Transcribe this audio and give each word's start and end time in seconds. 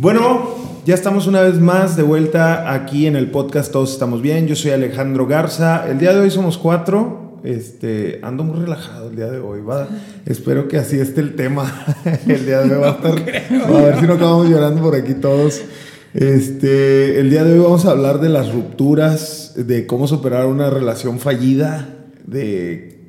Bueno, 0.00 0.54
ya 0.86 0.94
estamos 0.94 1.26
una 1.26 1.42
vez 1.42 1.60
más 1.60 1.94
de 1.94 2.02
vuelta 2.02 2.72
aquí 2.72 3.06
en 3.06 3.16
el 3.16 3.30
podcast 3.30 3.70
Todos 3.70 3.92
estamos 3.92 4.22
bien. 4.22 4.46
Yo 4.46 4.56
soy 4.56 4.70
Alejandro 4.70 5.26
Garza. 5.26 5.86
El 5.90 5.98
día 5.98 6.14
de 6.14 6.20
hoy 6.20 6.30
somos 6.30 6.56
cuatro. 6.56 7.38
Este, 7.44 8.18
ando 8.22 8.42
muy 8.42 8.60
relajado 8.60 9.10
el 9.10 9.16
día 9.16 9.26
de 9.26 9.40
hoy. 9.40 9.60
Va. 9.60 9.88
Espero 10.24 10.68
que 10.68 10.78
así 10.78 10.98
esté 10.98 11.20
el 11.20 11.36
tema. 11.36 11.84
el 12.26 12.46
día 12.46 12.62
de 12.62 12.76
hoy 12.76 12.80
va 12.80 12.92
a 12.92 12.92
estar. 12.92 13.12
a 13.12 13.82
ver 13.82 14.00
si 14.00 14.06
no 14.06 14.14
acabamos 14.14 14.48
llorando 14.48 14.80
por 14.80 14.96
aquí 14.96 15.12
todos. 15.12 15.60
Este, 16.14 17.20
el 17.20 17.28
día 17.28 17.44
de 17.44 17.52
hoy 17.52 17.58
vamos 17.58 17.84
a 17.84 17.90
hablar 17.90 18.20
de 18.20 18.30
las 18.30 18.54
rupturas, 18.54 19.52
de 19.54 19.86
cómo 19.86 20.08
superar 20.08 20.46
una 20.46 20.70
relación 20.70 21.18
fallida, 21.18 21.90
de 22.26 23.00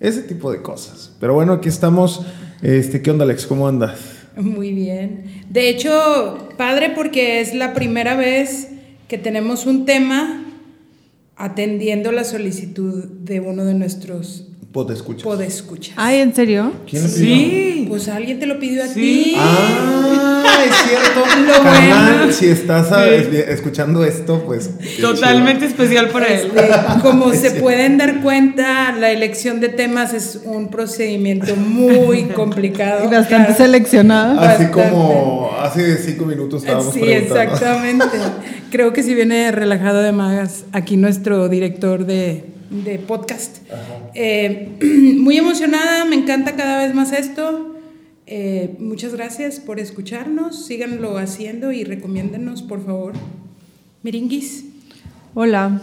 ese 0.00 0.22
tipo 0.22 0.50
de 0.50 0.62
cosas. 0.62 1.12
Pero 1.20 1.32
bueno, 1.32 1.52
aquí 1.52 1.68
estamos. 1.68 2.26
Este, 2.60 3.02
¿qué 3.02 3.12
onda, 3.12 3.22
Alex? 3.22 3.46
¿Cómo 3.46 3.68
andas? 3.68 4.19
Muy 4.36 4.72
bien. 4.72 5.24
De 5.48 5.68
hecho, 5.68 6.48
padre 6.56 6.90
porque 6.94 7.40
es 7.40 7.54
la 7.54 7.74
primera 7.74 8.14
vez 8.14 8.68
que 9.08 9.18
tenemos 9.18 9.66
un 9.66 9.84
tema 9.86 10.44
atendiendo 11.36 12.12
la 12.12 12.24
solicitud 12.24 13.04
de 13.04 13.40
uno 13.40 13.64
de 13.64 13.74
nuestros 13.74 14.49
Podescuchas. 14.72 15.24
podescuchas. 15.24 15.94
Ay, 15.96 16.20
¿en 16.20 16.32
serio? 16.32 16.72
¿Quién 16.88 17.02
lo 17.02 17.08
pidió? 17.08 17.26
Sí, 17.26 17.86
pues 17.88 18.08
alguien 18.08 18.38
te 18.38 18.46
lo 18.46 18.58
pidió 18.60 18.84
a 18.84 18.86
Sí. 18.86 18.94
ti. 19.00 19.34
Ah, 19.36 20.44
es 20.64 20.74
cierto. 20.88 21.20
Lo 21.46 21.62
Carnal, 21.64 22.16
bueno. 22.18 22.32
si 22.32 22.46
estás 22.46 22.86
escuchando 23.48 24.04
esto, 24.04 24.44
pues. 24.46 24.70
Totalmente 25.00 25.66
especial 25.66 26.08
para 26.10 26.26
él. 26.26 26.52
Este, 26.54 26.68
como 27.02 27.32
se 27.34 27.50
pueden 27.52 27.98
dar 27.98 28.20
cuenta, 28.22 28.92
la 28.92 29.10
elección 29.10 29.58
de 29.60 29.70
temas 29.70 30.14
es 30.14 30.40
un 30.44 30.68
procedimiento 30.70 31.56
muy 31.56 32.24
complicado. 32.36 33.04
Y 33.06 33.08
bastante 33.08 33.54
Claro. 33.54 33.54
seleccionada. 33.64 34.34
chido. 34.34 34.44
Así 34.50 34.64
Bastante. 34.66 34.90
como 34.90 35.50
hace 35.60 35.96
cinco 35.98 36.26
minutos 36.26 36.62
estábamos 36.62 36.94
Sí, 36.94 37.00
preguntando. 37.00 37.40
exactamente. 37.42 38.04
Creo 38.70 38.92
que 38.92 39.02
si 39.02 39.14
viene 39.14 39.50
relajado 39.50 40.00
de 40.00 40.12
magas 40.12 40.64
aquí 40.72 40.96
nuestro 40.96 41.48
director 41.48 42.06
de, 42.06 42.44
de 42.70 42.98
podcast. 42.98 43.58
Eh, 44.14 44.68
muy 45.18 45.36
emocionada, 45.36 46.04
me 46.04 46.16
encanta 46.16 46.56
cada 46.56 46.84
vez 46.84 46.94
más 46.94 47.12
esto. 47.12 47.76
Eh, 48.26 48.76
muchas 48.78 49.12
gracias 49.12 49.58
por 49.58 49.80
escucharnos, 49.80 50.66
síganlo 50.66 51.18
haciendo 51.18 51.72
y 51.72 51.84
recomiéndenos, 51.84 52.62
por 52.62 52.84
favor. 52.84 53.14
Miringuis. 54.02 54.64
Hola. 55.34 55.82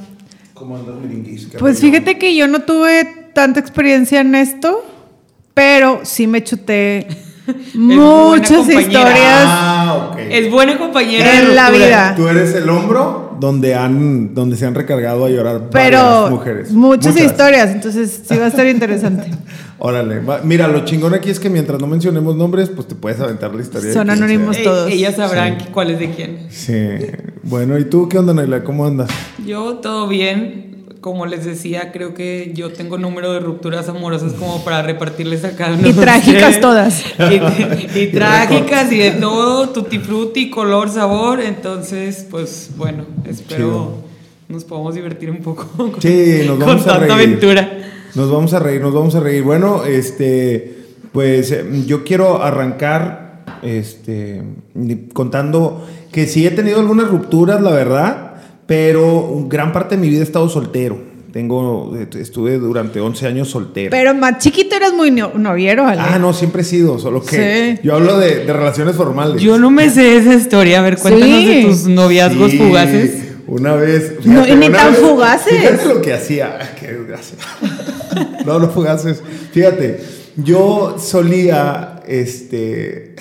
¿Cómo 0.54 0.78
andas, 0.78 0.96
Miringuis? 1.02 1.48
¿Qué 1.48 1.58
Pues 1.58 1.80
fíjate 1.82 2.18
que 2.18 2.36
yo 2.36 2.48
no 2.48 2.62
tuve 2.62 3.32
tanta 3.34 3.60
experiencia 3.60 4.22
en 4.22 4.34
esto, 4.34 4.84
pero 5.54 6.02
sí 6.04 6.26
me 6.26 6.44
chuté 6.44 7.06
muchas 7.76 8.68
historias 8.68 9.46
Ah, 9.46 10.10
ok. 10.12 10.18
Es 10.30 10.52
buena 10.52 10.78
compañera 10.78 11.32
de 11.32 11.38
en 11.40 11.56
la 11.56 11.70
vida. 11.70 12.14
Tú 12.16 12.28
eres 12.28 12.54
el 12.56 12.70
hombro 12.70 13.38
donde 13.40 13.76
han 13.76 14.34
donde 14.34 14.58
se 14.58 14.66
han 14.66 14.76
recargado 14.76 15.26
a 15.26 15.30
llorar 15.30 15.70
Pero 15.72 16.00
varias 16.00 16.30
mujeres. 16.32 16.72
muchas, 16.72 17.20
historias, 17.20 17.70
entonces 17.70 18.24
sí 18.28 18.36
va 18.38 18.46
a 18.46 18.48
estar 18.48 18.66
interesante. 18.68 19.30
Órale, 19.80 20.20
va- 20.22 20.42
mira, 20.44 20.68
lo 20.68 20.84
chingón 20.86 21.14
aquí 21.14 21.30
es 21.30 21.40
que 21.40 21.52
mientras 21.52 21.80
no 21.80 21.86
mencionemos 21.86 22.36
nombres, 22.36 22.70
pues 22.70 22.88
te 22.88 22.96
puedes 22.96 23.20
aventar 23.20 23.54
la 23.54 23.62
historia. 23.62 23.90
de 23.90 23.94
Son 23.94 24.10
anónimos. 24.10 24.58
Todos. 24.64 24.90
ellas 24.92 25.16
sabrán 25.16 25.58
que- 25.60 25.66
cuál 25.72 25.92
es 25.92 26.00
de 26.00 26.10
quién. 26.12 26.48
Sí. 26.50 26.76
Bueno, 27.44 27.78
¿y 27.78 27.86
tú 27.86 28.10
qué 28.10 28.18
onda, 28.18 28.34
Naila? 28.34 28.64
¿Cómo 28.64 28.86
andas? 28.88 29.10
Yo 29.46 29.76
todo 29.76 30.08
bien. 30.08 30.67
Como 31.08 31.26
les 31.26 31.46
decía, 31.46 31.94
creo 31.94 32.14
que 32.14 32.52
yo 32.54 32.74
tengo 32.74 32.98
número 32.98 33.32
de 33.32 33.40
rupturas 33.40 33.88
amorosas 33.88 34.34
como 34.34 34.62
para 34.66 34.82
repartirles 34.82 35.46
acá. 35.46 35.70
Y 35.82 35.94
trágicas 35.94 36.60
todas. 36.60 37.02
Y, 37.18 37.98
y 38.00 38.08
trágicas 38.08 38.92
y 38.92 38.98
de 38.98 39.12
todo, 39.12 39.70
tutti 39.70 40.00
frutti, 40.00 40.50
color, 40.50 40.90
sabor. 40.90 41.40
Entonces, 41.40 42.28
pues 42.30 42.72
bueno, 42.76 43.06
espero 43.24 43.58
Chido. 43.58 43.94
nos 44.50 44.66
podamos 44.66 44.96
divertir 44.96 45.32
un 45.32 45.38
poco 45.38 45.66
con, 45.78 46.02
Sí, 46.02 46.42
nos 46.46 46.60
vamos 46.60 46.84
con 46.84 46.90
a 46.92 47.00
tanta 47.00 47.16
reír. 47.16 47.30
aventura. 47.30 47.78
Nos 48.14 48.30
vamos 48.30 48.54
a 48.54 48.60
reír, 48.60 48.82
nos 48.82 48.94
vamos 48.94 49.16
a 49.16 49.22
reír. 49.22 49.44
Bueno, 49.44 49.86
este, 49.86 50.88
pues 51.14 51.54
eh, 51.54 51.64
yo 51.86 52.04
quiero 52.04 52.44
arrancar, 52.44 53.46
este, 53.62 54.42
contando 55.14 55.88
que 56.12 56.28
sí 56.28 56.46
he 56.46 56.52
tenido 56.52 56.82
algunas 56.82 57.08
rupturas, 57.10 57.62
la 57.62 57.72
verdad, 57.72 58.42
pero 58.66 59.46
gran 59.48 59.72
parte 59.72 59.96
de 59.96 60.02
mi 60.02 60.10
vida 60.10 60.20
he 60.20 60.24
estado 60.24 60.50
soltero. 60.50 61.07
Tengo, 61.38 61.96
estuve 62.20 62.58
durante 62.58 63.00
11 63.00 63.28
años 63.28 63.50
soltero. 63.52 63.92
Pero 63.92 64.16
más 64.16 64.40
chiquito 64.40 64.76
eras 64.76 64.92
muy 64.94 65.12
no- 65.12 65.34
noviero, 65.36 65.86
Ale. 65.86 66.02
ah, 66.04 66.18
no, 66.18 66.34
siempre 66.34 66.64
he 66.64 66.66
sido, 66.66 66.98
solo 66.98 67.22
que 67.24 67.76
Sí. 67.76 67.82
yo 67.84 67.94
hablo 67.94 68.18
de, 68.18 68.44
de 68.44 68.52
relaciones 68.54 68.96
formales. 68.96 69.40
Yo 69.40 69.60
no 69.60 69.70
me 69.70 69.88
sé 69.92 70.18
esa 70.18 70.34
historia. 70.34 70.80
A 70.80 70.82
ver, 70.82 70.98
cuéntanos 70.98 71.40
Sí. 71.42 71.46
de 71.46 71.62
tus 71.66 71.86
noviazgos 71.86 72.50
Sí, 72.50 72.58
fugaces. 72.58 73.24
Una 73.46 73.76
vez. 73.76 74.14
No, 74.26 74.48
y 74.48 74.56
ni 74.56 74.68
tan 74.72 74.94
vez- 74.94 75.00
fugaces. 75.00 75.54
Fíjate 75.60 75.86
lo 75.86 76.02
que 76.02 76.14
hacía. 76.16 76.58
Qué 76.80 76.88
desgracia. 76.88 77.38
no, 78.48 78.58
no 78.58 78.70
fugaces. 78.72 79.22
Fíjate, 79.52 80.00
yo 80.38 80.96
solía, 80.98 82.02
este. 82.08 83.14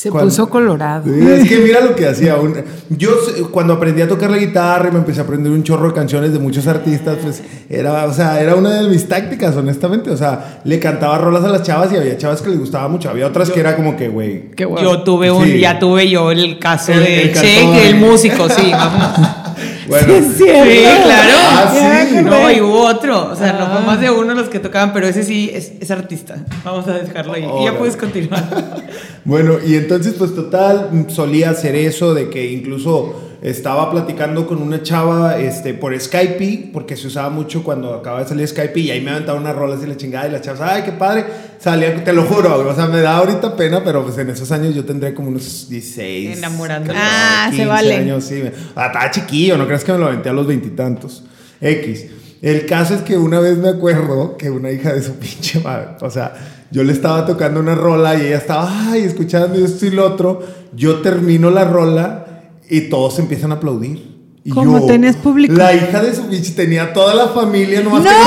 Se 0.00 0.10
cuando- 0.12 0.30
puso 0.30 0.48
colorado. 0.48 1.12
Es 1.12 1.48
que 1.48 1.58
mira 1.58 1.80
lo 1.80 1.96
que 1.96 2.06
hacía. 2.08 2.36
un- 2.36 2.54
yo 2.88 3.10
cuando 3.50 3.72
aprendí 3.72 4.00
a 4.00 4.06
tocar 4.06 4.30
la 4.30 4.36
guitarra 4.38 4.88
y 4.90 4.92
me 4.92 4.98
empecé 4.98 5.18
a 5.18 5.24
aprender 5.24 5.50
un 5.50 5.64
chorro 5.64 5.88
de 5.88 5.94
canciones 5.94 6.32
de 6.32 6.38
muchos 6.38 6.68
artistas, 6.68 7.16
pues 7.20 7.42
era, 7.68 8.04
o 8.04 8.12
sea, 8.12 8.40
era 8.40 8.54
una 8.54 8.80
de 8.80 8.88
mis 8.88 9.08
tácticas, 9.08 9.56
honestamente. 9.56 10.10
O 10.12 10.16
sea, 10.16 10.60
le 10.62 10.78
cantaba 10.78 11.18
rolas 11.18 11.42
a 11.42 11.48
las 11.48 11.64
chavas 11.64 11.92
y 11.92 11.96
había 11.96 12.16
chavas 12.16 12.40
que 12.42 12.50
les 12.50 12.60
gustaba 12.60 12.86
mucho. 12.86 13.10
Había 13.10 13.26
otras 13.26 13.50
que 13.50 13.58
era 13.58 13.74
como 13.74 13.96
que, 13.96 14.06
güey. 14.08 14.50
Yo 14.56 15.02
tuve 15.02 15.32
un, 15.32 15.44
Sí. 15.44 15.58
ya 15.58 15.80
tuve 15.80 16.08
yo 16.08 16.30
el 16.30 16.60
caso 16.60 16.92
El- 16.92 17.00
de 17.02 17.22
el 17.22 17.32
Che, 17.34 17.88
el 17.88 17.96
músico, 17.96 18.48
sí. 18.48 18.70
vamos. 18.70 19.18
bueno. 19.88 20.06
Sí, 20.06 20.12
es 20.12 20.36
cierto. 20.36 20.70
Sí, 20.70 20.78
claro. 21.04 21.32
Ah, 21.50 22.06
sí. 22.08 22.16
No, 22.22 22.50
y 22.50 22.60
hubo 22.60 22.80
otro. 22.86 23.30
O 23.32 23.36
sea, 23.36 23.52
no 23.54 23.64
Ah. 23.64 23.70
fue 23.76 23.86
más 23.86 24.00
de 24.00 24.10
uno 24.10 24.34
los 24.34 24.48
que 24.48 24.58
tocaban, 24.58 24.92
pero 24.92 25.06
ese 25.06 25.22
sí 25.24 25.50
es, 25.52 25.72
es 25.80 25.90
artista. 25.90 26.36
Vamos 26.64 26.86
a 26.88 26.92
dejarlo 26.98 27.32
ahí. 27.34 27.46
Y 27.60 27.64
ya 27.64 27.76
puedes 27.78 27.96
continuar. 27.96 28.44
Bueno, 29.24 29.58
y 29.62 29.74
entonces 29.74 30.14
pues 30.16 30.34
total, 30.34 31.06
solía 31.08 31.50
hacer 31.50 31.74
eso 31.74 32.14
de 32.14 32.30
que 32.30 32.50
incluso 32.50 33.14
estaba 33.40 33.90
platicando 33.90 34.46
con 34.46 34.60
una 34.60 34.82
chava 34.82 35.38
este, 35.38 35.74
por 35.74 35.98
Skype, 35.98 36.70
porque 36.72 36.96
se 36.96 37.06
usaba 37.06 37.30
mucho 37.30 37.62
cuando 37.62 37.94
acaba 37.94 38.20
de 38.22 38.28
salir 38.28 38.48
Skype 38.48 38.80
y 38.80 38.90
ahí 38.90 39.00
me 39.00 39.12
aventaba 39.12 39.38
unas 39.38 39.54
rolas 39.54 39.80
y 39.82 39.86
la 39.86 39.96
chingada 39.96 40.26
y 40.28 40.32
la 40.32 40.40
chava, 40.40 40.74
ay, 40.74 40.82
qué 40.82 40.92
padre, 40.92 41.24
salía, 41.58 42.02
te 42.02 42.12
lo 42.12 42.24
juro, 42.24 42.68
o 42.68 42.74
sea, 42.74 42.86
me 42.86 43.00
da 43.00 43.16
ahorita 43.18 43.54
pena, 43.56 43.82
pero 43.84 44.04
pues 44.04 44.18
en 44.18 44.30
esos 44.30 44.50
años 44.50 44.74
yo 44.74 44.84
tendría 44.84 45.14
como 45.14 45.28
unos 45.28 45.68
16. 45.68 46.38
Enamorándola. 46.38 46.94
14, 46.98 47.10
Ah, 47.10 47.46
se 47.50 47.56
15 47.56 47.66
vale. 47.68 47.94
años, 47.94 48.24
sí. 48.24 48.42
Ah, 48.74 48.86
estaba 48.86 49.10
chiquillo, 49.10 49.56
no 49.56 49.66
creas 49.66 49.84
que 49.84 49.92
me 49.92 49.98
lo 49.98 50.06
aventé 50.06 50.28
a 50.28 50.32
los 50.32 50.46
veintitantos. 50.46 51.24
X. 51.60 52.06
El 52.42 52.66
caso 52.66 52.94
es 52.94 53.02
que 53.02 53.16
una 53.16 53.40
vez 53.40 53.56
me 53.58 53.68
acuerdo 53.68 54.36
que 54.36 54.48
una 54.50 54.70
hija 54.70 54.92
de 54.92 55.02
su 55.02 55.12
pinche 55.14 55.58
madre, 55.60 55.88
o 56.00 56.10
sea, 56.10 56.34
yo 56.70 56.84
le 56.84 56.92
estaba 56.92 57.24
tocando 57.26 57.58
una 57.60 57.74
rola 57.74 58.14
y 58.16 58.26
ella 58.26 58.36
estaba, 58.38 58.90
ay, 58.92 59.02
escuchando 59.02 59.64
esto 59.64 59.86
y 59.86 59.90
lo 59.90 60.06
otro. 60.06 60.40
Yo 60.76 61.00
termino 61.00 61.50
la 61.50 61.64
rola 61.64 62.26
y 62.70 62.82
todos 62.88 63.18
empiezan 63.18 63.52
a 63.52 63.56
aplaudir. 63.56 64.18
Y 64.44 64.50
¿Cómo 64.50 64.80
yo, 64.80 64.86
tenías 64.86 65.16
público? 65.16 65.54
La 65.54 65.74
hija 65.74 66.02
de 66.02 66.14
su 66.14 66.26
pinche 66.28 66.52
tenía 66.52 66.92
toda 66.92 67.14
la 67.14 67.28
familia, 67.28 67.82
nomás 67.82 68.02
¡No! 68.02 68.10
que 68.10 68.16
no 68.16 68.24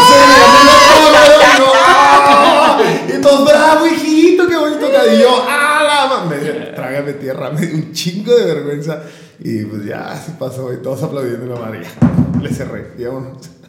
se. 3.07 3.17
Y 3.17 3.21
todos, 3.21 3.45
bravo, 3.45 3.87
hijito, 3.87 4.47
qué 4.47 4.55
bonito 4.57 4.87
que 4.87 5.15
Y 5.15 5.19
yo, 5.21 5.45
¡ah, 5.47 5.81
la 5.83 6.07
ma-". 6.07 6.25
me, 6.25 6.37
Trágame 6.75 7.13
tierra, 7.13 7.51
me 7.51 7.65
dio 7.65 7.75
un 7.75 7.91
chingo 7.91 8.35
de 8.35 8.45
vergüenza. 8.45 9.03
Y 9.39 9.65
pues 9.65 9.85
ya, 9.85 10.11
así 10.11 10.33
pasó, 10.37 10.71
y 10.73 10.77
todos 10.77 11.01
aplaudiendo 11.01 11.45
y 11.45 11.49
la 11.49 11.55
madre, 11.55 11.81
ya, 11.83 12.39
le 12.39 12.49
cerré, 12.53 12.93
vámonos. 13.03 13.60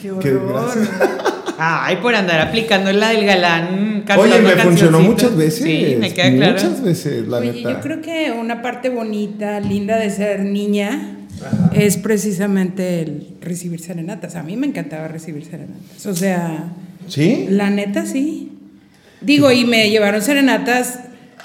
Qué 0.00 0.10
Qué 0.20 0.30
desgracia. 0.32 0.88
Ay, 1.60 1.96
por 1.96 2.14
andar 2.14 2.40
aplicando 2.40 2.92
la 2.92 3.08
del 3.10 3.26
galán 3.26 4.04
Oye, 4.16 4.40
me 4.40 4.50
funcionó 4.52 5.00
muchas 5.00 5.36
veces. 5.36 5.64
Sí, 5.64 5.96
me 5.98 6.14
queda 6.14 6.30
claro. 6.32 6.52
Muchas 6.52 6.82
veces, 6.82 7.26
la 7.26 7.38
Oye, 7.38 7.52
neta. 7.52 7.72
yo 7.72 7.80
creo 7.80 8.00
que 8.00 8.30
una 8.30 8.62
parte 8.62 8.90
bonita, 8.90 9.58
linda 9.60 9.98
de 9.98 10.10
ser 10.10 10.40
niña 10.40 11.16
es 11.74 11.96
precisamente 11.96 13.02
el 13.02 13.28
recibir 13.40 13.80
serenatas. 13.80 14.36
A 14.36 14.42
mí 14.42 14.56
me 14.56 14.66
encantaba 14.68 15.08
recibir 15.08 15.44
serenatas. 15.44 16.06
O 16.06 16.14
sea, 16.14 16.72
¿Sí? 17.08 17.46
la 17.50 17.70
neta 17.70 18.06
sí. 18.06 18.52
Digo, 19.20 19.50
y 19.50 19.64
me 19.64 19.90
llevaron 19.90 20.22
serenatas 20.22 21.00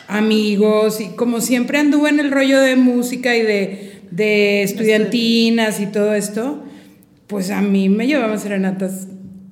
amigos 0.08 1.02
y 1.02 1.08
como 1.16 1.42
siempre 1.42 1.80
anduve 1.80 2.10
en 2.10 2.20
el 2.20 2.32
rollo 2.32 2.60
de 2.62 2.76
música 2.76 3.36
y 3.36 3.42
de, 3.42 4.00
de 4.12 4.62
estudiantinas 4.64 5.80
y 5.80 5.88
todo 5.88 6.14
esto, 6.14 6.63
pues 7.34 7.50
a 7.50 7.62
mí 7.62 7.90
me 7.90 8.06
llevaban 8.06 8.40
serenatas. 8.40 9.08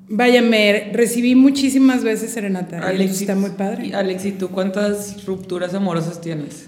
Vaya, 0.07 0.43
me 0.43 0.91
recibí 0.93 1.33
muchísimas 1.33 2.03
veces 2.03 2.29
serenata. 2.29 2.77
Alex, 2.77 3.21
está 3.21 3.33
muy 3.33 3.49
padre. 3.49 3.87
y 3.87 3.93
Alex, 3.93 4.23
¿y 4.25 4.33
tú 4.33 4.49
cuántas 4.49 5.25
rupturas 5.25 5.73
amorosas 5.73 6.21
tienes? 6.21 6.67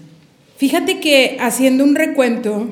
Fíjate 0.56 0.98
que 0.98 1.36
haciendo 1.38 1.84
un 1.84 1.94
recuento, 1.94 2.68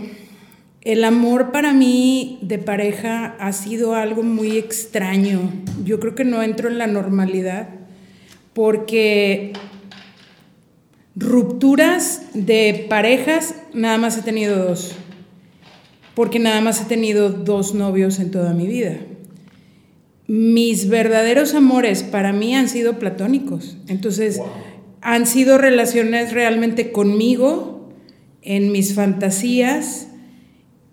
el 0.80 1.04
amor 1.04 1.52
para 1.52 1.72
mí 1.72 2.40
de 2.42 2.58
pareja 2.58 3.36
ha 3.38 3.52
sido 3.52 3.94
algo 3.94 4.24
muy 4.24 4.58
extraño. 4.58 5.52
Yo 5.84 6.00
creo 6.00 6.16
que 6.16 6.24
no 6.24 6.42
entro 6.42 6.68
en 6.68 6.78
la 6.78 6.88
normalidad 6.88 7.68
porque 8.54 9.52
rupturas 11.14 12.22
de 12.34 12.86
parejas 12.88 13.54
nada 13.72 13.98
más 13.98 14.18
he 14.18 14.22
tenido 14.22 14.56
dos. 14.56 14.96
Porque 16.14 16.38
nada 16.38 16.60
más 16.60 16.80
he 16.82 16.84
tenido 16.84 17.30
dos 17.30 17.74
novios 17.74 18.18
en 18.20 18.30
toda 18.30 18.52
mi 18.52 18.66
vida. 18.66 18.96
Mis 20.26 20.88
verdaderos 20.88 21.54
amores 21.54 22.02
para 22.02 22.32
mí 22.32 22.54
han 22.54 22.68
sido 22.68 22.98
platónicos. 22.98 23.76
Entonces, 23.88 24.40
han 25.00 25.26
sido 25.26 25.58
relaciones 25.58 26.32
realmente 26.32 26.92
conmigo, 26.92 27.72
en 28.42 28.72
mis 28.72 28.94
fantasías. 28.94 30.08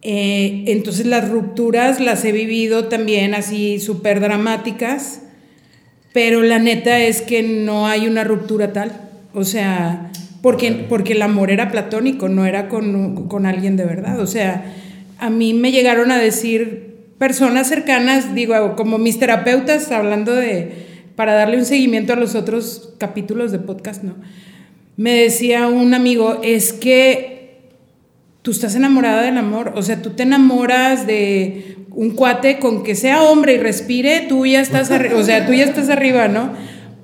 Eh, 0.02 0.64
entonces 0.68 1.06
las 1.06 1.30
rupturas 1.30 2.00
las 2.00 2.24
he 2.24 2.32
vivido 2.32 2.86
también 2.86 3.34
así 3.34 3.80
súper 3.80 4.22
dramáticas, 4.22 5.24
pero 6.14 6.42
la 6.42 6.58
neta 6.58 7.00
es 7.00 7.22
que 7.22 7.44
no 7.44 7.88
hay 7.88 8.08
una 8.08 8.24
ruptura 8.24 8.72
tal. 8.72 9.10
O 9.34 9.44
sea, 9.44 10.12
porque, 10.42 10.86
porque 10.88 11.14
el 11.14 11.22
amor 11.22 11.52
era 11.52 11.70
platónico, 11.70 12.30
no 12.30 12.46
era 12.46 12.70
con, 12.70 13.28
con 13.28 13.46
alguien 13.46 13.76
de 13.76 13.86
verdad. 13.86 14.20
O 14.20 14.28
sea, 14.28 14.74
a 15.20 15.30
mí 15.30 15.54
me 15.54 15.72
llegaron 15.72 16.12
a 16.12 16.18
decir 16.18 16.90
personas 17.18 17.68
cercanas, 17.68 18.34
digo, 18.34 18.76
como 18.76 18.98
mis 18.98 19.20
terapeutas, 19.20 19.92
hablando 19.92 20.34
de, 20.34 20.72
para 21.16 21.34
darle 21.34 21.58
un 21.58 21.66
seguimiento 21.66 22.14
a 22.14 22.16
los 22.16 22.34
otros 22.36 22.94
capítulos 22.98 23.52
de 23.52 23.60
podcast, 23.60 24.04
¿no? 24.04 24.16
Me 24.96 25.14
decía 25.14 25.68
un 25.68 25.94
amigo, 25.94 26.40
es 26.44 26.72
que 26.74 27.60
tú 28.42 28.52
estás 28.52 28.76
enamorada 28.76 29.22
del 29.24 29.38
amor, 29.38 29.74
o 29.76 29.82
sea, 29.82 30.02
tú 30.02 30.12
te 30.12 30.24
enamoras 30.24 31.06
de 31.06 31.76
un 31.92 32.12
cuate 32.12 32.60
con 32.60 32.84
que 32.84 32.96
sea 32.96 33.24
hombre 33.24 33.56
y 33.56 33.58
respire, 33.58 34.26
tú 34.30 34.46
ya 34.46 34.62
estás, 34.62 34.90
o 34.90 35.24
sea, 35.24 35.46
tú 35.46 35.54
ya 35.54 35.66
estás 35.66 35.90
arriba, 35.90 36.30
¿no? 36.30 36.54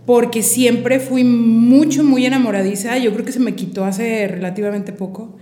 Porque 0.06 0.44
siempre 0.44 1.00
fui 1.00 1.25
mucho, 1.25 2.03
muy 2.06 2.25
enamoradiza, 2.25 2.97
yo 2.97 3.12
creo 3.13 3.25
que 3.25 3.33
se 3.33 3.39
me 3.39 3.56
quitó 3.56 3.83
hace 3.83 4.27
relativamente 4.27 4.94
poco, 4.94 5.38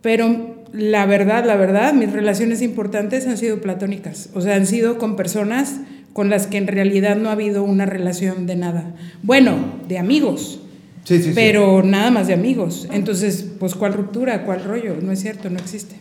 pero 0.00 0.55
la 0.72 1.06
verdad, 1.06 1.44
la 1.44 1.56
verdad, 1.56 1.92
mis 1.94 2.12
relaciones 2.12 2.62
importantes 2.62 3.26
han 3.26 3.36
sido 3.38 3.60
platónicas, 3.60 4.30
o 4.34 4.40
sea, 4.40 4.56
han 4.56 4.66
sido 4.66 4.98
con 4.98 5.16
personas 5.16 5.80
con 6.12 6.30
las 6.30 6.46
que 6.46 6.56
en 6.56 6.66
realidad 6.66 7.16
no 7.16 7.28
ha 7.28 7.32
habido 7.32 7.62
una 7.62 7.84
relación 7.86 8.46
de 8.46 8.56
nada. 8.56 8.94
Bueno, 9.22 9.56
de 9.88 9.98
amigos, 9.98 10.60
Sí, 11.04 11.18
sí, 11.18 11.24
sí. 11.24 11.32
pero 11.34 11.82
nada 11.82 12.10
más 12.10 12.26
de 12.26 12.34
amigos. 12.34 12.88
Entonces, 12.90 13.46
pues, 13.60 13.74
¿cuál 13.74 13.92
ruptura? 13.92 14.44
¿Cuál 14.44 14.64
rollo? 14.64 14.96
No 15.00 15.12
es 15.12 15.20
cierto, 15.20 15.50
no 15.50 15.58
existe. 15.58 15.94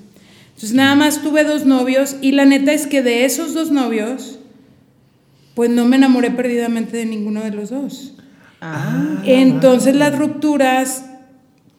Entonces, 0.55 0.73
nada 0.73 0.95
más 0.95 1.21
tuve 1.21 1.43
dos 1.43 1.65
novios 1.65 2.15
y 2.21 2.31
la 2.31 2.45
neta 2.45 2.71
es 2.73 2.87
que 2.87 3.03
de 3.03 3.25
esos 3.25 3.53
dos 3.53 3.71
novios, 3.71 4.39
pues 5.53 5.69
no 5.69 5.85
me 5.85 5.97
enamoré 5.97 6.31
perdidamente 6.31 6.97
de 6.97 7.05
ninguno 7.05 7.43
de 7.43 7.51
los 7.51 7.69
dos. 7.69 8.13
Ah, 8.61 9.21
Entonces 9.25 9.95
las 9.95 10.17
rupturas, 10.17 11.05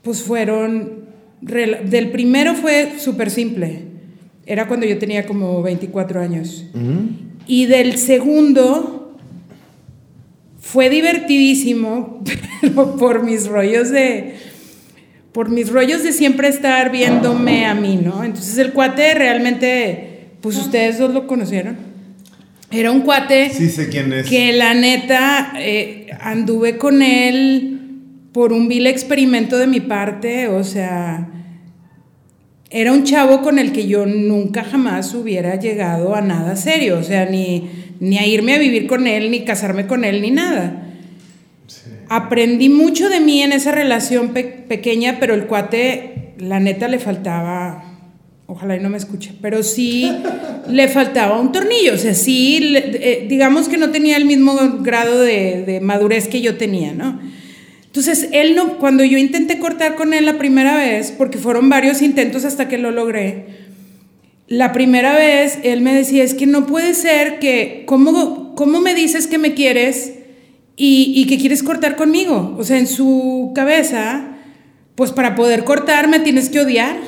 pues 0.03 0.23
fueron, 0.23 1.07
del 1.41 2.11
primero 2.11 2.55
fue 2.55 2.95
súper 2.99 3.31
simple, 3.31 3.83
era 4.47 4.67
cuando 4.69 4.87
yo 4.87 4.99
tenía 4.99 5.27
como 5.27 5.63
24 5.63 6.21
años. 6.21 6.65
Y 7.47 7.67
del 7.67 7.99
segundo 7.99 9.17
fue 10.61 10.91
divertidísimo, 10.91 12.23
pero 12.61 12.97
por 12.97 13.23
mis 13.23 13.47
rollos 13.47 13.91
de, 13.91 14.35
por 15.33 15.49
mis 15.51 15.71
rollos 15.71 16.03
de 16.03 16.13
siempre 16.13 16.49
estar 16.49 16.91
viéndome 16.91 17.67
a 17.67 17.75
mí, 17.75 18.01
¿no? 18.03 18.25
Entonces 18.25 18.59
el 18.59 18.73
cuate 18.73 19.15
realmente, 19.15 20.29
pues 20.41 20.57
ustedes 20.57 20.99
dos 20.99 21.13
lo 21.13 21.27
conocieron. 21.27 21.77
Era 22.71 22.91
un 22.91 23.03
cuate 23.03 23.51
Sí 23.51 23.69
sé 23.69 23.89
quién 23.89 24.13
es. 24.13 24.27
que 24.27 24.53
la 24.53 24.75
neta 24.75 25.53
eh, 25.57 26.09
anduve 26.21 26.79
con 26.79 27.01
él 27.01 27.76
por 28.37 28.53
un 28.53 28.69
vil 28.69 28.87
experimento 28.87 29.57
de 29.57 29.67
mi 29.67 29.81
parte, 29.81 30.49
o 30.49 30.63
sea, 30.63 31.27
era 32.69 32.93
un 32.93 33.03
chavo 33.05 33.41
con 33.41 33.59
el 33.59 33.73
que 33.73 33.87
yo 33.89 34.05
nunca 34.05 34.63
jamás 34.63 35.15
hubiera 35.15 35.57
llegado 35.59 36.15
a 36.15 36.21
nada 36.21 36.55
serio, 36.55 36.99
o 36.99 37.03
sea, 37.03 37.25
ni, 37.25 37.71
ni 37.99 38.19
a 38.19 38.27
irme 38.27 38.53
a 38.55 38.59
vivir 38.59 38.87
con 38.87 39.07
él, 39.07 39.31
ni 39.31 39.47
casarme 39.47 39.87
con 39.87 40.05
él, 40.05 40.21
ni 40.21 40.31
nada. 40.33 40.83
Aprendí 42.11 42.69
mucho 42.69 43.09
de 43.09 43.21
mí 43.21 43.41
en 43.43 43.53
esa 43.53 43.73
relación 43.73 44.35
pe- 44.35 44.45
pequeña, 44.69 45.17
pero 45.19 45.33
el 45.33 45.47
cuate, 45.47 46.35
la 46.39 46.61
neta, 46.61 46.89
le 46.89 46.99
faltaba, 46.99 47.85
ojalá 48.47 48.77
y 48.77 48.81
no 48.81 48.91
me 48.91 48.99
escuche, 48.99 49.33
pero 49.41 49.63
sí 49.63 50.13
le 50.69 50.89
faltaba 50.89 51.41
un 51.41 51.53
tornillo, 51.53 51.95
o 51.95 51.99
sea, 51.99 52.13
sí, 52.13 52.61
le- 52.61 52.91
eh, 53.01 53.27
digamos 53.31 53.71
que 53.71 53.79
no 53.79 53.89
tenía 53.89 54.19
el 54.19 54.27
mismo 54.27 54.55
grado 54.83 55.23
de, 55.23 55.65
de 55.67 55.81
madurez 55.81 56.29
que 56.29 56.43
yo 56.43 56.59
tenía, 56.59 56.93
¿no? 56.93 57.19
Entonces, 57.97 58.29
él 58.33 58.55
no, 58.55 58.77
cuando 58.77 59.05
yo 59.05 59.17
intenté 59.17 59.59
cortar 59.59 59.95
con 59.95 60.13
él 60.13 60.27
la 60.27 60.37
primera 60.37 60.77
vez, 60.77 61.13
porque 61.17 61.39
fueron 61.39 61.71
varios 61.71 62.03
intentos 62.03 62.45
hasta 62.45 62.69
que 62.69 62.77
lo 62.77 62.91
logré, 62.91 63.47
la 64.49 64.75
primera 64.75 65.15
vez 65.15 65.59
él 65.63 65.81
me 65.81 65.95
decía, 65.95 66.23
es 66.23 66.35
que 66.35 66.45
no 66.45 66.67
puede 66.67 66.93
ser 66.93 67.39
que, 67.39 67.85
¿cómo, 67.87 68.55
cómo 68.55 68.83
me 68.83 68.95
dices 68.95 69.27
que 69.27 69.39
me 69.39 69.55
quieres 69.55 70.13
y, 70.77 71.25
que 71.27 71.39
quieres 71.39 71.63
cortar 71.63 71.97
conmigo? 71.97 72.55
O 72.59 72.65
sea, 72.65 72.77
en 72.77 72.87
su 72.87 73.53
cabeza, 73.55 74.37
pues 74.95 75.13
para 75.13 75.35
poder 75.35 75.65
cortar 75.65 76.07
me 76.07 76.21
tienes 76.21 76.51
que 76.51 76.61
odiar 76.61 76.99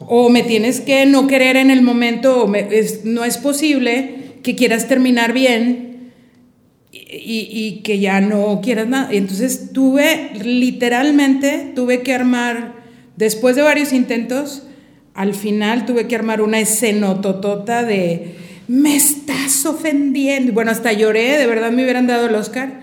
o 0.00 0.28
me 0.28 0.42
tienes 0.42 0.80
que 0.80 1.06
no 1.06 1.28
querer 1.28 1.56
en 1.56 1.70
el 1.70 1.82
momento, 1.82 2.46
o 2.46 2.52
no 3.04 3.24
es 3.24 3.38
posible 3.38 4.40
que 4.42 4.56
quieras 4.56 4.88
terminar 4.88 5.32
bien 5.32 5.95
y, 7.08 7.48
y- 7.50 7.82
que 7.82 7.98
ya 7.98 8.20
no 8.20 8.60
quieras 8.62 8.88
nada. 8.88 9.12
Y 9.12 9.16
entonces 9.18 9.72
tuve, 9.72 10.30
literalmente, 10.42 11.72
tuve 11.74 12.02
que 12.02 12.14
armar, 12.14 12.74
después 13.16 13.56
de 13.56 13.62
varios 13.62 13.92
intentos, 13.92 14.64
al 15.14 15.34
final 15.34 15.86
tuve 15.86 16.06
que 16.06 16.16
armar 16.16 16.40
una 16.42 16.60
escenototota 16.60 17.82
de, 17.84 18.34
me 18.68 18.96
estás 18.96 19.64
ofendiendo. 19.64 20.52
Bueno, 20.52 20.70
hasta 20.70 20.92
lloré, 20.92 21.38
de 21.38 21.46
verdad 21.46 21.70
me 21.70 21.82
hubieran 21.84 22.06
dado 22.06 22.26
el 22.26 22.34
Oscar. 22.34 22.80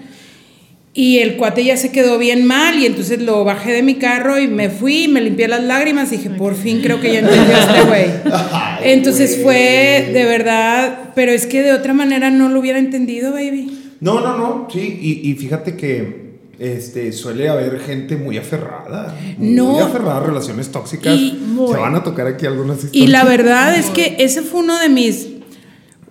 Y 0.96 1.20
el 1.20 1.38
cuate 1.38 1.64
ya 1.64 1.76
se 1.76 1.92
quedó 1.92 2.20
bien 2.20 2.46
mal 2.46 2.78
y 2.78 2.86
entonces 2.86 3.20
lo 3.20 3.44
bajé 3.44 3.72
de 3.72 3.82
mi 3.82 3.96
carro 3.96 4.40
y 4.40 4.48
me 4.48 4.70
fui, 4.70 5.08
me 5.08 5.22
limpié 5.22 5.48
las 5.48 5.64
lágrimas 5.64 6.12
y 6.14 6.18
dije, 6.18 6.30
por 6.30 6.56
fin 6.56 6.82
creo 6.84 7.02
que 7.02 7.12
ya 7.14 7.20
entendió 7.20 7.58
este 7.58 7.82
güey. 7.88 8.06
Entonces 8.84 9.40
fue 9.42 10.12
de 10.14 10.26
verdad, 10.26 11.10
pero 11.16 11.32
es 11.32 11.48
que 11.48 11.64
de 11.64 11.74
otra 11.74 11.94
manera 11.94 12.30
no 12.30 12.48
lo 12.50 12.60
hubiera 12.60 12.78
entendido, 12.78 13.32
baby. 13.34 13.72
No, 14.04 14.20
no, 14.20 14.38
no, 14.38 14.68
sí, 14.70 15.00
y, 15.02 15.30
y 15.30 15.36
fíjate 15.36 15.78
que 15.78 16.24
este, 16.60 17.12
suele 17.14 17.50
haber 17.50 17.80
gente 17.80 18.16
muy 18.18 18.38
aferrada. 18.38 19.18
No. 19.38 19.72
Muy 19.72 19.82
aferrada 19.82 20.18
a 20.18 20.20
relaciones 20.20 20.72
tóxicas. 20.72 21.18
Muy. 21.18 21.72
Se 21.74 21.80
van 21.80 21.96
a 21.96 22.04
tocar 22.04 22.28
aquí 22.28 22.46
algunas 22.46 22.84
historias. 22.84 23.08
Y 23.08 23.08
la 23.08 23.24
verdad 23.24 23.76
es 23.76 23.90
que 23.92 24.18
ese 24.20 24.42
fue 24.42 24.60
uno 24.60 24.78
de 24.78 24.90
mis, 24.90 25.30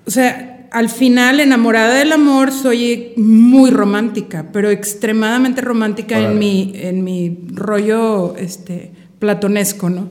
o 0.06 0.10
sea, 0.10 0.68
al 0.72 0.88
final 0.88 1.38
enamorada 1.40 1.94
del 1.94 2.12
amor 2.12 2.50
soy 2.50 3.12
muy 3.16 3.70
romántica, 3.70 4.48
pero 4.52 4.70
extremadamente 4.70 5.60
romántica 5.60 6.18
en 6.18 6.38
mi, 6.38 6.72
en 6.74 7.04
mi 7.04 7.44
rollo 7.52 8.34
este, 8.36 8.92
platonesco, 9.18 9.90
¿no? 9.90 10.10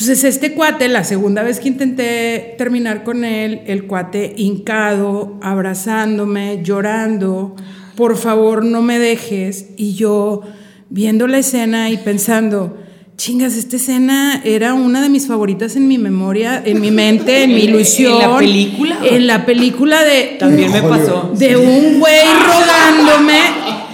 Entonces 0.00 0.22
este 0.22 0.52
cuate, 0.52 0.86
la 0.86 1.02
segunda 1.02 1.42
vez 1.42 1.58
que 1.58 1.66
intenté 1.66 2.54
terminar 2.56 3.02
con 3.02 3.24
él, 3.24 3.62
el 3.66 3.88
cuate 3.88 4.32
hincado, 4.36 5.40
abrazándome, 5.42 6.60
llorando, 6.62 7.56
por 7.96 8.16
favor 8.16 8.64
no 8.64 8.80
me 8.80 9.00
dejes, 9.00 9.70
y 9.76 9.94
yo 9.94 10.42
viendo 10.88 11.26
la 11.26 11.38
escena 11.38 11.90
y 11.90 11.96
pensando, 11.96 12.78
chingas, 13.16 13.56
esta 13.56 13.74
escena 13.74 14.40
era 14.44 14.72
una 14.74 15.02
de 15.02 15.08
mis 15.08 15.26
favoritas 15.26 15.74
en 15.74 15.88
mi 15.88 15.98
memoria, 15.98 16.62
en 16.64 16.80
mi 16.80 16.92
mente, 16.92 17.42
en 17.42 17.50
mi 17.56 17.62
¿En 17.62 17.66
la 17.66 17.70
ilusión. 17.78 18.38
película? 18.38 18.98
En 19.02 19.26
la 19.26 19.44
película 19.46 20.04
de 20.04 20.36
También 20.38 20.70
me 20.70 20.80
pasó. 20.82 21.32
de 21.36 21.56
un 21.56 21.98
güey 21.98 22.22
rogándome. 22.46 23.40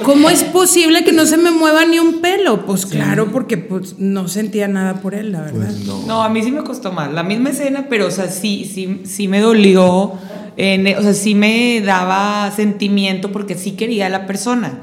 ¿Cómo 0.04 0.30
es 0.30 0.44
posible 0.44 1.02
que 1.02 1.12
no 1.12 1.26
se 1.26 1.36
me 1.36 1.50
mueva 1.50 1.84
ni 1.86 1.98
un 1.98 2.20
pelo? 2.20 2.66
Pues 2.66 2.86
claro, 2.86 3.32
porque 3.32 3.56
pues 3.56 3.98
no 3.98 4.28
sentía 4.28 4.68
nada 4.68 5.00
por 5.00 5.14
él, 5.14 5.32
la 5.32 5.40
verdad. 5.40 5.66
Pues 5.66 5.86
no. 5.86 6.06
No, 6.06 6.22
a 6.22 6.28
mí 6.28 6.42
sí 6.42 6.50
me 6.50 6.62
costó 6.62 6.92
más. 6.92 7.12
La 7.12 7.22
misma 7.22 7.50
escena, 7.50 7.86
pero, 7.88 8.06
o 8.06 8.10
sea, 8.10 8.28
sí, 8.28 8.70
sí, 8.72 9.02
sí 9.04 9.28
me 9.28 9.40
dolió. 9.40 9.84
o 9.86 10.18
sea, 10.56 11.14
sí 11.14 11.34
me 11.34 11.80
daba 11.80 12.50
sentimiento 12.50 13.32
porque 13.32 13.56
sí 13.56 13.72
quería 13.72 14.06
a 14.06 14.10
la 14.10 14.26
persona. 14.26 14.80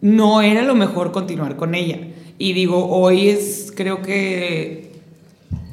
No 0.00 0.42
era 0.42 0.62
lo 0.62 0.74
mejor 0.74 1.12
continuar 1.12 1.56
con 1.56 1.74
ella. 1.74 2.00
Y 2.38 2.52
digo, 2.52 2.88
hoy 2.88 3.28
es, 3.28 3.72
creo 3.74 4.02
que, 4.02 4.92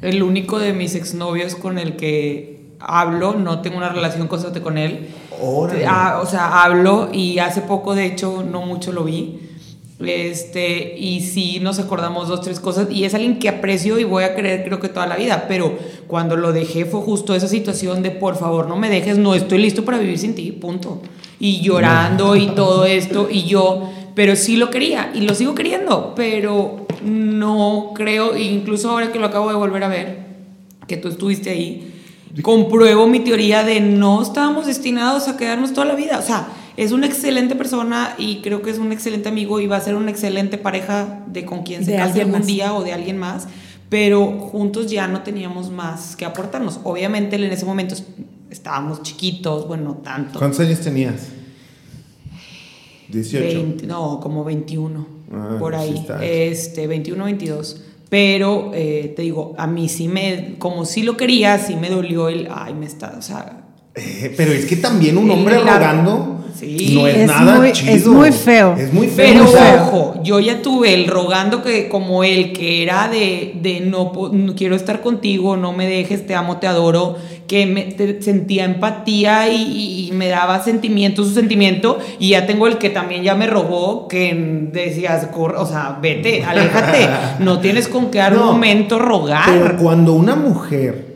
el 0.02 0.22
único 0.22 0.58
de 0.58 0.72
mis 0.72 0.94
exnovios 0.94 1.54
con 1.54 1.78
el 1.78 1.96
que 1.96 2.62
hablo. 2.80 3.34
No 3.34 3.60
tengo 3.60 3.78
una 3.78 3.88
relación 3.88 4.28
constante 4.28 4.60
con 4.60 4.78
él. 4.78 5.08
Órale. 5.42 5.84
Ah, 5.86 6.20
o 6.22 6.26
sea, 6.26 6.62
hablo 6.62 7.10
y 7.12 7.38
hace 7.38 7.62
poco, 7.62 7.94
de 7.94 8.06
hecho, 8.06 8.44
no 8.48 8.62
mucho 8.62 8.92
lo 8.92 9.04
vi. 9.04 9.40
Este, 10.04 10.98
y 10.98 11.20
sí 11.20 11.60
nos 11.60 11.78
acordamos 11.78 12.28
dos, 12.28 12.40
tres 12.40 12.60
cosas. 12.60 12.88
Y 12.90 13.04
es 13.04 13.14
alguien 13.14 13.38
que 13.38 13.48
aprecio 13.48 13.98
y 13.98 14.04
voy 14.04 14.24
a 14.24 14.34
querer, 14.34 14.64
creo 14.64 14.80
que 14.80 14.88
toda 14.88 15.06
la 15.06 15.16
vida. 15.16 15.46
Pero 15.48 15.76
cuando 16.06 16.36
lo 16.36 16.52
dejé 16.52 16.84
fue 16.84 17.00
justo 17.00 17.34
esa 17.34 17.48
situación 17.48 18.02
de 18.02 18.10
por 18.10 18.36
favor 18.36 18.68
no 18.68 18.76
me 18.76 18.88
dejes, 18.88 19.18
no 19.18 19.34
estoy 19.34 19.58
listo 19.58 19.84
para 19.84 19.98
vivir 19.98 20.18
sin 20.18 20.34
ti, 20.34 20.52
punto. 20.52 21.02
Y 21.38 21.60
llorando 21.60 22.36
y 22.36 22.48
todo 22.48 22.84
esto. 22.84 23.28
Y 23.30 23.44
yo, 23.44 23.90
pero 24.14 24.36
sí 24.36 24.56
lo 24.56 24.70
quería 24.70 25.10
y 25.14 25.22
lo 25.22 25.34
sigo 25.34 25.54
queriendo. 25.54 26.14
Pero 26.14 26.86
no 27.04 27.92
creo, 27.94 28.36
incluso 28.36 28.90
ahora 28.90 29.12
que 29.12 29.18
lo 29.18 29.26
acabo 29.26 29.48
de 29.48 29.56
volver 29.56 29.84
a 29.84 29.88
ver, 29.88 30.18
que 30.86 30.96
tú 30.96 31.08
estuviste 31.08 31.50
ahí, 31.50 31.91
compruebo 32.40 33.06
mi 33.06 33.20
teoría 33.20 33.62
de 33.64 33.80
no 33.80 34.22
estábamos 34.22 34.66
destinados 34.66 35.28
a 35.28 35.36
quedarnos 35.36 35.72
toda 35.74 35.86
la 35.86 35.94
vida. 35.94 36.18
O 36.18 36.22
sea, 36.22 36.48
es 36.76 36.92
una 36.92 37.06
excelente 37.06 37.54
persona 37.54 38.14
y 38.16 38.36
creo 38.40 38.62
que 38.62 38.70
es 38.70 38.78
un 38.78 38.92
excelente 38.92 39.28
amigo 39.28 39.60
y 39.60 39.66
va 39.66 39.76
a 39.76 39.80
ser 39.80 39.94
una 39.94 40.10
excelente 40.10 40.56
pareja 40.56 41.24
de 41.26 41.44
con 41.44 41.62
quien 41.62 41.84
se 41.84 41.94
case 41.96 42.20
algún 42.22 42.38
más. 42.38 42.46
día 42.46 42.72
o 42.72 42.82
de 42.82 42.92
alguien 42.94 43.18
más, 43.18 43.48
pero 43.90 44.38
juntos 44.38 44.90
ya 44.90 45.06
no 45.08 45.20
teníamos 45.22 45.70
más 45.70 46.16
que 46.16 46.24
aportarnos. 46.24 46.80
Obviamente 46.84 47.36
en 47.36 47.44
ese 47.52 47.66
momento 47.66 47.94
es- 47.94 48.04
estábamos 48.50 49.02
chiquitos, 49.02 49.68
bueno, 49.68 49.84
no 49.84 49.94
tanto. 49.96 50.38
¿Cuántos 50.38 50.60
años 50.60 50.80
tenías? 50.80 51.28
18. 53.08 53.44
20, 53.58 53.86
no, 53.86 54.20
como 54.20 54.42
21, 54.44 55.06
Ah, 55.32 55.56
por 55.58 55.74
ahí. 55.74 56.06
este, 56.22 56.86
21, 56.86 57.24
22. 57.24 57.82
Pero 58.12 58.72
eh, 58.74 59.14
te 59.16 59.22
digo, 59.22 59.54
a 59.56 59.66
mí 59.66 59.88
sí 59.88 60.06
me, 60.06 60.56
como 60.58 60.84
sí 60.84 61.02
lo 61.02 61.16
quería, 61.16 61.56
sí 61.56 61.76
me 61.76 61.88
dolió 61.88 62.28
el, 62.28 62.46
ay, 62.52 62.74
me 62.74 62.84
está, 62.84 63.14
o 63.16 63.22
sea, 63.22 63.61
Eh, 63.94 64.32
pero 64.36 64.52
es 64.52 64.64
que 64.66 64.76
también 64.76 65.18
un 65.18 65.30
hombre 65.30 65.56
la- 65.62 65.74
rogando 65.78 66.28
Sí. 66.58 66.92
no 66.94 67.08
es, 67.08 67.16
Es 67.16 67.26
nada 67.26 67.56
muy- 67.58 67.72
chido. 67.72 67.92
es 67.92 68.06
muy 68.06 68.30
feo. 68.30 68.76
Es 68.78 68.92
muy 68.92 69.08
feo. 69.08 69.26
Pero 69.32 69.44
o 69.44 69.48
sea, 69.48 69.82
ojo, 69.82 70.20
yo 70.22 70.38
ya 70.38 70.62
tuve 70.62 70.94
el 70.94 71.08
rogando 71.08 71.60
que 71.62 71.88
como 71.88 72.22
él, 72.22 72.52
que 72.52 72.84
era 72.84 73.08
de, 73.08 73.54
de 73.60 73.80
no, 73.80 74.12
no 74.32 74.54
quiero 74.54 74.76
estar 74.76 75.00
contigo, 75.00 75.56
no 75.56 75.72
me 75.72 75.88
dejes, 75.88 76.24
te 76.24 76.36
amo, 76.36 76.58
te 76.58 76.68
adoro, 76.68 77.16
que 77.48 77.66
me 77.66 77.82
te- 77.84 78.22
sentía 78.22 78.64
empatía 78.64 79.48
y, 79.52 80.06
y 80.08 80.12
me 80.12 80.28
daba 80.28 80.62
sentimiento, 80.62 81.24
su 81.24 81.34
sentimiento, 81.34 81.98
y 82.20 82.28
ya 82.30 82.46
tengo 82.46 82.68
el 82.68 82.78
que 82.78 82.90
también 82.90 83.24
ya 83.24 83.34
me 83.34 83.48
rogó, 83.48 84.06
que 84.06 84.32
decías, 84.72 85.26
"Corre, 85.32 85.56
o 85.56 85.66
sea, 85.66 85.98
vete, 86.00 86.44
aléjate, 86.46 87.08
no 87.40 87.58
tienes 87.58 87.88
con 87.88 88.10
qué 88.12 88.18
No, 88.18 88.24
argumento 88.26 88.98
Pero 88.98 89.04
rogar. 89.08 89.76
cuando 89.78 90.12
una 90.12 90.36
mujer 90.36 91.06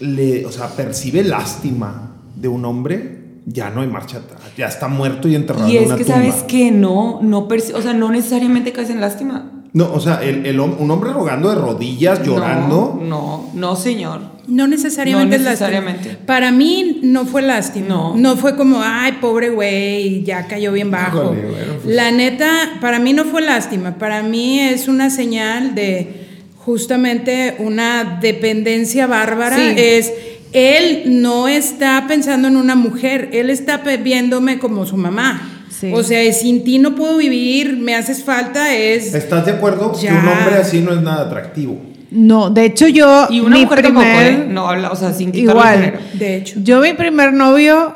le, 0.00 0.44
o 0.44 0.52
sea, 0.52 0.68
percibe 0.68 1.24
lástima 1.24 2.08
de 2.40 2.48
un 2.48 2.64
hombre, 2.64 3.20
ya 3.46 3.70
no 3.70 3.82
hay 3.82 3.88
marcha 3.88 4.18
atrás. 4.18 4.40
Ya 4.56 4.66
está 4.66 4.88
muerto 4.88 5.28
y 5.28 5.34
enterrado 5.34 5.68
Y 5.68 5.76
en 5.76 5.82
es 5.84 5.88
una 5.88 5.96
que, 5.96 6.04
tumba. 6.04 6.18
¿sabes 6.18 6.42
que 6.44 6.70
No, 6.70 7.20
no, 7.22 7.48
o 7.48 7.82
sea, 7.82 7.92
no 7.92 8.10
necesariamente 8.10 8.72
caes 8.72 8.90
en 8.90 9.00
lástima. 9.00 9.50
No, 9.72 9.92
o 9.92 10.00
sea, 10.00 10.22
el, 10.22 10.46
el 10.46 10.58
un 10.58 10.90
hombre 10.90 11.12
rogando 11.12 11.48
de 11.48 11.54
rodillas, 11.54 12.24
llorando. 12.24 12.98
No, 13.00 13.06
no, 13.06 13.50
no, 13.54 13.76
señor. 13.76 14.20
No 14.48 14.66
necesariamente 14.66 15.38
No 15.38 15.48
es 15.48 15.60
lástima. 15.60 15.94
Para 16.26 16.50
mí 16.50 16.98
no 17.04 17.24
fue 17.24 17.40
lástima. 17.40 18.12
No. 18.16 18.36
fue 18.36 18.56
como, 18.56 18.80
ay, 18.82 19.18
pobre 19.20 19.50
güey, 19.50 20.24
ya 20.24 20.48
cayó 20.48 20.72
bien 20.72 20.90
bajo. 20.90 21.22
Bueno, 21.22 21.40
pues. 21.84 21.94
La 21.94 22.10
neta, 22.10 22.78
para 22.80 22.98
mí 22.98 23.12
no 23.12 23.24
fue 23.26 23.42
lástima. 23.42 23.96
Para 23.96 24.24
mí 24.24 24.58
es 24.58 24.88
una 24.88 25.08
señal 25.08 25.76
de 25.76 26.26
justamente 26.56 27.56
una 27.60 28.18
dependencia 28.20 29.06
bárbara. 29.06 29.56
Sí. 29.56 29.74
Es, 29.76 30.12
él 30.52 31.22
no 31.22 31.48
está 31.48 32.04
pensando 32.08 32.48
en 32.48 32.56
una 32.56 32.74
mujer, 32.74 33.30
él 33.32 33.50
está 33.50 33.78
viéndome 34.02 34.58
como 34.58 34.86
su 34.86 34.96
mamá. 34.96 35.64
Sí. 35.70 35.90
O 35.94 36.02
sea, 36.02 36.30
sin 36.32 36.62
ti 36.64 36.78
no 36.78 36.94
puedo 36.94 37.16
vivir, 37.16 37.76
me 37.78 37.94
haces 37.94 38.22
falta, 38.22 38.74
es... 38.74 39.14
¿Estás 39.14 39.46
de 39.46 39.52
acuerdo 39.52 39.92
Ya. 40.00 40.10
que 40.10 40.16
un 40.18 40.28
hombre 40.28 40.56
así 40.56 40.80
no 40.80 40.92
es 40.92 41.00
nada 41.00 41.26
atractivo? 41.26 41.80
No, 42.10 42.50
de 42.50 42.64
hecho 42.66 42.88
yo. 42.88 43.28
Y 43.30 43.40
una 43.40 43.56
mi 43.56 43.62
mujer 43.64 43.82
tampoco, 43.82 44.04
primer- 44.04 44.32
¿eh? 44.32 44.46
No 44.48 44.68
habla, 44.68 44.90
o 44.90 44.96
sea, 44.96 45.12
sin 45.12 45.34
Igual. 45.34 45.98
De 46.14 46.36
hecho. 46.36 46.58
Yo 46.62 46.80
mi 46.80 46.92
primer 46.92 47.32
novio 47.32 47.94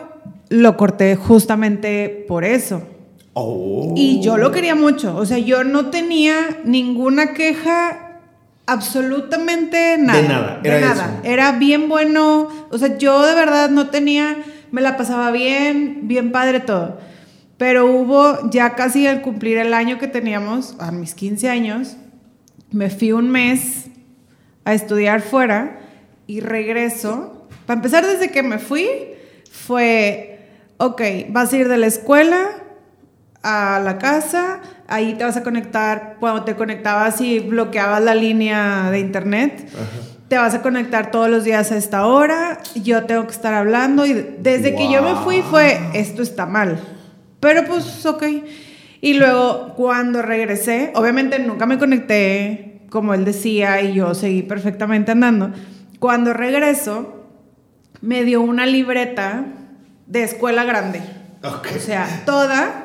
lo 0.51 0.77
corté 0.77 1.17
justamente 1.17 2.25
por 2.29 2.45
eso. 2.45 2.83
Oh. 3.33 3.93
Y 3.97 4.21
yo 4.23 4.37
lo 4.37 4.53
quería 4.53 4.77
mucho. 4.77 5.17
O 5.17 5.27
sea, 5.27 5.39
yo 5.39 5.65
no 5.65 5.87
tenía 5.87 6.37
ninguna 6.65 7.35
queja, 7.35 8.04
absolutamente 8.67 9.97
nada. 9.99 10.23
De 10.23 10.29
nada, 10.29 10.61
de 10.63 10.69
era 10.69 10.81
nada. 10.81 11.05
eso. 11.23 11.33
Era 11.33 11.53
bien 11.53 11.89
bueno. 11.89 12.49
O 12.71 12.79
sea, 12.79 12.97
yo 12.99 13.23
de 13.23 13.35
verdad 13.35 13.71
no 13.71 13.91
tenía, 13.91 14.37
me 14.71 14.81
la 14.81 14.97
pasaba 14.97 15.31
bien, 15.31 16.01
bien 16.09 16.33
padre 16.33 16.61
todo. 16.61 16.99
Pero 17.59 17.87
hubo 17.87 18.51
ya 18.51 18.75
casi 18.75 19.07
al 19.07 19.23
cumplir 19.23 19.59
el 19.59 19.75
año 19.75 19.99
que 19.99 20.09
teníamos, 20.09 20.75
a 20.79 20.91
mis 20.91 21.15
15 21.15 21.49
años, 21.49 21.97
me 22.71 22.91
fui 22.91 23.13
un 23.13 23.31
mes 23.31 23.87
a 24.65 24.75
estudiar 24.75 25.21
fuera 25.21 25.79
y 26.27 26.41
regreso. 26.41 27.47
Para 27.67 27.79
empezar, 27.79 28.05
desde 28.05 28.31
que 28.31 28.43
me 28.43 28.59
fui, 28.59 28.89
fue, 29.51 30.41
ok, 30.79 31.01
vas 31.29 31.53
a 31.53 31.57
ir 31.57 31.69
de 31.69 31.79
la 31.79 31.87
escuela 31.87 32.49
a 33.43 33.81
la 33.85 33.99
casa, 33.99 34.61
ahí 34.89 35.15
te 35.15 35.25
vas 35.25 35.37
a 35.37 35.43
conectar, 35.43 36.17
cuando 36.21 36.45
te 36.45 36.55
conectabas 36.55 37.21
y 37.21 37.41
bloqueabas 37.41 38.03
la 38.03 38.15
línea 38.15 38.91
de 38.91 39.01
internet, 39.01 39.69
te 40.29 40.37
vas 40.37 40.55
a 40.55 40.63
conectar 40.63 41.11
todos 41.11 41.29
los 41.29 41.45
días 41.45 41.71
a 41.73 41.77
esta 41.77 42.07
hora, 42.07 42.61
yo 42.75 43.05
tengo 43.05 43.27
que 43.27 43.33
estar 43.33 43.55
hablando 43.55 44.07
y 44.07 44.13
desde 44.39 44.75
que 44.75 44.91
yo 44.91 45.03
me 45.03 45.15
fui 45.17 45.43
fue, 45.43 45.81
esto 45.95 46.23
está 46.23 46.47
mal. 46.47 46.79
Pero 47.41 47.65
pues, 47.67 48.05
ok. 48.07 48.25
Y 49.01 49.15
luego, 49.15 49.75
cuando 49.77 50.23
regresé, 50.23 50.93
obviamente 50.95 51.39
nunca 51.39 51.67
me 51.67 51.79
conecté 51.79 52.75
como 52.95 53.13
él 53.13 53.25
decía 53.25 53.83
y 53.83 53.93
yo 53.93 54.15
seguí 54.15 54.43
perfectamente 54.43 55.13
andando. 55.13 55.51
Cuando 55.99 56.33
regreso, 56.33 57.27
me 58.01 58.23
dio 58.25 58.41
una 58.41 58.67
libreta 58.67 59.47
de 60.07 60.23
escuela 60.23 60.65
grande. 60.65 61.01
Ok. 61.43 61.69
O 61.77 61.81
sea, 61.81 62.23
toda, 62.25 62.84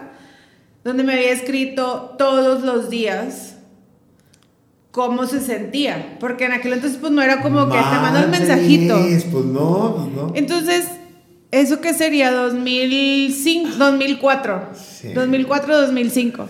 donde 0.84 1.04
me 1.04 1.14
había 1.14 1.32
escrito 1.32 2.16
todos 2.18 2.64
los 2.64 2.90
días 2.90 3.58
cómo 4.92 5.26
se 5.26 5.40
sentía. 5.42 6.18
Porque 6.20 6.46
en 6.46 6.54
aquel 6.54 6.74
entonces, 6.74 6.98
pues 7.00 7.12
no 7.12 7.22
era 7.22 7.42
como 7.42 7.66
que 7.68 7.78
te 7.78 7.84
mando 7.84 8.20
el 8.20 8.30
Madres, 8.30 8.48
mensajito. 8.48 9.00
Pues 9.32 9.46
no, 9.46 9.96
pues 9.96 10.16
no. 10.16 10.32
Entonces, 10.36 10.88
¿eso 11.52 11.82
qué 11.82 11.94
sería? 11.94 12.32
2005, 12.32 13.70
2004. 13.78 14.70
Sí. 14.74 15.14
2004, 15.14 15.82
2005. 15.82 16.48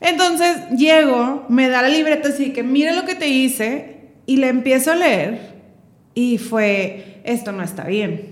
Entonces, 0.00 0.56
llego, 0.76 1.44
me 1.48 1.68
da 1.68 1.82
la 1.82 1.88
libreta 1.88 2.30
así 2.30 2.52
que 2.52 2.62
mira 2.62 2.92
lo 2.92 3.04
que 3.04 3.14
te 3.14 3.28
hice 3.28 4.12
y 4.26 4.38
le 4.38 4.48
empiezo 4.48 4.92
a 4.92 4.94
leer 4.94 5.50
y 6.14 6.38
fue, 6.38 7.20
esto 7.24 7.52
no 7.52 7.62
está 7.62 7.84
bien. 7.84 8.29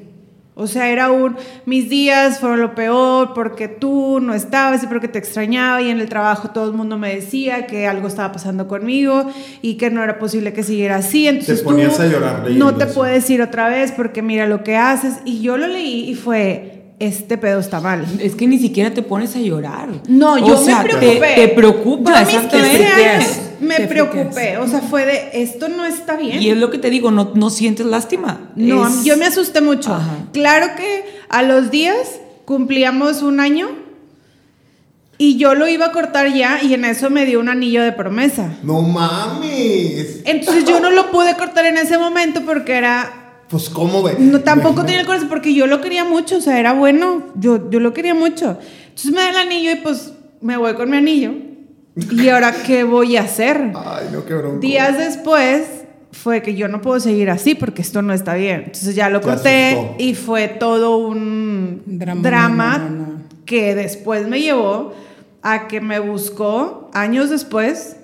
O 0.60 0.66
sea, 0.66 0.88
era 0.88 1.12
un, 1.12 1.36
mis 1.66 1.88
días 1.88 2.40
fueron 2.40 2.60
lo 2.60 2.74
peor 2.74 3.32
porque 3.32 3.68
tú 3.68 4.18
no 4.20 4.34
estabas 4.34 4.82
y 4.82 4.88
porque 4.88 5.06
te 5.06 5.16
extrañaba 5.18 5.80
y 5.80 5.88
en 5.88 6.00
el 6.00 6.08
trabajo 6.08 6.50
todo 6.50 6.66
el 6.66 6.72
mundo 6.72 6.98
me 6.98 7.14
decía 7.14 7.66
que 7.68 7.86
algo 7.86 8.08
estaba 8.08 8.32
pasando 8.32 8.66
conmigo 8.66 9.30
y 9.62 9.74
que 9.76 9.88
no 9.90 10.02
era 10.02 10.18
posible 10.18 10.52
que 10.52 10.64
siguiera 10.64 10.96
así. 10.96 11.28
Entonces 11.28 11.62
ponías 11.62 11.96
tú 11.96 12.02
a 12.02 12.06
llorar 12.06 12.50
no 12.50 12.74
te 12.74 12.84
eso. 12.84 12.94
puedes 12.94 13.30
ir 13.30 13.40
otra 13.40 13.68
vez 13.68 13.92
porque 13.92 14.20
mira 14.20 14.48
lo 14.48 14.64
que 14.64 14.76
haces. 14.76 15.20
Y 15.24 15.42
yo 15.42 15.56
lo 15.56 15.68
leí 15.68 16.10
y 16.10 16.14
fue, 16.16 16.77
este 17.00 17.38
pedo 17.38 17.60
está 17.60 17.80
mal. 17.80 18.04
Es 18.20 18.34
que 18.34 18.46
ni 18.46 18.58
siquiera 18.58 18.92
te 18.92 19.02
pones 19.02 19.36
a 19.36 19.38
llorar. 19.40 19.88
No, 20.08 20.34
O 20.34 20.38
yo 20.38 20.56
sea, 20.56 20.82
me 20.82 20.88
te- 20.88 20.96
preocupé. 20.96 21.34
Te, 21.36 21.48
preocupa, 21.48 22.10
Yo 22.10 22.16
a 22.16 22.20
mis 22.20 22.28
15 22.28 22.56
exactamente. 22.56 23.04
años 23.08 23.26
me 23.60 23.74
Te 23.76 23.86
preocupé. 23.88 24.56
O 24.58 24.68
sea, 24.68 24.80
fue 24.80 25.04
de, 25.06 25.30
esto 25.34 25.68
no 25.68 25.84
está 25.84 26.16
bien. 26.16 26.40
Y 26.42 26.50
es 26.50 26.56
lo 26.56 26.70
que 26.70 26.78
te 26.78 26.90
digo, 26.90 27.10
no, 27.10 27.32
no 27.34 27.50
sientes 27.50 27.86
lástima. 27.86 28.50
No, 28.56 28.86
Es- 28.86 29.04
yo 29.04 29.16
me 29.16 29.26
asusté 29.26 29.60
mucho. 29.60 29.94
Ajá. 29.94 30.10
Claro 30.32 30.68
que 30.76 31.04
a 31.28 31.42
los 31.42 31.70
días 31.70 31.96
cumplíamos 32.44 33.22
un 33.22 33.40
año 33.40 33.68
y 35.18 35.36
yo 35.36 35.54
lo 35.54 35.66
iba 35.66 35.86
a 35.86 35.92
cortar 35.92 36.32
ya 36.32 36.62
y 36.62 36.74
en 36.74 36.84
eso 36.84 37.10
me 37.10 37.26
dio 37.26 37.40
un 37.40 37.48
anillo 37.48 37.82
de 37.82 37.90
promesa. 37.92 38.56
No 38.62 38.82
mames. 38.82 40.20
Entonces 40.24 40.64
yo 40.64 40.78
no 40.80 40.90
lo 40.90 41.10
pude 41.10 41.34
cortar 41.36 41.66
en 41.66 41.76
ese 41.76 41.98
momento 41.98 42.42
porque 42.46 42.74
era... 42.74 43.17
Pues, 43.48 43.68
¿cómo 43.70 44.02
ve? 44.02 44.16
No, 44.18 44.40
tampoco 44.40 44.84
tenía 44.84 45.00
el 45.00 45.06
corazón 45.06 45.28
porque 45.28 45.54
yo 45.54 45.66
lo 45.66 45.80
quería 45.80 46.04
mucho, 46.04 46.36
o 46.36 46.40
sea, 46.40 46.58
era 46.60 46.72
bueno, 46.74 47.22
yo, 47.36 47.70
yo 47.70 47.80
lo 47.80 47.92
quería 47.94 48.14
mucho. 48.14 48.58
Entonces 48.88 49.10
me 49.12 49.20
da 49.20 49.30
el 49.30 49.36
anillo 49.36 49.70
y 49.72 49.76
pues 49.76 50.12
me 50.40 50.56
voy 50.56 50.74
con 50.74 50.90
mi 50.90 50.96
anillo. 50.98 51.32
¿Y 52.10 52.28
ahora 52.28 52.52
qué 52.64 52.84
voy 52.84 53.16
a 53.16 53.22
hacer? 53.22 53.72
Ay, 53.74 54.08
no, 54.12 54.24
qué 54.24 54.34
bronco. 54.34 54.58
Días 54.60 54.98
después 54.98 55.64
fue 56.12 56.42
que 56.42 56.54
yo 56.54 56.68
no 56.68 56.80
puedo 56.80 57.00
seguir 57.00 57.30
así 57.30 57.54
porque 57.54 57.82
esto 57.82 58.02
no 58.02 58.12
está 58.12 58.34
bien. 58.34 58.64
Entonces 58.66 58.94
ya 58.94 59.08
lo 59.10 59.20
Te 59.20 59.26
corté 59.26 59.70
asustó. 59.72 59.94
y 59.98 60.14
fue 60.14 60.48
todo 60.48 60.98
un 60.98 61.82
Drama, 61.86 62.20
drama, 62.22 62.78
no, 62.78 62.90
no, 62.90 63.06
no. 63.06 63.22
que 63.46 63.74
después 63.74 64.28
me 64.28 64.40
llevó 64.40 64.92
a 65.42 65.66
que 65.68 65.80
me 65.80 65.98
buscó 66.00 66.90
años 66.92 67.30
después. 67.30 67.96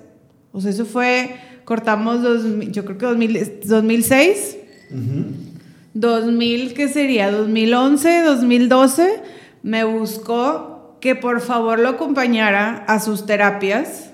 O 0.51 0.59
sea, 0.59 0.71
eso 0.71 0.85
fue, 0.85 1.35
cortamos, 1.65 2.21
dos, 2.21 2.43
yo 2.71 2.83
creo 2.83 2.97
que 2.97 3.05
2000 3.05 3.59
2006. 3.65 4.57
2000, 5.93 6.73
¿qué 6.73 6.87
sería? 6.87 7.31
2011, 7.31 8.21
2012, 8.21 9.21
me 9.63 9.83
buscó 9.83 10.97
que 11.01 11.15
por 11.15 11.41
favor 11.41 11.79
lo 11.79 11.89
acompañara 11.89 12.83
a 12.87 12.99
sus 12.99 13.25
terapias. 13.25 14.11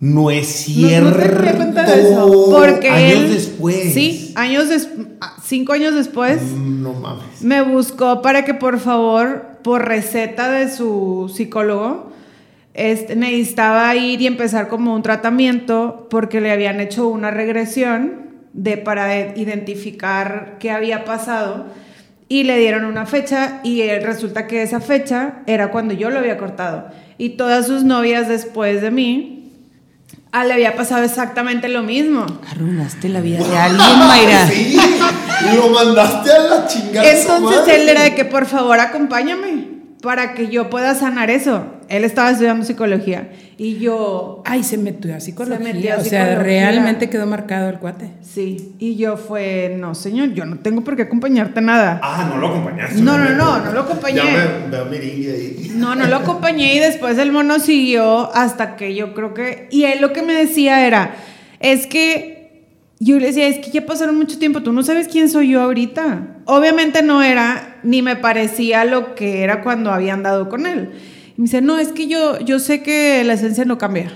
No 0.00 0.30
es 0.32 0.48
No- 0.68 0.74
cierto. 0.74 1.52
No, 1.52 1.58
contado 1.58 1.92
eso. 1.94 2.48
Porque 2.50 2.88
Años 2.90 3.12
él- 3.20 3.32
después. 3.34 3.94
Sí, 3.94 4.32
años 4.34 4.68
des- 4.68 4.88
ah, 5.20 5.36
cinco 5.44 5.74
años 5.74 5.94
después. 5.94 6.42
No 6.42 6.92
mames. 6.94 7.40
Me 7.42 7.62
buscó 7.62 8.20
para 8.20 8.44
que 8.44 8.52
por 8.54 8.80
favor, 8.80 9.58
por 9.62 9.86
receta 9.86 10.50
de 10.50 10.68
su 10.68 11.30
psicólogo, 11.32 12.10
este, 12.74 13.14
necesitaba 13.14 13.94
ir 13.94 14.20
y 14.20 14.26
empezar 14.26 14.66
como 14.66 14.92
un 14.94 15.02
tratamiento 15.02 16.08
porque 16.10 16.40
le 16.40 16.50
habían 16.50 16.80
hecho 16.80 17.06
una 17.06 17.30
regresión 17.30 18.31
de, 18.52 18.76
para 18.76 19.36
identificar 19.36 20.56
qué 20.58 20.70
había 20.70 21.04
pasado 21.04 21.66
y 22.28 22.44
le 22.44 22.58
dieron 22.58 22.84
una 22.84 23.04
fecha 23.06 23.60
y 23.62 23.86
resulta 23.98 24.46
que 24.46 24.62
esa 24.62 24.80
fecha 24.80 25.42
era 25.46 25.70
cuando 25.70 25.92
yo 25.94 26.10
lo 26.10 26.18
había 26.18 26.38
cortado. 26.38 26.88
Y 27.18 27.30
todas 27.30 27.66
sus 27.66 27.84
novias 27.84 28.28
después 28.28 28.80
de 28.80 28.90
mí, 28.90 29.50
ah, 30.32 30.44
le 30.44 30.54
había 30.54 30.74
pasado 30.74 31.04
exactamente 31.04 31.68
lo 31.68 31.82
mismo. 31.82 32.24
Arruinaste 32.50 33.08
la 33.10 33.20
vida 33.20 33.46
de 33.46 33.56
alguien, 33.56 33.98
Mayra. 33.98 34.48
Sí, 35.42 35.56
lo 35.56 35.70
mandaste 35.70 36.30
a 36.30 36.38
la 36.38 36.66
chingada. 36.68 37.10
Entonces 37.10 37.74
él 37.74 37.88
era 37.88 38.04
de 38.04 38.14
que 38.14 38.24
por 38.24 38.46
favor 38.46 38.78
acompáñame 38.78 39.71
para 40.02 40.34
que 40.34 40.48
yo 40.48 40.68
pueda 40.68 40.94
sanar 40.94 41.30
eso. 41.30 41.64
Él 41.88 42.04
estaba 42.04 42.30
estudiando 42.30 42.64
psicología 42.64 43.30
y 43.56 43.78
yo... 43.78 44.42
Ay, 44.44 44.64
se 44.64 44.76
metió 44.76 45.14
a 45.14 45.20
psicología. 45.20 45.58
Se 45.58 45.62
metió 45.74 45.94
a 45.94 45.98
o 45.98 46.00
sea, 46.04 46.38
realmente 46.38 47.08
quedó 47.08 47.26
marcado 47.26 47.68
el 47.70 47.78
cuate. 47.78 48.10
Sí, 48.20 48.74
y 48.78 48.96
yo 48.96 49.16
fue, 49.16 49.76
no 49.78 49.94
señor, 49.94 50.32
yo 50.34 50.44
no 50.44 50.58
tengo 50.58 50.82
por 50.82 50.96
qué 50.96 51.02
acompañarte 51.02 51.60
nada. 51.60 52.00
Ah, 52.02 52.28
no 52.34 52.38
lo 52.40 52.48
acompañaste. 52.48 53.00
No, 53.00 53.16
no, 53.16 53.24
me- 53.24 53.36
no, 53.36 53.58
no 53.64 53.72
lo 53.72 53.80
acompañé. 53.80 54.16
Ya 54.16 54.66
me 54.70 54.84
merengue 54.90 55.32
ahí. 55.32 55.72
No, 55.76 55.94
no 55.94 56.06
lo 56.06 56.16
acompañé 56.16 56.74
y 56.74 56.78
después 56.80 57.16
el 57.18 57.32
mono 57.32 57.58
siguió 57.58 58.32
hasta 58.34 58.76
que 58.76 58.94
yo 58.94 59.14
creo 59.14 59.32
que... 59.34 59.68
Y 59.70 59.84
él 59.84 60.00
lo 60.00 60.12
que 60.12 60.22
me 60.22 60.34
decía 60.34 60.86
era, 60.86 61.14
es 61.60 61.86
que 61.86 62.41
yo 63.04 63.18
le 63.18 63.26
decía, 63.26 63.48
es 63.48 63.58
que 63.58 63.70
ya 63.72 63.84
pasaron 63.84 64.16
mucho 64.16 64.38
tiempo, 64.38 64.62
tú 64.62 64.72
no 64.72 64.82
sabes 64.84 65.08
quién 65.08 65.28
soy 65.28 65.50
yo 65.50 65.60
ahorita. 65.62 66.36
Obviamente 66.44 67.02
no 67.02 67.22
era, 67.22 67.78
ni 67.82 68.00
me 68.00 68.14
parecía 68.14 68.84
lo 68.84 69.14
que 69.16 69.42
era 69.42 69.62
cuando 69.62 69.90
había 69.90 70.14
andado 70.14 70.48
con 70.48 70.66
él. 70.66 70.90
Y 71.36 71.40
me 71.40 71.44
dice, 71.46 71.60
no, 71.62 71.78
es 71.78 71.88
que 71.88 72.06
yo, 72.06 72.38
yo 72.40 72.60
sé 72.60 72.82
que 72.82 73.24
la 73.24 73.32
esencia 73.32 73.64
no 73.64 73.76
cambia. 73.76 74.12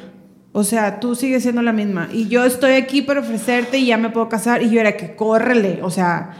O 0.52 0.62
sea, 0.62 1.00
tú 1.00 1.16
sigues 1.16 1.42
siendo 1.42 1.62
la 1.62 1.72
misma. 1.72 2.08
Y 2.12 2.28
yo 2.28 2.44
estoy 2.44 2.72
aquí 2.74 3.02
para 3.02 3.20
ofrecerte 3.20 3.78
y 3.78 3.86
ya 3.86 3.98
me 3.98 4.10
puedo 4.10 4.28
casar. 4.28 4.62
Y 4.62 4.70
yo 4.70 4.80
era 4.80 4.96
que 4.96 5.16
córrele. 5.16 5.80
O 5.82 5.90
sea, 5.90 6.30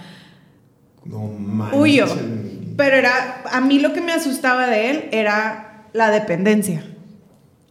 No 1.05 1.27
manches. 1.27 1.79
huyo. 1.81 2.07
Pero 2.77 2.97
era, 2.97 3.43
a 3.51 3.61
mí 3.61 3.79
lo 3.81 3.93
que 3.93 4.01
me 4.01 4.13
asustaba 4.13 4.67
de 4.69 4.91
él 4.91 5.05
era 5.11 5.87
la 5.93 6.11
dependencia. 6.11 6.85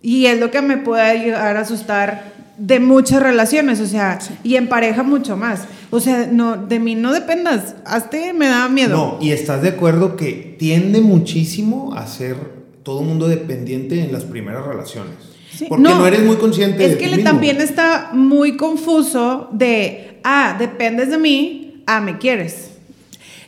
Y 0.01 0.25
es 0.25 0.39
lo 0.39 0.51
que 0.51 0.61
me 0.61 0.77
puede 0.77 1.19
llegar 1.19 1.55
a 1.57 1.61
asustar 1.61 2.34
de 2.57 2.79
muchas 2.79 3.21
relaciones, 3.21 3.79
o 3.79 3.85
sea, 3.85 4.19
y 4.43 4.55
en 4.55 4.67
pareja 4.67 5.03
mucho 5.03 5.37
más. 5.37 5.65
O 5.91 5.99
sea, 5.99 6.27
no, 6.31 6.57
de 6.57 6.79
mí 6.79 6.95
no 6.95 7.13
dependas, 7.13 7.75
hazte, 7.85 8.33
me 8.33 8.47
da 8.47 8.69
miedo. 8.69 8.95
No, 8.95 9.17
y 9.21 9.31
estás 9.31 9.61
de 9.61 9.69
acuerdo 9.69 10.15
que 10.15 10.55
tiende 10.57 11.01
muchísimo 11.01 11.93
a 11.95 12.07
ser 12.07 12.35
todo 12.83 13.01
mundo 13.01 13.27
dependiente 13.27 13.99
en 14.01 14.11
las 14.13 14.23
primeras 14.23 14.65
relaciones. 14.65 15.13
Sí, 15.51 15.65
Porque 15.69 15.83
no, 15.83 16.05
eres 16.05 16.23
muy 16.23 16.35
consciente 16.35 16.83
Es 16.83 16.91
de 16.91 16.97
que 16.97 17.05
ti 17.05 17.11
le 17.11 17.17
mismo. 17.17 17.31
también 17.31 17.61
está 17.61 18.09
muy 18.13 18.57
confuso 18.57 19.49
de, 19.53 20.19
ah, 20.23 20.55
dependes 20.59 21.09
de 21.09 21.17
mí, 21.17 21.83
ah, 21.85 22.01
me 22.01 22.17
quieres. 22.17 22.71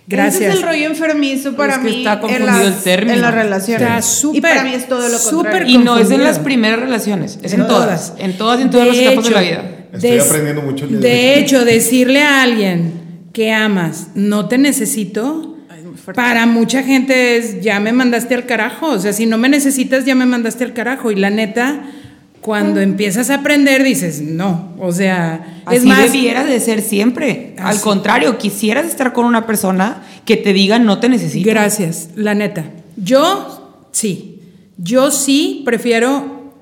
Gracias. 0.09 0.41
Ese 0.41 0.49
es 0.49 0.55
el 0.55 0.63
rollo 0.63 0.85
enfermizo 0.87 1.55
para 1.55 1.73
Es 1.73 1.79
que 1.79 1.85
mí 1.89 1.97
está 1.97 2.13
en 2.13 2.19
confundido 2.21 2.45
las, 2.47 2.65
el 2.65 2.83
término. 2.83 3.13
en 3.13 3.21
las 3.21 3.33
relaciones. 3.33 3.81
Está 3.81 3.99
y 3.99 4.01
súper, 4.03 4.41
para 4.41 4.63
mí 4.63 4.73
es 4.73 4.87
todo 4.87 5.09
lo 5.09 5.17
súper 5.17 5.51
contrario. 5.51 5.79
Y 5.79 5.83
no 5.83 5.97
es 5.97 6.11
en 6.11 6.23
las 6.23 6.39
primeras 6.39 6.79
relaciones, 6.79 7.39
es 7.43 7.53
en 7.53 7.61
En 7.61 7.67
todas. 7.67 8.07
todas. 8.09 8.13
En 8.23 8.37
todas 8.37 8.59
y 8.59 8.63
en 8.63 8.69
todas 8.69 8.87
las 8.87 8.95
De 8.95 9.05
etapas 9.05 9.25
de 9.25 9.31
la 9.31 9.43
hecho, 9.43 9.51
vida. 9.61 9.71
Estoy 9.93 10.19
aprendiendo 10.19 10.61
mucho 10.61 10.85
el 10.85 10.91
día 10.91 10.99
de 10.99 11.07
De 11.07 11.39
hecho, 11.39 11.65
decirle 11.65 12.21
a 12.21 12.41
alguien 12.41 12.93
que 13.33 13.51
amas, 13.51 14.07
no 14.15 14.47
te 14.47 14.57
necesito, 14.57 15.57
para 16.15 16.45
mucha 16.45 16.83
gente 16.83 17.37
es, 17.37 17.61
ya 17.61 17.79
me 17.81 17.91
mandaste 17.91 18.33
al 18.35 18.45
carajo. 18.45 18.87
O 18.91 18.99
sea, 18.99 19.11
si 19.11 19.25
no 19.25 19.37
me 19.37 19.49
necesitas, 19.49 20.05
ya 20.05 20.15
me 20.15 20.25
mandaste 20.25 20.63
al 20.63 20.73
carajo. 20.73 21.11
Y 21.11 21.15
la 21.15 21.29
neta, 21.29 21.81
cuando 22.47 22.79
empiezas 22.79 23.29
a 23.29 23.35
aprender, 23.35 23.83
dices, 23.83 24.21
no. 24.21 24.69
O 24.79 24.93
sea, 24.93 25.61
Así 25.65 25.79
es 25.79 25.83
más, 25.83 26.13
debiera 26.13 26.45
de 26.45 26.61
ser 26.61 26.81
siempre. 26.81 27.53
Al 27.57 27.81
contrario, 27.81 28.37
quisieras 28.37 28.85
estar 28.85 29.11
con 29.11 29.25
una 29.25 29.45
persona 29.45 30.03
que 30.23 30.37
te 30.37 30.53
diga 30.53 30.79
no 30.79 31.01
te 31.01 31.09
necesito. 31.09 31.45
Gracias, 31.49 32.11
la 32.15 32.35
neta. 32.35 32.63
Yo 32.95 33.89
sí. 33.91 34.39
Yo 34.77 35.11
sí 35.11 35.63
prefiero 35.65 36.53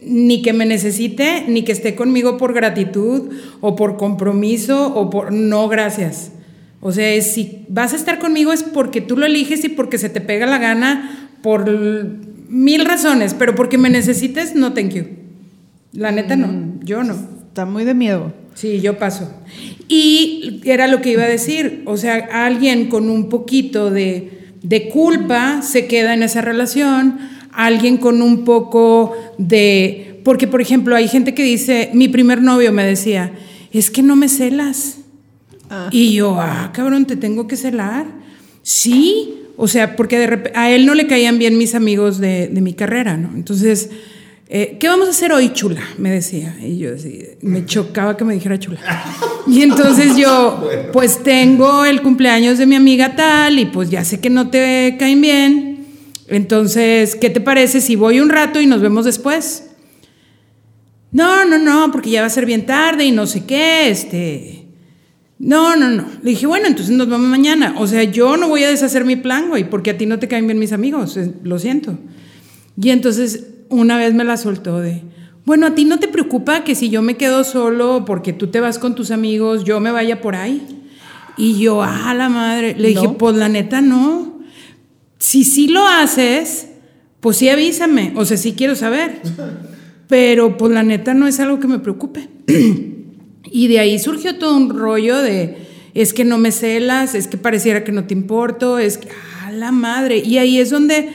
ni 0.00 0.40
que 0.40 0.54
me 0.54 0.64
necesite, 0.64 1.44
ni 1.46 1.62
que 1.62 1.72
esté 1.72 1.94
conmigo 1.94 2.38
por 2.38 2.54
gratitud 2.54 3.34
o 3.60 3.76
por 3.76 3.98
compromiso 3.98 4.94
o 4.94 5.10
por... 5.10 5.30
No, 5.30 5.68
gracias. 5.68 6.30
O 6.80 6.90
sea, 6.90 7.20
si 7.20 7.66
vas 7.68 7.92
a 7.92 7.96
estar 7.96 8.18
conmigo 8.18 8.50
es 8.50 8.62
porque 8.62 9.02
tú 9.02 9.18
lo 9.18 9.26
eliges 9.26 9.62
y 9.62 9.68
porque 9.68 9.98
se 9.98 10.08
te 10.08 10.22
pega 10.22 10.46
la 10.46 10.56
gana 10.56 11.28
por 11.42 11.68
mil 12.48 12.84
razones, 12.84 13.34
pero 13.34 13.54
porque 13.54 13.78
me 13.78 13.90
necesites, 13.90 14.54
no, 14.54 14.72
thank 14.72 14.90
you. 14.90 15.04
La 15.92 16.12
neta 16.12 16.36
no, 16.36 16.74
yo 16.82 17.02
no. 17.02 17.14
Está 17.48 17.64
muy 17.64 17.84
de 17.84 17.94
miedo. 17.94 18.32
Sí, 18.54 18.80
yo 18.80 18.98
paso. 18.98 19.32
Y 19.88 20.60
era 20.64 20.88
lo 20.88 21.00
que 21.00 21.12
iba 21.12 21.22
a 21.22 21.28
decir, 21.28 21.82
o 21.86 21.96
sea, 21.96 22.28
alguien 22.32 22.88
con 22.88 23.10
un 23.10 23.28
poquito 23.28 23.90
de, 23.90 24.52
de 24.62 24.88
culpa 24.88 25.62
se 25.62 25.86
queda 25.86 26.14
en 26.14 26.22
esa 26.22 26.40
relación, 26.40 27.18
alguien 27.52 27.96
con 27.96 28.22
un 28.22 28.44
poco 28.44 29.12
de... 29.38 30.20
Porque, 30.24 30.46
por 30.46 30.60
ejemplo, 30.60 30.96
hay 30.96 31.08
gente 31.08 31.34
que 31.34 31.42
dice, 31.42 31.90
mi 31.94 32.08
primer 32.08 32.42
novio 32.42 32.72
me 32.72 32.84
decía, 32.84 33.32
es 33.72 33.90
que 33.90 34.02
no 34.02 34.16
me 34.16 34.28
celas. 34.28 34.98
Ah. 35.70 35.88
Y 35.92 36.14
yo, 36.14 36.40
ah, 36.40 36.70
cabrón, 36.74 37.06
te 37.06 37.16
tengo 37.16 37.46
que 37.46 37.56
celar. 37.56 38.06
Sí, 38.62 39.34
o 39.56 39.68
sea, 39.68 39.96
porque 39.96 40.18
de 40.18 40.50
a 40.54 40.70
él 40.70 40.86
no 40.86 40.94
le 40.94 41.06
caían 41.06 41.38
bien 41.38 41.56
mis 41.58 41.74
amigos 41.74 42.18
de, 42.18 42.48
de 42.48 42.60
mi 42.60 42.74
carrera, 42.74 43.16
¿no? 43.16 43.30
Entonces, 43.34 43.90
eh, 44.48 44.76
¿qué 44.78 44.86
vamos 44.88 45.08
a 45.08 45.10
hacer 45.10 45.32
hoy, 45.32 45.52
chula? 45.52 45.82
Me 45.98 46.10
decía. 46.10 46.56
Y 46.62 46.78
yo 46.78 46.94
así, 46.94 47.20
me 47.42 47.64
chocaba 47.66 48.16
que 48.16 48.24
me 48.24 48.34
dijera 48.34 48.58
chula. 48.58 48.80
Y 49.48 49.62
entonces 49.62 50.16
yo, 50.16 50.58
Bueno. 50.60 50.82
pues 50.92 51.22
tengo 51.22 51.84
el 51.84 52.02
cumpleaños 52.02 52.58
de 52.58 52.66
mi 52.66 52.74
amiga 52.74 53.14
tal 53.14 53.60
y 53.60 53.66
pues 53.66 53.90
ya 53.90 54.04
sé 54.04 54.18
que 54.18 54.28
no 54.28 54.50
te 54.50 54.96
caen 54.98 55.20
bien. 55.20 55.86
Entonces, 56.26 57.14
¿qué 57.14 57.30
te 57.30 57.40
parece 57.40 57.80
si 57.80 57.94
voy 57.94 58.18
un 58.18 58.28
rato 58.28 58.60
y 58.60 58.66
nos 58.66 58.80
vemos 58.80 59.04
después? 59.04 59.68
No, 61.12 61.44
no, 61.44 61.58
no, 61.58 61.92
porque 61.92 62.10
ya 62.10 62.22
va 62.22 62.26
a 62.26 62.30
ser 62.30 62.44
bien 62.44 62.66
tarde 62.66 63.04
y 63.04 63.12
no 63.12 63.26
sé 63.26 63.44
qué, 63.46 63.88
este... 63.88 64.55
No, 65.38 65.76
no, 65.76 65.90
no. 65.90 66.04
Le 66.22 66.30
dije, 66.30 66.46
bueno, 66.46 66.66
entonces 66.66 66.96
nos 66.96 67.08
vemos 67.08 67.26
mañana. 67.28 67.74
O 67.78 67.86
sea, 67.86 68.02
yo 68.04 68.36
no 68.36 68.48
voy 68.48 68.64
a 68.64 68.70
deshacer 68.70 69.04
mi 69.04 69.16
plan, 69.16 69.48
güey, 69.48 69.68
porque 69.68 69.90
a 69.90 69.98
ti 69.98 70.06
no 70.06 70.18
te 70.18 70.28
caen 70.28 70.46
bien 70.46 70.58
mis 70.58 70.72
amigos, 70.72 71.18
lo 71.42 71.58
siento. 71.58 71.98
Y 72.80 72.90
entonces 72.90 73.46
una 73.68 73.98
vez 73.98 74.14
me 74.14 74.24
la 74.24 74.36
soltó 74.36 74.80
de, 74.80 75.02
bueno, 75.44 75.66
a 75.66 75.74
ti 75.74 75.84
no 75.84 75.98
te 75.98 76.08
preocupa 76.08 76.64
que 76.64 76.74
si 76.74 76.88
yo 76.88 77.02
me 77.02 77.16
quedo 77.16 77.44
solo 77.44 78.04
porque 78.06 78.32
tú 78.32 78.46
te 78.48 78.60
vas 78.60 78.78
con 78.78 78.94
tus 78.94 79.10
amigos, 79.10 79.64
yo 79.64 79.78
me 79.80 79.90
vaya 79.90 80.20
por 80.20 80.36
ahí. 80.36 80.62
Y 81.36 81.58
yo, 81.58 81.82
ah, 81.82 82.14
la 82.14 82.28
madre, 82.30 82.74
le 82.78 82.88
dije, 82.88 83.02
No. 83.02 83.18
pues 83.18 83.36
la 83.36 83.48
neta 83.50 83.82
no. 83.82 84.40
Si 85.18 85.44
sí 85.44 85.68
lo 85.68 85.86
haces, 85.86 86.68
pues 87.20 87.36
sí 87.36 87.48
avísame, 87.50 88.12
o 88.16 88.24
sea, 88.24 88.38
sí 88.38 88.54
quiero 88.56 88.74
saber. 88.74 89.20
Pero 90.08 90.56
pues 90.56 90.72
la 90.72 90.82
neta 90.82 91.12
no 91.14 91.26
es 91.26 91.40
algo 91.40 91.58
que 91.60 91.66
me 91.68 91.78
preocupe. 91.78 92.28
y 93.50 93.68
de 93.68 93.78
ahí 93.78 93.98
surgió 93.98 94.36
todo 94.36 94.56
un 94.56 94.70
rollo 94.70 95.18
de, 95.18 95.56
es 95.94 96.12
que 96.12 96.24
no 96.24 96.38
me 96.38 96.52
celas, 96.52 97.14
es 97.14 97.28
que 97.28 97.36
pareciera 97.36 97.84
que 97.84 97.92
no 97.92 98.04
te 98.04 98.14
importo, 98.14 98.78
es 98.78 98.98
que, 98.98 99.08
ah, 99.42 99.50
la 99.50 99.72
madre. 99.72 100.18
Y 100.18 100.38
ahí 100.38 100.58
es 100.58 100.70
donde, 100.70 101.10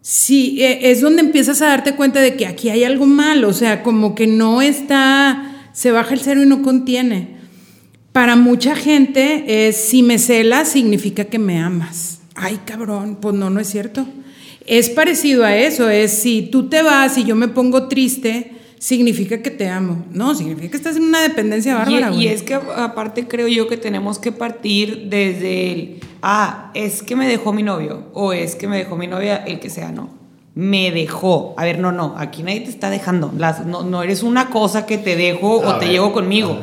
sí, 0.00 0.58
eh, 0.60 0.90
es 0.90 1.00
donde 1.00 1.22
empiezas 1.22 1.62
a 1.62 1.66
darte 1.66 1.94
cuenta 1.94 2.20
de 2.20 2.36
que 2.36 2.46
aquí 2.46 2.68
hay 2.68 2.84
algo 2.84 3.06
mal, 3.06 3.44
o 3.44 3.52
sea, 3.52 3.82
como 3.82 4.14
que 4.14 4.26
no 4.26 4.62
está, 4.62 5.68
se 5.72 5.92
baja 5.92 6.14
el 6.14 6.20
cero 6.20 6.42
y 6.42 6.46
no 6.46 6.62
contiene. 6.62 7.40
Para 8.12 8.36
mucha 8.36 8.76
gente 8.76 9.72
si 9.72 10.02
me 10.02 10.18
celas 10.18 10.68
significa 10.68 11.24
que 11.24 11.38
me 11.38 11.58
amas. 11.58 12.20
Ay, 12.34 12.60
cabrón, 12.66 13.16
pues 13.20 13.34
no, 13.34 13.48
no 13.48 13.58
es 13.58 13.68
cierto. 13.68 14.06
Es 14.66 14.90
parecido 14.90 15.44
a 15.44 15.56
eso, 15.56 15.88
es 15.88 16.12
si 16.12 16.42
tú 16.42 16.68
te 16.68 16.82
vas 16.82 17.16
y 17.18 17.24
yo 17.24 17.34
me 17.34 17.48
pongo 17.48 17.88
triste, 17.88 18.52
significa 18.82 19.40
que 19.42 19.52
te 19.52 19.68
amo. 19.68 20.04
No, 20.10 20.34
significa 20.34 20.68
que 20.72 20.76
estás 20.76 20.96
en 20.96 21.04
una 21.04 21.22
dependencia 21.22 21.76
bárbara. 21.76 22.10
Y, 22.10 22.26
es 22.26 22.42
que 22.42 22.54
aparte 22.54 23.28
creo 23.28 23.46
yo 23.46 23.68
que 23.68 23.76
tenemos 23.76 24.18
que 24.18 24.32
partir 24.32 25.04
desde 25.08 25.72
el, 25.72 26.00
ah, 26.20 26.72
es 26.74 27.04
que 27.04 27.14
me 27.14 27.28
dejó 27.28 27.52
mi 27.52 27.62
novio 27.62 28.08
o 28.12 28.32
es 28.32 28.56
que 28.56 28.66
me 28.66 28.78
dejó 28.78 28.96
mi 28.96 29.06
novia, 29.06 29.36
el 29.36 29.60
que 29.60 29.70
sea, 29.70 29.92
no. 29.92 30.10
Me 30.56 30.90
dejó. 30.90 31.54
A 31.58 31.64
ver, 31.64 31.78
no, 31.78 31.92
no, 31.92 32.16
aquí 32.18 32.42
nadie 32.42 32.62
te 32.62 32.70
está 32.70 32.90
dejando. 32.90 33.32
Las, 33.38 33.64
no, 33.64 33.84
no 33.84 34.02
eres 34.02 34.24
una 34.24 34.50
cosa 34.50 34.84
que 34.84 34.98
te 34.98 35.14
dejo 35.14 35.62
A 35.64 35.76
o 35.76 35.78
te 35.78 35.86
llevo 35.86 36.12
conmigo. 36.12 36.58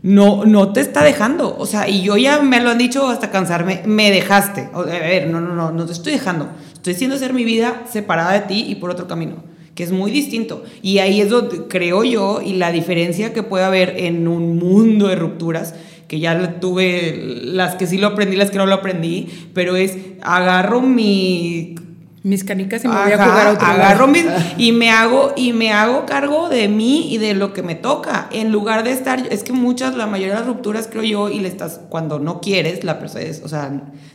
No, 0.00 0.44
no 0.44 0.72
te 0.72 0.80
está 0.80 1.02
dejando. 1.02 1.56
O 1.58 1.66
sea, 1.66 1.88
y 1.88 2.02
yo 2.02 2.16
ya 2.16 2.40
me 2.40 2.60
lo 2.60 2.70
han 2.70 2.78
dicho 2.78 3.08
hasta 3.08 3.32
cansarme, 3.32 3.82
me 3.84 4.12
dejaste. 4.12 4.70
O- 4.74 4.82
a 4.82 4.84
ver, 4.84 5.26
no, 5.26 5.40
no, 5.40 5.56
no, 5.56 5.72
no 5.72 5.86
te 5.86 5.92
estoy 5.92 6.12
dejando. 6.12 6.48
Estoy 6.72 6.94
haciendo 6.94 7.16
hacer 7.16 7.32
mi 7.34 7.42
vida 7.42 7.82
separada 7.90 8.30
de 8.34 8.40
ti 8.42 8.64
y 8.68 8.76
por 8.76 8.90
otro 8.90 9.08
camino, 9.08 9.42
que 9.78 9.84
es 9.84 9.92
muy 9.92 10.10
distinto. 10.10 10.64
Y 10.82 10.98
ahí 10.98 11.20
es 11.20 11.30
donde 11.30 11.68
creo 11.68 12.02
yo 12.02 12.40
y 12.44 12.54
la 12.54 12.72
diferencia 12.72 13.32
que 13.32 13.44
puede 13.44 13.62
haber 13.62 13.94
en 13.96 14.26
un 14.26 14.58
mundo 14.58 15.06
de 15.06 15.14
rupturas, 15.14 15.76
que 16.08 16.18
ya 16.18 16.58
tuve 16.58 17.40
las 17.44 17.76
que 17.76 17.86
sí 17.86 17.96
lo 17.96 18.08
aprendí, 18.08 18.34
las 18.34 18.50
que 18.50 18.58
no 18.58 18.66
lo 18.66 18.74
aprendí, 18.74 19.28
pero 19.54 19.76
es 19.76 19.96
agarro 20.20 20.80
mi 20.80 21.76
mis 22.24 22.42
canicas 22.42 22.84
y 22.84 22.88
me 22.88 22.94
voy 22.94 23.12
a 23.12 23.24
jugar 23.24 23.46
a 23.46 23.52
otro 23.52 23.66
agarro 23.66 24.08
mis 24.08 24.26
y 24.58 24.72
me 24.72 24.90
hago 24.90 25.32
y 25.36 25.52
me 25.52 25.72
hago 25.72 26.04
cargo 26.04 26.48
de 26.48 26.66
mí 26.66 27.14
y 27.14 27.18
de 27.18 27.32
lo 27.34 27.52
que 27.52 27.62
me 27.62 27.76
toca 27.76 28.28
en 28.32 28.50
lugar 28.50 28.82
de 28.82 28.90
estar 28.90 29.28
es 29.30 29.44
que 29.44 29.52
muchas 29.52 29.94
la 29.94 30.08
mayoría 30.08 30.34
de 30.34 30.40
las 30.40 30.48
rupturas 30.48 30.88
creo 30.90 31.04
yo 31.04 31.30
y 31.30 31.38
le 31.38 31.46
estás 31.46 31.80
cuando 31.88 32.18
no 32.18 32.40
quieres 32.40 32.82
la 32.82 32.98
persona 32.98 33.24
es, 33.24 33.40
o 33.44 33.48
sea 33.48 33.70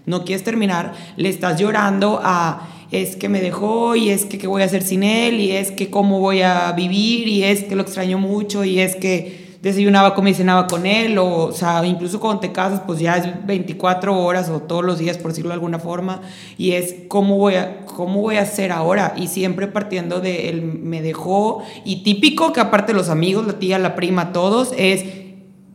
no 0.05 0.25
quieres 0.25 0.43
terminar 0.43 0.93
le 1.15 1.29
estás 1.29 1.57
llorando 1.59 2.19
a 2.21 2.67
es 2.93 3.15
que 3.15 3.27
me 3.27 3.41
dejó 3.41 3.95
y 3.95 4.09
es 4.09 4.25
que 4.25 4.37
qué 4.37 4.47
voy 4.47 4.61
a 4.61 4.65
hacer 4.65 4.83
sin 4.83 5.03
él 5.03 5.39
y 5.39 5.51
es 5.51 5.71
que 5.71 5.89
cómo 5.89 6.19
voy 6.19 6.41
a 6.41 6.71
vivir 6.73 7.27
y 7.27 7.43
es 7.43 7.63
que 7.63 7.75
lo 7.75 7.81
extraño 7.81 8.19
mucho 8.19 8.63
y 8.63 8.79
es 8.79 8.95
que 8.95 9.43
desayunaba, 9.63 10.13
comía 10.13 10.31
y 10.31 10.35
cenaba 10.35 10.67
con 10.67 10.85
él, 10.85 11.17
o, 11.17 11.45
o 11.45 11.51
sea, 11.53 11.85
incluso 11.85 12.19
cuando 12.19 12.41
te 12.41 12.51
casas, 12.51 12.81
pues 12.85 12.99
ya 12.99 13.15
es 13.15 13.45
24 13.45 14.13
horas 14.13 14.49
o 14.49 14.59
todos 14.59 14.83
los 14.83 14.99
días, 14.99 15.17
por 15.17 15.31
decirlo 15.31 15.51
de 15.51 15.53
alguna 15.53 15.79
forma, 15.79 16.21
y 16.57 16.73
es 16.73 16.95
cómo 17.07 17.37
voy 17.37 17.55
a, 17.55 17.85
cómo 17.85 18.19
voy 18.19 18.35
a 18.35 18.41
hacer 18.41 18.73
ahora, 18.73 19.13
y 19.15 19.27
siempre 19.27 19.67
partiendo 19.67 20.19
de 20.19 20.49
él 20.49 20.63
me 20.63 21.01
dejó, 21.01 21.63
y 21.85 22.03
típico 22.03 22.51
que 22.51 22.59
aparte 22.59 22.91
los 22.93 23.07
amigos, 23.07 23.47
la 23.47 23.53
tía, 23.53 23.79
la 23.79 23.95
prima, 23.95 24.33
todos, 24.33 24.73
es 24.77 25.05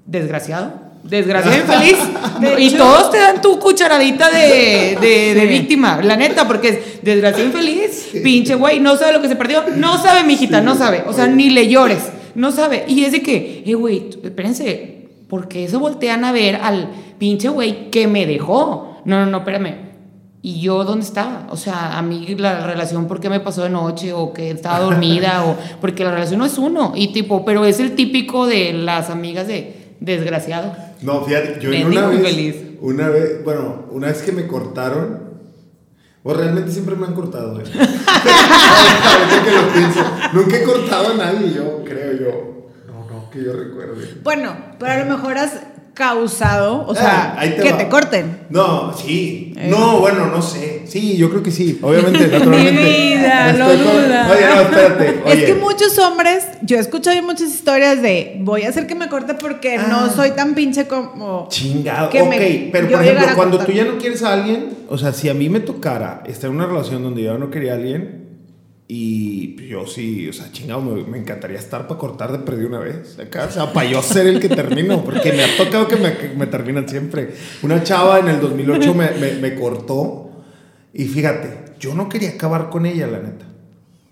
desgraciado. 0.04 0.87
Desgraciado 1.02 1.56
y 1.56 1.60
infeliz. 1.60 1.96
De 2.40 2.60
y 2.62 2.66
hecho- 2.68 2.78
todos 2.78 3.10
te 3.10 3.18
dan 3.18 3.40
tu 3.40 3.58
cucharadita 3.58 4.30
de, 4.30 4.98
de, 5.00 5.34
de 5.34 5.46
víctima, 5.46 6.00
la 6.02 6.16
neta, 6.16 6.46
porque 6.46 6.68
es 6.68 7.02
desgraciado 7.02 7.44
y 7.44 7.46
infeliz. 7.52 8.08
Pinche 8.22 8.54
güey, 8.56 8.80
no 8.80 8.96
sabe 8.96 9.12
lo 9.14 9.22
que 9.22 9.28
se 9.28 9.36
perdió. 9.36 9.62
No 9.76 9.96
sabe, 10.02 10.24
mijita, 10.24 10.60
no 10.60 10.74
sabe. 10.74 11.04
O 11.06 11.12
sea, 11.12 11.26
ni 11.26 11.50
le 11.50 11.68
llores. 11.68 12.10
No 12.34 12.52
sabe. 12.52 12.84
Y 12.88 13.04
es 13.04 13.12
de 13.12 13.22
que, 13.22 13.62
eh, 13.66 13.74
güey, 13.74 14.10
espérense, 14.22 15.08
¿por 15.28 15.48
qué 15.48 15.66
se 15.68 15.76
voltean 15.76 16.24
a 16.24 16.32
ver 16.32 16.56
al 16.56 16.90
pinche 17.18 17.48
güey 17.48 17.90
que 17.90 18.06
me 18.06 18.26
dejó? 18.26 19.00
No, 19.04 19.20
no, 19.24 19.26
no, 19.26 19.38
espérame. 19.38 19.88
¿Y 20.40 20.60
yo 20.60 20.84
dónde 20.84 21.04
estaba? 21.04 21.46
O 21.50 21.56
sea, 21.56 21.98
a 21.98 22.02
mí 22.02 22.36
la 22.38 22.64
relación, 22.64 23.08
¿por 23.08 23.18
qué 23.20 23.28
me 23.28 23.40
pasó 23.40 23.62
de 23.64 23.70
noche? 23.70 24.12
O 24.12 24.32
que 24.32 24.50
estaba 24.50 24.78
dormida, 24.78 25.44
o 25.44 25.56
porque 25.80 26.04
la 26.04 26.12
relación 26.12 26.38
no 26.38 26.46
es 26.46 26.58
uno. 26.58 26.92
Y 26.94 27.08
tipo, 27.08 27.44
pero 27.44 27.64
es 27.64 27.80
el 27.80 27.94
típico 27.96 28.46
de 28.46 28.72
las 28.72 29.10
amigas 29.10 29.48
de 29.48 29.74
desgraciado. 30.00 30.76
No, 31.02 31.24
fíjate, 31.24 31.58
yo 31.60 31.72
en 31.72 31.86
una 31.86 32.06
vez, 32.08 32.18
infeliz. 32.18 32.56
una 32.80 33.08
vez, 33.08 33.44
bueno, 33.44 33.86
una 33.90 34.08
vez 34.08 34.22
que 34.22 34.32
me 34.32 34.46
cortaron, 34.46 35.28
o 36.22 36.34
realmente 36.34 36.72
siempre 36.72 36.96
me 36.96 37.06
han 37.06 37.14
cortado, 37.14 37.60
eh. 37.60 37.64
Ahorita 37.72 39.44
que 39.44 39.50
lo 39.50 39.72
pienso, 39.72 40.00
nunca 40.32 40.56
he 40.56 40.62
cortado 40.62 41.12
a 41.12 41.16
nadie, 41.16 41.52
yo 41.54 41.82
creo 41.84 42.12
yo. 42.12 42.68
No, 42.86 43.06
no, 43.08 43.30
que 43.30 43.44
yo 43.44 43.52
recuerde. 43.52 44.20
Bueno, 44.22 44.56
pero 44.78 44.92
a 44.92 44.98
lo 45.04 45.16
mejor 45.16 45.38
has 45.38 45.52
causado, 45.98 46.86
o 46.86 46.92
Ah, 46.92 46.94
sea, 46.94 47.34
ahí 47.36 47.50
te 47.56 47.62
que 47.62 47.72
va. 47.72 47.76
te 47.78 47.88
corten. 47.88 48.38
No, 48.50 48.94
sí. 48.96 49.52
Eh. 49.56 49.66
No, 49.68 49.98
bueno, 49.98 50.26
no 50.26 50.40
sé. 50.40 50.82
Sí, 50.86 51.16
yo 51.16 51.28
creo 51.28 51.42
que 51.42 51.50
sí. 51.50 51.78
Obviamente, 51.82 52.28
naturalmente. 52.28 52.82
vida, 52.82 53.52
lo 53.54 53.66
duda. 53.76 54.30
Oye, 54.32 54.46
no, 54.54 54.60
espérate. 54.62 55.22
Oye. 55.26 55.34
Es 55.34 55.44
que 55.44 55.54
muchos 55.54 55.98
hombres, 55.98 56.46
yo 56.62 56.76
he 56.76 56.80
escuchado 56.80 57.20
muchas 57.22 57.48
historias 57.48 58.00
de 58.00 58.36
voy 58.40 58.62
a 58.62 58.68
hacer 58.68 58.86
que 58.86 58.94
me 58.94 59.08
corte 59.08 59.34
porque 59.34 59.76
Ah. 59.76 59.86
no 59.90 60.10
soy 60.12 60.30
tan 60.30 60.54
pinche 60.54 60.86
como. 60.86 61.48
Chingado, 61.50 62.08
que 62.10 62.22
ok, 62.22 62.28
me- 62.30 62.68
pero 62.72 62.88
yo 62.88 62.96
por 62.96 63.04
ejemplo, 63.06 63.26
cuando 63.34 63.58
tú 63.58 63.72
ya 63.72 63.84
no 63.84 63.98
quieres 63.98 64.22
a 64.22 64.32
alguien, 64.34 64.70
o 64.88 64.96
sea, 64.96 65.12
si 65.12 65.28
a 65.28 65.34
mí 65.34 65.48
me 65.48 65.58
tocara 65.60 66.22
estar 66.26 66.48
en 66.48 66.56
una 66.56 66.66
relación 66.66 67.02
donde 67.02 67.24
yo 67.24 67.36
no 67.36 67.50
quería 67.50 67.72
a 67.72 67.74
alguien 67.74 68.27
y 68.90 69.68
yo 69.68 69.86
sí, 69.86 70.28
o 70.28 70.32
sea, 70.32 70.50
chingado, 70.50 70.80
me, 70.80 71.04
me 71.04 71.18
encantaría 71.18 71.58
estar 71.58 71.86
para 71.86 72.00
cortar 72.00 72.32
de 72.32 72.38
perder 72.38 72.66
una 72.66 72.78
vez, 72.78 73.18
acá, 73.18 73.44
o 73.46 73.52
sea, 73.52 73.72
para 73.72 73.88
yo 73.88 74.00
ser 74.02 74.26
el 74.26 74.40
que 74.40 74.48
termino, 74.48 75.04
porque 75.04 75.30
me 75.32 75.44
ha 75.44 75.56
tocado 75.58 75.86
que 75.86 75.96
me, 75.96 76.16
que 76.16 76.30
me 76.30 76.46
terminan 76.46 76.88
siempre. 76.88 77.34
Una 77.62 77.82
chava 77.82 78.18
en 78.18 78.28
el 78.28 78.40
2008 78.40 78.94
me, 78.94 79.10
me, 79.10 79.34
me 79.34 79.54
cortó 79.54 80.30
y 80.94 81.04
fíjate, 81.04 81.74
yo 81.78 81.94
no 81.94 82.08
quería 82.08 82.30
acabar 82.30 82.70
con 82.70 82.86
ella, 82.86 83.06
la 83.06 83.18
neta. 83.18 83.46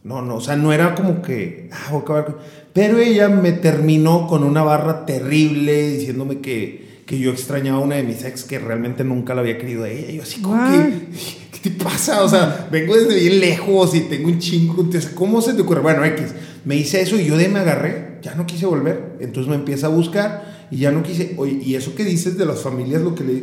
No, 0.04 0.22
no, 0.22 0.36
o 0.36 0.40
sea, 0.40 0.54
no 0.54 0.72
era 0.72 0.94
como 0.94 1.20
que, 1.20 1.68
ah, 1.72 1.88
voy 1.90 1.98
a 1.98 2.02
acabar 2.02 2.24
con... 2.26 2.36
Pero 2.72 2.98
ella 2.98 3.28
me 3.28 3.50
terminó 3.52 4.28
con 4.28 4.44
una 4.44 4.62
barra 4.62 5.04
terrible 5.04 5.88
diciéndome 5.88 6.38
que, 6.38 7.02
que 7.06 7.18
yo 7.18 7.32
extrañaba 7.32 7.78
a 7.78 7.80
una 7.80 7.96
de 7.96 8.04
mis 8.04 8.22
ex 8.24 8.44
que 8.44 8.60
realmente 8.60 9.02
nunca 9.02 9.34
la 9.34 9.40
había 9.40 9.58
querido 9.58 9.82
a 9.82 9.88
ella. 9.88 10.10
Y 10.12 10.16
yo 10.18 10.22
así 10.22 10.40
como 10.40 10.62
What? 10.62 10.70
que, 10.70 11.06
¿qué 11.45 11.45
te 11.70 11.84
pasa? 11.84 12.22
O 12.22 12.28
sea, 12.28 12.68
vengo 12.70 12.94
desde 12.94 13.18
bien 13.18 13.40
lejos 13.40 13.94
y 13.94 14.00
tengo 14.00 14.28
un 14.28 14.38
chingo. 14.38 14.88
¿Cómo 15.14 15.40
se 15.40 15.54
te 15.54 15.62
ocurre? 15.62 15.80
Bueno, 15.80 16.04
X, 16.04 16.34
me 16.64 16.76
hice 16.76 17.00
eso 17.00 17.16
y 17.16 17.24
yo 17.24 17.36
de 17.36 17.48
me 17.48 17.60
agarré, 17.60 18.18
ya 18.22 18.34
no 18.34 18.46
quise 18.46 18.66
volver. 18.66 19.16
Entonces 19.20 19.48
me 19.48 19.56
empieza 19.56 19.86
a 19.86 19.90
buscar 19.90 20.66
y 20.70 20.78
ya 20.78 20.90
no 20.90 21.02
quise. 21.02 21.34
Oye, 21.38 21.60
y 21.62 21.74
eso 21.74 21.94
que 21.94 22.04
dices 22.04 22.36
de 22.38 22.46
las 22.46 22.60
familias, 22.60 23.02
lo 23.02 23.14
que 23.14 23.24
le... 23.24 23.42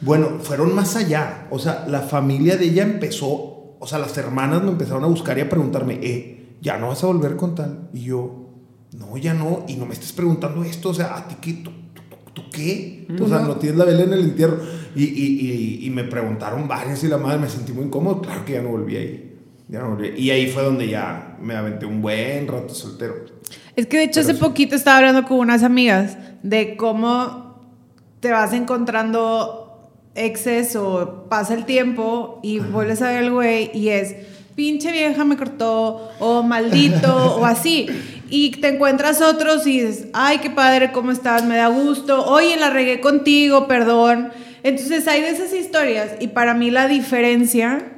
Bueno, 0.00 0.38
fueron 0.40 0.74
más 0.74 0.96
allá. 0.96 1.46
O 1.50 1.58
sea, 1.58 1.86
la 1.88 2.00
familia 2.00 2.56
de 2.56 2.66
ella 2.66 2.82
empezó, 2.82 3.76
o 3.78 3.86
sea, 3.86 3.98
las 3.98 4.16
hermanas 4.18 4.62
me 4.62 4.70
empezaron 4.70 5.04
a 5.04 5.08
buscar 5.08 5.38
y 5.38 5.42
a 5.42 5.48
preguntarme, 5.48 5.98
eh, 6.02 6.56
ya 6.60 6.78
no 6.78 6.88
vas 6.88 7.04
a 7.04 7.06
volver 7.06 7.36
con 7.36 7.54
tal. 7.54 7.90
Y 7.92 8.04
yo, 8.04 8.48
no, 8.92 9.16
ya 9.16 9.34
no. 9.34 9.64
Y 9.68 9.76
no 9.76 9.86
me 9.86 9.94
estés 9.94 10.12
preguntando 10.12 10.64
esto, 10.64 10.90
o 10.90 10.94
sea, 10.94 11.16
¿a 11.16 11.28
ti 11.28 11.36
qué? 11.40 11.62
¿Tú, 12.34 12.42
qué? 12.50 13.06
O 13.20 13.28
sea, 13.28 13.40
no 13.40 13.56
tienes 13.56 13.78
la 13.78 13.84
vela 13.84 14.02
en 14.04 14.12
el 14.12 14.20
entierro. 14.20 14.58
Y, 14.94 15.04
y, 15.04 15.80
y, 15.82 15.86
y 15.86 15.90
me 15.90 16.04
preguntaron 16.04 16.68
varias 16.68 17.02
y 17.04 17.08
la 17.08 17.18
madre 17.18 17.38
me 17.38 17.48
sentí 17.48 17.72
muy 17.72 17.84
incómodo. 17.84 18.20
Claro 18.22 18.44
que 18.44 18.52
ya 18.54 18.62
no 18.62 18.70
volví 18.70 18.96
ahí. 18.96 19.36
Ya 19.68 19.80
no 19.80 19.90
volví. 19.90 20.08
Y 20.16 20.30
ahí 20.30 20.48
fue 20.48 20.62
donde 20.62 20.88
ya 20.88 21.36
me 21.40 21.54
aventé 21.54 21.86
un 21.86 22.00
buen 22.02 22.46
rato 22.48 22.74
soltero. 22.74 23.14
Es 23.76 23.86
que 23.86 23.98
de 23.98 24.04
hecho 24.04 24.20
Pero 24.20 24.28
hace 24.28 24.34
sí. 24.34 24.40
poquito 24.40 24.76
estaba 24.76 24.98
hablando 24.98 25.24
con 25.24 25.38
unas 25.38 25.62
amigas 25.62 26.16
de 26.42 26.76
cómo 26.76 27.60
te 28.20 28.30
vas 28.30 28.52
encontrando 28.52 29.90
exes 30.14 30.76
o 30.76 31.26
pasa 31.28 31.54
el 31.54 31.64
tiempo 31.64 32.38
y 32.42 32.58
vuelves 32.58 33.00
a 33.02 33.08
ver 33.08 33.24
al 33.24 33.32
güey 33.32 33.70
y 33.72 33.88
es 33.88 34.14
pinche 34.54 34.92
vieja 34.92 35.24
me 35.24 35.36
cortó 35.38 36.10
o 36.18 36.42
maldito 36.42 37.36
o 37.40 37.44
así. 37.44 37.88
Y 38.34 38.50
te 38.52 38.68
encuentras 38.68 39.20
otros 39.20 39.66
y 39.66 39.82
dices, 39.82 40.06
ay, 40.14 40.38
qué 40.38 40.48
padre, 40.48 40.90
¿cómo 40.90 41.12
estás? 41.12 41.44
Me 41.44 41.58
da 41.58 41.66
gusto. 41.66 42.24
Oye, 42.24 42.56
la 42.56 42.70
regué 42.70 42.98
contigo, 42.98 43.68
perdón. 43.68 44.32
Entonces 44.62 45.06
hay 45.06 45.20
de 45.20 45.28
esas 45.28 45.52
historias 45.52 46.12
y 46.18 46.28
para 46.28 46.54
mí 46.54 46.70
la 46.70 46.88
diferencia 46.88 47.92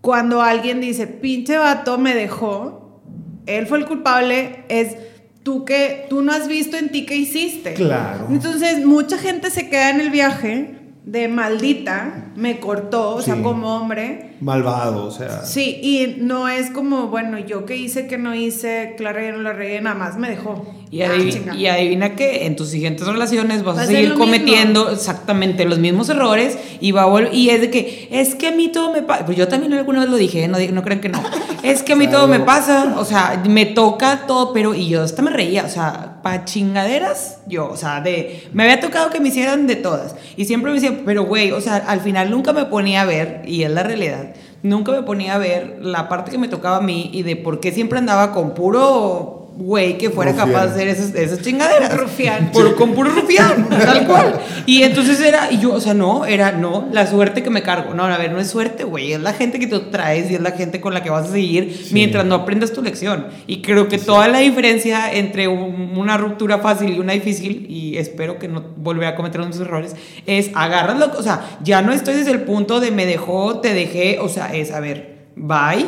cuando 0.00 0.42
alguien 0.42 0.80
dice, 0.80 1.08
pinche 1.08 1.58
vato 1.58 1.98
me 1.98 2.14
dejó, 2.14 3.00
él 3.46 3.66
fue 3.66 3.78
el 3.78 3.86
culpable, 3.86 4.64
es 4.68 4.96
tú 5.42 5.64
que 5.64 6.06
tú 6.08 6.22
no 6.22 6.30
has 6.30 6.46
visto 6.46 6.76
en 6.76 6.90
ti 6.90 7.04
qué 7.04 7.16
hiciste. 7.16 7.74
Claro. 7.74 8.28
Entonces, 8.30 8.86
mucha 8.86 9.18
gente 9.18 9.50
se 9.50 9.68
queda 9.68 9.90
en 9.90 10.00
el 10.00 10.10
viaje 10.10 10.83
de 11.04 11.28
maldita, 11.28 12.32
me 12.34 12.58
cortó, 12.60 13.10
o 13.16 13.22
sea, 13.22 13.36
como 13.42 13.76
hombre. 13.76 14.30
Malvado, 14.40 15.06
o 15.06 15.10
sea. 15.10 15.44
Sí, 15.44 15.78
y 15.82 16.16
no 16.20 16.48
es 16.48 16.70
como, 16.70 17.08
bueno, 17.08 17.38
yo 17.38 17.66
qué 17.66 17.76
hice, 17.76 18.06
que 18.06 18.18
no 18.18 18.34
hice, 18.34 18.96
la 18.98 19.12
regué, 19.12 19.32
no 19.32 19.38
la 19.42 19.52
regué, 19.52 19.80
nada 19.80 19.96
más 19.96 20.16
me 20.16 20.28
dejó. 20.30 20.66
Y, 20.90 21.02
Ah, 21.02 21.10
adivi- 21.14 21.32
chinga. 21.32 21.54
y 21.56 21.66
adivina 21.66 22.14
que 22.14 22.46
en 22.46 22.54
tus 22.56 22.68
siguientes 22.68 23.06
relaciones 23.06 23.64
vas 23.64 23.76
Va 23.76 23.82
a 23.82 23.86
ser 23.86 23.96
seguir 23.96 24.10
mismo. 24.10 24.24
cometiendo 24.24 24.90
exactamente 24.92 25.64
los 25.64 25.78
mismos 25.78 26.08
errores 26.08 26.56
y 26.80 26.92
va 26.92 27.02
a 27.02 27.08
vol- 27.08 27.30
y 27.32 27.50
es 27.50 27.60
de 27.62 27.70
que 27.70 28.08
es 28.12 28.34
que 28.36 28.46
a 28.48 28.52
mí 28.52 28.68
todo 28.68 28.92
me 28.92 29.02
pasa, 29.02 29.26
pues 29.26 29.36
yo 29.36 29.48
también 29.48 29.72
alguna 29.72 30.00
vez 30.00 30.08
lo 30.10 30.16
dije, 30.16 30.46
no, 30.46 30.56
di- 30.56 30.68
no 30.68 30.82
crean 30.84 31.00
que 31.00 31.08
no, 31.08 31.20
es 31.64 31.82
que 31.82 31.94
a 31.94 31.96
mí 31.96 32.06
todo 32.06 32.28
me 32.28 32.38
pasa, 32.40 32.94
o 32.98 33.04
sea, 33.04 33.42
me 33.48 33.66
toca 33.66 34.26
todo, 34.28 34.52
pero 34.52 34.72
y 34.74 34.88
yo 34.88 35.02
hasta 35.02 35.20
me 35.22 35.30
reía, 35.32 35.64
o 35.64 35.68
sea, 35.68 36.20
pa 36.22 36.44
chingaderas, 36.44 37.38
yo, 37.48 37.68
o 37.70 37.76
sea, 37.76 38.00
de, 38.00 38.44
me 38.52 38.62
había 38.62 38.78
tocado 38.80 39.10
que 39.10 39.18
me 39.20 39.28
hicieran 39.30 39.66
de 39.66 39.76
todas 39.76 40.14
y 40.36 40.44
siempre 40.44 40.70
me 40.70 40.80
decía, 40.80 40.93
pero 41.04 41.24
güey, 41.24 41.52
o 41.52 41.60
sea, 41.60 41.76
al 41.76 42.00
final 42.00 42.30
nunca 42.30 42.52
me 42.52 42.66
ponía 42.66 43.02
a 43.02 43.04
ver, 43.04 43.42
y 43.46 43.62
es 43.62 43.70
la 43.70 43.82
realidad, 43.82 44.34
nunca 44.62 44.92
me 44.92 45.02
ponía 45.02 45.34
a 45.34 45.38
ver 45.38 45.78
la 45.80 46.08
parte 46.08 46.30
que 46.30 46.38
me 46.38 46.48
tocaba 46.48 46.76
a 46.76 46.80
mí 46.80 47.10
y 47.12 47.22
de 47.22 47.36
por 47.36 47.60
qué 47.60 47.72
siempre 47.72 47.98
andaba 47.98 48.32
con 48.32 48.54
puro 48.54 49.33
güey 49.56 49.96
que 49.98 50.10
fuera 50.10 50.32
Rufián. 50.32 50.48
capaz 50.52 50.66
de 50.66 50.72
hacer 50.72 50.88
esas, 50.88 51.14
esas 51.14 51.40
chingaderas. 51.42 51.96
Rufián. 51.96 52.50
Por, 52.52 52.74
con 52.74 52.92
puro 52.92 53.10
rufián, 53.10 53.68
tal 53.70 54.06
cual. 54.06 54.40
Y 54.66 54.82
entonces 54.82 55.20
era, 55.20 55.50
y 55.52 55.58
yo, 55.60 55.72
o 55.74 55.80
sea, 55.80 55.94
no, 55.94 56.24
era, 56.24 56.52
no, 56.52 56.88
la 56.92 57.06
suerte 57.06 57.42
que 57.42 57.50
me 57.50 57.62
cargo. 57.62 57.94
No, 57.94 58.04
a 58.04 58.18
ver, 58.18 58.32
no 58.32 58.40
es 58.40 58.48
suerte, 58.50 58.84
güey, 58.84 59.12
es 59.12 59.20
la 59.20 59.32
gente 59.32 59.58
que 59.58 59.66
tú 59.66 59.90
traes 59.90 60.30
y 60.30 60.34
es 60.34 60.40
la 60.40 60.50
gente 60.52 60.80
con 60.80 60.92
la 60.92 61.02
que 61.02 61.10
vas 61.10 61.28
a 61.28 61.32
seguir 61.32 61.86
mientras 61.92 62.24
no 62.24 62.34
aprendas 62.34 62.72
tu 62.72 62.82
lección. 62.82 63.26
Y 63.46 63.62
creo 63.62 63.88
que 63.88 63.98
toda 63.98 64.26
la 64.28 64.38
diferencia 64.40 65.12
entre 65.12 65.46
un- 65.48 65.92
una 65.96 66.16
ruptura 66.16 66.58
fácil 66.58 66.92
y 66.94 66.98
una 66.98 67.12
difícil, 67.12 67.66
y 67.68 67.96
espero 67.98 68.38
que 68.38 68.48
no 68.48 68.62
volver 68.76 69.06
a 69.08 69.14
cometer 69.16 69.38
los 69.38 69.48
mismos 69.48 69.66
errores, 69.68 69.94
es 70.26 70.50
agárralo, 70.54 71.12
o 71.16 71.22
sea, 71.22 71.58
ya 71.62 71.80
no 71.82 71.92
estoy 71.92 72.14
desde 72.14 72.32
el 72.32 72.40
punto 72.42 72.80
de 72.80 72.90
me 72.90 73.06
dejó, 73.06 73.60
te 73.60 73.72
dejé, 73.72 74.18
o 74.20 74.28
sea, 74.28 74.52
es, 74.54 74.72
a 74.72 74.80
ver, 74.80 75.26
bye 75.36 75.86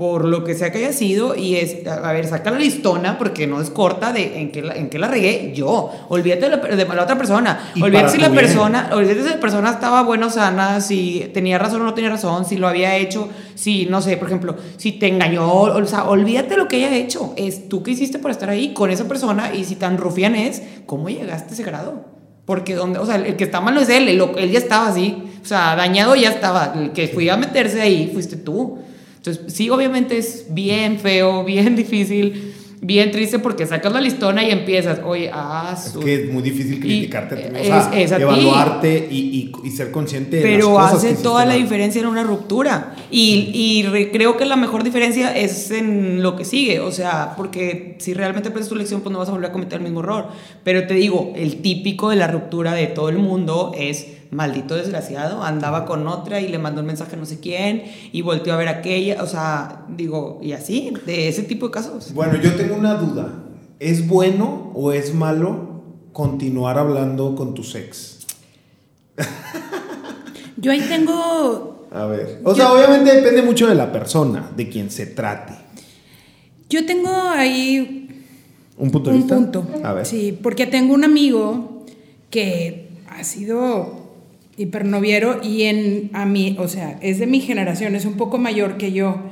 por 0.00 0.24
lo 0.24 0.44
que 0.44 0.54
sea 0.54 0.72
que 0.72 0.78
haya 0.78 0.94
sido 0.94 1.36
y 1.36 1.56
es, 1.56 1.86
a 1.86 2.10
ver, 2.12 2.26
saca 2.26 2.50
la 2.50 2.58
listona 2.58 3.18
porque 3.18 3.46
no 3.46 3.60
es 3.60 3.68
corta 3.68 4.14
de 4.14 4.40
en 4.40 4.50
qué 4.50 4.62
la, 4.62 4.74
en 4.74 4.88
qué 4.88 4.98
la 4.98 5.08
regué 5.08 5.52
yo. 5.54 5.90
Olvídate 6.08 6.48
de 6.48 6.56
la, 6.56 6.56
de 6.56 6.86
la 6.86 7.02
otra 7.02 7.18
persona. 7.18 7.70
Olvídate 7.78 8.12
si 8.12 8.16
la 8.16 8.30
bien. 8.30 8.46
persona, 8.46 8.88
olvídate 8.94 9.24
si 9.24 9.28
la 9.28 9.40
persona 9.40 9.68
estaba 9.68 10.02
buena 10.02 10.28
o 10.28 10.30
sana, 10.30 10.80
si 10.80 11.30
tenía 11.34 11.58
razón 11.58 11.82
o 11.82 11.84
no 11.84 11.92
tenía 11.92 12.08
razón, 12.08 12.46
si 12.46 12.56
lo 12.56 12.66
había 12.66 12.96
hecho, 12.96 13.28
si, 13.54 13.84
no 13.90 14.00
sé, 14.00 14.16
por 14.16 14.28
ejemplo, 14.28 14.56
si 14.78 14.92
te 14.92 15.06
engañó, 15.06 15.46
o 15.46 15.84
sea, 15.84 16.04
olvídate 16.04 16.56
lo 16.56 16.66
que 16.66 16.76
haya 16.76 16.96
hecho. 16.96 17.34
Es 17.36 17.68
tú 17.68 17.82
que 17.82 17.90
hiciste 17.90 18.18
por 18.18 18.30
estar 18.30 18.48
ahí 18.48 18.72
con 18.72 18.90
esa 18.90 19.06
persona 19.06 19.54
y 19.54 19.64
si 19.64 19.74
tan 19.74 19.98
rufián 19.98 20.34
es, 20.34 20.62
¿cómo 20.86 21.10
llegaste 21.10 21.50
a 21.50 21.52
ese 21.52 21.62
grado? 21.62 22.06
Porque 22.46 22.74
donde, 22.74 23.00
o 23.00 23.04
sea, 23.04 23.16
el 23.16 23.36
que 23.36 23.44
está 23.44 23.60
mal 23.60 23.74
no 23.74 23.82
es 23.82 23.90
él, 23.90 24.08
él, 24.08 24.22
él 24.38 24.50
ya 24.50 24.60
estaba 24.60 24.88
así, 24.88 25.24
o 25.42 25.46
sea, 25.46 25.76
dañado 25.76 26.16
ya 26.16 26.30
estaba, 26.30 26.72
el 26.74 26.92
que 26.92 27.06
fui 27.08 27.28
a 27.28 27.36
meterse 27.36 27.82
ahí 27.82 28.10
fuiste 28.14 28.36
tú. 28.36 28.78
Entonces, 29.20 29.52
sí, 29.52 29.68
obviamente 29.68 30.16
es 30.16 30.46
bien 30.48 30.98
feo, 30.98 31.44
bien 31.44 31.76
difícil, 31.76 32.54
bien 32.80 33.10
triste 33.10 33.38
porque 33.38 33.66
sacas 33.66 33.92
la 33.92 34.00
listona 34.00 34.42
y 34.42 34.50
empiezas, 34.50 35.00
oye, 35.04 35.28
ah, 35.30 35.76
Es 35.76 35.92
que 35.98 36.14
es 36.24 36.32
muy 36.32 36.42
difícil 36.42 36.80
criticarte 36.80 37.34
es- 37.54 37.60
o 37.60 37.64
sea, 37.64 37.90
es 38.00 38.10
evaluarte 38.12 39.08
y, 39.10 39.18
y- 39.18 39.52
y 39.68 39.70
ser 39.72 39.90
consciente 39.90 40.36
de 40.36 40.42
pero 40.42 40.72
las 40.78 40.92
cosas 40.92 41.04
hace 41.04 41.16
que 41.16 41.22
toda 41.22 41.44
la 41.44 41.52
mal. 41.52 41.62
diferencia 41.62 42.00
en 42.00 42.06
una 42.06 42.22
ruptura. 42.22 42.96
Y, 43.10 43.50
y 43.52 43.82
re- 43.82 44.10
creo 44.10 44.38
que 44.38 44.46
la 44.46 44.56
mejor 44.56 44.82
diferencia 44.84 45.36
es 45.36 45.70
en 45.70 46.22
lo 46.22 46.34
que 46.36 46.46
sigue. 46.46 46.80
O 46.80 46.90
sea, 46.90 47.34
porque 47.36 47.96
si 47.98 48.14
realmente 48.14 48.48
aprendes 48.48 48.70
tu 48.70 48.76
lección, 48.76 49.02
pues 49.02 49.12
no 49.12 49.18
vas 49.18 49.28
a 49.28 49.32
volver 49.32 49.50
a 49.50 49.52
cometer 49.52 49.76
el 49.76 49.84
mismo 49.84 50.00
error. 50.00 50.28
Pero 50.64 50.86
te 50.86 50.94
digo, 50.94 51.34
el 51.36 51.56
típico 51.60 52.08
de 52.08 52.16
la 52.16 52.28
ruptura 52.28 52.72
de 52.72 52.86
todo 52.86 53.10
el 53.10 53.18
mundo 53.18 53.72
es 53.76 54.06
maldito 54.30 54.76
desgraciado, 54.76 55.42
andaba 55.42 55.84
con 55.86 56.06
otra 56.06 56.40
y 56.40 56.48
le 56.48 56.58
mandó 56.58 56.80
un 56.80 56.86
mensaje 56.86 57.16
a 57.16 57.18
no 57.18 57.26
sé 57.26 57.40
quién 57.40 57.84
y 58.12 58.22
volteó 58.22 58.52
a 58.54 58.56
ver 58.56 58.68
a 58.68 58.72
aquella. 58.72 59.22
O 59.22 59.26
sea, 59.26 59.84
digo, 59.88 60.38
y 60.42 60.52
así, 60.52 60.92
de 61.06 61.28
ese 61.28 61.42
tipo 61.42 61.66
de 61.66 61.72
casos. 61.72 62.12
Bueno, 62.14 62.36
yo 62.40 62.54
tengo 62.54 62.76
una 62.76 62.94
duda. 62.94 63.32
¿Es 63.78 64.06
bueno 64.06 64.72
o 64.74 64.92
es 64.92 65.14
malo 65.14 65.82
continuar 66.12 66.78
hablando 66.78 67.34
con 67.34 67.54
tu 67.54 67.62
ex? 67.62 68.18
Yo 70.56 70.70
ahí 70.72 70.80
tengo, 70.82 71.86
A 71.90 72.04
ver. 72.06 72.40
O 72.44 72.54
sea, 72.54 72.72
obviamente 72.72 73.14
depende 73.14 73.42
mucho 73.42 73.66
de 73.66 73.74
la 73.74 73.90
persona, 73.90 74.50
de 74.56 74.68
quien 74.68 74.90
se 74.90 75.06
trate. 75.06 75.54
yo 76.68 76.84
tengo 76.84 77.10
ahí 77.30 78.08
¿Un 78.76 78.90
punto 78.90 79.10
de 79.10 79.16
un 79.16 79.22
vista? 79.22 79.36
punto. 79.36 79.66
A 79.82 79.92
ver. 79.94 80.06
Sí, 80.06 80.38
porque 80.42 80.66
tengo 80.66 80.94
un 80.94 81.04
amigo 81.04 81.84
que 82.28 82.90
ha 83.08 83.24
sido 83.24 83.99
hipernoviero 84.60 85.40
y 85.42 85.62
en 85.62 86.10
a 86.12 86.26
mí, 86.26 86.56
o 86.58 86.68
sea, 86.68 86.98
es 87.00 87.18
de 87.18 87.26
mi 87.26 87.40
generación, 87.40 87.94
es 87.96 88.04
un 88.04 88.14
poco 88.14 88.38
mayor 88.38 88.76
que 88.76 88.92
yo 88.92 89.22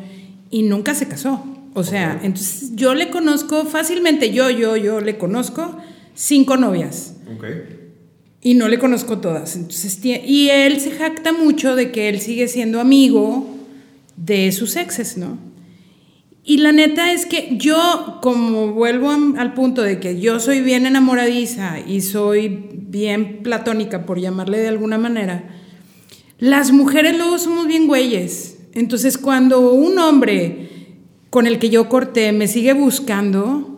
y 0.50 0.62
nunca 0.62 0.94
se 0.94 1.06
casó. 1.06 1.44
O 1.74 1.84
sea, 1.84 2.18
entonces 2.22 2.74
yo 2.74 2.94
le 2.94 3.10
conozco 3.10 3.64
fácilmente, 3.64 4.32
yo, 4.32 4.50
yo, 4.50 4.76
yo 4.76 5.00
le 5.00 5.18
conozco 5.18 5.76
cinco 6.14 6.56
novias. 6.56 7.14
Ok. 7.36 7.44
Y 8.40 8.54
no 8.54 8.68
le 8.68 8.78
conozco 8.78 9.18
todas. 9.18 9.54
Entonces, 9.54 10.00
y 10.04 10.48
él 10.48 10.80
se 10.80 10.92
jacta 10.92 11.32
mucho 11.32 11.76
de 11.76 11.90
que 11.92 12.08
él 12.08 12.20
sigue 12.20 12.48
siendo 12.48 12.80
amigo 12.80 13.46
de 14.16 14.50
sus 14.52 14.76
exes, 14.76 15.18
¿no? 15.18 15.38
Y 16.48 16.56
la 16.56 16.72
neta 16.72 17.12
es 17.12 17.26
que 17.26 17.58
yo, 17.58 18.20
como 18.22 18.72
vuelvo 18.72 19.10
al 19.10 19.52
punto 19.52 19.82
de 19.82 20.00
que 20.00 20.18
yo 20.18 20.40
soy 20.40 20.62
bien 20.62 20.86
enamoradiza 20.86 21.78
y 21.86 22.00
soy 22.00 22.70
bien 22.72 23.40
platónica, 23.42 24.06
por 24.06 24.18
llamarle 24.18 24.56
de 24.56 24.68
alguna 24.68 24.96
manera, 24.96 25.50
las 26.38 26.72
mujeres 26.72 27.18
luego 27.18 27.38
somos 27.38 27.66
bien 27.66 27.86
güeyes. 27.86 28.60
Entonces, 28.72 29.18
cuando 29.18 29.60
un 29.60 29.98
hombre 29.98 30.70
con 31.28 31.46
el 31.46 31.58
que 31.58 31.68
yo 31.68 31.90
corté 31.90 32.32
me 32.32 32.48
sigue 32.48 32.72
buscando, 32.72 33.77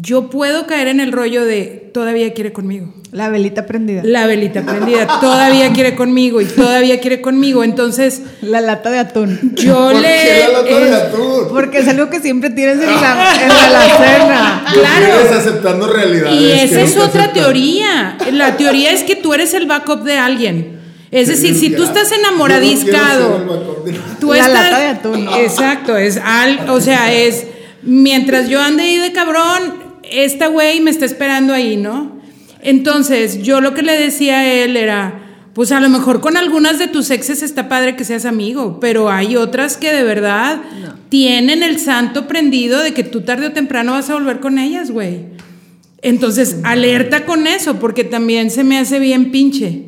yo 0.00 0.30
puedo 0.30 0.66
caer 0.66 0.88
en 0.88 1.00
el 1.00 1.10
rollo 1.12 1.44
de 1.44 1.90
todavía 1.92 2.32
quiere 2.32 2.52
conmigo. 2.52 2.94
La 3.10 3.30
velita 3.30 3.66
prendida. 3.66 4.02
La 4.04 4.26
velita 4.26 4.62
prendida, 4.62 5.18
todavía 5.20 5.72
quiere 5.72 5.94
conmigo 5.96 6.40
y 6.42 6.44
todavía 6.44 7.00
quiere 7.00 7.20
conmigo. 7.22 7.64
Entonces, 7.64 8.22
La 8.42 8.60
lata 8.60 8.90
de 8.90 8.98
atún. 8.98 9.54
yo 9.56 9.74
¿Por 9.90 9.94
le. 9.96 10.08
qué 10.08 10.44
la 10.52 10.58
lata 10.62 10.78
de 10.78 10.90
eh, 10.90 10.94
atún? 10.94 11.48
Porque 11.48 11.78
es 11.78 11.88
algo 11.88 12.10
que 12.10 12.20
siempre 12.20 12.50
tienes 12.50 12.76
en 12.80 12.86
la, 12.86 13.34
en 13.42 13.48
la 13.48 13.66
alacena. 13.66 14.64
claro. 14.72 15.36
Aceptando 15.38 15.88
realidades. 15.92 16.38
Y 16.40 16.52
esa 16.52 16.80
es 16.82 16.96
otra 16.98 17.32
teoría. 17.32 18.18
La 18.32 18.56
teoría 18.56 18.92
es 18.92 19.02
que 19.04 19.16
tú 19.16 19.32
eres 19.34 19.54
el 19.54 19.66
backup 19.66 20.02
de 20.04 20.18
alguien. 20.18 20.78
Es 21.10 21.28
decir, 21.28 21.54
si 21.56 21.70
tú 21.70 21.84
estás 21.84 22.10
no 22.10 22.16
enamoradiscado. 22.18 23.38
de- 23.86 23.98
Tú 24.20 24.32
La 24.34 24.40
estás- 24.40 24.52
lata 24.52 24.78
de 24.80 24.86
atún, 24.86 25.24
¿no? 25.24 25.36
Exacto, 25.38 25.96
es 25.96 26.18
al, 26.22 26.68
o 26.68 26.80
sea, 26.82 27.12
es 27.14 27.46
mientras 27.82 28.48
yo 28.50 28.60
ande 28.60 28.82
ahí 28.82 28.96
de 28.98 29.12
cabrón, 29.12 29.87
esta 30.10 30.48
güey 30.48 30.80
me 30.80 30.90
está 30.90 31.04
esperando 31.04 31.52
ahí, 31.52 31.76
¿no? 31.76 32.18
Entonces, 32.60 33.42
yo 33.42 33.60
lo 33.60 33.74
que 33.74 33.82
le 33.82 33.98
decía 33.98 34.40
a 34.40 34.52
él 34.52 34.76
era, 34.76 35.50
pues 35.54 35.72
a 35.72 35.80
lo 35.80 35.88
mejor 35.88 36.20
con 36.20 36.36
algunas 36.36 36.78
de 36.78 36.88
tus 36.88 37.10
exes 37.10 37.42
está 37.42 37.68
padre 37.68 37.96
que 37.96 38.04
seas 38.04 38.24
amigo, 38.24 38.78
pero 38.80 39.10
hay 39.10 39.36
otras 39.36 39.76
que 39.76 39.92
de 39.92 40.02
verdad 40.02 40.60
tienen 41.08 41.62
el 41.62 41.78
santo 41.78 42.26
prendido 42.26 42.80
de 42.80 42.92
que 42.92 43.04
tú 43.04 43.22
tarde 43.22 43.48
o 43.48 43.52
temprano 43.52 43.92
vas 43.92 44.10
a 44.10 44.14
volver 44.14 44.40
con 44.40 44.58
ellas, 44.58 44.90
güey. 44.90 45.26
Entonces, 46.02 46.58
alerta 46.62 47.26
con 47.26 47.46
eso, 47.46 47.78
porque 47.80 48.04
también 48.04 48.50
se 48.50 48.64
me 48.64 48.78
hace 48.78 48.98
bien 48.98 49.30
pinche. 49.32 49.86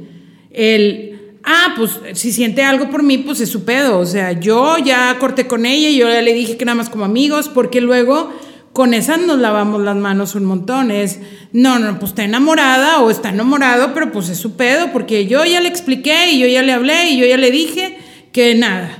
El, 0.50 1.37
ah, 1.44 1.74
pues 1.76 2.00
si 2.14 2.33
siente 2.33 2.62
algo 2.62 2.90
por 2.90 3.02
mí, 3.02 3.18
pues 3.18 3.40
es 3.40 3.48
su 3.48 3.64
pedo. 3.64 3.98
O 3.98 4.06
sea, 4.06 4.33
yo 4.33 4.76
ya 4.78 5.16
corté 5.18 5.46
con 5.46 5.66
ella 5.66 5.88
y 5.88 5.98
yo 5.98 6.09
ya 6.09 6.22
le 6.22 6.35
dije 6.35 6.56
que 6.56 6.64
nada 6.64 6.76
más 6.76 6.90
como 6.90 7.04
amigos, 7.04 7.48
porque 7.48 7.80
luego 7.80 8.33
con 8.72 8.94
esas 8.94 9.20
nos 9.20 9.38
lavamos 9.38 9.83
las 9.83 9.96
manos 9.96 10.35
un 10.35 10.44
montón. 10.44 10.90
Es, 10.90 11.20
no, 11.52 11.78
no, 11.78 11.98
pues 11.98 12.12
está 12.12 12.24
enamorada 12.24 13.00
o 13.00 13.11
está 13.11 13.30
enamorado, 13.30 13.92
pero 13.94 14.12
pues 14.12 14.28
es 14.28 14.38
su 14.38 14.56
pedo, 14.56 14.92
porque 14.92 15.26
yo 15.26 15.44
ya 15.44 15.61
le 15.61 15.68
expliqué 15.68 16.30
y 16.30 16.38
yo 16.38 16.46
ya 16.46 16.62
le 16.62 16.72
hablé 16.72 17.11
y 17.11 17.18
yo 17.18 17.26
ya 17.26 17.37
le 17.37 17.50
dije 17.50 17.98
que 18.33 18.54
nada. 18.54 18.90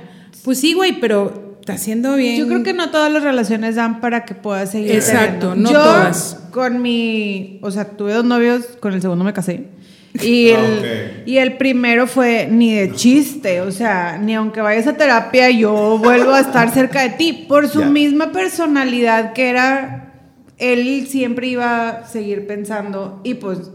Pues 0.45 0.61
sí, 0.61 0.73
güey, 0.73 1.01
pero 1.01 1.57
está 1.61 1.75
haciendo 1.75 2.17
bien. 2.17 2.37
Yo 2.37 2.49
creo 2.49 2.63
que 2.63 2.73
no 2.73 2.91
todas 2.91 3.13
las 3.13 3.23
relaciones 3.23 3.77
dan 3.77 4.01
para 4.01 4.25
que 4.25 4.35
puedas 4.35 4.71
seguir. 4.71 4.93
Exacto, 4.93 5.55
no 5.55 5.71
Yo, 5.71 5.83
todas. 5.83 6.41
Con 6.51 6.83
mi. 6.83 7.59
O 7.63 7.71
sea, 7.71 7.91
tuve 7.91 8.15
dos 8.15 8.25
novios, 8.25 8.65
con 8.81 8.93
el 8.93 9.01
segundo 9.01 9.25
me 9.25 9.33
casé. 9.33 9.69
Y 10.15 10.49
el, 10.51 10.57
Ah, 10.57 11.21
ok. 11.21 11.27
y 11.29 11.37
el 11.39 11.57
primero 11.57 12.07
fue 12.07 12.49
ni 12.51 12.75
de 12.75 12.93
chiste, 12.95 13.61
o 13.61 13.71
sea, 13.71 14.19
ni 14.19 14.35
aunque 14.35 14.61
vayas 14.61 14.87
a 14.89 14.97
terapia, 14.97 15.51
yo 15.51 15.99
vuelvo 15.99 16.33
a 16.33 16.41
estar 16.41 16.71
cerca 16.75 17.03
de 17.03 17.11
ti. 17.11 17.47
Por 17.49 17.69
su 17.69 17.85
misma 17.85 18.33
personalidad 18.33 19.33
que 19.33 19.49
era, 19.51 20.13
él 20.59 21.07
siempre 21.09 21.47
iba 21.47 21.89
a 21.89 22.07
seguir 22.07 22.47
pensando, 22.47 23.21
y 23.25 23.35
pues 23.35 23.71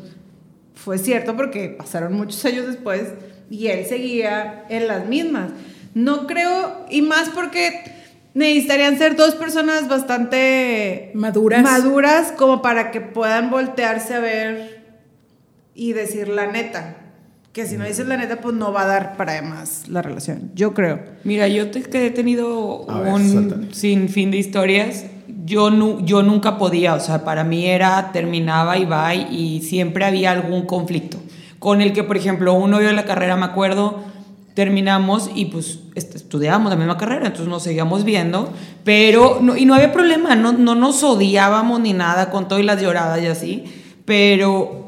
fue 0.74 0.98
cierto 0.98 1.36
porque 1.38 1.70
pasaron 1.70 2.14
muchos 2.14 2.44
años 2.46 2.68
después 2.68 3.04
y 3.50 3.68
él 3.68 3.86
seguía 3.86 4.66
en 4.70 4.88
las 4.88 5.08
mismas. 5.08 5.52
No 5.94 6.28
creo, 6.28 6.86
y 6.92 7.02
más 7.02 7.30
porque 7.30 7.72
necesitarían 8.34 8.98
ser 8.98 9.16
dos 9.16 9.34
personas 9.36 9.88
bastante 9.88 11.12
Maduras. 11.14 11.64
maduras 11.64 12.34
como 12.34 12.62
para 12.62 12.92
que 12.92 13.00
puedan 13.00 13.50
voltearse 13.50 14.14
a 14.14 14.20
ver 14.20 14.75
y 15.76 15.94
decir 15.94 16.28
la 16.30 16.48
neta. 16.48 16.98
Que 17.54 17.66
si 17.66 17.78
no 17.78 17.86
dices 17.86 18.06
la 18.08 18.18
neta, 18.18 18.42
pues 18.42 18.54
no 18.56 18.74
va 18.74 18.82
a 18.84 18.86
dar 18.88 19.16
para 19.18 19.42
más 19.42 19.88
la 19.88 20.02
relación. 20.02 20.52
Yo 20.56 20.74
creo. 20.74 21.00
Mira, 21.24 21.48
yo 21.48 21.70
te, 21.72 21.84
que 21.84 22.08
he 22.08 22.10
tenido 22.12 22.86
A 22.90 23.00
un 23.14 23.70
sinfín 23.74 24.32
de 24.32 24.38
historias. 24.38 25.06
Yo, 25.46 25.70
nu- 25.70 26.04
yo 26.06 26.22
nunca 26.24 26.58
podía, 26.58 26.96
o 26.96 27.00
sea, 27.00 27.24
para 27.24 27.44
mí 27.44 27.66
era 27.68 28.12
terminaba 28.12 28.78
y 28.78 28.86
va 28.86 29.14
y 29.16 29.62
siempre 29.62 30.04
había 30.04 30.32
algún 30.32 30.66
conflicto. 30.66 31.18
Con 31.60 31.82
el 31.82 31.94
que, 31.94 32.04
por 32.04 32.18
ejemplo, 32.18 32.54
un 32.54 32.72
novio 32.72 32.88
de 32.88 32.94
la 32.94 33.06
carrera, 33.06 33.36
me 33.38 33.46
acuerdo, 33.46 34.04
terminamos 34.54 35.30
y 35.34 35.46
pues 35.46 35.80
est- 35.96 36.16
estudiábamos 36.16 36.70
la 36.72 36.76
misma 36.78 36.98
carrera, 36.98 37.28
entonces 37.28 37.48
nos 37.48 37.64
seguíamos 37.64 38.04
viendo, 38.04 38.52
pero, 38.84 39.40
no, 39.42 39.56
y 39.58 39.66
no 39.66 39.74
había 39.76 39.92
problema, 39.94 40.36
no, 40.36 40.52
no 40.54 40.76
nos 40.76 41.04
odiábamos 41.04 41.80
ni 41.80 41.94
nada 41.94 42.30
con 42.32 42.48
todo 42.48 42.60
y 42.60 42.64
las 42.64 42.82
lloradas 42.82 43.22
y 43.22 43.28
así, 43.28 43.64
pero 44.06 44.85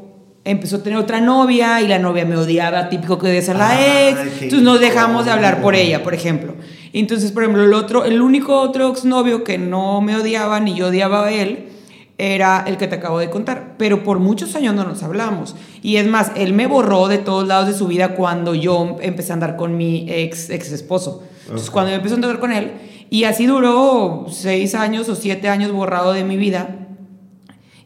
empezó 0.50 0.76
a 0.76 0.82
tener 0.82 0.98
otra 0.98 1.20
novia 1.20 1.80
y 1.80 1.88
la 1.88 1.98
novia 1.98 2.24
me 2.24 2.36
odiaba, 2.36 2.88
típico 2.88 3.18
que 3.18 3.28
odias 3.28 3.48
a 3.50 3.54
la 3.54 3.70
Ay, 3.70 4.08
ex, 4.10 4.20
entonces 4.42 4.62
nos 4.62 4.80
dejamos 4.80 5.24
de 5.26 5.30
hablar 5.30 5.60
por 5.60 5.74
ella, 5.74 6.02
por 6.02 6.14
ejemplo. 6.14 6.54
Entonces, 6.92 7.32
por 7.32 7.42
ejemplo, 7.42 7.62
el 7.64 7.74
otro, 7.74 8.04
el 8.04 8.22
único 8.22 8.60
otro 8.60 8.88
exnovio 8.90 9.44
que 9.44 9.58
no 9.58 10.00
me 10.00 10.16
odiaba 10.16 10.58
ni 10.60 10.74
yo 10.74 10.88
odiaba 10.88 11.26
a 11.26 11.32
él 11.32 11.68
era 12.16 12.64
el 12.66 12.78
que 12.78 12.88
te 12.88 12.96
acabo 12.96 13.18
de 13.20 13.30
contar, 13.30 13.74
pero 13.78 14.02
por 14.02 14.18
muchos 14.18 14.56
años 14.56 14.74
no 14.74 14.84
nos 14.84 15.02
hablamos. 15.02 15.54
Y 15.82 15.96
es 15.96 16.06
más, 16.08 16.32
él 16.34 16.52
me 16.52 16.66
borró 16.66 17.06
de 17.08 17.18
todos 17.18 17.46
lados 17.46 17.68
de 17.68 17.74
su 17.74 17.86
vida 17.86 18.14
cuando 18.16 18.54
yo 18.54 18.96
empecé 19.00 19.32
a 19.32 19.34
andar 19.34 19.56
con 19.56 19.76
mi 19.76 20.06
ex, 20.10 20.50
ex 20.50 20.72
esposo. 20.72 21.22
Entonces, 21.44 21.68
Ok. 21.68 21.72
cuando 21.74 21.90
yo 21.90 21.96
empecé 21.96 22.14
a 22.14 22.16
andar 22.16 22.40
con 22.40 22.52
él, 22.52 22.72
y 23.10 23.24
así 23.24 23.46
duró 23.46 24.26
seis 24.30 24.74
años 24.74 25.08
o 25.08 25.14
siete 25.14 25.48
años 25.48 25.70
borrado 25.72 26.12
de 26.12 26.24
mi 26.24 26.36
vida, 26.36 26.87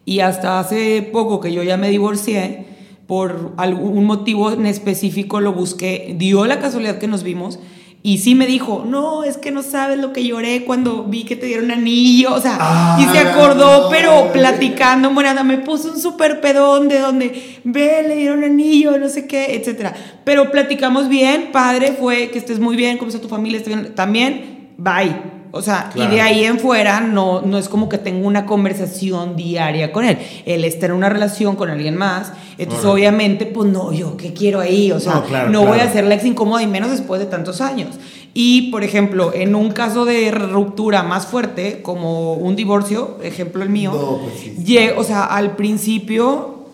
y 0.05 0.21
hasta 0.21 0.59
hace 0.61 1.03
poco 1.13 1.41
que 1.41 1.53
yo 1.53 1.63
ya 1.63 1.77
me 1.77 1.91
divorcié, 1.91 2.67
por 3.07 3.53
algún 3.57 4.05
motivo 4.05 4.53
en 4.53 4.67
específico 4.67 5.41
lo 5.41 5.53
busqué, 5.53 6.15
dio 6.19 6.47
la 6.47 6.61
casualidad 6.61 6.99
que 6.99 7.09
nos 7.09 7.23
vimos 7.23 7.59
y 8.05 8.19
sí 8.19 8.35
me 8.35 8.47
dijo, 8.47 8.85
no, 8.85 9.23
es 9.23 9.37
que 9.37 9.53
no 9.53 9.63
sabes 9.63 9.97
lo 9.99 10.13
que 10.13 10.25
lloré 10.25 10.65
cuando 10.65 11.05
vi 11.05 11.23
que 11.23 11.37
te 11.37 11.47
dieron 11.47 11.71
anillo, 11.71 12.35
o 12.35 12.41
sea, 12.41 12.97
y 12.99 13.05
se 13.05 13.19
Ah, 13.19 13.33
acordó, 13.33 13.83
no, 13.85 13.89
pero 13.91 14.23
güey. 14.23 14.33
platicando, 14.33 15.13
morada, 15.13 15.45
me 15.45 15.59
puso 15.59 15.93
un 15.93 16.01
súper 16.01 16.41
pedón 16.41 16.89
de 16.89 16.99
donde, 16.99 17.61
ve, 17.63 18.03
le 18.09 18.17
dieron 18.17 18.43
anillo, 18.43 18.99
no 18.99 19.09
sé 19.09 19.29
qué, 19.29 19.55
etcétera. 19.55 19.95
Pero 20.25 20.51
platicamos 20.51 21.09
bien, 21.09 21.51
padre, 21.53 21.93
fue 21.93 22.31
que 22.31 22.39
estés 22.39 22.59
muy 22.59 22.75
bien, 22.75 22.99
cómo 22.99 23.09
está 23.09 23.21
tu 23.21 23.29
familia, 23.29 23.63
bien, 23.65 23.95
también, 23.95 24.71
bye. 24.79 25.42
O 25.55 25.61
sea, 25.61 25.91
y 25.95 26.07
de 26.07 26.23
ahí 26.23 26.45
en 26.45 26.59
fuera 26.59 27.01
no, 27.03 27.43
no 27.43 27.59
es 27.59 27.69
como 27.69 27.91
que 27.91 27.99
tengo 27.99 28.27
una 28.27 28.47
conversación 28.47 29.37
diaria 29.37 29.93
con 29.93 30.07
él. 30.07 30.17
Él 30.47 30.65
está 30.65 30.87
en 30.87 30.93
una 30.93 31.11
relación 31.11 31.57
con 31.57 31.69
alguien 31.69 31.95
más, 31.95 32.33
Entonces, 32.57 32.87
obviamente, 32.87 33.45
pues 33.45 33.71
no, 33.71 33.93
yo 33.93 34.17
qué 34.17 34.33
quiero 34.33 34.61
ahí, 34.61 34.91
o 34.93 34.99
sea, 34.99 35.15
No, 35.15 35.21
no, 35.21 35.27
claro, 35.27 35.63
voy 35.67 35.81
a 35.81 35.93
ser 35.93 36.05
la 36.05 36.15
ex 36.15 36.25
incómoda 36.25 36.63
y 36.63 36.67
menos 36.67 36.91
después 36.91 37.21
de 37.21 37.27
tantos 37.27 37.61
años. 37.61 37.91
Y, 38.33 38.71
por 38.71 38.83
ejemplo, 38.83 39.31
en 39.35 39.55
un 39.55 39.73
caso 39.73 40.07
de 40.07 40.31
ruptura 40.31 41.03
más 41.03 41.27
fuerte, 41.27 41.83
como 41.83 42.33
un 42.33 42.57
divorcio, 42.57 43.19
ejemplo 43.23 43.63
el 43.63 43.69
mío, 43.69 43.93
No, 43.93 44.19
pues 44.23 44.55
sí. 44.57 44.89
o 44.97 45.05
sea, 45.05 45.25
al 45.25 45.55
principio, 45.55 46.65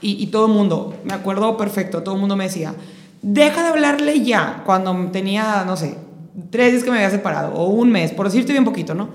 y, 0.00 0.22
y 0.22 0.28
todo 0.28 0.46
el 0.46 0.52
mundo, 0.52 0.94
me 1.02 1.12
acuerdo 1.12 1.56
perfecto, 1.56 2.04
todo 2.04 2.14
el 2.14 2.20
mundo 2.20 2.36
me 2.36 2.44
decía, 2.44 2.72
deja 3.20 3.62
de 3.64 3.68
hablarle 3.70 4.22
ya, 4.22 4.62
cuando 4.64 4.94
tenía, 5.10 5.64
no 5.66 5.76
sé, 5.76 5.96
tres 6.50 6.72
días 6.72 6.84
que 6.84 6.90
me 6.90 6.96
había 6.98 7.10
separado, 7.10 7.54
o 7.54 7.68
un 7.68 7.90
mes, 7.90 8.12
por 8.12 8.26
decirte 8.26 8.52
bien 8.52 8.64
poquito, 8.64 8.94
¿no? 8.94 9.08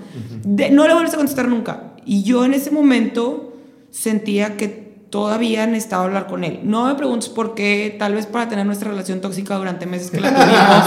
De- 0.44 0.70
no 0.70 0.86
le 0.86 0.94
vuelves 0.94 1.14
a 1.14 1.16
contestar 1.16 1.48
nunca. 1.48 1.94
Y 2.04 2.22
yo 2.22 2.44
en 2.44 2.54
ese 2.54 2.70
momento 2.70 3.54
sentía 3.90 4.56
que 4.56 4.84
todavía 5.10 5.64
necesitaba 5.68 6.04
hablar 6.04 6.26
con 6.26 6.42
él. 6.42 6.60
No 6.64 6.86
me 6.86 6.96
preguntes 6.96 7.28
por 7.28 7.54
qué, 7.54 7.94
tal 7.98 8.14
vez 8.14 8.26
para 8.26 8.48
tener 8.48 8.66
nuestra 8.66 8.90
relación 8.90 9.20
tóxica 9.20 9.54
durante 9.56 9.86
meses 9.86 10.10
que 10.10 10.20
la 10.20 10.30
tuvimos. 10.34 10.84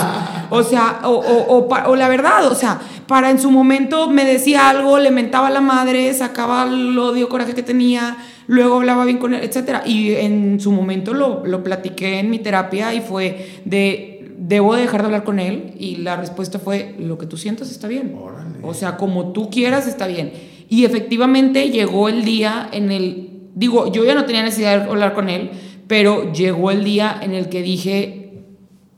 O 0.49 0.63
sea, 0.69 0.99
o, 1.03 1.11
o- 1.11 1.57
o 1.59 1.69
o 1.91 1.95
la 1.95 2.09
verdad, 2.09 2.45
o 2.51 2.55
sea, 2.55 2.79
para 3.07 3.29
en 3.29 3.39
su 3.39 3.49
momento 3.51 4.09
me 4.09 4.25
decía 4.25 4.67
algo, 4.69 4.99
le 4.99 5.11
mentaba 5.11 5.47
a 5.47 5.51
la 5.51 5.61
madre, 5.61 6.13
sacaba 6.13 6.63
el 6.65 6.97
odio, 6.99 7.29
coraje 7.29 7.53
que 7.53 7.63
tenía, 7.63 8.17
luego 8.47 8.75
hablaba 8.75 9.05
bien 9.05 9.17
con 9.17 9.33
él, 9.33 9.41
etc. 9.43 9.77
Y 9.85 10.13
en 10.15 10.59
su 10.59 10.73
momento 10.73 11.13
lo, 11.13 11.45
lo 11.45 11.63
platiqué 11.63 12.19
en 12.19 12.29
mi 12.29 12.39
terapia 12.39 12.93
y 12.93 12.99
fue 12.99 13.61
de, 13.63 14.16
debo 14.37 14.75
de 14.75 14.81
dejar 14.81 15.01
de 15.01 15.07
hablar 15.07 15.23
con 15.23 15.39
él. 15.39 15.73
Y 15.77 15.97
la 15.97 16.15
respuesta 16.15 16.59
fue, 16.59 16.95
lo 16.99 17.17
que 17.17 17.25
tú 17.25 17.37
sientas 17.37 17.71
está 17.71 17.87
bien. 17.87 18.15
Órale. 18.21 18.59
O 18.61 18.73
sea, 18.73 18.97
como 18.97 19.33
tú 19.33 19.49
quieras 19.49 19.87
está 19.87 20.07
bien. 20.07 20.31
Y 20.69 20.85
efectivamente 20.85 21.69
llegó 21.69 22.09
el 22.09 22.23
día 22.25 22.69
en 22.71 22.91
el, 22.91 23.29
digo, 23.55 23.91
yo 23.91 24.05
ya 24.05 24.15
no 24.15 24.25
tenía 24.25 24.43
necesidad 24.43 24.83
de 24.83 24.89
hablar 24.89 25.13
con 25.13 25.29
él, 25.29 25.51
pero 25.87 26.31
llegó 26.33 26.71
el 26.71 26.83
día 26.83 27.17
en 27.21 27.33
el 27.33 27.49
que 27.49 27.61
dije, 27.61 28.43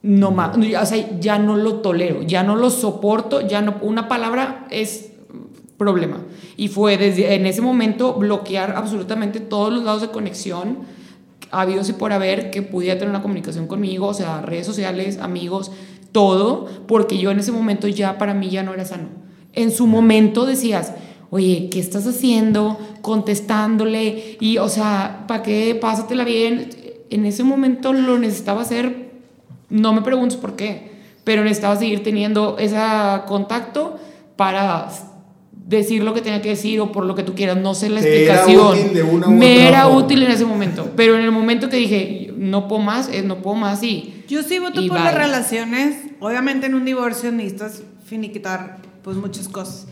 no 0.01 0.31
más, 0.31 0.57
o 0.57 0.85
sea, 0.85 1.19
ya 1.19 1.37
no 1.37 1.57
lo 1.57 1.75
tolero, 1.75 2.23
ya 2.23 2.43
no 2.43 2.55
lo 2.55 2.69
soporto, 2.69 3.47
ya 3.47 3.61
no, 3.61 3.75
una 3.81 4.07
palabra 4.07 4.65
es 4.71 5.11
problema. 5.77 6.21
Y 6.57 6.69
fue 6.69 6.97
desde 6.97 7.35
en 7.35 7.45
ese 7.45 7.61
momento 7.61 8.13
bloquear 8.13 8.73
absolutamente 8.75 9.39
todos 9.39 9.71
los 9.71 9.83
lados 9.83 10.01
de 10.01 10.09
conexión 10.09 10.79
habidos 11.51 11.89
y 11.89 11.93
por 11.93 12.13
haber 12.13 12.51
que 12.51 12.61
pudiera 12.61 12.97
tener 12.97 13.09
una 13.09 13.21
comunicación 13.21 13.67
conmigo, 13.67 14.07
o 14.07 14.13
sea, 14.13 14.41
redes 14.41 14.65
sociales, 14.65 15.17
amigos, 15.19 15.71
todo, 16.11 16.67
porque 16.87 17.17
yo 17.17 17.31
en 17.31 17.39
ese 17.39 17.51
momento 17.51 17.87
ya 17.87 18.17
para 18.17 18.33
mí 18.33 18.49
ya 18.49 18.63
no 18.63 18.73
era 18.73 18.85
sano. 18.85 19.09
En 19.53 19.71
su 19.71 19.87
momento 19.87 20.45
decías, 20.45 20.93
oye, 21.29 21.69
¿qué 21.71 21.79
estás 21.79 22.05
haciendo? 22.07 22.77
Contestándole, 23.01 24.37
y 24.39 24.57
o 24.57 24.69
sea, 24.69 25.25
¿para 25.27 25.43
qué? 25.43 25.77
Pásatela 25.79 26.23
bien. 26.23 26.69
En 27.09 27.25
ese 27.25 27.43
momento 27.43 27.93
lo 27.93 28.19
necesitaba 28.19 28.61
hacer, 28.61 29.11
no 29.69 29.93
me 29.93 30.01
preguntes 30.01 30.37
por 30.37 30.55
qué, 30.55 30.91
pero 31.23 31.43
necesitaba 31.43 31.75
seguir 31.75 32.03
teniendo 32.03 32.57
ese 32.59 32.77
contacto 33.27 33.97
para 34.35 34.89
decir 35.77 36.03
lo 36.03 36.13
que 36.13 36.21
tenía 36.21 36.41
que 36.41 36.49
decir 36.49 36.79
o 36.81 36.91
por 36.91 37.05
lo 37.05 37.13
que 37.15 37.23
tú 37.23 37.35
quieras, 37.35 37.57
no 37.57 37.73
sé 37.75 37.89
la 37.89 38.01
Te 38.01 38.23
era 38.25 38.35
explicación. 38.35 38.77
útil 38.79 38.93
de 38.93 39.03
una 39.03 39.27
u 39.27 39.31
me 39.31 39.55
otra 39.57 39.67
era 39.69 39.83
forma. 39.83 39.97
útil 39.99 40.23
en 40.23 40.31
ese 40.31 40.45
momento, 40.45 40.91
pero 40.95 41.15
en 41.17 41.21
el 41.23 41.31
momento 41.31 41.69
que 41.69 41.77
dije, 41.77 42.33
no 42.37 42.67
puedo 42.67 42.81
más, 42.81 43.07
es 43.09 43.23
no 43.23 43.37
puedo 43.41 43.55
más 43.55 43.83
y... 43.83 44.23
Yo 44.27 44.43
sí 44.43 44.59
voto 44.59 44.81
por 44.87 44.97
bye. 44.97 45.05
las 45.05 45.15
relaciones. 45.15 45.95
Obviamente 46.19 46.67
en 46.67 46.75
un 46.75 46.85
divorcio 46.85 47.31
necesitas 47.31 47.81
finiquitar 48.05 48.77
pues 49.03 49.17
muchas 49.17 49.47
cosas. 49.47 49.87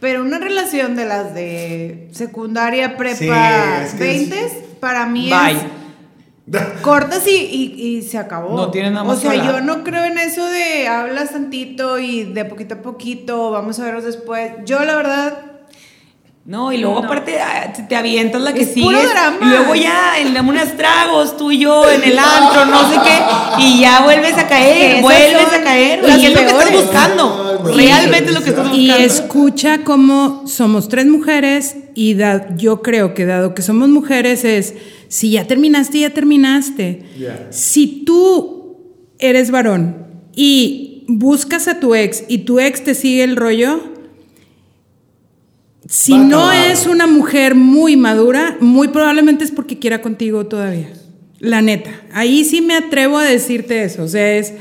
Pero 0.00 0.22
una 0.22 0.38
relación 0.38 0.94
de 0.96 1.04
las 1.06 1.34
de 1.34 2.08
secundaria, 2.12 2.96
prepa, 2.96 3.16
Sí, 3.16 3.28
es 3.86 3.92
que 3.94 3.98
20 3.98 4.36
para 4.80 5.06
mí 5.06 5.30
Bye. 5.30 5.52
es 5.56 5.62
cortas 6.82 7.26
y, 7.26 7.30
y- 7.36 7.96
y 7.98 8.02
se 8.02 8.18
acabó. 8.18 8.56
No 8.56 8.70
tiene 8.70 8.90
nada 8.90 9.04
más 9.04 9.18
O 9.18 9.20
sea, 9.20 9.34
yo 9.34 9.60
no 9.60 9.82
creo 9.84 10.04
en 10.04 10.18
eso 10.18 10.44
de 10.46 10.86
hablas 10.88 11.30
tantito 11.32 11.98
y 11.98 12.24
de 12.24 12.44
poquito 12.44 12.76
a 12.76 12.78
poquito, 12.82 13.50
vamos 13.50 13.78
a 13.80 13.84
verlos 13.84 14.04
después. 14.04 14.52
Yo 14.64 14.84
la 14.84 14.94
verdad 14.96 15.38
No, 16.44 16.70
y 16.72 16.76
luego 16.78 17.00
No. 17.00 17.06
aparte 17.06 17.40
ah, 17.40 17.72
te- 17.88 17.96
avientas 17.96 18.40
la 18.40 18.52
que 18.54 18.60
Es 18.62 18.72
sigues. 18.74 18.86
puro 18.86 19.00
drama. 19.08 19.38
Y 19.42 19.44
luego 19.46 19.74
ya 19.74 20.20
en 20.20 20.32
la- 20.32 20.42
unos 20.42 20.76
tragos, 20.76 21.36
tú 21.36 21.50
y 21.50 21.58
yo, 21.58 21.90
en 21.90 22.04
el 22.04 22.16
antro, 22.16 22.64
no 22.66 22.88
sé 22.88 22.94
qué. 23.02 23.64
Y 23.64 23.80
ya 23.80 24.02
vuelves 24.04 24.38
a 24.38 24.46
caer, 24.46 25.02
vuelves 25.02 25.52
a 25.52 25.64
caer. 25.64 26.04
Y 26.06 26.26
es 26.26 26.30
lo 26.32 26.38
que 26.40 26.46
estás 26.46 26.72
buscando. 26.72 27.60
Ay. 27.66 27.74
Realmente 27.88 28.30
es 28.30 28.34
lo 28.36 28.42
que 28.44 28.50
estás 28.50 28.68
buscando. 28.68 28.78
Y 28.80 28.90
escucha 28.92 29.82
cómo 29.82 30.46
somos 30.46 30.88
tres 30.88 31.06
mujeres 31.06 31.74
y 31.96 32.14
da- 32.14 32.46
yo 32.54 32.80
creo 32.80 33.12
que 33.14 33.26
dado 33.26 33.52
que 33.52 33.62
somos 33.62 33.88
mujeres 33.88 34.44
es, 34.44 34.74
si 35.08 35.30
ya 35.32 35.46
terminaste, 35.46 36.00
ya 36.00 36.10
terminaste. 36.10 37.02
Si 37.50 38.04
tú 38.04 38.76
eres 39.18 39.50
varón 39.50 40.06
y 40.34 41.04
buscas 41.08 41.68
a 41.68 41.80
tu 41.80 41.94
ex 41.94 42.24
y 42.28 42.38
tu 42.38 42.60
ex 42.60 42.84
te 42.84 42.94
sigue 42.94 43.24
el 43.24 43.36
rollo, 43.36 43.80
si 45.88 46.12
Va 46.12 46.18
no 46.18 46.52
es 46.52 46.86
una 46.86 47.06
mujer 47.06 47.54
muy 47.54 47.96
madura, 47.96 48.56
muy 48.60 48.88
probablemente 48.88 49.44
es 49.44 49.50
porque 49.50 49.78
quiera 49.78 50.02
contigo 50.02 50.46
todavía. 50.46 50.92
La 51.38 51.62
neta. 51.62 51.90
Ahí 52.12 52.44
sí 52.44 52.60
me 52.60 52.74
atrevo 52.74 53.18
a 53.18 53.24
decirte 53.24 53.84
eso. 53.84 54.02
O 54.02 54.08
sea, 54.08 54.36
es. 54.36 54.52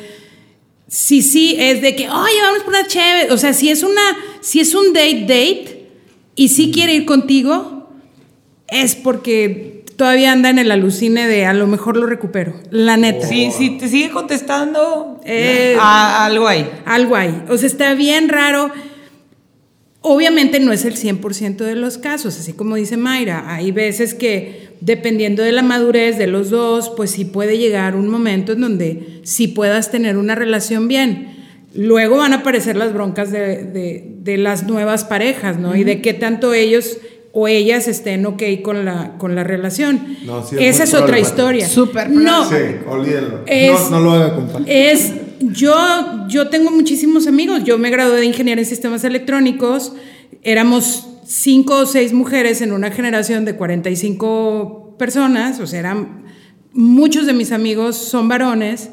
Sí, 0.87 1.23
sí, 1.23 1.55
es 1.57 1.81
de 1.81 1.95
que, 1.95 2.09
oye, 2.09 2.41
vamos 2.41 2.61
por 2.63 2.69
una 2.69 2.85
chévere. 2.85 3.31
O 3.31 3.37
sea, 3.37 3.53
si 3.53 3.69
es 3.69 3.81
una, 3.81 4.01
si 4.41 4.59
es 4.59 4.75
un 4.75 4.93
date, 4.93 5.21
date, 5.21 5.87
y 6.35 6.49
sí 6.49 6.71
quiere 6.71 6.93
ir 6.93 7.05
contigo, 7.05 7.89
es 8.67 8.95
porque 8.95 9.74
todavía 9.97 10.31
anda 10.31 10.49
en 10.49 10.59
el 10.59 10.71
alucine 10.71 11.27
de 11.27 11.45
a 11.45 11.53
lo 11.53 11.67
mejor 11.67 11.97
lo 11.97 12.05
recupero. 12.05 12.53
La 12.71 12.97
neta. 12.97 13.27
Si, 13.27 13.51
si 13.51 13.77
te 13.77 13.87
sigue 13.87 14.09
contestando, 14.11 15.19
Eh, 15.25 15.75
a- 15.79 16.25
algo 16.25 16.47
ahí. 16.47 16.69
Algo 16.85 17.15
hay. 17.15 17.43
O 17.49 17.57
sea, 17.57 17.67
está 17.67 17.93
bien 17.95 18.29
raro. 18.29 18.71
Obviamente 20.01 20.59
no 20.59 20.71
es 20.71 20.85
el 20.85 20.95
100% 20.97 21.63
de 21.65 21.75
los 21.75 21.97
casos, 21.97 22.37
así 22.39 22.53
como 22.53 22.75
dice 22.75 22.95
Mayra. 22.95 23.51
Hay 23.55 23.71
veces 23.71 24.13
que, 24.13 24.69
dependiendo 24.79 25.41
de 25.41 25.51
la 25.51 25.63
madurez 25.63 26.19
de 26.19 26.27
los 26.27 26.51
dos, 26.51 26.91
pues 26.95 27.09
sí 27.09 27.25
puede 27.25 27.57
llegar 27.57 27.95
un 27.95 28.07
momento 28.09 28.51
en 28.53 28.61
donde 28.61 29.21
sí 29.23 29.47
puedas 29.47 29.89
tener 29.89 30.17
una 30.17 30.35
relación 30.35 30.87
bien. 30.87 31.33
Luego 31.73 32.17
van 32.17 32.33
a 32.33 32.37
aparecer 32.37 32.75
las 32.75 32.93
broncas 32.93 33.31
de, 33.31 33.63
de- 33.63 34.05
de 34.19 34.37
las 34.37 34.67
nuevas 34.67 35.05
parejas, 35.05 35.57
¿no? 35.59 35.75
Y 35.75 35.83
de 35.83 36.01
qué 36.01 36.13
tanto 36.13 36.53
ellos 36.53 36.97
o 37.37 37.49
ellas 37.49 37.89
estén 37.89 38.25
ok 38.25 38.41
con 38.63 38.85
la, 38.85 39.17
con 39.17 39.35
la 39.35 39.43
relación. 39.43 40.15
No, 40.25 40.41
sí, 40.41 40.55
es 40.57 40.75
Esa 40.75 40.83
es 40.85 40.93
otra 40.93 41.19
historia. 41.19 41.67
Súper 41.67 42.09
No, 42.09 42.49
Sí. 42.49 42.55
Es- 43.45 43.91
no, 43.91 43.99
no 43.99 43.99
lo 43.99 44.11
haga, 44.13 44.37
es, 44.65 45.11
yo, 45.41 45.75
yo 46.29 46.47
tengo 46.47 46.71
muchísimos 46.71 47.27
amigos. 47.27 47.65
Yo 47.65 47.77
me 47.77 47.89
gradué 47.89 48.21
de 48.21 48.25
ingeniería 48.25 48.63
en 48.63 48.69
sistemas 48.69 49.03
electrónicos. 49.03 49.91
Éramos 50.43 51.09
cinco 51.25 51.79
o 51.79 51.85
seis 51.85 52.13
mujeres 52.13 52.61
en 52.61 52.71
una 52.71 52.89
generación 52.89 53.43
de 53.43 53.57
45 53.57 54.95
personas. 54.97 55.59
O 55.59 55.67
sea, 55.67 55.79
eran, 55.81 56.23
muchos 56.71 57.25
de 57.25 57.33
mis 57.33 57.51
amigos 57.51 57.97
son 57.97 58.29
varones. 58.29 58.91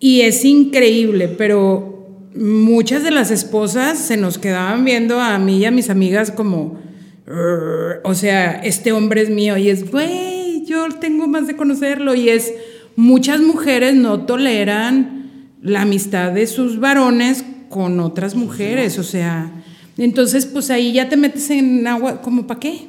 Y 0.00 0.22
es 0.22 0.42
increíble, 0.46 1.28
pero 1.28 2.08
muchas 2.34 3.02
de 3.04 3.10
las 3.10 3.30
esposas 3.30 3.98
se 3.98 4.16
nos 4.16 4.38
quedaban 4.38 4.86
viendo 4.86 5.20
a 5.20 5.38
mí 5.38 5.58
y 5.58 5.64
a 5.66 5.70
mis 5.70 5.90
amigas 5.90 6.30
como, 6.30 6.80
o 7.26 8.14
sea, 8.14 8.60
este 8.64 8.92
hombre 8.92 9.22
es 9.22 9.30
mío 9.30 9.56
y 9.56 9.68
es, 9.68 9.90
güey, 9.90 10.64
yo 10.64 10.88
tengo 11.00 11.26
más 11.28 11.46
de 11.46 11.56
conocerlo 11.56 12.14
y 12.14 12.28
es, 12.28 12.52
muchas 12.96 13.40
mujeres 13.40 13.94
no 13.94 14.26
toleran 14.26 15.50
la 15.62 15.82
amistad 15.82 16.32
de 16.32 16.46
sus 16.46 16.80
varones 16.80 17.44
con 17.68 18.00
otras 18.00 18.34
mujeres, 18.34 18.98
o 18.98 19.02
sea, 19.02 19.50
entonces 19.96 20.46
pues 20.46 20.70
ahí 20.70 20.92
ya 20.92 21.08
te 21.08 21.16
metes 21.16 21.50
en 21.50 21.86
agua, 21.86 22.20
como 22.20 22.46
para 22.46 22.60
qué? 22.60 22.88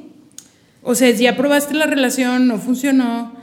O 0.82 0.96
sea, 0.96 1.10
ya 1.12 1.38
probaste 1.38 1.74
la 1.74 1.86
relación, 1.86 2.48
no 2.48 2.58
funcionó. 2.58 3.43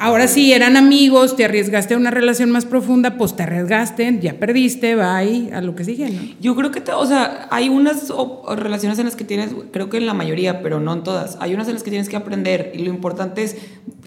Ahora 0.00 0.28
sí, 0.28 0.52
eran 0.52 0.76
amigos, 0.76 1.34
te 1.34 1.44
arriesgaste 1.44 1.94
a 1.94 1.96
una 1.96 2.12
relación 2.12 2.52
más 2.52 2.64
profunda, 2.64 3.18
pues 3.18 3.34
te 3.34 3.42
arriesgaste, 3.42 4.20
ya 4.22 4.34
perdiste, 4.38 4.94
bye, 4.94 5.50
a 5.52 5.60
lo 5.60 5.74
que 5.74 5.84
sigue, 5.84 6.08
¿no? 6.08 6.20
Yo 6.40 6.54
creo 6.54 6.70
que, 6.70 6.80
te- 6.80 6.92
o 6.92 7.04
sea, 7.04 7.48
hay 7.50 7.68
unas 7.68 8.08
o- 8.12 8.42
o 8.46 8.54
relaciones 8.54 9.00
en 9.00 9.06
las 9.06 9.16
que 9.16 9.24
tienes, 9.24 9.50
creo 9.72 9.90
que 9.90 9.96
en 9.96 10.06
la 10.06 10.14
mayoría, 10.14 10.62
pero 10.62 10.78
no 10.78 10.92
en 10.92 11.02
todas, 11.02 11.36
hay 11.40 11.52
unas 11.52 11.66
en 11.66 11.74
las 11.74 11.82
que 11.82 11.90
tienes 11.90 12.08
que 12.08 12.14
aprender 12.14 12.70
y 12.76 12.78
lo 12.84 12.90
importante 12.90 13.42
es, 13.42 13.56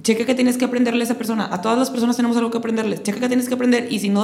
checa 0.01 0.25
que 0.25 0.33
tienes 0.33 0.57
que 0.57 0.63
aprenderle 0.63 1.01
a 1.01 1.03
esa 1.03 1.15
persona. 1.17 1.49
A 1.51 1.61
todas 1.61 1.77
las 1.77 1.89
personas 1.89 2.15
tenemos 2.15 2.37
algo 2.37 2.51
que 2.51 2.57
aprenderles. 2.59 3.03
Checa 3.03 3.19
que 3.19 3.27
tienes 3.27 3.49
que 3.49 3.55
aprender 3.55 3.87
y 3.91 3.99
si 3.99 4.07
no, 4.07 4.23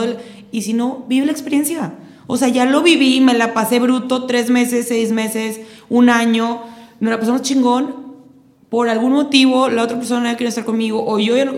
y 0.53 0.61
si 0.61 0.71
no 0.71 1.03
vive 1.09 1.25
la 1.25 1.33
experiencia. 1.33 1.95
O 2.27 2.37
sea, 2.37 2.47
ya 2.47 2.63
lo 2.63 2.81
viví, 2.81 3.19
me 3.19 3.33
la 3.33 3.53
pasé 3.53 3.79
bruto 3.81 4.25
tres 4.25 4.49
meses, 4.49 4.87
seis 4.87 5.11
meses, 5.11 5.59
un 5.89 6.09
año, 6.09 6.61
nos 7.01 7.11
la 7.11 7.19
pasamos 7.19 7.41
chingón. 7.41 8.06
Por 8.69 8.89
algún 8.89 9.13
motivo, 9.13 9.69
la 9.69 9.83
otra 9.83 9.97
persona 9.97 10.35
quiere 10.35 10.49
estar 10.49 10.65
conmigo 10.65 11.03
o 11.05 11.19
yo 11.19 11.37
ya 11.37 11.45
no- 11.45 11.53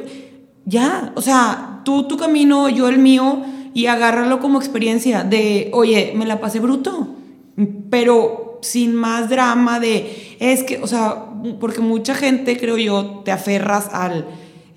ya, 0.66 1.12
o 1.16 1.22
sea, 1.22 1.82
tú 1.84 2.08
tu 2.08 2.18
camino, 2.18 2.70
yo 2.70 2.88
el 2.88 3.00
mío, 3.00 3.42
y 3.74 3.88
agárralo 3.88 4.40
como 4.40 4.60
experiencia 4.60 5.24
de, 5.24 5.70
oye, 5.74 6.14
me 6.16 6.26
la 6.26 6.40
pasé 6.40 6.60
bruto, 6.60 7.08
pero 7.90 8.60
sin 8.62 8.94
más 8.96 9.30
drama 9.30 9.80
de, 9.80 10.36
es 10.40 10.64
que, 10.64 10.80
o 10.82 10.88
sea, 10.88 11.26
porque 11.60 11.82
mucha 11.82 12.14
gente, 12.14 12.58
creo 12.60 12.78
yo, 12.78 13.22
te 13.26 13.32
aferras 13.32 13.90
al, 13.94 14.26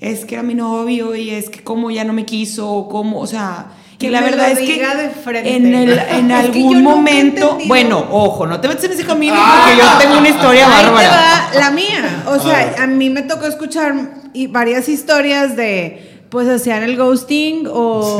es 0.01 0.25
que 0.25 0.35
era 0.37 0.43
mi 0.43 0.55
novio 0.55 1.15
y 1.15 1.31
es 1.31 1.51
que 1.51 1.63
como 1.63 1.91
ya 1.91 2.05
no 2.05 2.13
me 2.13 2.25
quiso, 2.25 2.89
como, 2.91 3.21
o 3.21 3.27
sea, 3.27 3.73
que, 4.03 4.11
la 4.11 4.21
verdad 4.21 4.51
es 4.51 4.59
que 4.59 4.83
en, 5.45 5.75
el, 5.75 5.99
en 6.11 6.33
algún 6.33 6.83
momento, 6.83 7.59
bueno, 7.67 8.07
ojo, 8.11 8.47
no 8.47 8.61
te 8.61 8.69
metes 8.69 8.85
en 8.85 8.93
ese 8.93 9.05
camino 9.05 9.35
porque 9.35 9.81
yo 9.81 9.99
tengo 9.99 10.19
una 10.19 10.29
historia 10.29 10.69
bárbara. 10.69 11.51
la 11.55 11.71
mía, 11.71 12.25
o 12.27 12.39
sea, 12.39 12.75
a 12.79 12.87
mí 12.87 13.11
me 13.11 13.23
tocó 13.23 13.47
escuchar 13.47 13.95
varias 14.51 14.89
historias 14.89 15.57
de 15.57 16.12
pues 16.33 16.49
hacían 16.49 16.83
el 16.83 16.97
ghosting 16.97 17.67
o, 17.71 18.19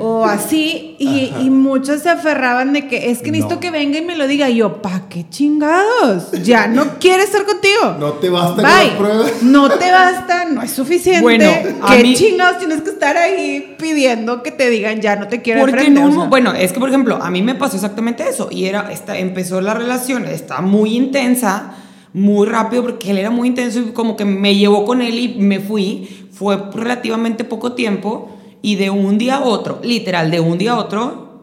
o 0.00 0.24
así. 0.24 0.96
Y, 0.98 1.32
y, 1.40 1.50
muchos 1.50 2.02
se 2.02 2.10
aferraban 2.10 2.72
de 2.72 2.88
que 2.88 3.12
es 3.12 3.20
que 3.20 3.30
necesito 3.30 3.60
que 3.60 3.70
venga 3.70 3.96
y 3.96 4.04
me 4.04 4.16
lo 4.16 4.26
diga. 4.26 4.50
Y 4.50 4.56
yo, 4.56 4.82
¿pa' 4.82 5.02
qué 5.08 5.24
chingados? 5.30 6.32
Ya 6.42 6.66
no 6.66 6.94
quiere 6.98 7.22
estar 7.22 7.46
contigo. 7.46 7.94
No 8.00 8.14
te 8.14 8.28
basta 8.28 8.60
las. 8.60 9.42
No 9.44 9.70
te 9.70 9.88
basta, 9.88 10.46
no 10.46 10.62
es 10.62 10.72
suficiente. 10.72 11.22
Bueno, 11.22 11.48
¿qué 11.88 12.12
chingados 12.14 12.58
tienes 12.58 12.82
que 12.82 12.90
estar 12.90 13.16
ahí 13.16 13.76
pidiendo 13.78 14.42
que 14.42 14.50
te 14.50 14.68
digan 14.68 15.00
ya 15.00 15.14
no 15.14 15.28
te 15.28 15.40
quiero 15.40 15.60
Porque 15.60 15.90
no, 15.90 16.26
bueno, 16.26 16.52
es 16.54 16.72
que 16.72 16.80
por 16.80 16.88
ejemplo, 16.88 17.22
a 17.22 17.30
mí 17.30 17.40
me 17.40 17.54
pasó 17.54 17.76
exactamente 17.76 18.28
eso. 18.28 18.48
Y 18.50 18.64
era, 18.64 18.90
esta, 18.90 19.16
empezó 19.16 19.60
la 19.60 19.74
relación, 19.74 20.24
está 20.24 20.60
muy 20.60 20.96
intensa 20.96 21.76
muy 22.14 22.46
rápido 22.48 22.82
porque 22.82 23.10
él 23.10 23.18
era 23.18 23.30
muy 23.30 23.48
intenso 23.48 23.80
y 23.80 23.82
como 23.92 24.16
que 24.16 24.24
me 24.24 24.56
llevó 24.56 24.84
con 24.84 25.02
él 25.02 25.18
y 25.18 25.28
me 25.38 25.60
fui 25.60 26.08
fue 26.38 26.56
relativamente 26.72 27.42
poco 27.42 27.72
tiempo 27.72 28.30
y 28.62 28.76
de 28.76 28.90
un 28.90 29.18
día 29.18 29.38
a 29.38 29.44
otro, 29.44 29.80
literal, 29.82 30.30
de 30.30 30.38
un 30.38 30.56
día 30.56 30.72
a 30.72 30.78
otro, 30.78 31.42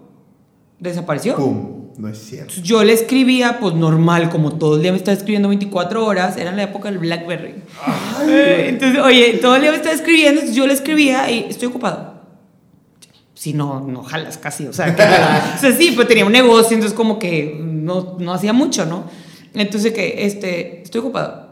desapareció. 0.80 1.36
¡Pum! 1.36 1.90
No 1.98 2.08
es 2.08 2.18
cierto. 2.18 2.54
Yo 2.62 2.82
le 2.84 2.94
escribía, 2.94 3.60
pues 3.60 3.74
normal, 3.74 4.30
como 4.30 4.54
todo 4.54 4.78
el 4.78 4.82
día 4.82 4.92
me 4.92 4.98
estaba 4.98 5.16
escribiendo 5.18 5.50
24 5.50 6.06
horas, 6.06 6.38
era 6.38 6.52
en 6.52 6.56
la 6.56 6.64
época 6.64 6.90
del 6.90 7.00
Blackberry. 7.00 7.56
Eh, 8.28 8.68
entonces, 8.70 9.02
oye, 9.02 9.38
todo 9.42 9.58
el 9.58 9.64
día 9.64 9.72
me 9.72 9.78
estaba 9.78 9.94
escribiendo, 9.94 10.42
yo 10.46 10.66
le 10.66 10.74
escribía 10.74 11.30
y 11.30 11.48
estoy 11.50 11.68
ocupado. 11.68 12.16
Si 13.34 13.54
no, 13.54 13.82
no 13.82 14.02
jalas 14.02 14.38
casi, 14.38 14.66
o 14.66 14.74
sea, 14.74 14.96
que, 14.96 15.02
o 15.58 15.60
sea, 15.60 15.76
sí, 15.78 15.92
pues 15.94 16.08
tenía 16.08 16.26
un 16.26 16.32
negocio, 16.32 16.74
entonces 16.74 16.96
como 16.96 17.20
que 17.20 17.60
no, 17.62 18.16
no 18.18 18.34
hacía 18.34 18.54
mucho, 18.54 18.86
¿no? 18.86 19.04
Entonces 19.54 19.92
que, 19.92 20.26
este, 20.26 20.84
estoy 20.84 21.02
ocupado. 21.02 21.44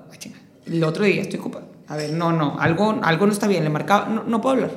El 0.66 0.82
otro 0.86 1.04
día 1.04 1.22
estoy 1.22 1.39
ocupado 1.39 1.72
a 1.88 1.95
ver, 1.97 2.13
no, 2.13 2.31
no, 2.31 2.57
algo, 2.59 2.99
algo 3.03 3.25
no 3.25 3.34
está 3.34 3.47
bien, 3.47 3.63
le 3.63 3.69
marcaba, 3.69 4.07
no, 4.07 4.23
no 4.25 4.41
puedo 4.41 4.55
hablar. 4.55 4.71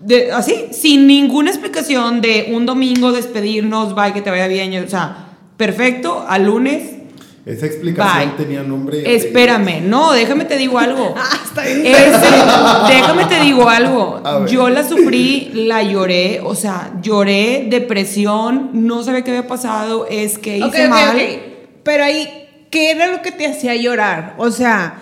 De, 0.00 0.32
así, 0.32 0.68
sin 0.72 1.06
ninguna 1.06 1.50
explicación 1.50 2.20
de 2.20 2.52
un 2.52 2.66
domingo 2.66 3.12
despedirnos, 3.12 3.94
bye, 3.94 4.12
que 4.12 4.20
te 4.20 4.30
vaya 4.30 4.48
bien, 4.48 4.84
o 4.84 4.88
sea, 4.88 5.28
perfecto, 5.56 6.24
al 6.28 6.44
lunes. 6.44 6.90
Esa 7.44 7.66
explicación 7.66 8.36
tenía 8.36 8.62
nombre. 8.62 9.14
Espérame, 9.14 9.80
no, 9.82 10.12
déjame 10.12 10.44
te 10.44 10.56
digo 10.56 10.78
algo. 10.78 11.14
Ah, 11.54 12.88
déjame 12.88 13.26
te 13.26 13.40
digo 13.40 13.68
algo. 13.68 14.22
Yo 14.46 14.70
la 14.70 14.88
sufrí, 14.88 15.50
la 15.52 15.82
lloré, 15.82 16.40
o 16.42 16.54
sea, 16.54 16.94
lloré, 17.02 17.66
depresión, 17.68 18.70
no 18.72 19.02
sabía 19.02 19.22
qué 19.22 19.32
había 19.32 19.46
pasado, 19.46 20.06
es 20.08 20.38
que 20.38 20.56
hice 20.56 20.88
mal. 20.88 21.20
Pero 21.82 22.04
ahí, 22.04 22.48
¿qué 22.70 22.92
era 22.92 23.08
lo 23.08 23.20
que 23.20 23.32
te 23.32 23.46
hacía 23.46 23.76
llorar? 23.76 24.34
O 24.38 24.50
sea, 24.50 24.94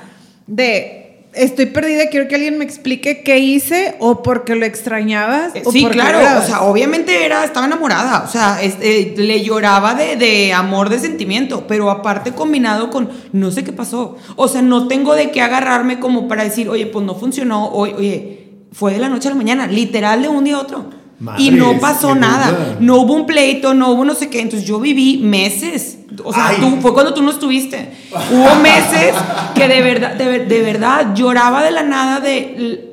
de 0.49 1.00
estoy 1.35 1.67
perdida, 1.67 2.09
quiero 2.11 2.29
que 2.29 2.35
alguien 2.35 2.59
me 2.59 2.65
explique 2.65 3.23
qué 3.23 3.39
hice 3.39 3.97
o 3.99 4.23
porque 4.23 4.55
lo 4.55 4.65
extrañabas. 4.67 5.53
O 5.65 5.73
sí, 5.73 5.85
claro, 5.87 6.19
o 6.41 6.47
sea, 6.47 6.63
obviamente 6.63 7.25
era, 7.25 7.45
estaba 7.45 7.67
enamorada, 7.67 8.25
o 8.27 8.31
sea, 8.31 8.59
eh, 8.63 9.15
le 9.17 9.43
lloraba 9.43 9.95
de, 9.95 10.17
de, 10.17 10.53
amor, 10.53 10.89
de 10.89 10.99
sentimiento, 10.99 11.67
pero 11.67 11.91
aparte 11.91 12.33
combinado 12.33 12.91
con 12.91 13.11
no 13.33 13.51
sé 13.51 13.65
qué 13.65 13.73
pasó. 13.73 14.17
O 14.37 14.49
sea, 14.49 14.63
no 14.63 14.89
tengo 14.89 15.15
de 15.15 15.31
qué 15.31 15.41
agarrarme 15.41 16.01
como 16.01 16.29
para 16.29 16.45
decir, 16.45 16.69
oye, 16.69 16.87
pues 16.87 17.05
no 17.05 17.15
funcionó, 17.15 17.71
oye, 17.73 17.95
oye 17.95 18.41
fue 18.73 18.93
de 18.93 18.99
la 18.99 19.09
noche 19.09 19.29
a 19.29 19.33
la 19.33 19.37
mañana, 19.37 19.67
literal 19.67 20.23
de 20.23 20.29
un 20.29 20.45
día 20.45 20.57
a 20.57 20.61
otro. 20.61 20.91
y 21.39 21.51
no 21.51 21.79
pasó 21.81 22.15
nada, 22.15 22.77
no 22.81 23.01
hubo 23.01 23.15
un 23.15 23.27
pleito, 23.27 23.75
no 23.75 23.91
hubo 23.91 24.05
no 24.05 24.15
sé 24.15 24.31
qué, 24.31 24.41
entonces 24.41 24.67
yo 24.67 24.81
viví 24.81 25.19
meses 25.19 25.99
o 26.25 26.33
sea, 26.33 26.57
tú, 26.59 26.79
fue 26.81 26.93
cuando 26.93 27.15
tú 27.15 27.23
no 27.23 27.31
estuviste. 27.31 27.91
Hubo 28.31 28.55
meses 28.57 29.15
que 29.55 29.69
de 29.69 29.81
verdad, 29.83 30.15
de, 30.15 30.63
verdad 30.63 31.15
lloraba 31.15 31.63
de 31.63 31.71
la 31.71 31.83
nada 31.83 32.21
de... 32.21 32.87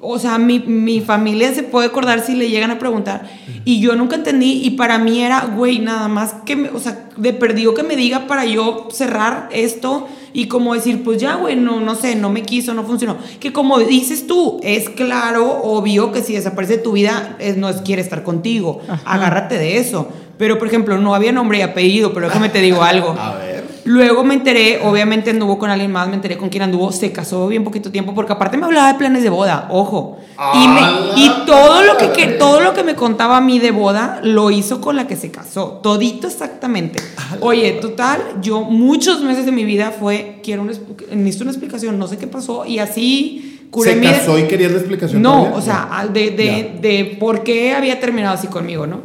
O 0.00 0.18
sea, 0.18 0.38
mi, 0.38 0.60
mi, 0.60 1.00
familia 1.00 1.52
se 1.52 1.62
puede 1.62 1.88
acordar 1.88 2.20
si 2.20 2.34
le 2.34 2.48
llegan 2.48 2.70
a 2.70 2.78
preguntar. 2.78 3.28
Y 3.64 3.80
yo 3.80 3.96
nunca 3.96 4.16
entendí. 4.16 4.60
Y 4.62 4.70
para 4.70 4.98
mí 4.98 5.20
era, 5.20 5.40
güey, 5.46 5.78
nada 5.80 6.06
más 6.06 6.34
que, 6.44 6.54
me, 6.54 6.68
o 6.68 6.78
sea, 6.78 7.08
de 7.16 7.32
perdido 7.32 7.74
que 7.74 7.82
me 7.82 7.96
diga 7.96 8.26
para 8.26 8.44
yo 8.44 8.88
cerrar 8.92 9.48
esto 9.50 10.06
y 10.36 10.48
como 10.48 10.74
decir, 10.74 11.02
pues 11.02 11.18
ya, 11.18 11.36
güey, 11.36 11.56
no, 11.56 11.80
no 11.80 11.94
sé, 11.94 12.14
no 12.14 12.28
me 12.28 12.42
quiso, 12.42 12.74
no 12.74 12.84
funcionó. 12.84 13.16
Que 13.40 13.54
como 13.54 13.78
dices 13.78 14.26
tú, 14.26 14.60
es 14.62 14.90
claro, 14.90 15.62
obvio 15.62 16.12
que 16.12 16.22
si 16.22 16.34
desaparece 16.34 16.76
tu 16.76 16.92
vida, 16.92 17.38
no 17.56 17.70
es 17.70 17.76
quiere 17.76 18.02
estar 18.02 18.22
contigo. 18.22 18.82
Agárrate 19.06 19.56
de 19.56 19.78
eso. 19.78 20.08
Pero, 20.36 20.58
por 20.58 20.68
ejemplo, 20.68 20.98
no 20.98 21.14
había 21.14 21.32
nombre 21.32 21.56
y 21.56 21.62
apellido, 21.62 22.12
pero 22.12 22.26
déjame 22.26 22.50
te 22.50 22.60
digo 22.60 22.82
algo. 22.82 23.16
A 23.18 23.36
ver. 23.36 23.55
Luego 23.86 24.24
me 24.24 24.34
enteré, 24.34 24.80
obviamente 24.82 25.30
anduvo 25.30 25.60
con 25.60 25.70
alguien 25.70 25.92
más, 25.92 26.08
me 26.08 26.16
enteré 26.16 26.36
con 26.36 26.48
quién 26.48 26.64
anduvo, 26.64 26.90
se 26.90 27.12
casó 27.12 27.46
bien 27.46 27.62
poquito 27.62 27.92
tiempo, 27.92 28.16
porque 28.16 28.32
aparte 28.32 28.56
me 28.56 28.66
hablaba 28.66 28.92
de 28.92 28.98
planes 28.98 29.22
de 29.22 29.30
boda, 29.30 29.68
ojo. 29.70 30.18
Y, 30.54 30.66
me, 30.66 30.80
y 31.14 31.30
todo, 31.46 31.84
lo 31.84 31.96
que, 31.96 32.10
que, 32.10 32.26
todo 32.32 32.60
lo 32.60 32.74
que 32.74 32.82
me 32.82 32.96
contaba 32.96 33.36
a 33.36 33.40
mí 33.40 33.60
de 33.60 33.70
boda, 33.70 34.18
lo 34.24 34.50
hizo 34.50 34.80
con 34.80 34.96
la 34.96 35.06
que 35.06 35.14
se 35.14 35.30
casó, 35.30 35.78
todito 35.84 36.26
exactamente. 36.26 37.00
Oye, 37.40 37.78
total, 37.80 38.20
yo 38.42 38.62
muchos 38.62 39.22
meses 39.22 39.46
de 39.46 39.52
mi 39.52 39.64
vida 39.64 39.92
fue, 39.92 40.40
quiero 40.42 40.62
una, 40.62 40.72
necesito 41.12 41.44
una 41.44 41.52
explicación, 41.52 41.96
no 41.96 42.08
sé 42.08 42.18
qué 42.18 42.26
pasó, 42.26 42.66
y 42.66 42.80
así 42.80 43.68
curé 43.70 43.94
¿Se 43.94 44.00
casó 44.00 44.36
y 44.36 44.48
querías 44.48 44.72
la 44.72 44.78
explicación? 44.78 45.22
No, 45.22 45.54
o 45.54 45.62
sea, 45.62 46.08
de, 46.12 46.32
de, 46.32 46.78
de 46.80 47.16
por 47.20 47.44
qué 47.44 47.72
había 47.72 48.00
terminado 48.00 48.34
así 48.34 48.48
conmigo, 48.48 48.88
¿no? 48.88 49.00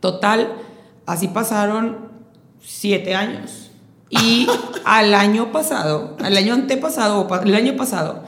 Total, 0.00 0.52
así 1.06 1.28
pasaron 1.28 1.96
siete 2.62 3.14
años. 3.14 3.67
Y 4.10 4.46
al 4.84 5.14
año 5.14 5.52
pasado, 5.52 6.16
al 6.20 6.36
año 6.36 6.54
antepasado, 6.54 7.28
el 7.44 7.54
año 7.54 7.76
pasado, 7.76 8.24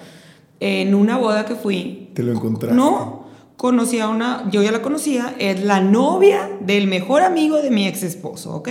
en 0.60 0.94
una 0.94 1.16
boda 1.16 1.46
que 1.46 1.54
fui. 1.54 2.10
¿Te 2.14 2.22
lo 2.22 2.32
encontraste? 2.32 2.76
No, 2.76 3.26
conocí 3.56 3.98
a 3.98 4.08
una, 4.08 4.48
yo 4.50 4.62
ya 4.62 4.72
la 4.72 4.82
conocía, 4.82 5.34
es 5.38 5.64
la 5.64 5.80
novia 5.80 6.50
del 6.60 6.86
mejor 6.86 7.22
amigo 7.22 7.60
de 7.62 7.70
mi 7.70 7.86
ex 7.86 8.02
esposo, 8.02 8.54
¿ok? 8.56 8.68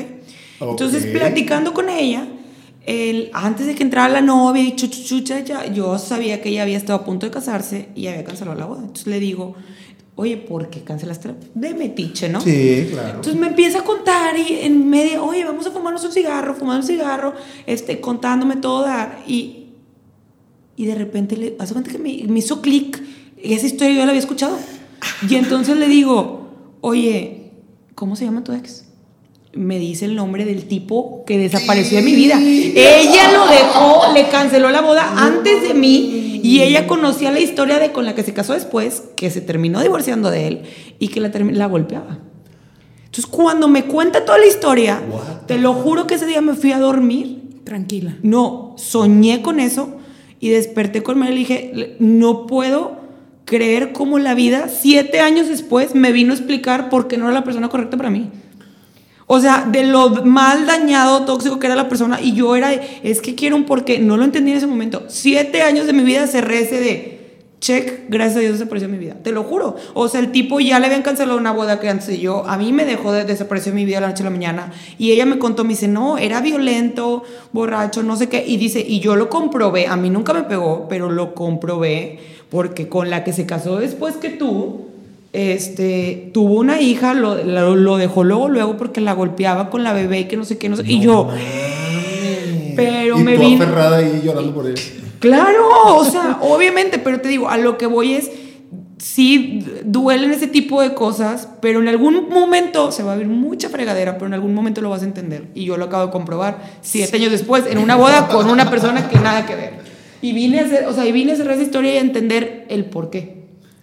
Entonces, 0.61 1.05
platicando 1.05 1.73
con 1.73 1.89
ella, 1.89 2.27
el, 2.85 3.29
antes 3.33 3.67
de 3.67 3.75
que 3.75 3.83
entrara 3.83 4.09
la 4.09 4.21
novia 4.21 4.63
y 4.63 4.75
chuchucha, 4.75 5.39
ya, 5.39 5.67
yo 5.67 5.97
sabía 5.99 6.41
que 6.41 6.49
ella 6.49 6.63
había 6.63 6.77
estado 6.77 6.99
a 6.99 7.05
punto 7.05 7.25
de 7.25 7.31
casarse 7.31 7.89
y 7.95 8.07
había 8.07 8.23
cancelado 8.23 8.57
la 8.57 8.65
boda. 8.65 8.81
Entonces 8.81 9.07
le 9.07 9.19
digo, 9.19 9.55
oye, 10.19 10.35
¿por 10.35 10.69
qué 10.69 10.81
cancelaste? 10.81 11.33
De 11.55 11.73
metiche, 11.73 12.27
¿no? 12.27 12.41
Sí, 12.41 12.89
claro. 12.91 13.15
Entonces 13.15 13.35
me 13.35 13.47
empieza 13.47 13.79
a 13.79 13.83
contar 13.85 14.35
y 14.37 14.59
en 14.63 14.89
medio, 14.89 15.23
oye, 15.23 15.45
vamos 15.45 15.65
a 15.65 15.71
fumarnos 15.71 16.03
un 16.03 16.11
cigarro, 16.11 16.55
fumar 16.55 16.75
un 16.75 16.83
cigarro, 16.83 17.33
este, 17.65 18.01
contándome 18.01 18.57
todo 18.57 18.81
dar. 18.81 19.23
Y, 19.25 19.67
y 20.75 20.85
de 20.85 20.95
repente 20.95 21.37
le 21.37 21.55
hace 21.57 21.71
cuenta 21.71 21.89
que 21.89 21.97
me, 21.97 22.21
me 22.27 22.39
hizo 22.39 22.61
clic. 22.61 23.01
Esa 23.41 23.65
historia 23.65 23.95
yo 23.95 24.01
la 24.01 24.09
había 24.09 24.19
escuchado. 24.19 24.57
Y 25.29 25.35
entonces 25.35 25.77
le 25.77 25.87
digo, 25.87 26.49
oye, 26.81 27.51
¿cómo 27.95 28.17
se 28.17 28.25
llama 28.25 28.43
tu 28.43 28.51
ex? 28.51 28.89
me 29.53 29.79
dice 29.79 30.05
el 30.05 30.15
nombre 30.15 30.45
del 30.45 30.65
tipo 30.65 31.23
que 31.25 31.37
desapareció 31.39 31.97
de 31.97 32.03
mi 32.03 32.13
vida. 32.13 32.39
Ella 32.39 33.31
lo 33.31 33.47
dejó, 33.47 34.13
le 34.13 34.29
canceló 34.29 34.69
la 34.69 34.81
boda 34.81 35.11
antes 35.15 35.63
de 35.63 35.73
mí 35.73 36.28
y 36.43 36.61
ella 36.61 36.87
conocía 36.87 37.31
la 37.31 37.39
historia 37.39 37.79
de 37.79 37.91
con 37.91 38.05
la 38.05 38.15
que 38.15 38.23
se 38.23 38.33
casó 38.33 38.53
después, 38.53 39.03
que 39.15 39.29
se 39.29 39.41
terminó 39.41 39.81
divorciando 39.81 40.29
de 40.31 40.47
él 40.47 40.61
y 40.99 41.09
que 41.09 41.19
la, 41.19 41.29
la 41.29 41.65
golpeaba. 41.67 42.19
Entonces, 43.05 43.25
cuando 43.25 43.67
me 43.67 43.85
cuenta 43.85 44.23
toda 44.23 44.37
la 44.37 44.45
historia, 44.45 45.01
te 45.47 45.57
lo 45.57 45.73
juro 45.73 46.05
que 46.05 46.15
ese 46.15 46.27
día 46.27 46.41
me 46.41 46.53
fui 46.53 46.71
a 46.71 46.79
dormir. 46.79 47.41
Tranquila. 47.63 48.17
No, 48.21 48.75
soñé 48.77 49.41
con 49.41 49.59
eso 49.59 49.97
y 50.39 50.49
desperté 50.49 51.03
con 51.03 51.23
él 51.23 51.33
y 51.33 51.39
dije, 51.39 51.95
no 51.99 52.45
puedo 52.45 52.97
creer 53.45 53.93
cómo 53.93 54.19
la 54.19 54.35
vida, 54.35 54.69
siete 54.69 55.21
años 55.21 55.47
después, 55.47 55.95
me 55.95 56.11
vino 56.11 56.33
a 56.33 56.35
explicar 56.35 56.89
por 56.89 57.07
qué 57.07 57.17
no 57.17 57.25
era 57.25 57.33
la 57.33 57.43
persona 57.43 57.69
correcta 57.69 57.97
para 57.97 58.11
mí. 58.11 58.29
O 59.31 59.39
sea, 59.39 59.63
de 59.71 59.83
lo 59.83 60.09
mal 60.25 60.65
dañado, 60.65 61.23
tóxico 61.23 61.59
que 61.59 61.67
era 61.67 61.75
la 61.75 61.87
persona. 61.87 62.19
Y 62.19 62.33
yo 62.33 62.55
era, 62.55 62.73
es 62.73 63.21
que 63.21 63.35
quiero 63.35 63.55
un 63.55 63.65
porqué. 63.65 63.99
No 63.99 64.17
lo 64.17 64.23
entendí 64.23 64.49
en 64.49 64.57
ese 64.57 64.65
momento. 64.65 65.03
Siete 65.07 65.61
años 65.61 65.85
de 65.85 65.93
mi 65.93 66.01
vida 66.01 66.25
cerré 66.25 66.61
ese 66.61 66.79
de, 66.79 67.19
check, 67.59 68.09
gracias 68.09 68.37
a 68.37 68.39
Dios 68.39 68.53
desapareció 68.53 68.89
mi 68.89 68.97
vida. 68.97 69.17
Te 69.21 69.31
lo 69.31 69.43
juro. 69.43 69.75
O 69.93 70.07
sea, 70.07 70.19
el 70.19 70.31
tipo 70.31 70.59
ya 70.59 70.79
le 70.79 70.87
habían 70.87 71.03
cancelado 71.03 71.37
una 71.37 71.51
boda 71.51 71.79
que 71.79 72.17
yo. 72.19 72.43
A 72.47 72.57
mí 72.57 72.73
me 72.73 72.85
dejó 72.85 73.11
de 73.11 73.23
desaparecer 73.23 73.71
mi 73.71 73.85
vida 73.85 74.01
la 74.01 74.07
noche 74.07 74.23
a 74.23 74.25
la 74.25 74.31
mañana. 74.31 74.73
Y 74.97 75.11
ella 75.11 75.27
me 75.27 75.37
contó, 75.37 75.63
me 75.63 75.73
dice, 75.73 75.87
no, 75.87 76.17
era 76.17 76.41
violento, 76.41 77.21
borracho, 77.51 78.01
no 78.01 78.15
sé 78.15 78.29
qué. 78.29 78.43
Y 78.47 78.57
dice, 78.57 78.79
y 78.79 78.99
yo 78.99 79.15
lo 79.15 79.29
comprobé. 79.29 79.85
A 79.85 79.95
mí 79.95 80.09
nunca 80.09 80.33
me 80.33 80.41
pegó, 80.41 80.87
pero 80.89 81.11
lo 81.11 81.35
comprobé. 81.35 82.17
Porque 82.49 82.89
con 82.89 83.11
la 83.11 83.23
que 83.23 83.31
se 83.31 83.45
casó 83.45 83.77
después 83.77 84.15
que 84.15 84.29
tú, 84.29 84.88
este, 85.33 86.31
tuvo 86.33 86.55
una 86.55 86.81
hija, 86.81 87.13
lo, 87.13 87.35
lo, 87.75 87.97
dejó 87.97 88.23
luego, 88.23 88.49
luego 88.49 88.77
porque 88.77 88.99
la 89.01 89.13
golpeaba 89.13 89.69
con 89.69 89.83
la 89.83 89.93
bebé 89.93 90.21
y 90.21 90.25
que 90.25 90.37
no 90.37 90.43
sé 90.45 90.57
qué, 90.57 90.69
no 90.69 90.75
sé. 90.77 90.83
y 90.85 90.99
yo, 91.01 91.27
Pero 92.75 93.19
y 93.19 93.23
me 93.23 93.35
tú 93.35 93.41
vine- 93.41 93.63
aferrada 93.63 93.97
ahí 93.97 94.21
llorando 94.23 94.53
por 94.53 94.67
ella. 94.67 94.81
Claro, 95.19 95.67
o 95.97 96.05
sea, 96.05 96.39
obviamente, 96.41 96.97
pero 96.99 97.19
te 97.21 97.27
digo, 97.29 97.49
a 97.49 97.57
lo 97.57 97.77
que 97.77 97.85
voy 97.85 98.13
es, 98.13 98.31
sí 98.97 99.65
duelen 99.83 100.31
ese 100.31 100.47
tipo 100.47 100.81
de 100.81 100.93
cosas, 100.93 101.49
pero 101.61 101.79
en 101.81 101.87
algún 101.89 102.29
momento 102.29 102.91
se 102.91 103.03
va 103.03 103.13
a 103.13 103.15
ver 103.17 103.27
mucha 103.27 103.69
fregadera, 103.69 104.13
pero 104.13 104.27
en 104.27 104.33
algún 104.33 104.53
momento 104.53 104.81
lo 104.81 104.89
vas 104.89 105.01
a 105.01 105.05
entender. 105.05 105.47
Y 105.53 105.65
yo 105.65 105.77
lo 105.77 105.85
acabo 105.85 106.05
de 106.07 106.11
comprobar 106.11 106.63
siete 106.81 107.17
años 107.17 107.31
después 107.31 107.65
en 107.69 107.77
una 107.77 107.95
boda 107.95 108.27
con 108.27 108.49
una 108.49 108.69
persona 108.69 109.09
que 109.09 109.19
nada 109.19 109.45
que 109.45 109.55
ver. 109.55 109.73
Y 110.21 110.33
vine 110.33 110.59
a 110.59 110.65
hacer, 110.65 110.85
o 110.85 110.93
sea, 110.93 111.05
y 111.05 111.11
vine 111.11 111.33
a 111.33 111.35
cerrar 111.35 111.53
esa 111.55 111.63
historia 111.63 111.93
y 111.93 111.97
a 111.97 112.01
entender 112.01 112.65
el 112.69 112.85
por 112.85 113.09
qué. 113.09 113.38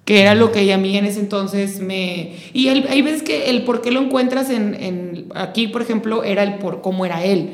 Que 0.06 0.22
era 0.22 0.34
lo 0.34 0.52
que 0.52 0.72
a 0.72 0.78
mí 0.78 0.96
en 0.96 1.04
ese 1.04 1.20
entonces 1.20 1.80
me... 1.80 2.36
Y 2.54 2.68
hay 2.68 3.02
veces 3.02 3.22
que 3.22 3.50
el 3.50 3.64
por 3.64 3.82
qué 3.82 3.90
lo 3.90 4.00
encuentras 4.00 4.48
en. 4.48 5.26
Aquí, 5.34 5.68
por 5.68 5.82
ejemplo, 5.82 6.24
era 6.24 6.42
el 6.42 6.54
por 6.54 6.80
cómo 6.80 7.04
era 7.04 7.22
él. 7.22 7.50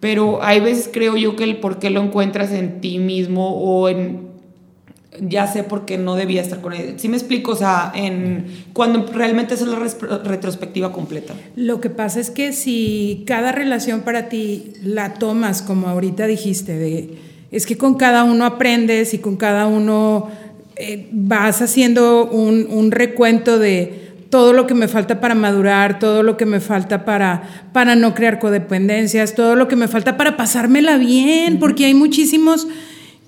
Pero 0.00 0.42
hay 0.42 0.58
veces 0.58 0.90
creo 0.92 1.16
yo 1.16 1.36
que 1.36 1.44
el 1.44 1.58
por 1.58 1.78
qué 1.78 1.90
lo 1.90 2.02
encuentras 2.02 2.50
en 2.50 2.80
ti 2.80 2.98
mismo 2.98 3.54
o 3.54 3.88
en 3.88 4.30
ya 5.20 5.46
sé 5.46 5.62
por 5.62 5.84
qué 5.84 5.98
no 5.98 6.14
debía 6.14 6.40
estar 6.40 6.60
con 6.60 6.72
él. 6.72 6.94
Sí 6.98 7.08
me 7.08 7.16
explico, 7.16 7.52
o 7.52 7.56
sea, 7.56 7.92
en 7.94 8.46
cuando 8.72 9.06
realmente 9.12 9.54
es 9.54 9.62
la 9.62 9.78
retrospectiva 10.24 10.92
completa. 10.92 11.34
Lo 11.56 11.80
que 11.80 11.90
pasa 11.90 12.20
es 12.20 12.30
que 12.30 12.52
si 12.52 13.24
cada 13.26 13.52
relación 13.52 14.00
para 14.00 14.28
ti 14.28 14.72
la 14.82 15.14
tomas, 15.14 15.62
como 15.62 15.88
ahorita 15.88 16.26
dijiste, 16.26 17.10
es 17.50 17.66
que 17.66 17.76
con 17.76 17.94
cada 17.94 18.24
uno 18.24 18.44
aprendes 18.44 19.12
y 19.12 19.18
con 19.18 19.36
cada 19.36 19.66
uno 19.66 20.30
eh, 20.80 21.08
vas 21.12 21.60
haciendo 21.60 22.26
un, 22.26 22.66
un 22.70 22.90
recuento 22.90 23.58
de 23.58 24.10
todo 24.30 24.52
lo 24.52 24.66
que 24.66 24.74
me 24.74 24.88
falta 24.88 25.20
para 25.20 25.34
madurar, 25.34 25.98
todo 25.98 26.22
lo 26.22 26.36
que 26.36 26.46
me 26.46 26.60
falta 26.60 27.04
para, 27.04 27.68
para 27.72 27.96
no 27.96 28.14
crear 28.14 28.38
codependencias, 28.38 29.34
todo 29.34 29.56
lo 29.56 29.68
que 29.68 29.76
me 29.76 29.88
falta 29.88 30.16
para 30.16 30.36
pasármela 30.36 30.96
bien, 30.96 31.58
porque 31.58 31.84
hay 31.84 31.94
muchísimos... 31.94 32.66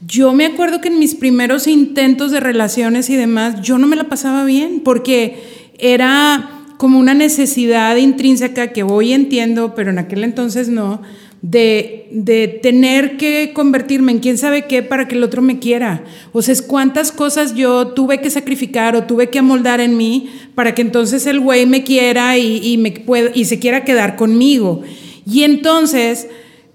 Yo 0.04 0.32
me 0.32 0.46
acuerdo 0.46 0.80
que 0.80 0.88
en 0.88 0.98
mis 0.98 1.14
primeros 1.14 1.68
intentos 1.68 2.32
de 2.32 2.40
relaciones 2.40 3.08
y 3.08 3.16
demás, 3.16 3.60
yo 3.62 3.78
no 3.78 3.86
me 3.86 3.94
la 3.94 4.04
pasaba 4.04 4.44
bien, 4.44 4.80
porque 4.84 5.40
era 5.78 6.50
como 6.76 6.98
una 6.98 7.14
necesidad 7.14 7.94
intrínseca 7.94 8.72
que 8.72 8.82
hoy 8.82 9.12
entiendo, 9.12 9.74
pero 9.76 9.90
en 9.90 9.98
aquel 9.98 10.24
entonces 10.24 10.68
no, 10.68 11.02
de, 11.42 12.06
de 12.12 12.46
tener 12.48 13.16
que 13.16 13.50
convertirme 13.52 14.12
en 14.12 14.20
quién 14.20 14.38
sabe 14.38 14.66
qué 14.66 14.82
para 14.82 15.08
que 15.08 15.16
el 15.16 15.24
otro 15.24 15.42
me 15.42 15.58
quiera. 15.58 16.04
O 16.32 16.40
sea, 16.40 16.52
es 16.52 16.62
cuántas 16.62 17.10
cosas 17.10 17.54
yo 17.56 17.88
tuve 17.88 18.20
que 18.20 18.30
sacrificar 18.30 18.94
o 18.94 19.02
tuve 19.04 19.28
que 19.28 19.40
amoldar 19.40 19.80
en 19.80 19.96
mí 19.96 20.30
para 20.54 20.74
que 20.74 20.82
entonces 20.82 21.26
el 21.26 21.40
güey 21.40 21.66
me 21.66 21.82
quiera 21.82 22.38
y, 22.38 22.58
y 22.64 22.78
me 22.78 22.92
pueda- 22.92 23.32
y 23.34 23.44
se 23.46 23.58
quiera 23.58 23.84
quedar 23.84 24.14
conmigo. 24.14 24.82
Y 25.26 25.42
entonces, 25.42 26.28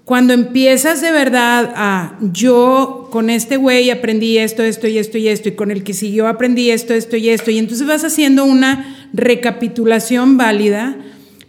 cuando 0.04 0.34
empiezas 0.34 1.00
de 1.00 1.12
verdad 1.12 1.72
a 1.74 2.18
yo 2.32 3.08
con 3.10 3.30
este 3.30 3.56
güey 3.56 3.90
aprendí 3.90 4.36
esto, 4.36 4.62
esto 4.62 4.86
y 4.86 4.98
esto 4.98 5.16
y 5.16 5.28
esto, 5.28 5.48
y 5.48 5.52
con 5.52 5.70
el 5.70 5.82
que 5.82 5.94
siguió 5.94 6.26
aprendí 6.28 6.70
esto, 6.70 6.92
esto 6.92 7.16
y 7.16 7.30
esto, 7.30 7.50
y 7.50 7.58
entonces 7.58 7.86
vas 7.86 8.04
haciendo 8.04 8.44
una 8.44 9.08
recapitulación 9.14 10.36
válida, 10.36 10.96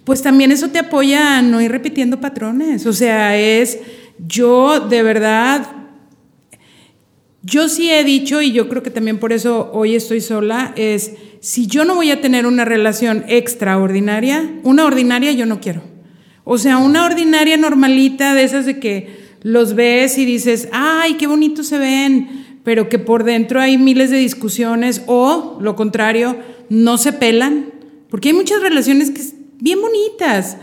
pues 0.10 0.24
también 0.24 0.52
eso 0.52 0.70
te 0.70 0.80
apoya 0.80 1.38
a 1.38 1.44
no 1.44 1.62
ir 1.62 1.70
repitiendo 1.70 2.20
patrones. 2.20 2.88
O 2.88 2.94
sea, 2.94 3.38
es 3.38 3.78
yo 4.18 4.80
de 4.80 5.04
verdad, 5.04 5.70
yo 7.44 7.70
sí 7.70 7.92
he 7.92 8.04
dicho, 8.04 8.42
y 8.42 8.52
yo 8.52 8.70
creo 8.70 8.82
que 8.82 8.90
también 8.90 9.20
por 9.20 9.34
eso 9.34 9.70
hoy 9.72 9.94
estoy 9.94 10.20
sola, 10.20 10.74
es 10.76 11.14
si 11.42 11.68
yo 11.68 11.86
no 11.86 11.94
voy 11.94 12.10
a 12.10 12.22
tener 12.22 12.48
una 12.48 12.66
relación 12.66 13.24
extraordinaria, 13.28 14.50
una 14.64 14.86
ordinaria 14.86 15.32
yo 15.32 15.46
no 15.46 15.62
quiero. 15.62 15.84
O 16.44 16.58
sea, 16.58 16.80
una 16.80 17.06
ordinaria 17.06 17.56
normalita 17.58 18.34
de 18.34 18.46
esas 18.46 18.66
de 18.66 18.80
que 18.80 19.16
los 19.44 19.76
ves 19.76 20.18
y 20.18 20.26
dices, 20.26 20.70
ay, 20.72 21.18
qué 21.20 21.28
bonitos 21.28 21.68
se 21.68 21.78
ven, 21.78 22.62
pero 22.64 22.90
que 22.90 22.98
por 22.98 23.26
dentro 23.26 23.62
hay 23.62 23.78
miles 23.78 24.10
de 24.10 24.18
discusiones 24.18 25.04
o, 25.06 25.60
lo 25.62 25.76
contrario, 25.76 26.36
no 26.68 26.98
se 26.98 27.14
pelan. 27.14 27.74
Porque 28.10 28.30
hay 28.30 28.34
muchas 28.34 28.60
relaciones 28.64 29.12
que 29.12 29.39
bien 29.60 29.80
bonitas, 29.82 30.58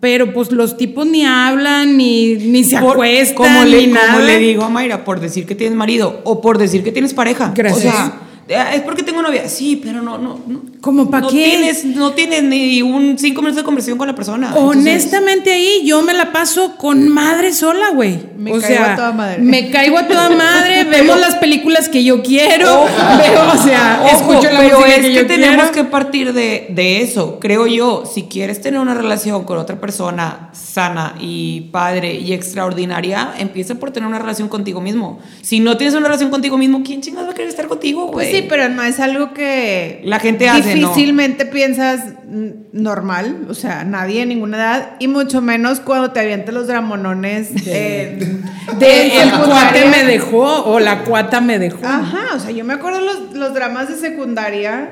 pero 0.00 0.32
pues 0.32 0.50
los 0.50 0.76
tipos 0.76 1.06
ni 1.06 1.24
hablan, 1.24 1.96
ni, 1.96 2.34
ni 2.36 2.64
se 2.64 2.78
Por- 2.78 2.92
acuestan, 2.94 3.36
como 3.36 3.64
le, 3.64 3.86
ni 3.86 3.92
nada. 3.92 4.14
como 4.14 4.24
le 4.24 4.38
digo 4.38 4.64
a 4.64 4.68
Mayra, 4.68 5.04
por 5.04 5.20
decir 5.20 5.46
que 5.46 5.54
tienes 5.54 5.76
marido 5.76 6.20
o 6.24 6.40
por 6.40 6.58
decir 6.58 6.82
que 6.82 6.90
tienes 6.92 7.14
pareja. 7.14 7.52
Gracias. 7.54 7.94
O 7.94 7.96
sea, 7.96 8.20
es 8.48 8.80
porque 8.82 9.02
tengo 9.02 9.22
novia. 9.22 9.48
Sí, 9.48 9.80
pero 9.82 10.02
no, 10.02 10.18
no, 10.18 10.38
no. 10.46 10.62
¿Cómo 10.80 11.08
pa' 11.10 11.20
no 11.20 11.28
qué? 11.28 11.44
Tienes, 11.44 11.84
no 11.84 12.12
tienes 12.12 12.42
ni 12.42 12.82
un 12.82 13.16
cinco 13.18 13.40
minutos 13.40 13.58
de 13.58 13.64
conversación 13.64 13.98
con 13.98 14.08
la 14.08 14.14
persona. 14.14 14.48
Entonces, 14.48 14.82
Honestamente 14.82 15.52
ahí 15.52 15.82
yo 15.84 16.02
me 16.02 16.12
la 16.12 16.32
paso 16.32 16.76
con 16.76 17.08
madre 17.08 17.52
sola, 17.52 17.90
güey. 17.90 18.18
Me 18.36 18.50
o 18.52 18.60
caigo 18.60 18.66
sea, 18.66 18.92
a 18.92 18.96
toda 18.96 19.12
madre. 19.12 19.38
Me 19.38 19.70
caigo 19.70 19.96
a 19.96 20.08
toda 20.08 20.30
madre, 20.30 20.84
vemos 20.90 21.20
las 21.20 21.36
películas 21.36 21.88
que 21.88 22.02
yo 22.02 22.22
quiero, 22.22 22.66
veo, 23.18 23.52
o 23.52 23.62
sea, 23.62 24.02
Ojo, 24.04 24.32
escucho 24.32 24.52
la 24.52 24.60
pero 24.60 24.78
música 24.80 24.96
es 24.96 25.02
que, 25.02 25.08
que, 25.08 25.14
yo 25.14 25.26
tenemos 25.26 25.70
quiero. 25.70 25.72
que 25.72 25.84
partir 25.84 26.32
de, 26.32 26.66
de 26.70 27.00
eso. 27.02 27.38
Creo 27.40 27.66
yo, 27.68 28.04
si 28.12 28.24
quieres 28.24 28.60
tener 28.60 28.80
una 28.80 28.94
relación 28.94 29.44
con 29.44 29.58
otra 29.58 29.80
persona 29.80 30.50
sana 30.52 31.14
y 31.20 31.68
padre 31.72 32.14
y 32.14 32.32
extraordinaria, 32.32 33.34
empieza 33.38 33.76
por 33.76 33.92
tener 33.92 34.08
una 34.08 34.18
relación 34.18 34.48
contigo 34.48 34.80
mismo. 34.80 35.20
Si 35.42 35.60
no 35.60 35.76
tienes 35.76 35.94
una 35.94 36.06
relación 36.06 36.30
contigo 36.30 36.58
mismo, 36.58 36.82
¿quién 36.84 37.00
chingados 37.00 37.28
va 37.28 37.32
a 37.32 37.34
querer 37.34 37.50
estar 37.50 37.68
contigo, 37.68 38.06
güey? 38.08 38.31
Sí, 38.32 38.46
pero 38.48 38.68
no 38.68 38.82
es 38.82 39.00
algo 39.00 39.32
que 39.32 40.00
La 40.04 40.18
gente 40.18 40.48
hace, 40.48 40.76
¿no? 40.76 40.88
difícilmente 40.88 41.46
piensas 41.46 42.00
normal, 42.72 43.46
o 43.48 43.54
sea, 43.54 43.84
nadie 43.84 44.22
en 44.22 44.30
ninguna 44.30 44.56
edad, 44.56 44.90
y 44.98 45.08
mucho 45.08 45.40
menos 45.42 45.80
cuando 45.80 46.12
te 46.12 46.20
avientas 46.20 46.54
los 46.54 46.66
dramonones 46.66 47.64
De 47.64 48.12
en 48.18 48.72
el 48.80 49.30
cuate 49.32 49.84
me 49.86 50.04
dejó 50.04 50.64
o 50.64 50.80
la 50.80 51.04
cuata 51.04 51.40
me 51.40 51.58
dejó. 51.58 51.84
Ajá, 51.84 52.34
o 52.34 52.40
sea, 52.40 52.50
yo 52.50 52.64
me 52.64 52.74
acuerdo 52.74 53.00
los, 53.00 53.34
los 53.34 53.54
dramas 53.54 53.88
de 53.88 53.96
secundaria 53.96 54.90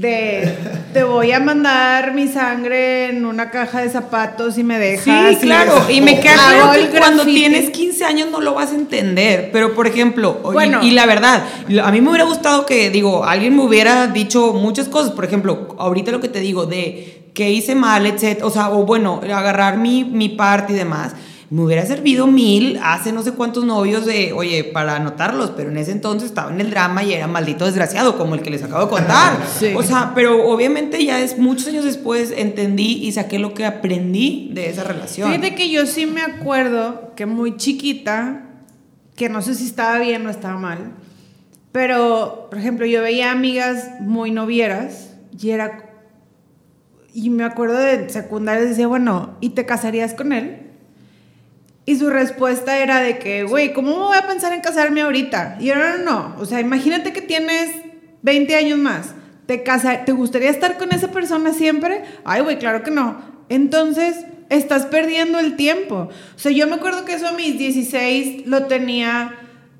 de 0.00 0.56
te 0.92 1.02
voy 1.04 1.32
a 1.32 1.40
mandar 1.40 2.14
mi 2.14 2.28
sangre 2.28 3.08
en 3.10 3.24
una 3.24 3.50
caja 3.50 3.80
de 3.80 3.90
zapatos 3.90 4.58
y 4.58 4.64
me 4.64 4.78
dejas. 4.78 5.30
Sí, 5.30 5.36
claro, 5.46 5.74
y 5.90 6.00
me 6.00 6.20
queda 6.20 6.34
claro 6.34 6.72
que 6.90 6.98
cuando 6.98 7.24
tienes 7.24 7.70
15 7.70 8.04
años 8.04 8.28
no 8.30 8.40
lo 8.40 8.54
vas 8.54 8.72
a 8.72 8.74
entender, 8.74 9.50
pero 9.52 9.74
por 9.74 9.86
ejemplo, 9.86 10.40
y- 10.44 10.52
Bueno. 10.52 10.80
y, 10.82 10.90
la 10.92 11.06
verdad, 11.06 11.44
a 11.82 11.90
mí 11.90 12.00
me 12.00 12.08
hubiera 12.10 12.24
gustado 12.24 12.66
que, 12.66 12.90
digo, 12.90 13.24
alguien 13.24 13.56
me 13.56 13.62
hubiera 13.62 14.06
dicho 14.08 14.52
muchas 14.54 14.88
cosas, 14.88 15.12
por 15.12 15.24
ejemplo, 15.24 15.74
ahorita 15.78 16.10
lo 16.10 16.20
que 16.20 16.28
te 16.28 16.40
digo 16.40 16.66
de 16.66 17.30
que 17.34 17.50
hice 17.50 17.74
mal, 17.74 18.04
etcétera, 18.06 18.46
o 18.46 18.50
sea, 18.50 18.70
o 18.70 18.84
bueno, 18.84 19.20
agarrar 19.24 19.78
mi, 19.78 20.04
mi 20.04 20.28
parte 20.28 20.72
y 20.74 20.76
demás. 20.76 21.14
Me 21.52 21.60
hubiera 21.60 21.84
servido 21.84 22.26
mil 22.26 22.80
hace 22.82 23.12
no 23.12 23.22
sé 23.22 23.32
cuántos 23.32 23.66
novios 23.66 24.06
de, 24.06 24.32
oye, 24.32 24.64
para 24.64 24.96
anotarlos, 24.96 25.50
pero 25.50 25.70
en 25.70 25.76
ese 25.76 25.92
entonces 25.92 26.30
estaba 26.30 26.50
en 26.50 26.62
el 26.62 26.70
drama 26.70 27.04
y 27.04 27.12
era 27.12 27.26
maldito 27.26 27.66
desgraciado, 27.66 28.16
como 28.16 28.34
el 28.34 28.40
que 28.40 28.48
les 28.48 28.62
acabo 28.62 28.86
de 28.86 28.90
contar. 28.90 29.36
Sí. 29.58 29.74
O 29.76 29.82
sea, 29.82 30.12
pero 30.14 30.48
obviamente 30.50 31.04
ya 31.04 31.20
es 31.20 31.36
muchos 31.36 31.68
años 31.68 31.84
después 31.84 32.32
entendí 32.34 33.04
y 33.04 33.12
saqué 33.12 33.38
lo 33.38 33.52
que 33.52 33.66
aprendí 33.66 34.50
de 34.54 34.70
esa 34.70 34.82
relación. 34.82 35.28
Fíjate 35.28 35.54
que 35.54 35.70
yo 35.70 35.84
sí 35.84 36.06
me 36.06 36.22
acuerdo 36.22 37.12
que 37.16 37.26
muy 37.26 37.58
chiquita, 37.58 38.46
que 39.14 39.28
no 39.28 39.42
sé 39.42 39.54
si 39.54 39.66
estaba 39.66 39.98
bien 39.98 40.26
o 40.26 40.30
estaba 40.30 40.56
mal, 40.58 40.94
pero, 41.70 42.46
por 42.48 42.58
ejemplo, 42.58 42.86
yo 42.86 43.02
veía 43.02 43.30
amigas 43.30 44.00
muy 44.00 44.30
novieras 44.30 45.10
y 45.38 45.50
era... 45.50 45.90
Y 47.12 47.28
me 47.28 47.44
acuerdo 47.44 47.76
de 47.76 48.08
secundaria, 48.08 48.64
decía, 48.64 48.86
bueno, 48.86 49.36
¿y 49.42 49.50
te 49.50 49.66
casarías 49.66 50.14
con 50.14 50.32
él? 50.32 50.71
Y 51.84 51.96
su 51.96 52.10
respuesta 52.10 52.78
era 52.78 53.00
de 53.00 53.18
que, 53.18 53.42
güey, 53.42 53.72
¿cómo 53.72 53.96
voy 53.96 54.16
a 54.16 54.26
pensar 54.26 54.52
en 54.52 54.60
casarme 54.60 55.02
ahorita? 55.02 55.56
Y 55.60 55.66
yo, 55.66 55.74
no, 55.74 55.98
no, 55.98 56.04
no. 56.04 56.36
O 56.38 56.46
sea, 56.46 56.60
imagínate 56.60 57.12
que 57.12 57.20
tienes 57.20 57.70
20 58.22 58.54
años 58.54 58.78
más. 58.78 59.14
¿Te, 59.46 59.62
casa 59.64 60.04
¿Te 60.04 60.12
gustaría 60.12 60.50
estar 60.50 60.78
con 60.78 60.92
esa 60.92 61.08
persona 61.08 61.52
siempre? 61.52 62.04
Ay, 62.24 62.42
güey, 62.42 62.58
claro 62.58 62.84
que 62.84 62.92
no. 62.92 63.20
Entonces, 63.48 64.16
estás 64.48 64.86
perdiendo 64.86 65.40
el 65.40 65.56
tiempo. 65.56 66.08
O 66.36 66.38
sea, 66.38 66.52
yo 66.52 66.66
me 66.66 66.74
acuerdo 66.74 67.04
que 67.04 67.14
eso 67.14 67.28
a 67.28 67.32
mis 67.32 67.58
16 67.58 68.46
lo 68.46 68.66
tenía 68.66 69.34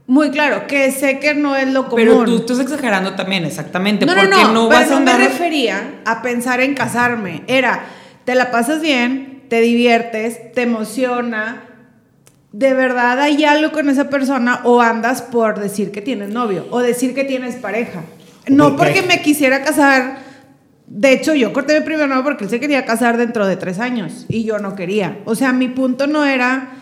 muy 0.07 0.31
claro, 0.31 0.67
que 0.67 0.91
sé 0.91 1.21
que 1.21 1.35
no 1.35 1.55
es 1.55 1.69
lo 1.69 1.89
común. 1.89 1.97
Pero 1.97 2.25
tú 2.25 2.37
estás 2.37 2.59
exagerando 2.59 3.15
también, 3.15 3.45
exactamente. 3.45 4.05
No, 4.05 4.15
no, 4.15 4.23
porque 4.23 4.37
no, 4.37 4.53
no, 4.53 4.69
pero 4.69 4.81
vas 4.81 4.89
a 4.89 4.91
no 4.91 4.97
andar. 4.97 5.19
me 5.21 5.29
refería 5.29 6.01
a 6.05 6.23
pensar 6.23 6.61
en 6.61 6.75
casarme. 6.75 7.45
Era, 7.47 7.85
te 8.25 8.35
la 8.35 8.51
pasas 8.51 8.83
bien, 8.83 9.45
te 9.49 9.61
diviertes, 9.61 10.53
te 10.53 10.63
emociona. 10.63 11.69
De 12.53 12.75
verdad 12.75 13.19
hay 13.21 13.45
algo 13.45 13.73
con 13.73 13.89
esa 13.89 14.11
persona 14.11 14.61
o 14.65 14.81
andas 14.81 15.23
por 15.23 15.59
decir 15.59 15.91
que 15.91 16.03
tienes 16.03 16.29
novio 16.31 16.67
o 16.71 16.81
decir 16.81 17.15
que 17.15 17.25
tienes 17.25 17.57
pareja. 17.57 18.03
No 18.49 18.77
Porque- 18.77 19.03
me 19.03 19.23
quisiera 19.23 19.63
casar. 19.63 20.19
De 20.87 21.13
hecho, 21.13 21.33
yo 21.35 21.53
corté 21.55 21.79
mi 21.81 21.87
primer 21.87 22.09
novio 22.09 22.25
porque 22.25 22.45
él 22.45 22.51
se 22.51 22.61
quería 22.61 22.85
casar 22.85 23.17
dentro 23.17 23.47
de 23.47 23.57
tres 23.57 23.79
años 23.79 24.27
y 24.29 24.45
yo 24.45 24.59
no 24.59 24.75
quería. 24.75 25.21
O 25.25 25.35
sea, 25.35 25.53
mi 25.55 25.69
punto 25.69 26.07
no 26.07 26.25
era 26.25 26.75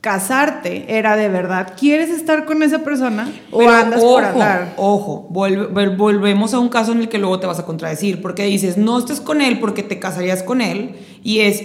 casarte, 0.00 0.96
era 0.96 1.16
de 1.16 1.28
verdad, 1.28 1.72
¿quieres 1.76 2.10
estar 2.10 2.44
con 2.44 2.62
esa 2.62 2.78
persona 2.84 3.28
o 3.50 3.58
Pero 3.58 3.70
andas 3.72 4.00
ojo, 4.00 4.14
por 4.14 4.24
andar? 4.24 4.72
Ojo, 4.76 5.28
vuelve- 5.30 5.68
vol- 5.68 5.96
volvemos 5.96 6.54
a 6.54 6.60
un 6.60 6.68
caso 6.68 6.92
en 6.92 7.00
el 7.00 7.08
que 7.08 7.18
luego 7.18 7.40
te 7.40 7.48
vas 7.48 7.58
a 7.58 7.64
contradecir, 7.66 8.22
porque 8.22 8.44
dices, 8.44 8.76
no 8.76 8.96
estés 9.00 9.20
con 9.20 9.40
él 9.42 9.58
porque 9.58 9.82
te 9.82 9.98
casarías 9.98 10.44
con 10.44 10.60
él, 10.60 10.94
y 11.24 11.40
es, 11.40 11.62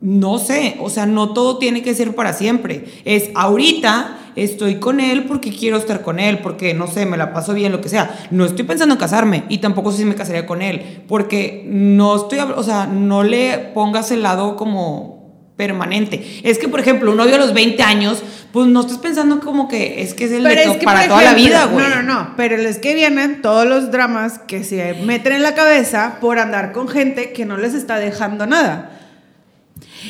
no 0.00 0.38
sé, 0.38 0.76
o 0.80 0.90
sea, 0.90 1.06
no 1.06 1.32
todo 1.32 1.58
tiene 1.58 1.82
que 1.82 1.94
ser 1.94 2.14
para 2.14 2.32
siempre. 2.32 2.84
Es 3.04 3.30
ahorita 3.34 4.16
estoy 4.36 4.76
con 4.76 5.00
él 5.00 5.24
porque 5.24 5.50
quiero 5.50 5.76
estar 5.76 6.02
con 6.02 6.20
él, 6.20 6.38
porque 6.38 6.72
no 6.74 6.86
sé, 6.86 7.04
me 7.06 7.16
la 7.16 7.32
paso 7.32 7.54
bien, 7.54 7.72
lo 7.72 7.80
que 7.80 7.88
sea. 7.88 8.16
No 8.30 8.44
estoy 8.44 8.64
pensando 8.64 8.94
en 8.94 9.00
casarme 9.00 9.44
y 9.48 9.58
tampoco 9.58 9.90
sé 9.90 9.98
si 9.98 10.04
me 10.04 10.14
casaría 10.14 10.46
con 10.46 10.62
él, 10.62 11.02
porque 11.08 11.64
no 11.66 12.14
estoy, 12.14 12.38
o 12.38 12.62
sea, 12.62 12.86
no 12.86 13.24
le 13.24 13.58
pongas 13.74 14.10
el 14.12 14.22
lado 14.22 14.54
como 14.54 15.18
permanente. 15.56 16.40
Es 16.44 16.58
que, 16.58 16.68
por 16.68 16.78
ejemplo, 16.78 17.10
un 17.10 17.16
novio 17.16 17.34
a 17.34 17.38
los 17.38 17.52
20 17.52 17.82
años, 17.82 18.22
pues 18.52 18.68
no 18.68 18.82
estás 18.82 18.98
pensando 18.98 19.40
como 19.40 19.66
que 19.66 20.02
es 20.02 20.14
que 20.14 20.26
es 20.26 20.30
el 20.32 20.44
de 20.44 20.50
to- 20.66 20.84
para 20.84 21.00
toda 21.08 21.22
la 21.24 21.34
vida, 21.34 21.64
güey. 21.66 21.84
No, 21.88 21.96
no, 21.96 22.02
no. 22.04 22.34
Pero 22.36 22.54
es 22.56 22.78
que 22.78 22.94
vienen 22.94 23.42
todos 23.42 23.66
los 23.66 23.90
dramas 23.90 24.38
que 24.46 24.62
se 24.62 24.94
meten 25.04 25.32
en 25.32 25.42
la 25.42 25.56
cabeza 25.56 26.18
por 26.20 26.38
andar 26.38 26.70
con 26.70 26.86
gente 26.86 27.32
que 27.32 27.44
no 27.44 27.56
les 27.56 27.74
está 27.74 27.96
dejando 27.98 28.46
nada. 28.46 28.97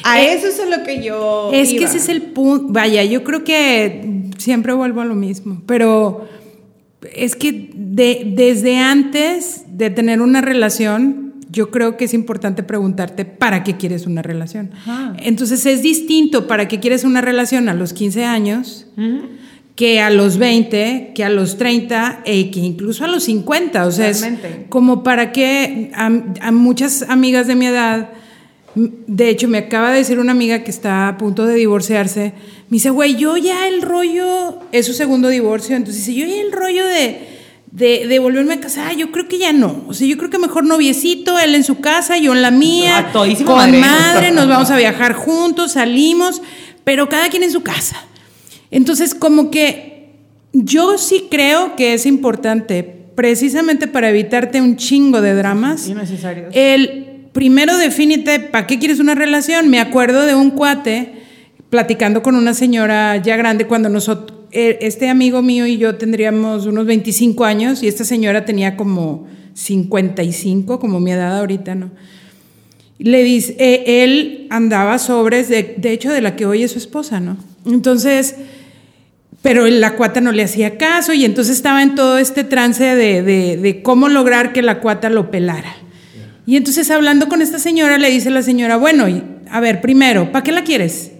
A 0.05 0.23
Eh, 0.23 0.35
eso 0.35 0.47
es 0.49 0.61
a 0.61 0.67
lo 0.67 0.85
que 0.85 1.03
yo. 1.03 1.51
Es 1.53 1.71
que 1.71 1.85
ese 1.85 1.99
es 1.99 2.09
el 2.09 2.23
punto. 2.23 2.73
Vaya, 2.73 3.05
yo 3.05 3.25
creo 3.25 3.45
que 3.45 4.31
siempre 4.39 4.73
vuelvo 4.73 5.01
a 5.01 5.05
lo 5.05 5.15
mismo, 5.15 5.63
pero 5.67 6.27
es 7.15 7.37
que 7.37 7.71
de- 7.75 8.33
desde 8.35 8.77
antes 8.79 9.63
de 9.69 9.91
tener 9.91 10.21
una 10.21 10.41
relación, 10.41 11.35
yo 11.51 11.71
creo 11.71 11.97
que 11.97 12.05
es 12.05 12.13
importante 12.15 12.63
preguntarte 12.63 13.25
para 13.25 13.65
qué 13.65 13.77
quieres 13.77 14.07
una 14.07 14.21
relación. 14.23 14.71
Ajá. 14.75 15.15
Entonces 15.23 15.65
es 15.67 15.83
distinto 15.83 16.47
para 16.47 16.69
qué 16.69 16.79
quieres 16.81 17.05
una 17.05 17.21
relación 17.21 17.69
a 17.69 17.75
los 17.75 17.93
15 17.95 18.25
años 18.25 18.87
que 19.77 20.01
a 20.01 20.11
los 20.11 20.39
20, 20.39 21.13
que 21.15 21.23
a 21.25 21.31
los 21.31 21.57
30 21.57 22.21
e 22.27 22.51
que 22.51 22.59
incluso 22.61 23.05
a 23.05 23.09
los 23.09 23.23
50. 23.25 23.87
O 23.87 23.93
sea, 23.93 24.09
es 24.11 24.27
como 24.69 25.03
para 25.05 25.31
qué 25.33 25.91
a, 25.95 26.11
a 26.41 26.53
muchas 26.53 27.03
amigas 27.09 27.47
de 27.47 27.55
mi 27.55 27.67
edad, 27.67 28.11
de 28.75 29.29
hecho 29.29 29.49
me 29.49 29.59
acaba 29.59 29.91
de 29.91 29.99
decir 29.99 30.19
una 30.19 30.33
amiga 30.33 30.63
que 30.63 30.71
está 30.71 31.09
a 31.09 31.17
punto 31.19 31.47
de 31.47 31.55
divorciarse, 31.55 32.33
me 32.69 32.77
dice, 32.77 32.91
güey, 32.91 33.17
yo 33.17 33.37
ya 33.37 33.67
el 33.67 33.83
rollo, 33.83 34.61
es 34.73 34.87
su 34.87 34.93
segundo 34.93 35.29
divorcio, 35.29 35.77
entonces 35.77 36.07
dice, 36.07 36.19
yo 36.19 36.27
ya 36.27 36.41
el 36.41 36.53
rollo 36.53 36.87
de... 36.87 37.39
De, 37.71 38.07
de 38.09 38.19
volverme 38.19 38.55
a 38.55 38.61
casar, 38.61 38.97
yo 38.97 39.13
creo 39.13 39.29
que 39.29 39.37
ya 39.37 39.53
no. 39.53 39.85
O 39.89 39.93
sea, 39.93 40.09
yo 40.09 40.17
creo 40.17 40.31
que 40.31 40.39
mejor 40.39 40.65
noviecito, 40.65 41.39
él 41.39 41.55
en 41.55 41.63
su 41.63 41.81
casa, 41.81 42.17
yo 42.17 42.33
en 42.33 42.41
la 42.41 42.51
mía. 42.51 43.11
Con 43.13 43.29
madre. 43.45 43.79
madre, 43.79 44.31
nos 44.33 44.49
vamos 44.49 44.71
a 44.71 44.77
viajar 44.79 45.13
juntos, 45.13 45.73
salimos, 45.73 46.41
pero 46.83 47.11
cada 47.11 47.29
quien 47.29 47.43
en 47.43 47.53
su 47.53 47.63
casa. 47.63 48.03
Entonces, 48.71 49.15
como 49.15 49.51
que 49.51 50.15
yo 50.55 50.97
sí 50.97 51.27
creo 51.31 51.77
que 51.77 51.93
es 51.93 52.07
importante, 52.07 52.83
precisamente 53.15 53.87
para 53.87 54.09
evitarte 54.09 54.63
un 54.63 54.77
chingo 54.77 55.21
de 55.21 55.35
dramas, 55.35 55.89
Innecesarios. 55.89 56.49
el 56.55 57.08
primero 57.39 57.79
defínete 57.79 58.41
para 58.41 58.67
qué 58.67 58.81
quieres 58.81 58.99
una 58.99 59.15
relación. 59.15 59.69
Me 59.69 59.79
acuerdo 59.79 60.27
de 60.27 60.35
un 60.35 60.51
cuate 60.51 61.13
platicando 61.71 62.21
con 62.21 62.35
una 62.35 62.53
señora 62.53 63.17
ya 63.19 63.37
grande 63.37 63.65
cuando 63.69 63.89
nosotros, 63.89 64.37
este 64.51 65.09
amigo 65.09 65.41
mío 65.41 65.65
y 65.65 65.79
yo 65.79 65.95
tendríamos 65.95 66.67
unos 66.67 66.85
25 66.87 67.45
años 67.45 67.85
y 67.85 67.87
esta 67.87 68.03
señora 68.03 68.45
tenía 68.45 68.77
como 68.77 69.29
55, 69.55 70.81
como 70.81 70.99
mi 70.99 71.13
edad 71.13 71.39
ahorita, 71.39 71.77
¿no? 71.77 71.93
Le 72.99 73.23
dice, 73.23 73.55
eh, 73.61 74.03
él 74.03 74.49
andaba 74.51 74.99
sobres, 74.99 75.49
de, 75.49 75.77
de 75.79 75.93
hecho, 75.93 76.11
de 76.11 76.21
la 76.21 76.35
que 76.35 76.45
hoy 76.45 76.65
es 76.65 76.73
su 76.73 76.79
esposa, 76.79 77.21
¿no? 77.21 77.37
Entonces, 77.65 78.35
pero 79.43 79.65
la 79.69 79.95
cuata 79.95 80.21
no 80.21 80.33
le 80.33 80.43
hacía 80.43 80.77
caso 80.77 81.13
y 81.13 81.25
entonces 81.25 81.55
estaba 81.55 81.85
en 81.85 81.95
todo 81.95 82.19
este 82.19 82.43
trance 82.43 82.83
de, 82.83 83.23
de- 83.23 83.57
de 83.59 83.83
cómo 83.85 84.09
lograr 84.09 84.53
que 84.53 84.63
la 84.63 84.81
cuata 84.81 85.09
lo 85.09 85.31
pelara. 85.31 85.73
Y 86.49 86.57
entonces 86.57 86.91
hablando 86.91 87.29
con 87.29 87.43
esta 87.43 87.59
señora, 87.59 87.99
le 87.99 88.09
dice 88.09 88.31
la 88.31 88.41
señora, 88.41 88.79
bueno, 88.79 89.05
a 89.51 89.61
ver, 89.61 89.83
primero, 89.83 90.33
¿para 90.33 90.43
qué 90.43 90.51
la 90.51 90.65
quieres? 90.65 91.11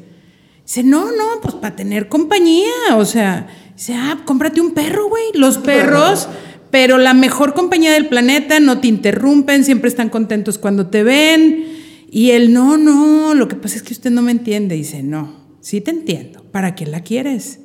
Dice, 0.65 0.83
no, 0.83 1.13
no, 1.13 1.43
pues 1.43 1.55
para 1.55 1.77
tener 1.77 2.09
compañía, 2.09 2.97
o 2.97 3.05
sea, 3.05 3.47
dice, 3.77 3.93
ah, 3.93 4.23
cómprate 4.25 4.63
un 4.63 4.73
perro, 4.73 5.11
güey. 5.11 5.25
Los 5.35 5.59
perros, 5.59 6.29
pero 6.71 6.97
la 6.97 7.13
mejor 7.13 7.53
compañía 7.53 7.93
del 7.93 8.09
planeta, 8.09 8.59
no 8.59 8.81
te 8.81 8.89
interrumpen, 8.89 9.65
siempre 9.65 9.91
están 9.91 10.09
contentos 10.09 10.57
cuando 10.57 10.87
te 10.87 11.03
ven. 11.03 11.77
Y 12.11 12.31
él, 12.31 12.55
no, 12.55 12.79
no, 12.79 13.35
lo 13.35 13.49
que 13.49 13.57
pasa 13.57 13.77
es 13.77 13.83
que 13.83 13.93
usted 13.93 14.11
no 14.11 14.23
me 14.23 14.33
entiende. 14.33 14.77
Dice, 14.77 15.03
no, 15.03 15.59
sí 15.61 15.83
te 15.83 15.91
entiendo, 15.91 16.43
¿para 16.53 16.75
qué 16.75 16.87
la 16.87 17.03
quieres? 17.03 17.59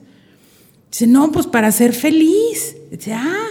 Dice, 0.92 1.08
no, 1.08 1.32
pues 1.32 1.48
para 1.48 1.72
ser 1.72 1.94
feliz. 1.94 2.76
Dice, 2.92 3.14
ah, 3.14 3.48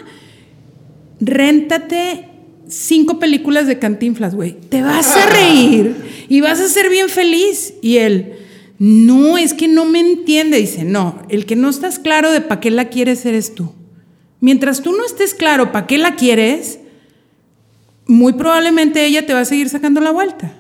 réntate 1.19 2.29
cinco 2.69 3.19
películas 3.19 3.67
de 3.67 3.79
Cantinflas, 3.79 4.35
güey. 4.35 4.59
Te 4.69 4.83
vas 4.83 5.17
a 5.17 5.27
reír 5.27 5.97
y 6.29 6.41
vas 6.41 6.61
a 6.61 6.69
ser 6.69 6.89
bien 6.91 7.09
feliz. 7.09 7.75
Y 7.83 7.99
él, 7.99 8.35
no, 8.79 9.39
es 9.39 9.55
que 9.55 9.69
no 9.69 9.85
me 9.85 10.01
entiende. 10.01 10.59
Dice, 10.59 10.85
no, 10.85 11.23
el 11.29 11.47
que 11.47 11.57
no 11.57 11.69
estás 11.69 11.99
claro 11.99 12.33
de 12.33 12.41
para 12.41 12.61
qué 12.61 12.71
la 12.71 12.89
quieres 12.89 13.25
eres 13.27 13.55
tú. 13.55 13.73
Mientras 14.41 14.83
tú 14.83 14.93
no 14.93 15.05
estés 15.05 15.35
claro 15.35 15.71
para 15.71 15.87
qué 15.87 15.99
la 15.99 16.17
quieres, 16.17 16.81
muy 18.07 18.33
probablemente 18.33 19.05
ella 19.05 19.25
te 19.25 19.35
va 19.35 19.41
a 19.41 19.45
seguir 19.45 19.69
sacando 19.69 20.01
la 20.01 20.11
vuelta. 20.11 20.53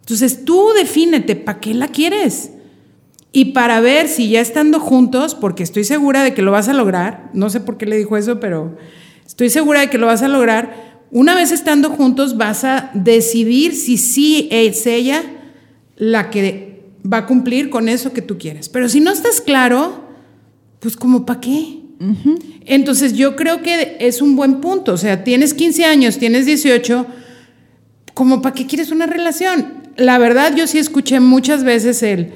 Entonces 0.00 0.44
tú 0.44 0.68
defínete 0.76 1.34
para 1.34 1.60
qué 1.60 1.74
la 1.74 1.88
quieres. 1.88 2.50
Y 3.32 3.46
para 3.46 3.80
ver 3.80 4.06
si 4.06 4.30
ya 4.30 4.40
estando 4.40 4.78
juntos, 4.78 5.34
porque 5.34 5.64
estoy 5.64 5.82
segura 5.82 6.22
de 6.22 6.34
que 6.34 6.42
lo 6.42 6.52
vas 6.52 6.68
a 6.68 6.72
lograr, 6.72 7.30
no 7.34 7.50
sé 7.50 7.58
por 7.58 7.76
qué 7.76 7.86
le 7.86 7.96
dijo 7.96 8.16
eso, 8.16 8.38
pero 8.38 8.76
estoy 9.26 9.50
segura 9.50 9.80
de 9.80 9.90
que 9.90 9.98
lo 9.98 10.06
vas 10.06 10.22
a 10.22 10.28
lograr, 10.28 10.93
una 11.10 11.34
vez 11.34 11.52
estando 11.52 11.90
juntos 11.90 12.36
vas 12.36 12.64
a 12.64 12.90
decidir 12.94 13.74
si 13.74 13.98
sí 13.98 14.48
es 14.50 14.86
ella 14.86 15.22
la 15.96 16.30
que 16.30 16.82
va 17.10 17.18
a 17.18 17.26
cumplir 17.26 17.70
con 17.70 17.88
eso 17.88 18.12
que 18.12 18.22
tú 18.22 18.38
quieres. 18.38 18.68
Pero 18.68 18.88
si 18.88 19.00
no 19.00 19.10
estás 19.10 19.40
claro, 19.40 20.08
pues 20.80 20.96
como 20.96 21.24
para 21.24 21.40
qué. 21.40 21.80
Entonces 22.66 23.14
yo 23.14 23.36
creo 23.36 23.62
que 23.62 23.96
es 24.00 24.20
un 24.20 24.36
buen 24.36 24.60
punto, 24.60 24.92
o 24.92 24.96
sea, 24.96 25.24
tienes 25.24 25.54
15 25.54 25.84
años, 25.84 26.18
tienes 26.18 26.44
18, 26.44 27.06
como 28.14 28.42
para 28.42 28.54
qué 28.54 28.66
quieres 28.66 28.90
una 28.90 29.06
relación. 29.06 29.84
La 29.96 30.18
verdad 30.18 30.54
yo 30.56 30.66
sí 30.66 30.78
escuché 30.78 31.20
muchas 31.20 31.62
veces 31.64 32.02
el 32.02 32.32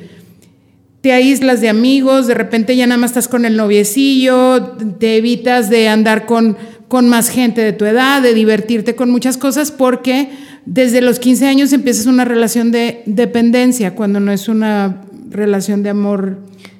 te 1.01 1.13
aíslas 1.13 1.61
de 1.61 1.69
amigos, 1.69 2.27
de 2.27 2.35
repente 2.35 2.77
ya 2.77 2.87
nada 2.87 2.99
más 2.99 3.11
estás 3.11 3.29
con 3.29 3.45
el 3.45 3.57
noviecillo, 3.57 4.77
te 4.99 5.17
evitas 5.17 5.71
de 5.71 5.89
andar 5.89 6.27
con, 6.27 6.57
con 6.89 7.09
más 7.09 7.29
gente 7.29 7.61
de 7.61 7.73
tu 7.73 7.85
edad, 7.85 8.23
de 8.23 8.35
divertirte 8.35 8.97
con 8.97 9.11
muchas 9.11 9.37
cosas, 9.37 9.71
porque 9.71 10.31
desde 10.65 11.01
los 11.01 11.19
15 11.19 11.47
años 11.47 11.73
empiezas 11.73 12.07
una 12.07 12.25
relación 12.25 12.73
de 12.73 13.03
dependencia, 13.07 13.95
cuando 13.95 14.21
no 14.21 14.33
es 14.33 14.49
una 14.49 15.03
relación 15.31 15.83
de 15.83 15.91
amor, 15.91 16.39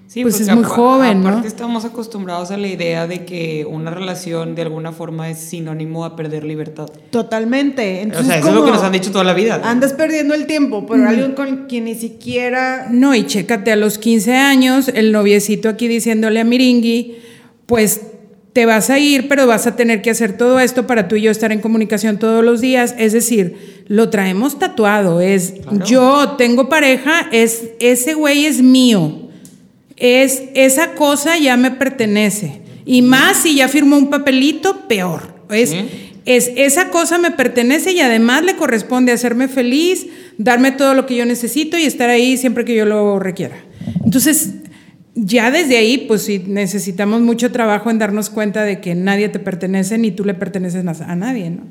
Sí, 0.09 0.23
pues 0.23 0.41
es 0.41 0.55
muy 0.55 0.65
joven, 0.65 1.23
¿no? 1.23 1.29
Aparte 1.29 1.49
estamos 1.49 1.85
acostumbrados 1.85 2.51
a 2.51 2.57
la 2.57 2.67
idea 2.67 3.07
de 3.07 3.27
que 3.27 3.67
una 3.69 3.91
relación 3.91 4.55
de 4.55 4.63
alguna 4.63 4.91
forma 4.91 5.29
es 5.29 5.39
sinónimo 5.39 6.03
a 6.07 6.17
perder 6.17 6.45
libertad. 6.45 6.89
Totalmente. 7.11 7.99
o 7.99 8.03
Entonces, 8.05 8.27
sea, 8.27 8.39
eso 8.39 8.49
es 8.49 8.55
lo 8.55 8.65
que 8.65 8.71
nos 8.71 8.83
han 8.83 8.93
dicho 8.93 9.13
toda 9.13 9.25
la 9.25 9.35
vida. 9.35 9.61
Andas 9.63 9.93
perdiendo 9.93 10.33
el 10.33 10.47
tiempo 10.47 10.87
por 10.87 10.99
alguien 10.99 11.33
con 11.33 11.67
quien 11.67 11.85
ni 11.85 11.95
siquiera. 11.95 12.87
No, 12.91 13.15
y 13.15 13.27
chécate 13.27 13.71
a 13.71 13.77
los 13.77 13.99
15 13.99 14.35
años, 14.35 14.89
el 14.89 15.13
noviecito 15.13 15.69
aquí 15.69 15.89
diciéndole 15.89 16.41
a 16.41 16.45
Miringui, 16.45 17.19
pues 17.67 18.01
te 18.59 18.67
vas 18.67 18.91
a 18.91 18.99
ir, 18.99 19.29
pero 19.29 19.47
vas 19.47 19.69
a 19.69 19.77
tener 19.77 20.03
que 20.03 20.11
hacer 20.11 20.37
todo 20.37 20.59
esto 20.59 20.85
para 20.89 21.07
tú 21.07 21.15
y 21.15 21.21
yo 21.23 21.31
estar 21.31 21.53
en 21.53 21.61
comunicación 21.61 22.19
todos 22.19 22.45
los 22.45 22.61
días. 22.61 22.93
Es 22.99 23.13
decir, 23.13 23.85
lo 23.87 24.11
traemos 24.11 24.59
tatuado. 24.59 25.21
Es 25.21 25.55
Claro. 25.63 25.87
yo 25.87 26.35
tengo 26.37 26.69
pareja, 26.69 27.29
es 27.31 27.69
ese 27.79 28.15
güey 28.15 28.47
es 28.47 28.61
mío. 28.61 29.29
Es 29.97 30.43
esa 30.57 30.95
cosa 30.95 31.39
ya 31.39 31.57
me 31.57 31.71
pertenece. 31.71 32.63
Y 32.85 33.01
más 33.03 33.37
si 33.37 33.55
ya 33.55 33.69
firmó 33.69 33.97
un 33.97 34.11
papelito, 34.11 34.89
peor. 34.89 35.35
Es, 35.51 35.71
Sí. 35.71 35.89
es 36.25 36.51
esa 36.57 36.89
cosa 36.91 37.17
me 37.19 37.31
pertenece 37.31 37.93
y 37.93 38.01
además 38.01 38.43
le 38.43 38.57
corresponde 38.57 39.13
hacerme 39.13 39.47
feliz, 39.47 40.09
darme 40.37 40.73
todo 40.73 40.95
lo 40.95 41.07
que 41.07 41.15
yo 41.15 41.25
necesito 41.25 41.79
y 41.79 41.85
estar 41.85 42.11
ahí 42.11 42.37
siempre 42.37 42.65
que 42.65 42.75
yo 42.75 42.87
lo 42.87 43.21
requiera. 43.21 43.55
Entonces, 44.05 44.51
ya 45.15 45.51
desde 45.51 45.77
ahí, 45.79 46.05
pues 46.09 46.23
sí, 46.23 46.43
necesitamos 46.47 47.21
mucho 47.21 47.51
trabajo 47.53 47.91
en 47.91 47.99
darnos 47.99 48.31
cuenta 48.31 48.65
de 48.65 48.81
que 48.81 48.95
nadie 48.95 49.29
te 49.29 49.39
pertenece 49.39 49.99
ni 49.99 50.11
tú 50.11 50.25
le 50.25 50.35
perteneces 50.35 50.85
a 51.01 51.17
nadie, 51.17 51.51
¿no? 51.51 51.63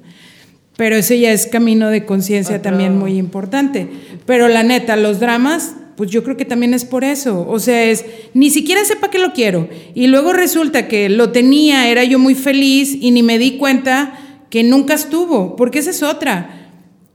Pero 0.76 0.96
ese 0.96 1.20
ya 1.20 1.32
es 1.32 1.48
camino 1.48 1.90
de 1.90 2.06
conciencia 2.06 2.62
también 2.62 2.98
muy 2.98 3.18
importante. 3.18 3.88
Pero 4.28 4.48
la 4.48 4.62
neta, 4.62 4.96
los 4.96 5.20
dramas, 5.20 5.76
pues 5.96 6.12
yo 6.12 6.24
creo 6.24 6.38
que 6.38 6.46
también 6.46 6.76
es 6.76 6.86
por 6.86 7.04
eso. 7.04 7.48
O 7.50 7.58
sea, 7.58 7.84
es, 7.86 8.06
ni 8.36 8.52
siquiera 8.52 8.86
sepa 8.86 9.10
que 9.10 9.18
lo 9.18 9.34
quiero. 9.34 9.68
Y 9.96 10.06
luego 10.06 10.34
resulta 10.34 10.88
que 10.88 11.10
lo 11.10 11.32
tenía, 11.32 11.90
era 11.90 12.04
yo 12.04 12.20
muy 12.20 12.36
feliz 12.36 12.96
y 13.00 13.10
ni 13.10 13.24
me 13.24 13.40
di 13.40 13.58
cuenta 13.58 14.20
que 14.52 14.64
nunca 14.64 14.94
estuvo, 14.94 15.56
porque 15.56 15.80
esa 15.80 15.90
es 15.90 16.04
otra. 16.04 16.70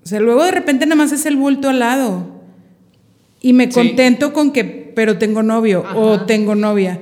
O 0.04 0.08
sea, 0.08 0.18
luego 0.18 0.42
de 0.44 0.50
repente 0.50 0.84
nada 0.84 0.96
más 0.96 1.12
es 1.12 1.24
el 1.24 1.36
bulto 1.36 1.68
al 1.68 1.78
lado. 1.78 2.42
Y 3.40 3.52
me 3.52 3.66
Sí. 3.66 3.74
contento 3.74 4.32
con 4.32 4.50
que, 4.52 4.81
pero 4.94 5.18
tengo 5.18 5.42
novio 5.42 5.84
o 5.94 6.20
tengo 6.22 6.54
novia. 6.54 7.00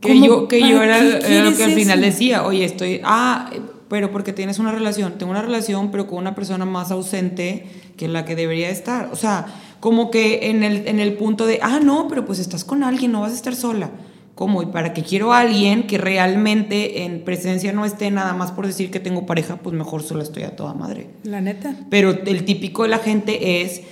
Que 0.00 0.20
yo, 0.20 0.48
que 0.48 0.60
yo 0.60 0.78
¿Para 0.78 0.98
era, 0.98 1.18
qué 1.20 1.36
era 1.36 1.50
lo 1.50 1.56
que 1.56 1.62
al 1.62 1.72
final 1.72 2.00
eso? 2.00 2.06
decía, 2.06 2.44
oye, 2.44 2.64
estoy, 2.64 3.00
ah, 3.04 3.50
pero 3.88 4.10
porque 4.10 4.32
tienes 4.32 4.58
una 4.58 4.72
relación, 4.72 5.16
tengo 5.18 5.30
una 5.30 5.42
relación, 5.42 5.90
pero 5.90 6.08
con 6.08 6.18
una 6.18 6.34
persona 6.34 6.64
más 6.64 6.90
ausente 6.90 7.66
que 7.96 8.08
la 8.08 8.24
que 8.24 8.34
debería 8.34 8.68
estar. 8.68 9.10
O 9.12 9.16
sea, 9.16 9.46
como 9.78 10.10
que 10.10 10.50
en 10.50 10.64
el, 10.64 10.88
en 10.88 10.98
el 10.98 11.12
punto 11.14 11.46
de, 11.46 11.60
ah, 11.62 11.78
no, 11.82 12.08
pero 12.08 12.24
pues 12.24 12.38
estás 12.38 12.64
con 12.64 12.82
alguien, 12.82 13.12
no 13.12 13.20
vas 13.20 13.32
a 13.32 13.36
estar 13.36 13.54
sola. 13.54 13.90
¿Cómo? 14.34 14.62
Y 14.62 14.66
para 14.66 14.94
que 14.94 15.02
quiero 15.02 15.32
a 15.32 15.40
alguien 15.40 15.86
que 15.86 15.98
realmente 15.98 17.04
en 17.04 17.22
presencia 17.22 17.72
no 17.72 17.84
esté 17.84 18.10
nada 18.10 18.32
más 18.32 18.50
por 18.50 18.66
decir 18.66 18.90
que 18.90 18.98
tengo 18.98 19.26
pareja, 19.26 19.56
pues 19.56 19.76
mejor 19.76 20.02
sola 20.02 20.22
estoy 20.22 20.44
a 20.44 20.56
toda 20.56 20.72
madre. 20.72 21.10
La 21.22 21.40
neta. 21.40 21.76
Pero 21.90 22.10
el 22.10 22.44
típico 22.44 22.84
de 22.84 22.88
la 22.88 22.98
gente 22.98 23.60
es, 23.60 23.82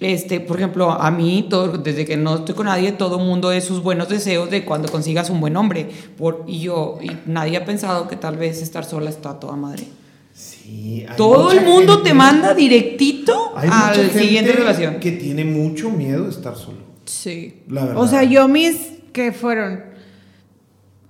este, 0.00 0.40
por 0.40 0.56
ejemplo, 0.56 0.90
a 0.90 1.10
mí, 1.10 1.46
todo, 1.48 1.78
desde 1.78 2.04
que 2.04 2.16
no 2.16 2.36
estoy 2.36 2.54
con 2.54 2.66
nadie, 2.66 2.92
todo 2.92 3.18
mundo 3.18 3.52
es 3.52 3.64
sus 3.64 3.82
buenos 3.82 4.08
deseos 4.08 4.50
de 4.50 4.64
cuando 4.64 4.88
consigas 4.90 5.30
un 5.30 5.40
buen 5.40 5.56
hombre. 5.56 5.88
Por, 6.18 6.44
y 6.46 6.60
yo, 6.60 6.98
y 7.02 7.10
nadie 7.26 7.56
ha 7.56 7.64
pensado 7.64 8.08
que 8.08 8.16
tal 8.16 8.36
vez 8.36 8.60
estar 8.60 8.84
sola 8.84 9.08
está 9.10 9.38
toda 9.38 9.54
madre. 9.56 9.84
Sí, 10.34 11.06
Todo 11.16 11.52
el 11.52 11.64
mundo 11.64 11.94
gente- 11.94 12.08
te 12.10 12.14
manda 12.14 12.54
directito 12.54 13.52
a 13.56 13.64
la 13.66 13.94
siguiente 14.12 14.52
relación. 14.52 14.98
que 14.98 15.12
tiene 15.12 15.44
mucho 15.44 15.90
miedo 15.90 16.24
de 16.24 16.30
estar 16.30 16.56
solo. 16.56 16.78
Sí. 17.04 17.62
La 17.68 17.84
verdad. 17.84 18.02
O 18.02 18.08
sea, 18.08 18.24
yo 18.24 18.48
mis, 18.48 18.76
que 19.12 19.30
fueron 19.30 19.93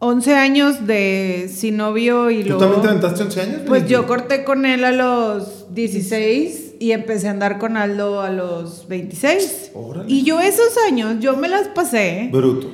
11 0.05 0.34
años 0.34 0.86
de 0.86 1.50
sin 1.52 1.76
novio 1.78 2.30
y 2.30 2.42
¿Tú 2.42 2.50
luego... 2.50 2.61
también 2.61 2.82
te 2.82 2.88
aventaste 2.88 3.22
11 3.22 3.40
años? 3.40 3.61
Pues 3.66 3.88
yo 3.88 4.07
corté 4.07 4.44
con 4.44 4.66
él 4.66 4.84
a 4.84 4.92
los 4.92 5.74
16 5.74 6.74
y 6.78 6.92
empecé 6.92 7.28
a 7.28 7.30
andar 7.30 7.59
con 7.59 7.76
Aldo 7.76 8.20
a 8.20 8.30
los 8.30 8.86
26. 8.88 9.70
Órale. 9.74 10.05
Y 10.09 10.22
yo 10.22 10.40
esos 10.40 10.76
años, 10.86 11.16
yo 11.20 11.36
me 11.36 11.48
las 11.48 11.68
pasé 11.68 12.28
Bruto. 12.30 12.70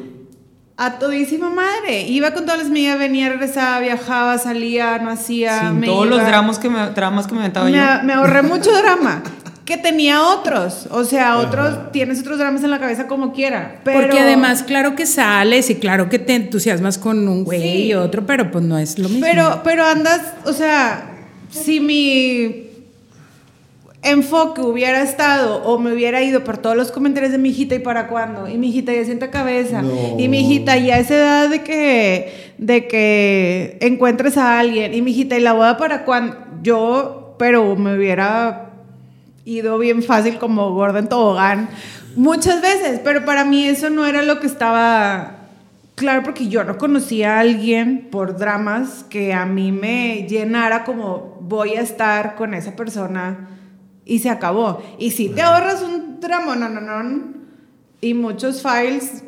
a 0.76 0.98
todísima 0.98 1.50
madre. 1.50 2.02
Iba 2.08 2.32
con 2.32 2.44
todas 2.46 2.58
las 2.58 2.70
medidas, 2.70 2.98
venía, 2.98 3.28
regresaba, 3.28 3.78
viajaba, 3.80 4.38
salía, 4.38 4.98
no 4.98 5.10
hacía. 5.10 5.68
Sin 5.68 5.80
me 5.80 5.86
todos 5.86 6.08
los 6.08 6.20
dramas 6.24 6.58
que 6.58 6.68
me, 6.68 6.90
dramas 6.90 7.26
que 7.26 7.34
me 7.34 7.40
aventaba 7.40 7.66
me, 7.66 7.72
yo. 7.72 8.02
me 8.04 8.12
ahorré 8.14 8.42
mucho 8.42 8.70
drama. 8.72 9.22
Que 9.70 9.76
tenía 9.76 10.20
otros. 10.26 10.88
O 10.90 11.04
sea, 11.04 11.38
otros, 11.38 11.92
tienes 11.92 12.18
otros 12.20 12.38
dramas 12.38 12.64
en 12.64 12.72
la 12.72 12.80
cabeza 12.80 13.06
como 13.06 13.32
quiera. 13.32 13.80
Pero, 13.84 14.00
Porque 14.00 14.18
además, 14.18 14.64
claro 14.64 14.96
que 14.96 15.06
sales 15.06 15.70
y 15.70 15.76
claro 15.76 16.08
que 16.08 16.18
te 16.18 16.34
entusiasmas 16.34 16.98
con 16.98 17.28
un 17.28 17.44
güey 17.44 17.60
Sí. 17.62 17.82
y 17.84 17.94
otro, 17.94 18.26
pero 18.26 18.50
pues 18.50 18.64
no 18.64 18.76
es 18.78 18.98
lo 18.98 19.08
mismo. 19.08 19.24
Pero, 19.24 19.60
pero 19.62 19.84
andas, 19.86 20.22
o 20.44 20.52
sea, 20.52 21.08
si 21.50 21.78
mi 21.78 22.66
enfoque 24.02 24.60
hubiera 24.62 25.02
estado 25.02 25.62
o 25.62 25.78
me 25.78 25.92
hubiera 25.92 26.20
ido 26.20 26.42
por 26.42 26.58
todos 26.58 26.74
los 26.76 26.90
comentarios 26.90 27.30
de 27.30 27.38
mi 27.38 27.50
hijita 27.50 27.74
y 27.76 27.80
para 27.80 28.08
cuándo 28.08 28.48
y 28.48 28.56
mi 28.56 28.70
hijita 28.70 28.92
ya 28.94 29.04
sienta 29.04 29.30
cabeza 29.30 29.82
No. 29.82 30.16
y 30.18 30.26
mi 30.28 30.40
hijita 30.40 30.78
ya 30.78 30.98
esa 30.98 31.14
edad 31.14 31.48
de 31.50 31.62
que 31.62 32.52
de 32.56 32.88
que 32.88 33.76
encuentres 33.82 34.38
a 34.38 34.58
alguien 34.58 34.94
y 34.94 35.02
mi 35.02 35.10
hijita 35.10 35.36
y 35.36 35.40
la 35.40 35.52
boda 35.52 35.76
para 35.76 36.06
cuándo 36.06 36.34
yo 36.62 37.34
pero 37.38 37.76
me 37.76 37.94
hubiera 37.94 38.69
ido 39.44 39.78
bien 39.78 40.02
fácil 40.02 40.38
como 40.38 40.72
gorda 40.72 40.98
en 40.98 41.08
tobogán 41.08 41.68
muchas 42.16 42.60
veces 42.60 43.00
pero 43.02 43.24
para 43.24 43.44
mí 43.44 43.64
eso 43.64 43.90
no 43.90 44.06
era 44.06 44.22
lo 44.22 44.40
que 44.40 44.46
estaba 44.46 45.40
Claro, 46.00 46.22
porque 46.22 46.48
yo 46.48 46.64
no 46.64 46.78
conocía 46.78 47.36
a 47.36 47.40
alguien 47.40 48.08
por 48.10 48.38
dramas 48.38 49.04
que 49.10 49.34
a 49.34 49.44
mí 49.44 49.70
me 49.70 50.26
llenara 50.26 50.82
como 50.84 51.36
voy 51.42 51.74
a 51.74 51.82
estar 51.82 52.36
con 52.36 52.54
esa 52.54 52.74
persona 52.74 53.50
y 54.06 54.20
se 54.20 54.30
acabó. 54.30 54.82
Y 54.98 55.10
si 55.10 55.28
te 55.28 55.42
ahorras 55.42 55.82
un 55.82 56.18
drama, 56.18 56.56
no, 56.56 56.70
no, 56.70 56.80
no, 56.80 57.34
y 58.00 58.14
muchos 58.14 58.62
files 58.62 59.24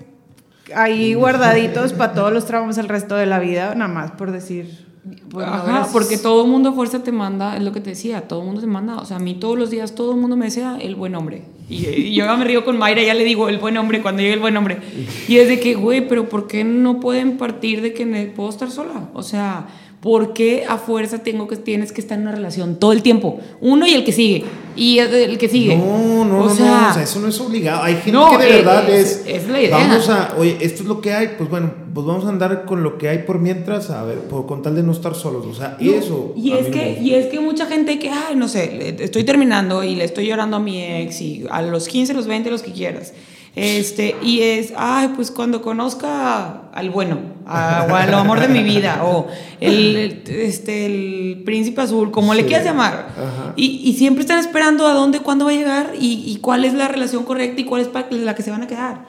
ahí 0.74 1.12
guardaditos 1.12 1.92
para 1.92 2.14
todos 2.14 2.32
los 2.32 2.46
tramos 2.46 2.78
el 2.78 2.88
resto 2.88 3.16
de 3.16 3.26
la 3.26 3.38
vida, 3.38 3.74
nada 3.74 3.92
más 3.92 4.12
por 4.12 4.30
decir. 4.30 4.91
Pues, 5.30 5.46
Ajá, 5.46 5.88
porque 5.92 6.16
todo 6.16 6.44
el 6.44 6.50
mundo 6.50 6.70
a 6.70 6.72
fuerza 6.72 7.02
te 7.02 7.10
manda, 7.10 7.56
es 7.56 7.62
lo 7.62 7.72
que 7.72 7.80
te 7.80 7.90
decía, 7.90 8.28
todo 8.28 8.40
el 8.40 8.46
mundo 8.46 8.60
te 8.60 8.68
manda, 8.68 8.98
o 8.98 9.04
sea, 9.04 9.16
a 9.16 9.20
mí 9.20 9.34
todos 9.34 9.58
los 9.58 9.70
días 9.70 9.94
todo 9.94 10.12
el 10.12 10.20
mundo 10.20 10.36
me 10.36 10.44
desea 10.44 10.78
el 10.80 10.94
buen 10.94 11.16
hombre. 11.16 11.42
Y, 11.68 11.86
y 11.88 12.14
yo 12.14 12.24
ya 12.24 12.36
me 12.36 12.44
río 12.44 12.64
con 12.64 12.78
Mayra, 12.78 13.02
ya 13.02 13.14
le 13.14 13.24
digo 13.24 13.48
el 13.48 13.58
buen 13.58 13.76
hombre 13.78 14.00
cuando 14.00 14.22
llegue 14.22 14.34
el 14.34 14.40
buen 14.40 14.56
hombre. 14.56 14.78
Y 15.28 15.38
es 15.38 15.48
de 15.48 15.58
que, 15.58 15.74
güey, 15.74 16.06
pero 16.06 16.28
¿por 16.28 16.46
qué 16.46 16.62
no 16.62 17.00
pueden 17.00 17.36
partir 17.36 17.82
de 17.82 17.92
que 17.94 18.06
puedo 18.34 18.48
estar 18.48 18.70
sola? 18.70 19.08
O 19.14 19.22
sea, 19.22 19.66
¿por 20.02 20.34
qué 20.34 20.64
a 20.68 20.78
fuerza 20.78 21.18
tengo 21.18 21.46
que, 21.46 21.56
tienes 21.56 21.92
que 21.92 22.00
estar 22.00 22.18
en 22.18 22.22
una 22.26 22.32
relación 22.32 22.76
todo 22.76 22.92
el 22.92 23.02
tiempo? 23.02 23.38
Uno 23.60 23.86
y 23.86 23.94
el 23.94 24.04
que 24.04 24.10
sigue, 24.12 24.44
y 24.74 24.98
el, 24.98 25.38
que 25.38 25.48
sigue. 25.48 25.76
No, 25.76 26.24
no, 26.24 26.40
o 26.40 26.44
no, 26.48 26.54
sea, 26.54 26.66
no, 26.82 26.90
o 26.90 26.92
sea, 26.92 27.02
eso 27.04 27.20
no 27.20 27.28
es 27.28 27.40
obligado. 27.40 27.84
Hay 27.84 27.94
gente 27.94 28.10
no, 28.12 28.30
que 28.36 28.44
de 28.44 28.50
eh, 28.50 28.56
verdad 28.56 28.90
es- 28.90 29.22
es, 29.26 29.48
la 29.48 29.60
idea. 29.62 29.76
Vamos 29.78 30.08
a, 30.08 30.34
oye, 30.36 30.58
esto 30.60 30.82
es 30.82 30.88
lo 30.88 31.00
que 31.00 31.12
hay, 31.12 31.30
pues 31.38 31.48
bueno, 31.48 31.72
pues 31.94 32.04
vamos 32.04 32.24
a 32.24 32.30
andar 32.30 32.64
con 32.64 32.82
lo 32.82 32.98
que 32.98 33.08
hay 33.08 33.18
por 33.18 33.38
mientras, 33.38 33.90
a 33.90 34.02
ver, 34.02 34.18
por, 34.18 34.44
con 34.46 34.60
tal 34.60 34.74
de 34.74 34.82
no 34.82 34.90
estar 34.90 35.14
solos. 35.14 35.46
O 35.46 35.54
sea, 35.54 35.76
No, 35.80 35.92
eso. 35.92 36.32
Y 36.36 36.52
es, 36.52 36.66
que, 36.66 36.98
y 37.00 37.14
es 37.14 37.26
que 37.26 37.38
mucha 37.38 37.66
gente 37.66 38.00
que, 38.00 38.10
ay, 38.10 38.34
no 38.34 38.48
sé, 38.48 38.96
estoy 38.98 39.22
terminando 39.22 39.84
y 39.84 39.94
le 39.94 40.04
estoy 40.04 40.26
llorando 40.26 40.56
a 40.56 40.60
mi 40.60 40.82
ex 40.82 41.20
y 41.20 41.44
a 41.48 41.62
los 41.62 41.86
15, 41.86 42.12
los 42.14 42.26
20, 42.26 42.50
los 42.50 42.62
que 42.62 42.72
quieras. 42.72 43.12
Este, 43.54 44.16
y 44.22 44.40
es, 44.40 44.72
ay, 44.76 45.10
pues 45.14 45.30
cuando 45.30 45.60
conozca 45.60 46.70
al 46.72 46.88
bueno, 46.88 47.18
a- 47.46 47.86
o 47.90 47.94
al 47.94 48.14
amor 48.14 48.40
de 48.40 48.48
mi 48.48 48.62
vida, 48.62 49.04
o 49.04 49.26
el, 49.60 50.22
este, 50.26 50.86
el 50.86 51.42
príncipe 51.44 51.82
azul, 51.82 52.10
como 52.10 52.32
le 52.32 52.46
quieras 52.46 52.64
llamar. 52.64 53.08
Y, 53.56 53.82
y 53.84 53.92
siempre 53.92 54.22
están 54.22 54.38
esperando 54.38 54.86
a 54.86 54.94
dónde, 54.94 55.20
cuándo 55.20 55.44
va 55.44 55.50
a 55.50 55.54
llegar 55.54 55.92
y, 56.00 56.24
y 56.26 56.36
cuál 56.36 56.64
es 56.64 56.72
la 56.72 56.88
relación 56.88 57.24
correcta 57.24 57.60
y 57.60 57.64
cuál 57.64 57.82
es 57.82 57.88
pa- 57.88 58.06
la 58.10 58.34
que 58.34 58.42
se 58.42 58.50
van 58.50 58.62
a 58.62 58.66
quedar. 58.66 59.04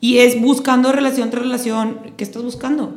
Y 0.00 0.18
es 0.18 0.40
buscando 0.40 0.90
relación 0.90 1.30
tras 1.30 1.44
relación, 1.44 1.98
¿qué 2.16 2.24
estás 2.24 2.42
buscando? 2.42 2.94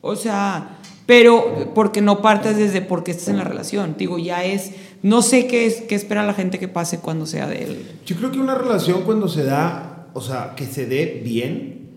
O 0.00 0.14
sea, 0.14 0.76
pero 1.06 1.72
porque 1.74 2.00
no 2.02 2.22
partes 2.22 2.56
desde 2.56 2.82
por 2.82 3.02
qué 3.02 3.10
estás 3.10 3.28
en 3.28 3.36
la 3.38 3.44
relación. 3.44 3.96
Digo, 3.98 4.16
ya 4.18 4.44
es, 4.44 4.70
no 5.02 5.22
sé 5.22 5.48
qué, 5.48 5.66
es, 5.66 5.80
qué 5.82 5.96
espera 5.96 6.24
la 6.24 6.34
gente 6.34 6.60
que 6.60 6.68
pase 6.68 6.98
cuando 7.00 7.26
sea 7.26 7.48
de 7.48 7.64
él. 7.64 7.86
Yo 8.06 8.14
creo 8.16 8.30
que 8.30 8.38
una 8.38 8.54
relación 8.54 9.02
cuando 9.02 9.28
se 9.28 9.42
da, 9.44 9.89
o 10.14 10.20
sea, 10.20 10.54
que 10.56 10.66
se 10.66 10.86
dé 10.86 11.20
bien, 11.24 11.88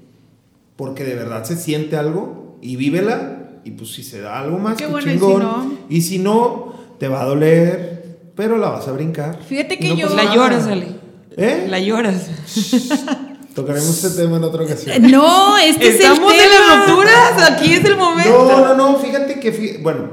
porque 0.76 1.04
de 1.04 1.16
verdad 1.16 1.44
se 1.44 1.56
siente 1.58 1.96
algo 1.98 2.58
y 2.62 2.76
vívela, 2.76 3.50
y 3.66 3.72
pues 3.72 3.92
si 3.92 4.04
se 4.04 4.22
da 4.22 4.40
algo 4.40 4.58
más, 4.60 4.78
Qué 4.78 4.86
qué 4.86 4.92
bueno, 4.92 5.08
y 5.10 5.14
si 5.14 5.20
chingón. 5.20 5.42
no. 5.42 5.72
Y 5.90 6.02
si 6.02 6.20
no, 6.20 6.74
te 7.00 7.08
va 7.08 7.22
a 7.22 7.26
doler, 7.26 8.18
pero 8.36 8.58
la 8.58 8.70
vas 8.70 8.88
a 8.88 8.92
brincar. 8.92 9.40
Fíjate 9.48 9.78
que 9.80 9.90
no 9.90 9.96
yo- 9.96 10.16
La 10.16 10.34
lloras, 10.34 10.68
Ale. 10.68 10.88
¿Eh? 11.38 11.68
La 11.70 11.80
lloras. 11.80 12.30
Tocaremos 13.56 14.04
este 14.04 14.22
tema 14.24 14.38
en 14.38 14.44
otra 14.46 14.64
ocasión. 14.64 15.00
No, 15.12 15.58
este 15.60 15.90
Estamos 15.90 16.34
es 16.34 16.40
el 16.40 16.46
en 16.46 16.52
tema. 16.52 16.76
las 16.76 16.88
rupturas, 16.90 17.52
aquí 17.52 17.74
es 17.74 17.86
el 17.86 17.96
momento. 17.98 18.32
No, 18.32 18.66
no, 18.66 18.76
no, 18.76 18.98
fíjate 18.98 19.40
que, 19.40 19.54
fí- 19.54 19.82
bueno, 19.84 20.10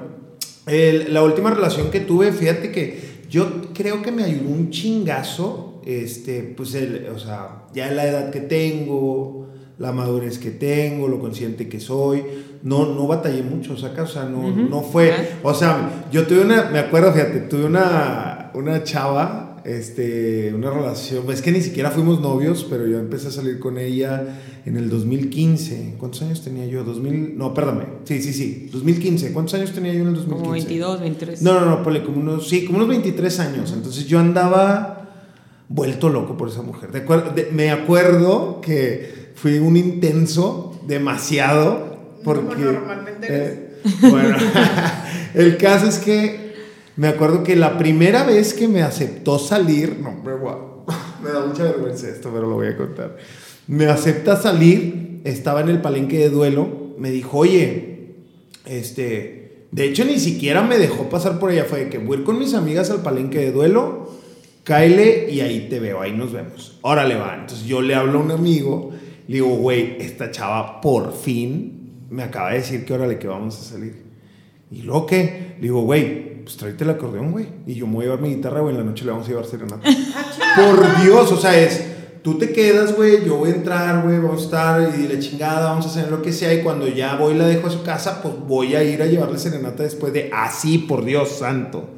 el- 0.67 1.13
la 1.15 1.23
última 1.23 1.51
relación 1.51 1.91
que 1.91 2.01
tuve, 2.01 2.33
fíjate 2.33 2.71
que 2.71 3.23
yo 3.31 3.73
creo 3.73 4.03
que 4.03 4.13
me 4.13 4.25
ayudó 4.25 4.51
un 4.51 4.69
chingazo, 4.71 5.81
este, 5.87 6.43
pues, 6.43 6.75
el, 6.75 7.09
o 7.15 7.19
sea, 7.19 7.60
ya 7.75 7.91
la 7.91 8.07
edad 8.07 8.31
que 8.31 8.41
tengo, 8.41 9.49
la 9.79 9.93
madurez 9.93 10.39
que 10.39 10.51
tengo, 10.51 11.09
lo 11.09 11.21
consciente 11.21 11.69
que 11.69 11.81
soy, 11.81 12.23
no, 12.63 12.95
no 12.95 13.07
batallé 13.07 13.43
mucho, 13.43 13.77
saca, 13.77 14.03
o 14.03 14.07
sea, 14.07 14.25
no, 14.25 14.49
Ujú. 14.49 14.61
no 14.69 14.83
fue, 14.83 15.13
o 15.43 15.55
sea, 15.55 16.05
yo 16.13 16.27
tuve 16.27 16.43
una, 16.43 16.65
me 16.71 16.79
acuerdo, 16.79 17.13
fíjate, 17.13 17.41
tuve 17.41 17.65
una, 17.65 18.51
una 18.55 18.85
chava, 18.85 19.63
este, 19.65 20.53
una 20.55 20.71
relación, 20.71 21.31
es 21.31 21.43
que 21.43 21.53
ni 21.53 21.61
siquiera 21.61 21.91
fuimos 21.91 22.21
novios, 22.21 22.67
pero 22.69 22.87
yo 22.87 22.99
empecé 22.99 23.29
a 23.29 23.31
salir 23.31 23.59
con 23.59 23.79
ella 23.79 24.41
en 24.65 24.77
el 24.77 24.89
2015. 24.89 25.97
¿Cuántos 25.99 26.23
años 26.23 26.43
tenía 26.43 26.67
yo? 26.67 26.85
2000, 26.85 27.37
no, 27.37 27.53
perdóname. 27.55 27.85
Sí, 28.05 28.23
sí, 28.23 28.33
sí, 28.33 28.69
2015. 28.73 29.33
¿Cuántos 29.33 29.55
años 29.55 29.73
tenía 29.73 29.93
yo 29.93 30.01
en 30.01 30.09
el 30.09 30.15
2015? 30.15 30.43
Como 30.43 30.53
22, 30.53 31.01
23. 31.01 31.43
No, 31.43 31.61
no, 31.61 31.67
no, 31.67 31.83
ponle 31.83 32.03
como 32.03 32.21
unos, 32.21 32.49
sí, 32.49 32.65
como 32.65 32.79
unos 32.79 32.89
23 32.89 33.41
años. 33.41 33.73
Entonces 33.73 34.07
yo 34.07 34.19
andaba 34.19 35.00
vuelto 35.71 36.09
loco 36.11 36.37
por 36.37 36.49
esa 36.49 36.63
mujer. 36.63 36.91
De 36.91 37.07
acuer- 37.07 37.33
de- 37.33 37.49
me 37.53 37.71
acuerdo 37.71 38.61
que 38.61 39.31
fui 39.37 39.59
un 39.59 39.77
intenso 39.77 40.79
demasiado 40.87 41.97
porque... 42.25 42.57
normalmente 42.65 43.27
eh, 43.31 43.67
bueno, 44.03 44.37
el 45.35 45.57
caso 45.57 45.87
es 45.87 45.99
que 45.99 46.51
me 46.97 47.09
acuerdo 47.09 47.43
que 47.45 47.57
la 47.57 47.79
primera 47.79 48.25
vez 48.25 48.53
que 48.53 48.69
me 48.69 48.83
aceptó 48.83 49.39
salir, 49.39 49.99
no, 50.03 50.21
guau, 50.39 50.85
me 51.25 51.31
da 51.31 51.47
mucha 51.47 51.63
vergüenza 51.63 52.09
esto, 52.09 52.31
pero 52.35 52.47
lo 52.49 52.57
voy 52.57 52.67
a 52.67 52.77
contar. 52.77 53.17
Me 53.69 53.87
acepta 53.87 54.37
salir, 54.37 55.21
estaba 55.25 55.61
en 55.61 55.69
el 55.69 55.81
palenque 55.81 56.19
de 56.19 56.31
duelo, 56.31 56.69
me 56.99 57.11
dijo, 57.11 57.39
oye, 57.39 58.17
este, 58.67 59.67
de 59.71 59.85
hecho 59.85 60.05
ni 60.05 60.19
siquiera 60.19 60.63
me 60.63 60.77
dejó 60.79 61.09
pasar 61.09 61.39
por 61.39 61.53
ella, 61.53 61.65
fue 61.65 61.85
de 61.85 61.89
que 61.89 61.99
voy 61.99 62.17
a 62.17 62.21
ir 62.21 62.27
con 62.27 62.39
mis 62.39 62.55
amigas 62.55 62.91
al 62.91 63.03
palenque 63.03 63.39
de 63.39 63.53
duelo, 63.53 64.11
cáele 64.71 65.29
y 65.29 65.41
ahí 65.41 65.67
te 65.69 65.81
veo, 65.81 66.01
ahí 66.01 66.13
nos 66.13 66.33
vemos. 66.33 66.79
Órale, 66.83 67.17
va. 67.17 67.35
Entonces 67.35 67.67
yo 67.67 67.83
le 67.83 67.97
hablo 67.97 68.21
a 68.21 68.23
un 68.23 68.31
amigo, 68.31 68.93
le 69.27 69.35
digo, 69.35 69.49
güey, 69.49 69.97
esta 69.99 70.31
chava 70.31 70.81
por 70.81 71.13
fin 71.13 72.05
me 72.09 72.23
acaba 72.23 72.51
de 72.51 72.59
decir 72.59 72.85
que 72.85 72.95
órale, 72.95 73.19
que 73.19 73.27
vamos 73.27 73.59
a 73.59 73.65
salir. 73.65 74.01
¿Y 74.71 74.83
luego 74.83 75.07
qué? 75.07 75.55
Le 75.57 75.63
digo, 75.63 75.83
güey, 75.83 76.45
pues 76.45 76.57
tráete 76.57 76.85
el 76.85 76.91
acordeón, 76.91 77.33
güey. 77.33 77.49
Y 77.67 77.75
yo 77.75 77.89
me 77.89 77.95
voy 77.95 78.03
a 78.03 78.05
llevar 78.11 78.21
mi 78.21 78.33
guitarra, 78.33 78.61
güey, 78.61 78.73
en 78.73 78.81
la 78.81 78.87
noche 78.87 79.05
le 79.05 79.11
vamos 79.11 79.27
a 79.27 79.31
llevar 79.31 79.45
serenata. 79.45 79.83
Por 80.57 81.03
Dios, 81.03 81.33
o 81.33 81.37
sea, 81.37 81.59
es, 81.59 81.85
tú 82.23 82.39
te 82.39 82.53
quedas, 82.53 82.95
güey, 82.95 83.25
yo 83.25 83.39
voy 83.39 83.51
a 83.51 83.55
entrar, 83.55 84.05
güey, 84.05 84.21
vamos 84.21 84.43
a 84.43 84.45
estar 84.45 84.95
y 85.01 85.09
la 85.09 85.19
chingada, 85.19 85.71
vamos 85.71 85.87
a 85.87 85.89
hacer 85.89 86.13
lo 86.13 86.23
que 86.23 86.33
sea. 86.33 86.55
Y 86.55 86.63
cuando 86.63 86.87
ya 86.87 87.17
voy 87.17 87.35
y 87.35 87.39
la 87.39 87.49
dejo 87.49 87.67
a 87.67 87.71
su 87.71 87.83
casa, 87.83 88.23
pues 88.23 88.35
voy 88.47 88.77
a 88.77 88.85
ir 88.85 89.03
a 89.03 89.07
llevarle 89.07 89.37
serenata 89.37 89.83
después 89.83 90.13
de 90.13 90.31
así, 90.33 90.79
por 90.79 91.05
Dios 91.05 91.29
santo. 91.31 91.89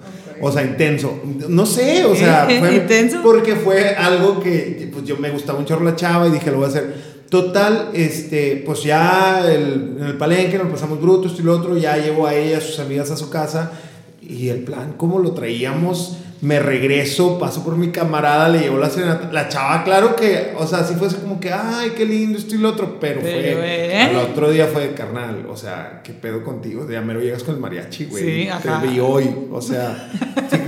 O 0.43 0.53
sea, 0.53 0.63
intenso. 0.65 1.21
No 1.49 1.65
sé, 1.65 2.05
o 2.05 2.15
sea, 2.15 2.47
fue 2.59 2.75
¿Intenso? 2.77 3.21
porque 3.23 3.55
fue 3.57 3.95
algo 3.95 4.41
que 4.41 4.91
pues 4.93 5.05
yo 5.05 5.17
me 5.17 5.31
gustaba 5.31 5.59
un 5.59 5.65
chorro 5.65 5.85
la 5.85 5.97
chava 5.97 6.27
y 6.29 6.31
dije, 6.33 6.51
lo 6.51 6.57
voy 6.59 6.67
a 6.67 6.69
hacer. 6.69 7.13
Total, 7.31 7.89
este, 7.95 8.63
pues 8.67 8.83
ya 8.83 9.43
el- 9.51 9.97
en 9.99 10.05
el 10.05 10.17
palenque 10.19 10.59
nos 10.59 10.69
pasamos 10.69 11.01
brutos 11.01 11.35
y 11.39 11.43
lo 11.43 11.55
otro, 11.57 11.77
ya 11.79 11.97
llevo 11.97 12.27
a 12.27 12.35
ella, 12.35 12.59
a 12.59 12.61
sus 12.61 12.79
amigas 12.79 13.11
a 13.11 13.17
su 13.17 13.31
casa 13.31 13.73
y 14.21 14.49
el 14.49 14.59
plan, 14.65 14.95
como 14.99 15.19
lo 15.19 15.33
traíamos, 15.33 16.19
me 16.43 16.59
regreso, 16.59 17.39
paso 17.39 17.65
por 17.65 17.77
mi 17.77 17.91
camarada, 17.91 18.49
le 18.49 18.59
llevo 18.61 18.77
la 18.77 18.91
serenata, 18.91 19.31
la 19.33 19.49
chava, 19.49 19.85
claro 19.85 20.15
que, 20.17 20.53
o 20.59 20.67
sea, 20.67 20.85
sí 20.85 20.95
fue 20.99 21.09
como 21.09 21.39
que, 21.41 21.53
ay, 21.53 21.93
qué 21.97 22.05
lindo 22.05 22.37
esto 22.37 22.55
y 22.55 22.59
lo 22.59 22.71
otro, 22.71 22.99
pero, 23.01 23.21
Pero, 23.23 23.59
fue, 23.61 23.93
¿eh? 23.95 24.03
al 24.03 24.17
otro 24.17 24.51
día 24.51 24.67
fue 24.67 24.93
carnal, 24.93 25.47
o 25.49 25.57
sea, 25.57 26.01
qué 26.03 26.13
pedo 26.13 26.43
contigo, 26.43 26.85
ya 26.91 27.01
mero 27.01 27.21
llegas 27.21 27.45
con 27.45 27.55
el 27.55 27.61
mariachi, 27.61 28.07
güey, 28.07 28.25
Sí, 28.25 28.45
te 28.61 28.69
ajá. 28.69 28.83
vi 28.85 28.99
hoy, 28.99 29.31
o 29.51 29.63
sea, 29.63 30.11
sí 30.51 30.59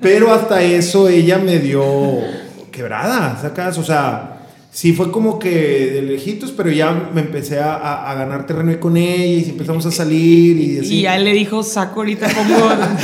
pero 0.00 0.34
hasta 0.34 0.62
eso 0.62 1.08
ella 1.08 1.38
me 1.38 1.58
dio 1.58 1.82
quebrada, 2.70 3.38
sacas, 3.40 3.78
o 3.78 3.82
sea, 3.82 4.33
sí 4.74 4.92
fue 4.92 5.12
como 5.12 5.38
que 5.38 5.50
de 5.94 6.02
lejitos, 6.02 6.50
pero 6.50 6.68
ya 6.70 6.90
me 7.14 7.20
empecé 7.20 7.60
a, 7.60 7.74
a- 7.76 8.10
a 8.10 8.14
ganar 8.16 8.44
terreno 8.44 8.70
ahí 8.72 8.78
con 8.78 8.96
ella 8.96 9.24
y 9.46 9.48
empezamos 9.50 9.86
a 9.86 9.92
salir 9.92 10.56
y 10.58 10.78
así. 10.80 10.94
Y 10.98 11.02
ya 11.02 11.16
le 11.16 11.32
dijo, 11.32 11.62
saco 11.62 12.00
ahorita 12.00 12.28
como 12.34 12.56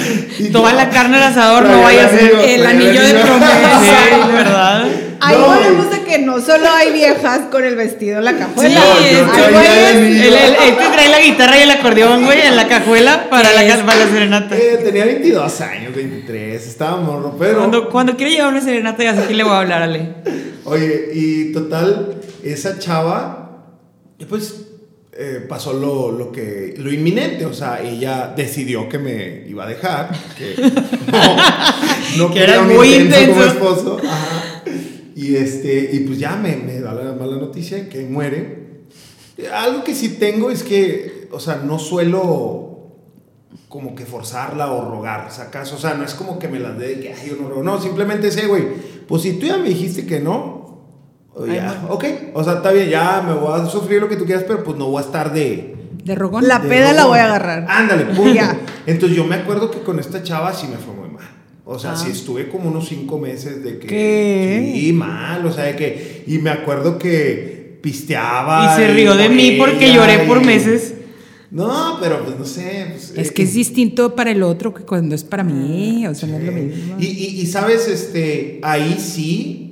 toda 0.52 0.72
la 0.72 0.90
carne 0.90 1.18
al 1.18 1.22
asador, 1.22 1.64
no 1.68 1.80
vaya 1.80 2.06
a 2.06 2.10
el 2.10 2.18
ser 2.18 2.34
anillo, 2.36 2.42
el 2.54 2.66
anillo 2.66 3.02
de 3.02 3.14
promesa. 3.14 3.80
Sí, 3.80 4.32
¿verdad? 4.32 4.84
Ahí 5.22 5.36
No, 5.38 5.46
volvemos 5.48 5.90
de 5.90 6.00
que 6.02 6.18
no 6.18 6.40
solo 6.40 6.66
hay 6.70 6.92
viejas 6.92 7.42
con 7.52 7.62
el 7.64 7.76
vestido 7.76 8.18
en 8.18 8.24
la 8.24 8.32
Sí, 8.32 8.38
cajuela. 8.38 8.80
hay 8.80 9.26
traía 9.32 9.90
el 9.90 9.96
el, 9.98 10.22
el, 10.24 10.54
este 10.54 10.84
trae 10.92 11.08
la 11.10 11.20
guitarra 11.20 11.58
y 11.58 11.62
el 11.62 11.70
acordeón, 11.70 12.24
güey, 12.24 12.40
en 12.40 12.56
la 12.56 12.66
cajuela 12.66 13.28
para 13.30 13.52
la, 13.52 13.84
para 13.86 13.98
la 14.06 14.10
serenata. 14.10 14.56
Eh, 14.56 14.80
tenía 14.82 15.04
22 15.04 15.60
años, 15.60 15.94
23, 15.94 16.66
estaba 16.66 16.96
morro, 17.00 17.36
pero... 17.38 17.58
Cuando, 17.58 17.88
cuando 17.90 18.16
quiere 18.16 18.32
llevar 18.32 18.50
una 18.52 18.60
serenata, 18.62 19.04
ya 19.04 19.14
sé 19.14 19.24
quién 19.26 19.36
le 19.36 19.44
voy 19.44 19.52
a 19.52 19.58
hablar, 19.58 19.82
Ale. 19.82 20.08
Oye, 20.64 21.10
y 21.14 21.52
total, 21.52 22.20
esa 22.42 22.78
chava, 22.78 23.76
pues 24.28 24.66
eh, 25.12 25.44
pasó 25.48 25.72
lo, 25.72 26.12
lo 26.12 26.30
que 26.32 26.74
lo 26.78 26.92
inminente, 26.92 27.44
o 27.44 27.52
sea, 27.52 27.82
ella 27.82 28.32
decidió 28.36 28.88
que 28.88 28.98
me 28.98 29.44
iba 29.48 29.64
a 29.64 29.68
dejar, 29.68 30.10
que 30.36 30.54
no, 32.16 32.28
no 32.28 32.34
Que 32.34 32.42
era 32.42 32.62
muy 32.62 32.94
intenso 32.94 33.32
como 33.32 33.44
intenso. 33.44 33.44
esposo. 33.44 33.98
Ajá. 34.02 34.62
Y 35.16 35.36
este, 35.36 35.90
y 35.92 36.00
pues 36.00 36.18
ya 36.18 36.36
me, 36.36 36.56
me 36.56 36.80
da 36.80 36.94
la 36.94 37.12
mala 37.12 37.36
noticia 37.36 37.88
que 37.90 38.00
muere. 38.04 38.60
Algo 39.52 39.84
que 39.84 39.94
sí 39.94 40.10
tengo 40.10 40.50
es 40.50 40.62
que, 40.62 41.28
o 41.32 41.38
sea, 41.40 41.56
no 41.56 41.78
suelo 41.78 42.70
como 43.68 43.94
que 43.94 44.06
forzarla 44.06 44.72
o 44.72 44.90
rogar, 44.90 45.30
¿sacas? 45.30 45.72
O 45.72 45.78
sea, 45.78 45.94
no 45.94 46.04
es 46.04 46.14
como 46.14 46.38
que 46.38 46.48
me 46.48 46.58
las 46.58 46.78
dé 46.78 46.94
de 46.94 47.00
que, 47.00 47.12
ay, 47.12 47.28
yo 47.28 47.36
no 47.36 47.48
rogo. 47.48 47.62
No, 47.62 47.80
simplemente 47.80 48.30
sé, 48.30 48.46
güey, 48.46 48.64
pues 49.06 49.22
si 49.22 49.34
tú 49.34 49.46
ya 49.46 49.58
me 49.58 49.68
dijiste 49.68 50.06
que 50.06 50.20
no, 50.20 50.49
ya, 51.46 51.86
ok, 51.88 52.04
o 52.34 52.44
sea, 52.44 52.54
está 52.54 52.72
bien, 52.72 52.88
ya 52.88 53.22
me 53.26 53.32
voy 53.34 53.58
a 53.60 53.66
sufrir 53.66 54.00
lo 54.00 54.08
que 54.08 54.16
tú 54.16 54.24
quieras, 54.24 54.44
pero 54.46 54.62
pues 54.64 54.76
no 54.76 54.86
voy 54.88 55.02
a 55.02 55.06
estar 55.06 55.32
de... 55.32 55.76
De 56.04 56.14
rogón. 56.14 56.46
La 56.48 56.58
de 56.58 56.68
peda 56.68 56.92
la 56.92 57.02
rogón. 57.02 57.08
voy 57.10 57.18
a 57.20 57.24
agarrar. 57.26 57.66
Ándale, 57.68 58.04
punto. 58.16 58.32
Ya. 58.34 58.58
Entonces 58.86 59.16
yo 59.16 59.24
me 59.24 59.36
acuerdo 59.36 59.70
que 59.70 59.80
con 59.80 59.98
esta 60.00 60.22
chava 60.22 60.52
sí 60.52 60.66
me 60.66 60.76
fue 60.76 60.94
muy 60.94 61.08
mal. 61.10 61.28
O 61.64 61.78
sea, 61.78 61.92
Ah. 61.92 61.96
sí 61.96 62.10
estuve 62.10 62.48
como 62.48 62.68
unos 62.70 62.88
cinco 62.88 63.18
meses 63.18 63.62
de 63.62 63.78
que... 63.78 63.86
¿Qué? 63.86 64.72
Sí, 64.74 64.92
mal, 64.92 65.44
o 65.46 65.52
sea, 65.52 65.64
de 65.64 65.76
que... 65.76 66.24
Y 66.26 66.38
me 66.38 66.50
acuerdo 66.50 66.98
que 66.98 67.78
pisteaba. 67.82 68.74
Y 68.74 68.76
se 68.80 68.92
rió 68.92 69.14
de 69.14 69.26
con 69.26 69.36
mí 69.36 69.56
porque 69.58 69.92
lloré 69.92 70.20
por 70.20 70.42
y- 70.42 70.46
meses. 70.46 70.94
No, 71.52 71.98
pero 72.00 72.24
pues 72.24 72.38
no 72.38 72.44
sé. 72.44 72.86
pues, 72.90 73.12
Es 73.16 73.30
eh, 73.30 73.34
que 73.34 73.42
es 73.42 73.54
distinto 73.54 74.14
para 74.14 74.30
el 74.30 74.42
otro 74.42 74.72
que 74.72 74.84
cuando 74.84 75.14
es 75.14 75.24
para 75.24 75.42
mí. 75.44 76.06
O 76.06 76.14
sea, 76.14 76.28
no 76.28 76.38
es 76.38 76.44
lo 76.44 76.52
Sí. 76.52 76.58
mismo. 76.58 76.96
Y, 77.00 77.06
y- 77.06 77.40
y, 77.40 77.46
sabes, 77.46 77.88
este, 77.88 78.60
ahí 78.62 78.96
sí 78.98 79.69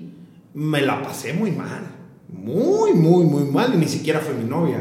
me 0.58 0.80
la 0.80 1.00
pasé 1.02 1.32
muy 1.32 1.50
mal. 1.52 1.86
Muy, 2.28 2.92
muy, 2.92 3.24
muy 3.24 3.44
mal. 3.44 3.72
Y 3.74 3.78
ni 3.78 3.86
siquiera 3.88 4.18
fue 4.20 4.34
mi 4.34 4.44
novia. 4.48 4.78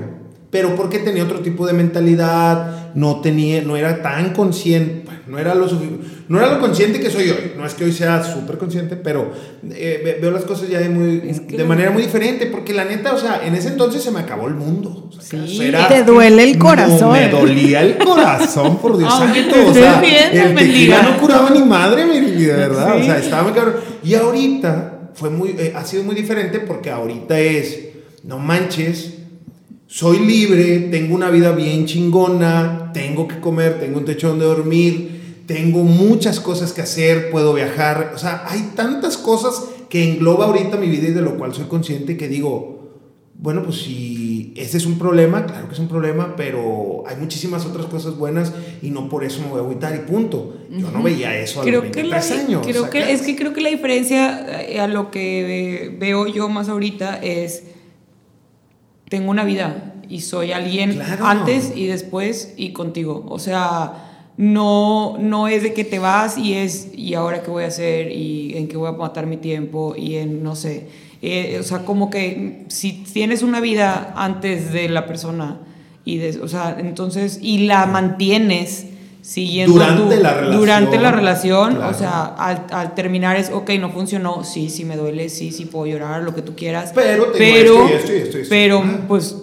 Pero 0.49 0.75
porque 0.75 0.99
tenía 0.99 1.23
otro 1.23 1.39
tipo 1.41 1.67
de 1.67 1.73
mentalidad, 1.73 2.93
no 2.95 3.19
tenía, 3.21 3.61
no 3.61 3.75
era 3.75 4.01
tan 4.01 4.34
consciente, 4.34 5.05
no 5.28 5.38
era 5.38 5.53
lo 5.53 5.67
no 6.30 6.39
era 6.39 6.53
lo 6.53 6.59
consciente 6.61 6.99
que 7.01 7.09
soy 7.09 7.30
hoy. 7.30 7.51
No 7.57 7.65
es 7.65 7.73
que 7.73 7.84
hoy 7.84 7.91
sea 7.91 8.23
súper 8.23 8.57
consciente, 8.57 8.95
pero 8.95 9.32
eh, 9.69 10.01
ve- 10.03 10.17
veo 10.21 10.32
las 10.32 10.45
cosas 10.45 10.69
ya 10.69 10.80
de, 10.80 10.88
muy, 10.89 11.21
Es 11.30 11.41
que 11.41 11.57
de 11.57 11.63
manera 11.65 11.91
muy 11.91 12.01
diferente. 12.01 12.45
Porque 12.47 12.73
la 12.73 12.86
neta, 12.86 13.13
o 13.13 13.17
sea, 13.17 13.41
en 13.45 13.55
ese 13.55 13.69
entonces 13.69 14.01
se 14.01 14.09
me 14.11 14.19
acabó 14.21 14.47
el 14.47 14.55
mundo. 14.55 15.09
O 15.17 15.21
sea, 15.21 15.45
Sí. 15.45 15.61
era- 15.63 15.88
Te 15.89 16.03
duele 16.03 16.43
el 16.43 16.57
No, 16.57 16.65
corazón. 16.65 17.11
me 17.11 17.28
dolía 17.30 17.82
el 17.82 17.97
corazón, 17.97 18.78
por 18.78 18.97
Dios 18.97 19.13
santo. 19.13 19.55
o 19.67 19.73
sea, 19.73 20.01
el 20.01 20.55
tequila 20.55 21.01
no 21.03 21.17
curaba 21.17 21.49
ni 21.49 21.59
madre, 21.63 22.05
mi 22.05 22.19
de 22.21 22.53
verdad. 22.53 22.95
Sí. 22.95 23.01
O 23.01 23.05
sea, 23.05 23.17
estaba 23.19 23.43
muy 23.43 23.51
cabrón. 23.51 23.75
Y 24.03 24.15
ahorita 24.15 24.86
fue 25.18 25.32
muy, 25.32 25.55
eh, 25.57 25.74
ha 25.76 25.84
sido 25.84 26.03
muy 26.03 26.13
diferente 26.13 26.59
porque 26.59 26.91
ahorita 26.91 27.39
es, 27.39 27.89
no 28.24 28.38
manches, 28.38 29.15
soy 29.88 30.20
libre, 30.20 30.89
tengo 30.91 31.15
una 31.15 31.32
vida 31.32 31.53
bien 31.53 31.88
chingona, 31.88 32.91
tengo 32.93 33.28
que 33.28 33.39
comer, 33.39 33.80
tengo 33.80 33.97
un 33.97 34.05
techo 34.05 34.30
donde 34.30 34.45
dormir, 34.45 35.43
tengo 35.47 35.84
muchas 35.84 36.39
cosas 36.39 36.72
que 36.72 36.82
hacer, 36.82 37.32
puedo 37.32 37.53
viajar. 37.53 38.11
O 38.13 38.20
sea, 38.20 38.43
hay 38.47 38.74
tantas 38.76 39.18
cosas 39.18 39.63
que 39.89 40.03
engloba 40.03 40.45
ahorita 40.45 40.78
mi 40.78 40.88
vida 40.88 41.07
y 41.07 41.13
de 41.13 41.22
lo 41.22 41.38
cual 41.38 41.55
soy 41.55 41.65
consciente 41.65 42.15
que 42.15 42.28
digo, 42.28 42.76
bueno, 43.39 43.61
pues 43.63 43.77
si 43.77 44.51
ese 44.55 44.77
es 44.77 44.85
un 44.88 44.97
problema, 44.97 45.45
claro 45.45 45.67
que 45.67 45.73
es 45.75 45.79
un 45.79 45.88
problema, 45.88 46.35
pero 46.35 47.03
hay 47.07 47.15
muchísimas 47.17 47.65
otras 47.67 47.85
cosas 47.85 48.17
buenas 48.17 48.51
y 48.81 48.89
no 48.89 49.09
por 49.09 49.23
eso 49.23 49.41
me 49.41 49.47
voy 49.49 49.59
a 49.59 49.63
agüitar 49.63 49.95
y 49.95 49.99
punto. 50.09 50.55
Yo 50.71 50.89
no 50.89 51.03
veía 51.03 51.38
eso 51.39 51.61
a 51.61 51.63
Creo 51.63 51.83
los 51.83 51.91
que, 51.91 52.03
la, 52.03 52.17
23 52.17 52.31
años. 52.47 52.61
creo 52.65 52.89
que 52.89 52.99
¿sacas? 53.01 53.13
es 53.13 53.21
que 53.25 53.35
creo 53.35 53.53
que 53.53 53.61
la 53.61 53.69
diferencia 53.69 54.61
eh, 54.67 54.79
a 54.79 54.88
lo 54.88 55.11
que 55.11 55.95
veo 55.99 56.25
yo 56.27 56.49
más 56.49 56.67
ahorita 56.67 57.19
es 57.21 57.63
tengo 59.09 59.29
una 59.29 59.43
vida 59.43 59.93
y 60.09 60.21
soy 60.21 60.51
alguien 60.51 60.93
Claro. 60.95 61.25
antes 61.27 61.73
y 61.75 61.85
después 61.88 62.53
y 62.57 62.73
contigo. 62.73 63.25
O 63.29 63.39
sea, 63.39 64.31
no, 64.38 65.17
no 65.19 65.47
es 65.47 65.63
de 65.63 65.73
que 65.73 65.83
te 65.83 65.99
vas 65.99 66.38
y 66.38 66.53
es 66.53 66.89
y 66.95 67.13
ahora 67.13 67.43
qué 67.43 67.51
voy 67.51 67.63
a 67.65 67.67
hacer 67.67 68.11
y 68.11 68.57
en 68.57 68.67
qué 68.67 68.77
voy 68.77 68.88
a 68.89 68.93
matar 68.93 69.27
mi 69.27 69.38
tiempo 69.38 69.93
y 69.95 70.15
en 70.15 70.41
no 70.43 70.55
sé. 70.55 70.88
Eh, 71.22 71.57
o 71.59 71.63
sea, 71.63 71.80
como 71.80 72.09
que 72.09 72.65
si 72.68 73.03
tienes 73.11 73.41
una 73.43 73.59
vida 73.59 74.13
antes 74.15 74.72
de 74.72 74.88
la 74.89 75.05
persona 75.07 75.59
y 76.05 76.18
de, 76.18 76.39
o 76.41 76.47
sea, 76.47 76.78
entonces 76.80 77.39
y 77.41 77.65
la 77.65 77.86
mantienes 77.88 78.86
siguiendo 79.22 79.74
Durante 79.74 80.15
tu- 80.15 80.22
la 80.24 80.34
relación. 80.36 80.59
durante 80.61 80.99
la 80.99 81.11
relación, 81.11 81.76
Claro. 81.76 81.89
o 81.95 81.99
sea, 81.99 82.26
al, 82.26 82.65
al 82.72 82.95
terminar 82.95 83.36
es, 83.36 83.49
ok, 83.51 83.72
no 83.80 83.89
funcionó, 83.89 84.43
sí, 84.43 84.70
sí 84.70 84.86
me 84.86 84.95
duele, 84.95 85.28
sí, 85.30 85.51
sí 85.51 85.65
puedo 85.65 85.86
llorar, 85.88 86.24
lo 86.24 86.34
que 86.34 86.41
tú 86.41 86.55
quieras. 86.55 86.91
Pero 86.95 87.24
tengo 87.32 87.38
pero, 87.38 87.88
esto 87.88 87.89
y 87.89 87.95
esto 87.97 88.13
y 88.13 88.15
esto 88.18 88.38
y 88.38 88.41
esto. 88.41 88.49
pero, 88.49 88.82
Ah. 88.86 88.99
pues 89.07 89.36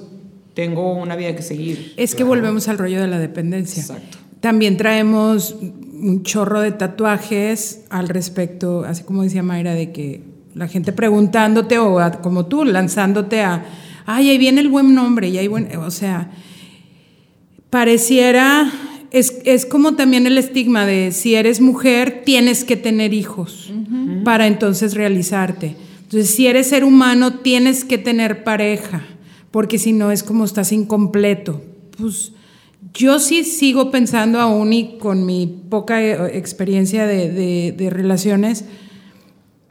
tengo 0.54 0.94
una 0.94 1.16
vida 1.16 1.34
que 1.36 1.42
seguir. 1.42 1.92
Es 1.96 2.14
que 2.14 2.22
volvemos 2.24 2.68
al 2.68 2.78
rollo 2.78 3.00
de 3.00 3.08
la 3.08 3.18
dependencia. 3.18 3.82
Exacto. 3.82 4.18
También 4.40 4.76
traemos 4.76 5.56
un 5.60 6.22
chorro 6.22 6.60
de 6.60 6.70
tatuajes 6.72 7.80
al 7.90 8.08
respecto, 8.08 8.84
así 8.86 9.02
como 9.02 9.22
decía 9.24 9.42
Mayra, 9.42 9.74
de 9.74 9.90
que 9.92 10.22
la 10.54 10.68
gente 10.68 10.92
preguntándote 10.92 11.78
o 11.78 11.98
a- 11.98 12.12
como 12.20 12.46
tú 12.46 12.64
lanzándote 12.64 13.40
a, 13.42 13.64
ay, 14.06 14.30
ahí 14.30 14.38
viene 14.38 14.60
el 14.60 14.68
buen 14.68 14.94
nombre 14.94 15.28
y 15.28 15.38
ahí 15.38 15.48
buen, 15.48 15.74
o 15.76 15.90
sea, 15.90 16.30
pareciera, 17.70 18.70
es, 19.10 19.38
es 19.44 19.66
como 19.66 19.94
también 19.94 20.26
el 20.26 20.38
estigma 20.38 20.86
de 20.86 21.12
si 21.12 21.34
eres 21.34 21.60
mujer 21.60 22.22
tienes 22.24 22.64
que 22.64 22.76
tener 22.76 23.12
hijos 23.14 23.72
para 24.24 24.46
entonces 24.46 24.94
realizarte. 24.94 25.76
Entonces, 26.04 26.34
si 26.34 26.46
eres 26.46 26.68
ser 26.68 26.84
humano 26.84 27.34
tienes 27.40 27.84
que 27.84 27.98
tener 27.98 28.44
pareja, 28.44 29.02
porque 29.50 29.78
si 29.78 29.92
no 29.92 30.10
es 30.12 30.22
como 30.22 30.44
estás 30.44 30.72
incompleto. 30.72 31.62
Pues 31.98 32.32
yo 32.92 33.18
sí 33.18 33.44
sigo 33.44 33.90
pensando 33.90 34.40
aún 34.40 34.72
y 34.72 34.98
con 34.98 35.24
mi 35.26 35.46
poca 35.68 36.02
eh, 36.02 36.36
experiencia 36.36 37.06
de, 37.06 37.30
de- 37.30 37.72
de 37.76 37.90
relaciones, 37.90 38.64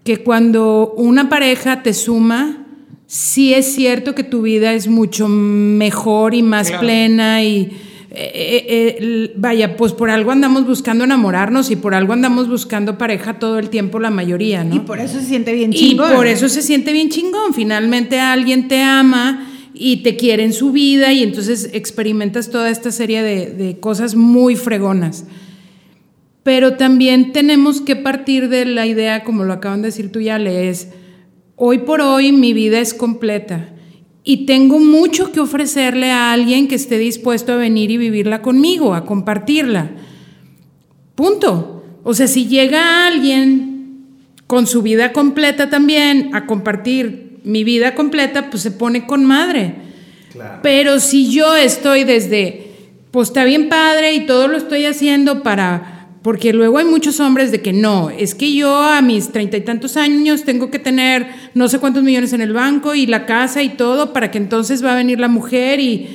que 0.04 0.18
cuando 0.18 0.94
una 0.98 1.30
pareja 1.30 1.82
te 1.84 1.94
suma, 1.94 2.66
sí 3.08 3.54
es 3.54 3.74
cierto 3.74 4.16
que 4.16 4.24
tu 4.24 4.42
vida 4.42 4.74
es 4.74 4.88
mucho 4.88 5.28
mejor 5.28 6.34
y 6.34 6.42
más 6.44 6.68
Claro. 6.68 6.82
plena 6.82 7.44
y 7.44 7.72
eh, 8.16 8.32
eh, 8.36 8.98
eh, 9.00 9.34
vaya, 9.38 9.76
pues 9.76 9.92
por 9.94 10.10
algo 10.12 10.32
andamos 10.32 10.68
buscando 10.68 11.04
enamorarnos 11.04 11.72
y 11.72 11.76
por 11.76 11.96
algo 11.96 12.14
andamos 12.14 12.48
buscando 12.48 12.98
pareja 12.98 13.40
todo 13.40 13.58
el 13.58 13.70
tiempo 13.70 14.00
la 14.00 14.12
mayoría, 14.12 14.64
¿no? 14.64 14.76
Y 14.76 14.80
por 14.82 15.00
eso 15.00 15.20
se 15.20 15.26
siente 15.26 15.52
bien 15.54 15.74
Y 15.74 15.78
chingón. 15.78 16.14
por 16.14 16.28
eso 16.28 16.48
se 16.48 16.62
siente 16.62 16.94
bien 16.94 17.10
chingón. 17.10 17.54
Finalmente 17.56 18.20
alguien 18.20 18.68
te 18.68 18.82
ama 18.84 19.48
y 19.74 20.04
te 20.04 20.16
quiere 20.16 20.44
en 20.44 20.54
su 20.54 20.72
vida 20.72 21.12
y 21.12 21.24
entonces 21.24 21.72
experimentas 21.74 22.52
toda 22.52 22.70
esta 22.70 22.92
serie 22.92 23.24
de, 23.24 23.48
de 23.52 23.80
cosas 23.80 24.14
muy 24.14 24.56
fregonas. 24.56 25.26
Pero 26.44 26.76
también 26.76 27.32
tenemos 27.32 27.82
que 27.82 27.96
partir 27.96 28.50
de 28.50 28.66
la 28.66 28.86
idea, 28.86 29.24
como 29.24 29.46
lo 29.46 29.54
acaban 29.54 29.82
de 29.82 29.88
decir 29.88 30.12
tú 30.12 30.20
ya, 30.20 30.38
es 30.38 30.90
hoy 31.56 31.80
por 31.80 32.02
hoy 32.02 32.32
mi 32.32 32.54
vida 32.54 32.80
es 32.80 32.94
completa 32.94 33.70
y 34.24 34.46
tengo 34.46 34.80
mucho 34.80 35.32
que 35.32 35.40
ofrecerle 35.40 36.12
a 36.12 36.32
alguien 36.32 36.68
que 36.68 36.76
esté 36.76 36.98
dispuesto 36.98 37.54
a 37.54 37.58
venir 37.58 37.92
y 37.92 37.98
vivirla 37.98 38.42
conmigo, 38.42 38.94
a 38.94 39.06
compartirla. 39.06 39.92
Punto. 41.16 41.84
O 42.04 42.14
sea, 42.14 42.28
si 42.28 42.48
llega 42.48 43.08
alguien 43.08 44.06
con 44.48 44.68
su 44.68 44.82
vida 44.82 45.12
completa 45.12 45.70
también 45.70 46.34
a 46.34 46.46
compartir 46.46 47.40
mi 47.44 47.64
vida 47.64 47.96
completa, 47.96 48.50
pues 48.50 48.64
se 48.64 48.72
pone 48.72 49.06
con 49.06 49.26
madre. 49.26 49.76
Claro. 50.32 50.60
Pero 50.64 51.00
si 51.00 51.32
yo 51.32 51.56
estoy 51.56 52.06
desde, 52.06 52.72
pues 53.12 53.30
está 53.30 53.44
bien 53.44 53.68
padre 53.68 54.14
y 54.14 54.26
todo 54.26 54.48
lo 54.48 54.58
estoy 54.58 54.86
haciendo 54.86 55.44
para 55.44 55.93
porque 56.24 56.54
luego 56.54 56.78
hay 56.80 56.86
muchos 56.86 57.20
hombres 57.20 57.52
de 57.52 57.62
que 57.62 57.74
no, 57.74 58.10
es 58.10 58.34
que 58.34 58.54
yo 58.54 58.76
a 58.82 59.02
mis 59.02 59.32
treinta 59.32 59.58
y 59.58 59.62
tantos 59.62 59.98
años 59.98 60.44
tengo 60.44 60.72
que 60.72 60.80
tener 60.80 61.28
no 61.54 61.68
sé 61.68 61.80
cuántos 61.80 62.02
millones 62.02 62.34
en 62.34 62.42
el 62.42 62.54
banco 62.54 62.96
y 62.96 63.06
la 63.06 63.26
casa 63.26 63.62
y 63.62 63.70
todo 63.70 64.14
para 64.14 64.32
que 64.32 64.38
entonces 64.38 64.84
va 64.84 64.94
a 64.94 64.96
venir 64.96 65.20
la 65.20 65.28
mujer 65.28 65.80
y, 65.80 66.10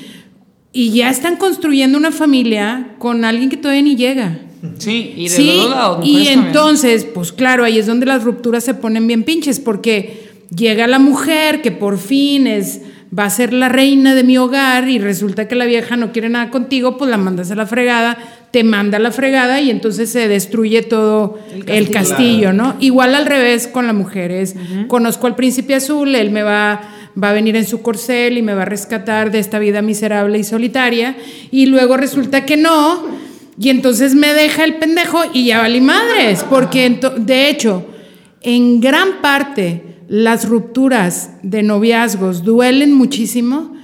y 0.73 0.91
ya 0.93 1.11
están 1.11 1.37
construyendo 1.37 1.99
una 1.99 2.11
familia 2.11 2.95
con 2.99 3.25
alguien 3.25 3.51
que 3.51 3.57
todavía 3.59 3.83
ni 3.83 3.97
llega. 3.97 4.39
Sí, 4.79 5.13
y 5.17 5.25
de 5.25 5.29
Sí, 5.29 5.47
los 5.47 5.57
dos 5.57 5.71
lados, 5.71 5.99
y 6.05 6.15
también. 6.15 6.39
entonces, 6.47 7.05
pues 7.05 7.31
claro, 7.33 7.63
ahí 7.65 7.79
es 7.79 7.87
donde 7.87 8.07
las 8.07 8.25
rupturas 8.25 8.65
se 8.65 8.75
ponen 8.75 9.07
bien 9.07 9.23
pinches, 9.23 9.61
porque 9.61 10.31
llega 10.57 10.87
la 10.89 10.99
mujer 10.99 11.63
que 11.63 11.71
por 11.71 11.97
fin 11.99 12.47
es 12.49 12.81
va 13.17 13.25
a 13.25 13.31
ser 13.31 13.53
la 13.53 13.69
reina 13.69 14.15
de 14.15 14.23
mi 14.25 14.37
hogar 14.37 14.89
y 14.89 14.99
resulta 14.99 15.49
que 15.49 15.55
la 15.55 15.65
vieja 15.65 15.97
no 15.97 16.13
quiere 16.13 16.29
nada 16.29 16.51
contigo, 16.51 16.99
pues 16.99 17.11
la 17.11 17.17
mandas 17.17 17.51
a 17.51 17.55
la 17.55 17.67
fregada, 17.67 18.19
te 18.51 18.65
manda 18.65 18.99
la 18.99 19.11
fregada 19.11 19.61
y 19.61 19.71
entonces 19.71 20.11
se 20.11 20.27
destruye 20.27 20.83
todo 20.83 21.39
el 21.67 21.91
castillo, 21.91 22.53
¿no? 22.53 22.77
Igual 22.81 23.15
al 23.15 23.27
revés 23.27 23.67
con 23.67 23.87
la 23.87 23.93
mujer, 23.93 24.31
es 24.31 24.55
conozco 24.87 25.27
al 25.27 25.37
príncipe 25.37 25.75
azul, 25.75 26.15
él 26.15 26.31
me 26.31 26.43
va 26.43 26.81
va 27.21 27.31
a 27.31 27.33
venir 27.33 27.57
en 27.57 27.67
su 27.67 27.83
corcel 27.83 28.39
y 28.39 28.43
me 28.43 28.55
va 28.55 28.63
a 28.63 28.67
rescatar 28.67 29.33
de 29.33 29.41
esta 29.41 29.59
vida 29.59 29.83
miserable 29.83 30.39
y 30.39 30.45
solitaria 30.45 31.17
y 31.51 31.67
luego 31.67 31.97
resulta 31.97 32.47
que 32.47 32.57
no 32.57 33.19
y 33.61 33.71
entonces 33.71 34.15
me 34.15 34.33
deja 34.35 34.65
el 34.65 34.77
pendejo 34.77 35.21
y 35.33 35.47
ya 35.47 35.59
valí 35.59 35.81
madres, 35.81 36.45
porque 36.49 37.01
de 37.19 37.51
hecho, 37.51 37.87
en 38.41 38.81
gran 38.81 39.21
parte 39.21 39.83
las 40.09 40.49
rupturas 40.49 41.33
de 41.43 41.63
noviazgos 41.63 42.45
duelen 42.45 42.95
muchísimo 42.95 43.75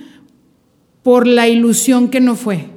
por 1.03 1.27
la 1.27 1.49
ilusión 1.49 2.09
que 2.09 2.21
no 2.21 2.37
fue. 2.37 2.74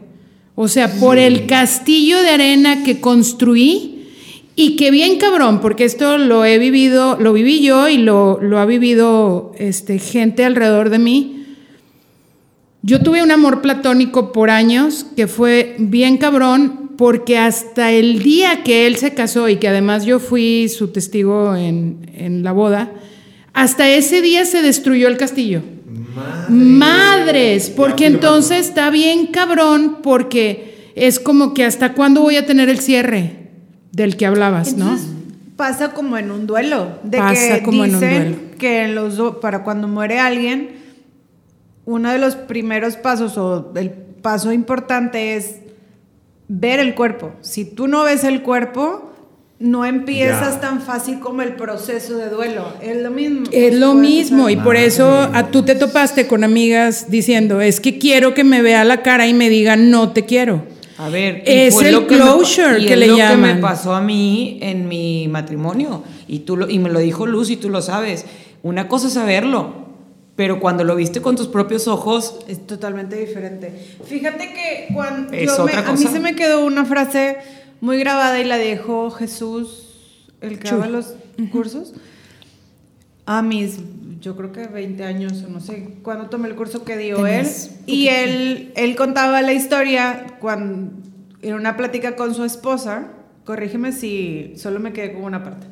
O 0.59 0.67
sea, 0.67 0.91
por 0.99 1.19
el 1.19 1.45
castillo 1.45 2.19
de 2.23 2.31
arena 2.31 2.83
que 2.83 2.99
construí 2.99 4.07
y 4.55 4.75
que 4.75 4.89
bien 4.89 5.19
cabrón, 5.19 5.61
porque 5.61 5.85
esto 5.85 6.17
lo 6.17 6.45
he 6.45 6.57
vivido, 6.57 7.15
lo 7.19 7.31
viví 7.31 7.61
yo 7.61 7.87
y 7.87 7.99
lo, 7.99 8.39
lo 8.41 8.57
ha 8.57 8.65
vivido 8.65 9.51
este, 9.59 9.99
gente 9.99 10.43
alrededor 10.43 10.89
de 10.89 10.97
mí. 10.97 11.45
Yo 12.81 13.03
tuve 13.03 13.21
un 13.21 13.29
amor 13.29 13.61
platónico 13.61 14.31
por 14.31 14.49
años 14.49 15.05
que 15.15 15.27
fue 15.27 15.75
bien 15.77 16.17
cabrón 16.17 16.89
porque 16.97 17.37
hasta 17.37 17.91
el 17.91 18.23
día 18.23 18.63
que 18.63 18.87
él 18.87 18.95
se 18.95 19.13
casó 19.13 19.49
y 19.49 19.57
que 19.57 19.67
además 19.67 20.07
yo 20.07 20.19
fui 20.19 20.69
su 20.69 20.87
testigo 20.87 21.55
en, 21.55 22.09
en 22.15 22.41
la 22.41 22.51
boda, 22.51 22.93
hasta 23.53 23.87
ese 23.87 24.23
día 24.23 24.43
se 24.43 24.63
destruyó 24.63 25.07
el 25.07 25.17
castillo. 25.17 25.61
Madres, 26.49 27.69
porque 27.69 28.05
entonces 28.07 28.67
está 28.67 28.89
bien 28.89 29.27
cabrón 29.27 29.97
porque 30.01 30.91
es 30.95 31.19
como 31.19 31.53
que 31.53 31.63
hasta 31.65 31.93
cuándo 31.93 32.21
voy 32.21 32.37
a 32.37 32.45
tener 32.45 32.69
el 32.69 32.79
cierre 32.79 33.49
del 33.91 34.17
que 34.17 34.25
hablabas, 34.25 34.75
¿no? 34.75 34.97
Pasa 35.55 35.93
como 35.93 36.17
en 36.17 36.29
un 36.31 36.45
duelo. 36.47 36.99
De 37.03 37.17
Pasa 37.17 37.57
que 37.57 37.63
como 37.63 37.83
en 37.85 37.95
un 37.95 37.99
duelo. 37.99 38.35
que 38.59 38.83
en 38.83 38.95
los 38.95 39.17
do- 39.17 39.39
para 39.39 39.63
cuando 39.63 39.87
muere 39.87 40.19
alguien, 40.19 40.75
uno 41.85 42.11
de 42.11 42.19
los 42.19 42.35
primeros 42.35 42.95
pasos 42.95 43.37
o 43.37 43.71
el 43.75 43.89
paso 43.91 44.51
importante 44.51 45.35
es 45.35 45.55
ver 46.47 46.79
el 46.79 46.93
cuerpo. 46.95 47.31
Si 47.41 47.65
tú 47.65 47.87
no 47.87 48.03
ves 48.03 48.23
el 48.23 48.41
cuerpo, 48.43 49.06
no 49.59 49.85
empiezas 49.85 50.55
Ya. 50.55 50.59
tan 50.61 50.81
fácil 50.81 51.19
como 51.19 51.41
el 51.41 51.55
proceso 51.55 52.15
de 52.17 52.29
duelo. 52.29 52.73
Es 52.81 52.97
lo 53.01 53.09
mismo. 53.11 53.45
Es 53.51 53.73
lo 53.73 53.93
mismo 53.95 54.43
pasar. 54.43 54.51
y 54.51 54.55
por 54.57 54.75
eso 54.75 55.09
a 55.33 55.47
tú 55.47 55.63
te 55.63 55.73
topaste 55.75 56.27
con 56.27 56.43
amigas 56.43 57.09
diciendo, 57.09 57.59
es 57.61 57.79
que 57.79 57.97
quiero 57.97 58.33
que 58.35 58.43
me 58.43 58.61
vea 58.61 58.83
la 58.83 59.01
cara 59.01 59.27
y 59.27 59.33
me 59.33 59.49
diga, 59.49 59.75
no 59.75 60.11
te 60.13 60.25
quiero. 60.25 60.63
A 60.99 61.09
ver, 61.09 61.43
Es 61.45 61.79
el 61.81 61.91
lo 61.93 62.07
que 62.07 62.15
me 62.15 62.21
closure 62.21 62.85
que 62.85 62.93
es 62.93 62.99
le 62.99 63.07
lo 63.07 63.15
que 63.17 63.37
me 63.37 63.55
pasó 63.55 63.93
a 63.95 64.01
mí 64.01 64.57
en 64.61 64.87
mi 64.87 65.27
matrimonio 65.27 66.03
y 66.27 66.39
tú 66.39 66.57
lo- 66.57 66.69
y 66.69 66.79
me 66.79 66.89
lo 66.89 66.99
dijo 66.99 67.25
Luz 67.27 67.49
y 67.51 67.57
tú 67.57 67.69
lo 67.69 67.81
sabes. 67.83 68.25
Una 68.63 68.87
cosa 68.87 69.07
es 69.07 69.13
saberlo, 69.13 69.85
pero 70.35 70.59
cuando 70.59 70.83
lo 70.83 70.95
viste 70.95 71.21
con 71.21 71.35
tus 71.35 71.47
propios 71.47 71.87
ojos, 71.87 72.39
Es 72.47 72.65
totalmente 72.65 73.15
diferente. 73.15 73.71
Fíjate 74.05 74.53
que 74.53 74.93
cuando 74.93 75.33
Es 75.33 75.45
yo 75.55 75.65
me- 75.65 75.71
otra 75.71 75.87
a 75.89 75.93
mí 75.93 76.03
se 76.03 76.19
me 76.19 76.35
quedó 76.35 76.65
una 76.65 76.83
frase 76.85 77.37
muy 77.81 77.99
grabada 77.99 78.39
y 78.39 78.43
la 78.43 78.57
dejó 78.57 79.11
Jesús, 79.11 80.29
el 80.41 80.59
que 80.59 80.69
daba 80.69 80.87
los 80.87 81.15
cursos, 81.51 81.93
a 83.25 83.41
mis, 83.41 83.79
yo 84.21 84.35
creo 84.35 84.51
que 84.51 84.67
20 84.67 85.03
años 85.03 85.43
o 85.45 85.49
no 85.49 85.59
sé 85.59 85.95
cuándo 86.01 86.29
tomé 86.29 86.47
el 86.47 86.55
curso 86.55 86.83
que 86.83 86.97
dio 86.97 87.27
él. 87.27 87.47
Y 87.85 88.07
él, 88.07 88.71
él 88.75 88.95
contaba 88.95 89.41
la 89.41 89.53
historia 89.53 90.37
cuando, 90.39 90.91
en 91.41 91.53
una 91.53 91.75
plática 91.77 92.15
con 92.15 92.33
su 92.33 92.43
esposa, 92.43 93.11
corrígeme 93.45 93.91
si 93.91 94.53
solo 94.55 94.79
me 94.79 94.93
quedé 94.93 95.13
con 95.13 95.23
una 95.23 95.43
parte, 95.43 95.67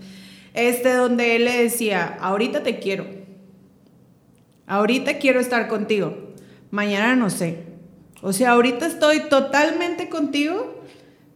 este 0.54 0.94
donde 0.94 1.36
él 1.36 1.46
le 1.46 1.64
decía, 1.64 2.18
ahorita 2.20 2.64
te 2.64 2.80
quiero. 2.80 3.06
Ahorita 4.68 5.20
quiero 5.20 5.40
estar 5.40 5.68
contigo. 5.68 6.34
Mañana 6.72 7.16
no 7.16 7.30
sé. 7.30 7.64
O 8.22 8.34
sea, 8.34 8.52
ahorita 8.52 8.88
estoy 8.88 9.20
totalmente 9.30 10.10
contigo, 10.10 10.75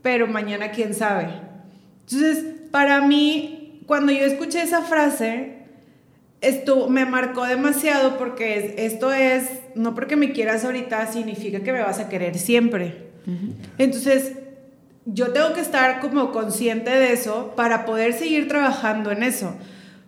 pero 0.01 0.27
mañana 0.27 0.71
quién 0.71 0.93
sabe. 0.93 1.27
Entonces, 2.01 2.43
para 2.71 3.01
mí, 3.01 3.81
cuando 3.85 4.11
yo 4.11 4.25
escuché 4.25 4.61
esa 4.61 4.81
frase, 4.81 5.57
esto 6.41 6.87
me 6.89 7.05
marcó 7.05 7.45
demasiado 7.45 8.17
porque 8.17 8.57
es- 8.57 8.93
esto 8.93 9.11
es, 9.11 9.43
no 9.75 9.93
porque 9.95 10.15
me 10.15 10.31
quieras 10.31 10.63
ahorita 10.63 11.05
significa 11.11 11.59
que 11.61 11.73
me 11.73 11.81
vas 11.81 11.99
a 11.99 12.07
querer 12.09 12.37
siempre. 12.37 13.09
Entonces, 13.77 14.33
yo 15.05 15.31
tengo 15.33 15.53
que 15.53 15.61
estar 15.61 15.99
como 15.99 16.31
consciente 16.31 16.89
de 16.91 17.13
eso 17.13 17.53
para 17.55 17.85
poder 17.85 18.13
seguir 18.13 18.47
trabajando 18.47 19.11
en 19.11 19.23
eso. 19.23 19.55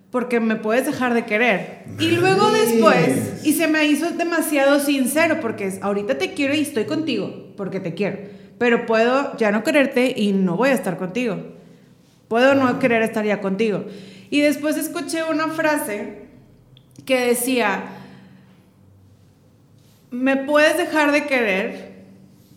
Porque 0.09 0.39
me 0.41 0.55
puedes 0.57 0.85
dejar 0.85 1.13
de 1.13 1.23
querer. 1.25 1.83
Y 1.99 2.11
luego 2.11 2.49
después, 2.51 3.45
y 3.45 3.53
se 3.53 3.67
me 3.67 3.85
hizo 3.85 4.09
demasiado 4.11 4.79
sincero, 4.79 5.39
porque 5.41 5.67
es, 5.67 5.81
ahorita 5.81 6.17
te 6.17 6.33
quiero 6.33 6.53
y 6.53 6.61
estoy 6.61 6.83
contigo, 6.85 7.53
porque 7.55 7.79
te 7.79 7.93
quiero. 7.93 8.17
Pero 8.61 8.85
puedo 8.85 9.35
ya 9.37 9.51
no 9.51 9.63
quererte 9.63 10.13
y 10.15 10.33
no 10.33 10.55
voy 10.55 10.69
a 10.69 10.73
estar 10.73 10.99
contigo. 10.99 11.35
Puedo 12.27 12.53
no 12.53 12.77
querer 12.77 13.01
estar 13.01 13.25
ya 13.25 13.41
contigo. 13.41 13.85
Y 14.29 14.41
después 14.41 14.77
escuché 14.77 15.23
una 15.23 15.47
frase 15.47 16.27
que 17.03 17.21
decía, 17.21 17.85
me 20.11 20.37
puedes 20.37 20.77
dejar 20.77 21.11
de 21.11 21.25
querer, 21.25 22.03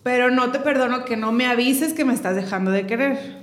pero 0.03 0.31
no 0.31 0.53
te 0.53 0.59
perdono 0.59 1.07
que 1.07 1.17
no 1.17 1.33
me 1.33 1.47
avises 1.47 1.95
que 1.95 2.05
me 2.05 2.13
estás 2.13 2.37
dejando 2.37 2.71
de 2.71 2.87
querer. 2.87 3.41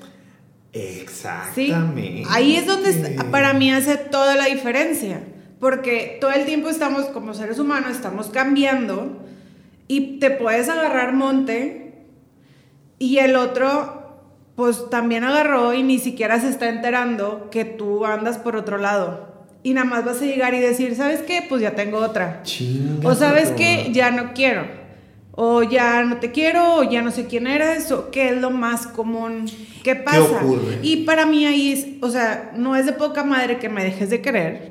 ¿Sí? 0.72 1.02
Exactamente. 1.02 2.26
Ahí 2.30 2.58
es 2.58 2.68
donde 2.68 3.24
para 3.32 3.54
mí 3.54 3.72
hace 3.72 3.98
toda 3.98 4.36
la 4.36 4.46
diferencia, 4.46 5.24
porque 5.60 6.20
todo 6.22 6.32
el 6.32 6.46
tiempo 6.46 6.70
estamos 6.70 7.06
como 7.06 7.34
seres 7.34 7.58
humanos, 7.58 7.94
estamos 7.94 8.28
cambiando 8.28 9.18
y 9.88 10.20
te 10.20 10.30
puedes 10.30 10.70
agarrar 10.70 11.14
monte 11.14 11.91
y 13.02 13.18
el 13.18 13.36
otro 13.36 14.00
pues 14.56 14.92
también 14.92 15.24
agarró 15.24 15.74
y 15.74 15.82
ni 15.82 15.98
siquiera 15.98 16.40
se 16.40 16.50
está 16.50 16.70
enterando 16.70 17.50
que 17.50 17.66
tú 17.66 18.06
andas 18.06 18.38
por 18.38 18.56
otro 18.56 18.78
lado. 18.78 19.28
Y 19.64 19.74
nada 19.74 19.86
más 19.88 20.06
vas 20.06 20.22
a 20.22 20.26
llegar 20.26 20.54
y 20.54 20.60
decir, 20.60 20.96
¿sabes 20.96 21.22
qué? 21.22 21.44
Pues 21.50 21.64
ya 21.64 21.72
tengo 21.74 21.98
otra. 21.98 22.44
Chinga 22.44 23.10
O 23.10 23.16
sabes 23.16 23.50
madre. 23.52 23.90
ya 23.92 24.12
no 24.12 24.34
quiero. 24.36 24.66
O 25.32 25.64
ya 25.64 26.04
no 26.04 26.18
te 26.18 26.32
quiero, 26.32 26.76
o 26.76 26.84
ya 26.84 27.02
no 27.02 27.10
sé 27.10 27.26
quién 27.26 27.48
eres, 27.48 27.92
o 27.92 28.12
qué 28.12 28.30
es 28.30 28.38
lo 28.40 28.52
más 28.52 28.86
común 28.86 29.46
que 29.84 29.96
pasa. 29.96 30.20
ocurre? 30.22 30.78
Y 30.84 31.06
para 31.06 31.26
mí 31.26 31.46
ahí 31.48 31.72
es, 31.72 31.88
o 32.02 32.12
sea, 32.12 32.52
no 32.56 32.76
es 32.76 32.86
de 32.86 32.94
poca 32.94 33.24
madre 33.24 33.58
que 33.58 33.70
me 33.70 33.84
dejes 33.84 34.12
de 34.12 34.22
querer, 34.22 34.71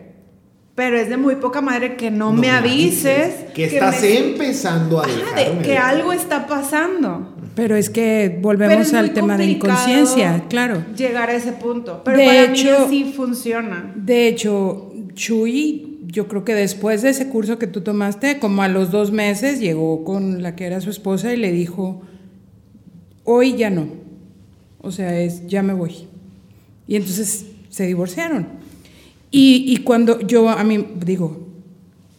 pero 0.81 0.97
es 0.99 1.11
de 1.11 1.19
muy 1.19 1.35
poca 1.37 1.61
madre 1.61 1.95
que 1.95 2.11
no, 2.11 2.33
me 2.33 2.49
avises. 2.51 3.35
Que 3.53 3.67
estás 3.67 4.01
me- 4.01 4.17
empezando 4.31 4.99
a 4.99 5.05
Ajá, 5.05 5.37
de- 5.37 5.59
que 5.59 5.77
algo 5.77 6.11
está 6.11 6.47
pasando. 6.47 7.35
Pero 7.55 7.77
es 7.77 7.91
que 7.91 8.39
volvemos 8.41 8.87
es 8.87 8.95
al 8.95 9.13
tema 9.13 9.37
de 9.37 9.45
inconsciencia, 9.45 10.45
claro. 10.49 10.83
Llegar 10.97 11.29
a 11.29 11.35
ese 11.35 11.53
punto. 11.53 12.01
Pero 12.03 12.17
De 12.17 12.25
para 12.25 12.45
hecho- 12.45 12.87
mí 12.89 13.05
sí 13.05 13.13
funciona. 13.15 13.93
De 13.95 14.27
hecho, 14.27 14.91
Chuy, 15.13 15.99
yo 16.07 16.29
creo 16.29 16.47
que 16.47 16.55
después 16.55 17.03
de 17.03 17.11
ese 17.11 17.29
curso 17.29 17.59
que 17.59 17.67
tú 17.67 17.83
tomaste, 17.83 18.39
como 18.39 18.63
a 18.63 18.69
los 18.69 18.91
dos 18.91 19.13
meses, 19.13 19.61
llegó 19.61 20.03
con 20.07 20.43
la 20.43 20.57
que 20.57 20.65
era 20.65 20.81
su 20.81 20.89
esposa 20.89 21.31
y 21.35 21.37
le 21.37 21.53
dijo, 21.53 22.01
hoy 23.25 23.55
ya 23.55 23.69
no. 23.69 23.87
O 24.81 24.91
sea, 24.93 25.21
es, 25.21 25.47
ya 25.47 25.63
me 25.63 25.75
voy. 25.75 26.07
Y 26.89 26.97
entonces 26.97 27.45
se 27.69 27.85
divorciaron. 27.87 28.60
Y, 29.31 29.65
y 29.69 29.77
cuando 29.79 30.21
yo, 30.21 30.49
a 30.49 30.65
mí, 30.65 30.85
digo, 31.05 31.47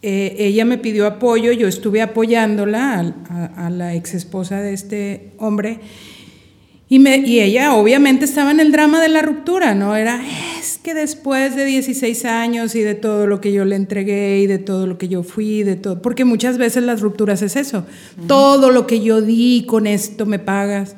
eh, 0.02 0.34
ella 0.38 0.64
me 0.64 0.78
pidió 0.78 1.06
apoyo, 1.06 1.52
yo 1.52 1.68
estuve 1.68 2.02
apoyándola 2.02 2.94
a, 2.94 3.14
a- 3.28 3.66
a 3.66 3.70
la 3.70 3.94
ex 3.94 4.14
esposa 4.14 4.60
de 4.60 4.72
este 4.72 5.32
hombre. 5.38 5.78
Y, 6.88 6.98
me, 6.98 7.16
y 7.18 7.40
ella 7.40 7.74
obviamente 7.74 8.26
estaba 8.26 8.50
en 8.50 8.60
el 8.60 8.70
drama 8.70 9.00
de 9.00 9.08
la 9.08 9.22
ruptura, 9.22 9.74
¿no? 9.74 9.96
Era, 9.96 10.20
es 10.60 10.76
que 10.76 10.92
después 10.92 11.56
de 11.56 11.64
16 11.64 12.24
años 12.26 12.74
y 12.74 12.80
de 12.80 12.94
todo 12.94 13.26
lo 13.26 13.40
que 13.40 13.50
yo 13.52 13.64
le 13.64 13.76
entregué 13.76 14.40
y 14.40 14.46
de 14.46 14.58
todo 14.58 14.86
lo 14.86 14.98
que 14.98 15.08
yo 15.08 15.22
fui, 15.22 15.62
de 15.62 15.76
todo, 15.76 16.02
porque 16.02 16.26
muchas 16.26 16.58
veces 16.58 16.82
las 16.82 17.00
rupturas 17.00 17.40
es 17.40 17.56
eso, 17.56 17.86
todo 18.26 18.70
lo 18.70 18.86
que 18.86 19.00
yo 19.00 19.22
di, 19.22 19.64
con 19.66 19.86
esto 19.86 20.26
me 20.26 20.38
pagas. 20.38 20.96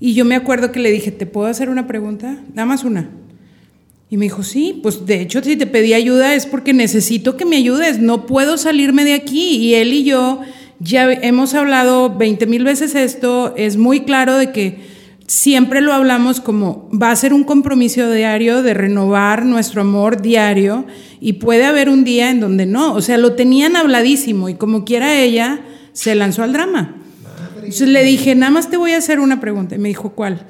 Y 0.00 0.14
yo 0.14 0.24
me 0.24 0.36
acuerdo 0.36 0.72
que 0.72 0.80
le 0.80 0.90
dije, 0.90 1.10
¿te 1.10 1.26
puedo 1.26 1.48
hacer 1.48 1.68
una 1.68 1.86
pregunta? 1.86 2.38
Nada 2.54 2.64
más 2.66 2.84
una. 2.84 3.10
Y 4.08 4.16
me 4.16 4.26
dijo, 4.26 4.42
sí, 4.42 4.78
pues 4.82 5.04
de 5.04 5.20
hecho 5.20 5.42
si 5.42 5.56
te 5.56 5.66
pedí 5.66 5.92
ayuda 5.92 6.34
es 6.34 6.46
porque 6.46 6.72
necesito 6.72 7.36
que 7.36 7.44
me 7.44 7.56
ayudes, 7.56 7.98
no 7.98 8.26
puedo 8.26 8.56
salirme 8.56 9.04
de 9.04 9.14
aquí. 9.14 9.56
Y 9.56 9.74
él 9.74 9.92
y 9.92 10.04
yo 10.04 10.40
ya 10.78 11.10
hemos 11.10 11.54
hablado 11.54 12.14
20 12.16 12.46
mil 12.46 12.64
veces 12.64 12.94
esto, 12.94 13.54
es 13.56 13.76
muy 13.76 14.00
claro 14.00 14.36
de 14.36 14.52
que 14.52 14.96
siempre 15.26 15.80
lo 15.80 15.92
hablamos 15.92 16.40
como 16.40 16.88
va 16.90 17.10
a 17.10 17.16
ser 17.16 17.32
un 17.32 17.42
compromiso 17.42 18.10
diario 18.10 18.62
de 18.62 18.74
renovar 18.74 19.44
nuestro 19.44 19.80
amor 19.80 20.22
diario 20.22 20.86
y 21.20 21.34
puede 21.34 21.64
haber 21.64 21.88
un 21.88 22.04
día 22.04 22.30
en 22.30 22.38
donde 22.38 22.66
no, 22.66 22.94
o 22.94 23.00
sea, 23.00 23.18
lo 23.18 23.32
tenían 23.32 23.74
habladísimo 23.74 24.48
y 24.48 24.54
como 24.54 24.84
quiera 24.84 25.18
ella 25.18 25.60
se 25.92 26.14
lanzó 26.14 26.42
al 26.42 26.52
drama. 26.52 27.02
Entonces 27.56 27.88
le 27.88 28.04
dije, 28.04 28.36
nada 28.36 28.50
más 28.50 28.70
te 28.70 28.76
voy 28.76 28.92
a 28.92 28.98
hacer 28.98 29.18
una 29.18 29.40
pregunta. 29.40 29.74
Y 29.74 29.78
me 29.78 29.88
dijo, 29.88 30.10
¿cuál? 30.10 30.46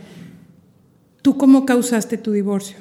¿Tú 1.22 1.38
cómo 1.38 1.64
causaste 1.64 2.18
tu 2.18 2.32
divorcio? 2.32 2.76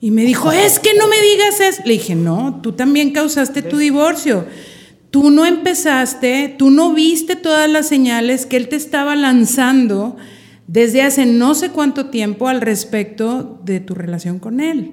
Y 0.00 0.10
me 0.10 0.24
dijo, 0.24 0.50
es 0.50 0.78
que 0.78 0.94
no 0.94 1.08
me 1.08 1.20
digas 1.20 1.60
eso. 1.60 1.82
Le 1.84 1.92
dije, 1.92 2.14
no, 2.14 2.60
tú 2.62 2.72
también 2.72 3.12
causaste 3.12 3.62
tu 3.62 3.76
divorcio. 3.76 4.46
Tú 5.10 5.30
no 5.30 5.44
empezaste, 5.44 6.54
tú 6.56 6.70
no 6.70 6.94
viste 6.94 7.36
todas 7.36 7.68
las 7.68 7.88
señales 7.88 8.46
que 8.46 8.56
él 8.56 8.68
te 8.68 8.76
estaba 8.76 9.14
lanzando 9.16 10.16
desde 10.66 11.02
hace 11.02 11.26
no 11.26 11.54
sé 11.54 11.70
cuánto 11.70 12.06
tiempo 12.06 12.48
al 12.48 12.60
respecto 12.60 13.60
de 13.64 13.80
tu 13.80 13.94
relación 13.94 14.38
con 14.38 14.60
él. 14.60 14.92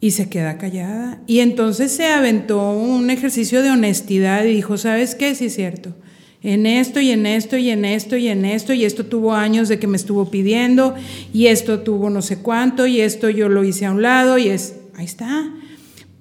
Y 0.00 0.12
se 0.12 0.28
queda 0.28 0.58
callada. 0.58 1.20
Y 1.26 1.40
entonces 1.40 1.90
se 1.90 2.06
aventó 2.06 2.70
un 2.70 3.10
ejercicio 3.10 3.62
de 3.62 3.70
honestidad 3.70 4.44
y 4.44 4.52
dijo, 4.52 4.76
¿sabes 4.76 5.14
qué? 5.14 5.34
Sí 5.34 5.46
es 5.46 5.54
cierto. 5.54 5.94
En 6.42 6.66
esto 6.66 7.00
y 7.00 7.10
en 7.10 7.26
esto 7.26 7.56
y 7.56 7.70
en 7.70 7.84
esto 7.84 8.16
y 8.16 8.28
en 8.28 8.44
esto 8.44 8.72
y 8.72 8.84
esto 8.84 9.06
tuvo 9.06 9.34
años 9.34 9.68
de 9.68 9.80
que 9.80 9.88
me 9.88 9.96
estuvo 9.96 10.30
pidiendo 10.30 10.94
y 11.32 11.46
esto 11.46 11.80
tuvo 11.80 12.10
no 12.10 12.22
sé 12.22 12.38
cuánto 12.38 12.86
y 12.86 13.00
esto 13.00 13.28
yo 13.28 13.48
lo 13.48 13.64
hice 13.64 13.86
a 13.86 13.90
un 13.90 14.02
lado 14.02 14.38
y 14.38 14.48
es, 14.48 14.76
ahí 14.94 15.04
está. 15.04 15.52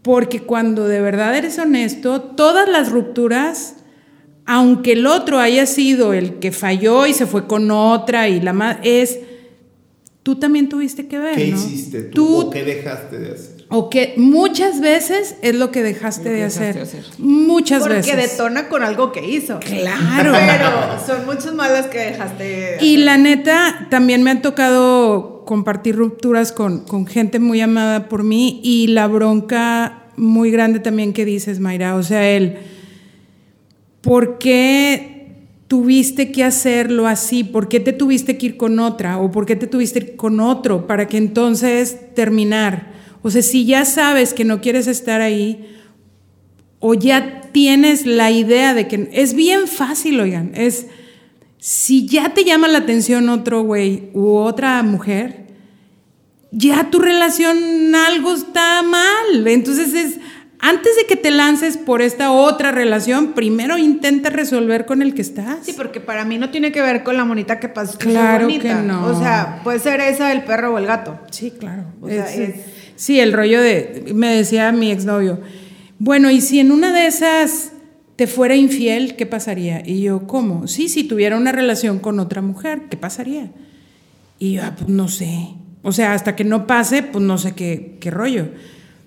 Porque 0.01 0.41
cuando 0.41 0.87
de 0.87 1.01
verdad 1.01 1.35
eres 1.35 1.59
honesto, 1.59 2.21
todas 2.21 2.67
las 2.67 2.91
rupturas, 2.91 3.75
aunque 4.45 4.93
el 4.93 5.05
otro 5.05 5.39
haya 5.39 5.65
sido 5.65 6.13
el 6.13 6.39
que 6.39 6.51
falló 6.51 7.05
y 7.05 7.13
se 7.13 7.27
fue 7.27 7.45
con 7.45 7.69
otra 7.69 8.27
y 8.27 8.41
la 8.41 8.53
más, 8.53 8.77
es, 8.83 9.19
tú 10.23 10.39
también 10.39 10.67
tuviste 10.67 11.07
que 11.07 11.19
ver. 11.19 11.35
¿Qué 11.35 11.47
¿no? 11.49 11.57
hiciste 11.57 12.01
tú, 12.03 12.41
o 12.41 12.49
qué 12.49 12.63
dejaste 12.63 13.19
de 13.19 13.31
hacer? 13.33 13.56
O 13.69 13.89
que 13.89 14.13
muchas 14.15 14.79
veces 14.79 15.35
es 15.41 15.55
lo 15.55 15.71
que 15.71 15.83
dejaste, 15.83 16.29
de, 16.29 16.43
hacer. 16.43 16.87
Muchas 17.17 17.81
Porque 17.81 17.95
veces. 17.95 18.11
Porque 18.13 18.27
detona 18.27 18.69
con 18.69 18.81
algo 18.81 19.11
que 19.11 19.27
hizo. 19.27 19.59
Claro. 19.59 20.31
Pero 20.33 21.05
son 21.05 21.25
muchas 21.25 21.53
malas 21.53 21.87
que 21.87 21.97
dejaste. 21.97 22.77
Y 22.79 22.97
la 22.97 23.17
neta, 23.17 23.87
también 23.89 24.23
me 24.23 24.31
ha 24.31 24.41
tocado 24.41 25.43
compartir 25.45 25.95
rupturas 25.97 26.53
con, 26.53 26.85
con 26.85 27.07
gente 27.07 27.39
muy 27.39 27.59
amada 27.59 28.07
por 28.07 28.23
mí 28.23 28.61
y 28.63 28.87
la 28.87 29.07
bronca 29.07 30.03
muy 30.15 30.49
grande 30.49 30.79
también 30.79 31.11
que 31.11 31.25
dices, 31.25 31.59
Mayra. 31.59 31.95
O 31.95 32.03
sea, 32.03 32.29
él, 32.29 32.57
¿por 33.99 34.37
qué 34.37 35.35
tuviste 35.67 36.31
que 36.31 36.45
hacerlo 36.45 37.05
así? 37.05 37.43
¿Por 37.43 37.67
qué 37.67 37.81
te 37.81 37.91
tuviste 37.91 38.37
que 38.37 38.45
ir 38.45 38.57
con 38.57 38.79
otra? 38.79 39.17
¿O 39.19 39.29
por 39.29 39.45
qué 39.45 39.57
te 39.57 39.67
tuviste 39.67 39.99
que 39.99 40.11
ir 40.11 40.15
con 40.15 40.39
otro 40.39 40.87
para 40.87 41.07
que 41.07 41.17
entonces 41.17 42.13
terminar? 42.15 42.96
O 43.27 43.29
sea, 43.29 43.41
si 43.41 43.65
ya 43.65 43.83
sabes 43.83 44.33
que 44.33 44.45
no 44.45 44.61
quieres 44.61 44.87
estar 44.87 45.19
ahí, 45.19 45.77
o 46.79 46.93
ya 46.93 47.41
tienes 47.51 48.05
la 48.05 48.31
idea 48.31 48.73
de 48.73 48.87
que 48.87 49.09
es 49.11 49.33
bien 49.33 49.67
fácil, 49.67 50.17
oigan, 50.21 50.53
es 50.55 50.85
si 51.57 52.07
ya 52.07 52.33
te 52.33 52.45
llama 52.45 52.69
la 52.69 52.77
atención 52.77 53.27
otro 53.27 53.63
güey 53.63 54.11
u 54.13 54.37
otra 54.37 54.81
mujer, 54.81 55.47
ya 56.51 56.89
tu 56.89 56.99
relación 56.99 57.93
algo 57.93 58.33
está 58.33 58.81
mal. 58.81 59.45
Entonces 59.45 59.93
es, 59.93 60.19
antes 60.59 60.95
de 60.95 61.05
que 61.05 61.17
te 61.17 61.29
lances 61.29 61.75
por 61.75 62.01
esta 62.01 62.31
otra 62.31 62.71
relación, 62.71 63.33
primero 63.33 63.77
intenta 63.77 64.29
resolver 64.29 64.85
con 64.85 65.01
el 65.01 65.13
que 65.13 65.21
estás. 65.21 65.65
Sí, 65.65 65.73
porque 65.73 65.99
para 65.99 66.23
mí 66.23 66.37
no 66.37 66.49
tiene 66.49 66.71
que 66.71 66.81
ver 66.81 67.03
con 67.03 67.17
la 67.17 67.25
monita 67.25 67.59
que 67.59 67.67
pasó. 67.67 67.97
Claro 67.97 68.47
que 68.47 68.73
no. 68.73 69.07
O 69.07 69.19
sea, 69.19 69.59
puede 69.65 69.79
ser 69.79 69.99
esa 69.99 70.31
el 70.31 70.45
perro 70.45 70.75
o 70.75 70.77
el 70.77 70.85
gato. 70.85 71.19
Sí, 71.29 71.51
claro. 71.51 71.83
O 71.99 72.07
sea, 72.07 72.33
es, 72.33 72.76
Sí, 72.97 73.19
el 73.19 73.31
rollo 73.31 73.61
de, 73.61 74.11
me 74.13 74.35
decía 74.35 74.71
mi 74.71 74.91
exnovio, 74.91 75.39
bueno, 75.99 76.31
y 76.31 76.41
si 76.41 76.59
en 76.59 76.71
una 76.71 76.91
de 76.91 77.05
esas 77.05 77.71
te 78.15 78.25
fuera 78.25 78.55
infiel, 78.55 79.15
¿qué 79.15 79.27
pasaría? 79.27 79.83
Y 79.85 80.01
yo, 80.01 80.25
¿cómo? 80.25 80.67
Sí, 80.67 80.89
si 80.89 81.03
tuviera 81.03 81.37
una 81.37 81.51
relación 81.51 81.99
con 81.99 82.19
otra 82.19 82.41
mujer, 82.41 82.83
¿qué 82.89 82.97
pasaría? 82.97 83.51
Y 84.39 84.53
yo, 84.53 84.63
ah, 84.63 84.73
pues 84.75 84.89
no 84.89 85.07
sé. 85.07 85.49
O 85.83 85.91
sea, 85.91 86.13
hasta 86.13 86.35
que 86.35 86.43
no 86.43 86.65
pase, 86.65 87.03
pues 87.03 87.23
no 87.23 87.37
sé 87.37 87.53
qué, 87.53 87.97
qué 87.99 88.09
rollo. 88.09 88.47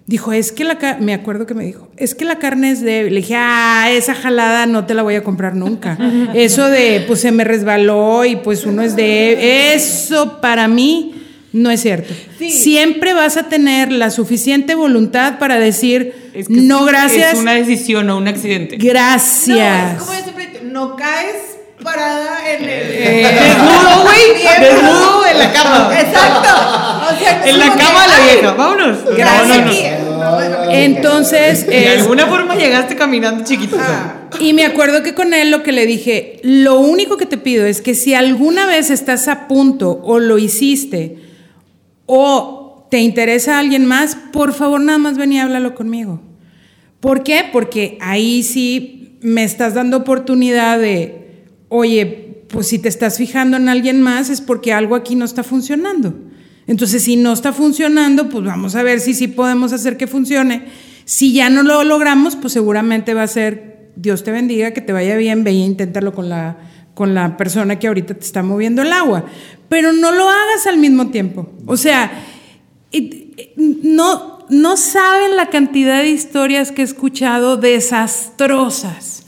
Dijo, 0.07 0.33
es 0.33 0.53
que 0.53 0.65
la 0.65 0.79
me 1.01 1.15
acuerdo 1.15 1.47
que 1.47 1.55
me 1.55 1.65
dijo, 1.65 1.89
es 1.97 2.15
que 2.15 2.25
la 2.25 2.39
carne 2.39 2.71
es 2.71 2.81
débil. 2.81 3.15
Le 3.15 3.21
dije, 3.21 3.35
ah, 3.37 3.89
esa 3.91 4.15
jalada 4.15 4.67
no 4.67 4.87
te 4.87 4.95
la 4.95 5.03
voy 5.03 5.17
a 5.17 5.25
comprar 5.25 5.57
nunca. 5.57 5.99
Eso 6.35 6.69
de, 6.69 7.05
pues 7.09 7.21
se 7.21 7.33
me 7.33 7.43
resbaló 7.43 8.25
y 8.25 8.37
pues 8.37 8.67
uno 8.67 8.83
es 8.83 8.95
de, 8.95 9.75
eso 9.75 10.41
para 10.41 10.69
mí 10.69 11.20
no 11.53 11.71
es 11.71 11.83
cierto. 11.83 12.15
Sí. 12.39 12.51
Siempre 12.51 13.13
vas 13.13 13.37
a 13.37 13.49
tener 13.49 13.91
la 13.91 14.11
suficiente 14.11 14.75
voluntad 14.75 15.39
para 15.39 15.59
decir, 15.59 16.31
Es 16.35 16.49
que 16.49 16.55
no, 16.55 16.85
gracias. 16.85 17.35
Es 17.35 17.39
una 17.41 17.55
decisión 17.55 18.09
o 18.11 18.17
un 18.17 18.29
accidente. 18.29 18.77
Gracias. 18.77 19.95
No, 19.95 19.99
es 19.99 19.99
como 20.01 20.13
yo 20.13 20.23
siempre 20.23 20.47
digo, 20.47 20.65
no 20.73 20.97
caes 20.97 21.51
parada 21.83 22.39
en 22.53 22.65
el. 22.65 22.89
Desnudo, 22.89 24.03
güey. 24.03 24.61
Desnudo 24.61 25.27
en 25.27 25.39
la 25.39 25.53
cama. 25.53 25.91
Exacto. 25.99 26.49
O 27.15 27.19
sea, 27.19 27.39
no 27.39 27.45
es 27.45 27.51
En 27.51 27.59
la 27.59 27.77
cama 27.77 28.03
de 28.03 28.09
la 28.09 28.33
vieja. 28.33 28.53
Vámonos. 28.53 28.99
Gracias. 29.17 30.01
No, 30.03 30.35
bueno, 30.35 30.57
Entonces, 30.71 31.67
De 31.67 31.95
es- 31.95 32.03
alguna 32.03 32.27
forma 32.27 32.55
llegaste 32.55 32.95
caminando 32.95 33.45
ah, 33.79 34.29
y 34.39 34.53
me 34.53 34.65
acuerdo 34.65 35.03
que 35.03 35.15
con 35.15 35.35
él 35.35 35.51
lo 35.51 35.63
que 35.63 35.73
le 35.73 35.87
dije, 35.87 36.39
lo 36.43 36.79
único 36.79 37.17
que 37.17 37.27
te 37.27 37.39
pido 37.39 37.67
es 37.67 37.81
que 37.81 37.95
si 37.95 38.15
alguna 38.15 38.67
vez 38.67 38.91
estás 38.91 39.29
a 39.29 39.49
punto 39.49 40.01
o 40.05 40.19
lo 40.19 40.39
hiciste 40.39 41.30
o 42.13 42.89
te 42.91 42.99
interesa 42.99 43.61
alguien 43.61 43.87
más, 43.87 44.17
por 44.33 44.53
favor 44.53 44.81
nada 44.81 44.99
más 44.99 45.17
ven 45.17 45.33
y 45.33 45.39
háblalo 45.39 45.77
conmigo. 45.77 46.21
¿Por 46.99 47.23
qué? 47.23 47.45
Porque 47.53 47.99
ahí 48.01 48.43
sí 48.43 49.17
me 49.23 49.45
estás 49.45 49.75
dando 49.75 49.99
oportunidad 49.99 50.81
de, 50.81 51.45
oye, 51.69 52.45
pues 52.49 52.67
si 52.67 52.81
te 52.81 52.89
estás 52.89 53.17
fijando 53.17 53.59
en 53.59 53.69
alguien 53.69 54.03
más 54.03 54.29
es 54.29 54.41
porque 54.41 54.73
algo 54.73 54.97
aquí 54.97 55.15
no 55.15 55.25
está 55.25 55.45
funcionando. 55.45 56.13
Entonces, 56.67 57.05
si 57.05 57.15
no 57.15 57.33
está 57.33 57.53
funcionando, 57.53 58.29
pues 58.29 58.45
vamos 58.45 58.75
a 58.75 58.83
ver 58.83 58.99
si 58.99 59.15
sí 59.15 59.29
podemos 59.29 59.73
hacer 59.73 59.97
que 59.97 60.09
funcione. 60.09 60.65
Si 61.05 61.33
ya 61.33 61.49
no 61.49 61.63
lo 61.63 61.85
logramos, 61.85 62.35
pues 62.35 62.53
seguramente 62.53 63.15
va 63.15 63.23
a 63.23 63.29
ser, 63.29 63.93
Dios 63.95 64.25
te 64.25 64.33
bendiga, 64.33 64.73
que 64.73 64.81
te 64.81 64.93
vaya 64.93 65.17
bien, 65.17 65.45
ve 65.45 65.53
e 65.53 65.55
inténtalo 65.55 66.13
con 66.13 66.29
la, 66.29 66.59
con 66.95 67.15
la 67.15 67.37
persona 67.37 67.79
que 67.79 67.87
ahorita 67.87 68.15
te 68.15 68.25
está 68.25 68.43
moviendo 68.43 68.83
el 68.83 68.93
agua. 68.93 69.27
Pero 69.71 69.95
no 69.95 70.11
lo 70.13 70.29
hagas 70.29 70.67
al 70.67 70.77
mismo 70.77 71.09
tiempo. 71.11 71.49
O 71.65 71.79
sea, 71.79 72.11
no, 73.57 74.45
no 74.49 74.77
saben 74.77 75.37
la 75.37 75.47
cantidad 75.47 76.03
de 76.03 76.09
historias 76.11 76.73
que 76.73 76.83
he 76.83 76.85
escuchado 76.85 77.57
desastrosas 77.57 79.25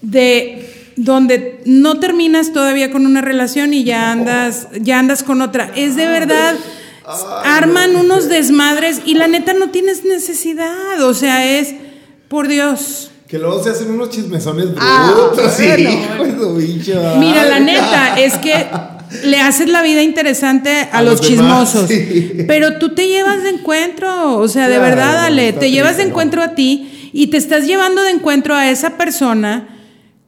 de 0.00 0.92
donde 0.96 1.60
no 1.66 1.98
terminas 2.00 2.52
todavía 2.52 2.90
con 2.90 3.04
una 3.06 3.20
relación 3.20 3.74
y 3.74 3.84
ya 3.84 4.10
andas, 4.12 4.68
ya 4.80 4.98
andas 4.98 5.22
con 5.22 5.42
otra. 5.42 5.70
Es 5.76 5.94
de 5.96 6.06
verdad, 6.06 6.54
arman 7.44 7.96
unos 7.96 8.28
desmadres 8.28 9.02
y 9.04 9.14
la 9.14 9.26
neta 9.28 9.52
no 9.54 9.70
tienes 9.70 10.04
necesidad. 10.04 11.02
O 11.02 11.12
sea, 11.14 11.58
es 11.58 11.74
por 12.28 12.48
Dios. 12.48 13.10
Que 13.28 13.38
luego 13.38 13.62
se 13.62 13.70
hacen 13.70 13.90
unos 13.90 14.10
chismesones 14.10 14.68
Ah, 14.78 15.12
brutos, 15.14 15.52
sí, 15.52 15.66
bueno. 15.66 15.90
hijo 15.90 16.24
de 16.24 16.32
su 16.38 16.54
bicho. 16.56 17.14
Mira, 17.18 17.44
la 17.44 17.58
neta 17.60 18.18
es 18.20 18.38
que 18.38 18.54
le 19.24 19.38
haces 19.40 19.68
la 19.68 19.82
vida 19.82 20.02
interesante 20.02 20.70
a, 20.70 20.98
A 20.98 21.02
los, 21.02 21.20
los 21.20 21.30
demás, 21.30 21.72
chismosos. 21.72 21.88
sí. 21.88 22.44
Pero 22.46 22.78
tú 22.78 22.94
te 22.94 23.06
llevas 23.08 23.42
de 23.42 23.50
encuentro, 23.50 24.38
o 24.38 24.48
sea, 24.48 24.68
de 24.68 24.78
verdad, 24.78 25.24
Ale, 25.26 25.52
te 25.52 25.70
llevas 25.70 25.96
de 25.98 26.04
encuentro 26.04 26.42
a 26.42 26.54
ti 26.54 27.10
y 27.12 27.28
te 27.28 27.36
estás 27.36 27.66
llevando 27.66 28.02
de 28.02 28.10
encuentro 28.10 28.54
a 28.54 28.70
esa 28.70 28.96
persona 28.96 29.68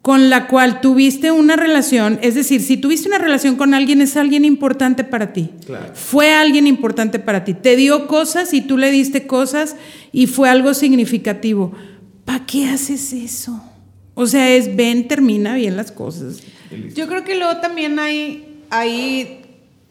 con 0.03 0.31
la 0.31 0.47
cual 0.47 0.81
tuviste 0.81 1.33
una 1.33 1.57
relación, 1.57 2.21
es 2.23 2.37
decir, 2.37 2.63
si 2.63 2.77
tuviste 2.77 3.09
una 3.09 3.19
relación 3.19 3.57
con 3.57 3.75
alguien 3.75 4.01
es 4.01 4.17
alguien 4.17 4.45
importante 4.45 5.03
para 5.03 5.33
ti. 5.33 5.51
Claro. 5.67 5.93
Fue 5.95 6.33
alguien 6.33 6.69
importante 6.69 7.19
para 7.19 7.43
ti. 7.43 7.55
Te 7.55 7.75
dio 7.75 8.07
cosas 8.07 8.55
y 8.55 8.61
tú 8.61 8.79
le 8.79 8.93
diste 8.93 9.27
cosas 9.27 9.75
y 10.13 10.29
fue 10.29 10.49
algo 10.49 10.75
significativo. 10.75 11.73
¿Para 12.25 12.47
qué 12.47 12.67
haces 12.69 13.13
eso? 13.13 13.61
O 14.15 14.29
sea, 14.29 14.49
es 14.55 14.77
ven, 14.77 15.09
termina 15.09 15.57
bien 15.57 15.77
las 15.77 15.91
cosas. 15.91 16.37
Yo 16.95 17.09
creo 17.09 17.25
que 17.25 17.35
luego 17.37 17.57
también 17.57 17.99
hay, 17.99 18.46
hay 18.71 19.47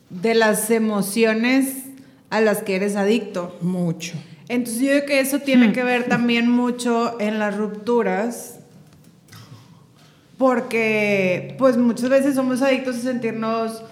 de 0.10 0.36
las 0.36 0.70
emociones 0.70 1.86
a 2.30 2.42
las 2.42 2.64
que 2.64 2.76
eres 2.76 2.96
adicto. 2.96 3.56
Mucho. 3.62 4.14
Entonces 4.48 4.82
yo 4.82 4.90
creo 4.90 5.06
que 5.06 5.20
eso 5.20 5.40
tiene 5.40 5.72
que 5.72 5.84
ver 5.84 6.08
también 6.08 6.50
mucho 6.50 7.20
en 7.20 7.40
las 7.40 7.56
rupturas. 7.58 8.60
Porque 10.38 11.56
pues 11.58 11.78
muchas 11.78 12.10
veces 12.10 12.36
somos 12.36 12.62
adictos 12.62 12.98
a 12.98 13.02
sentirnos 13.02 13.84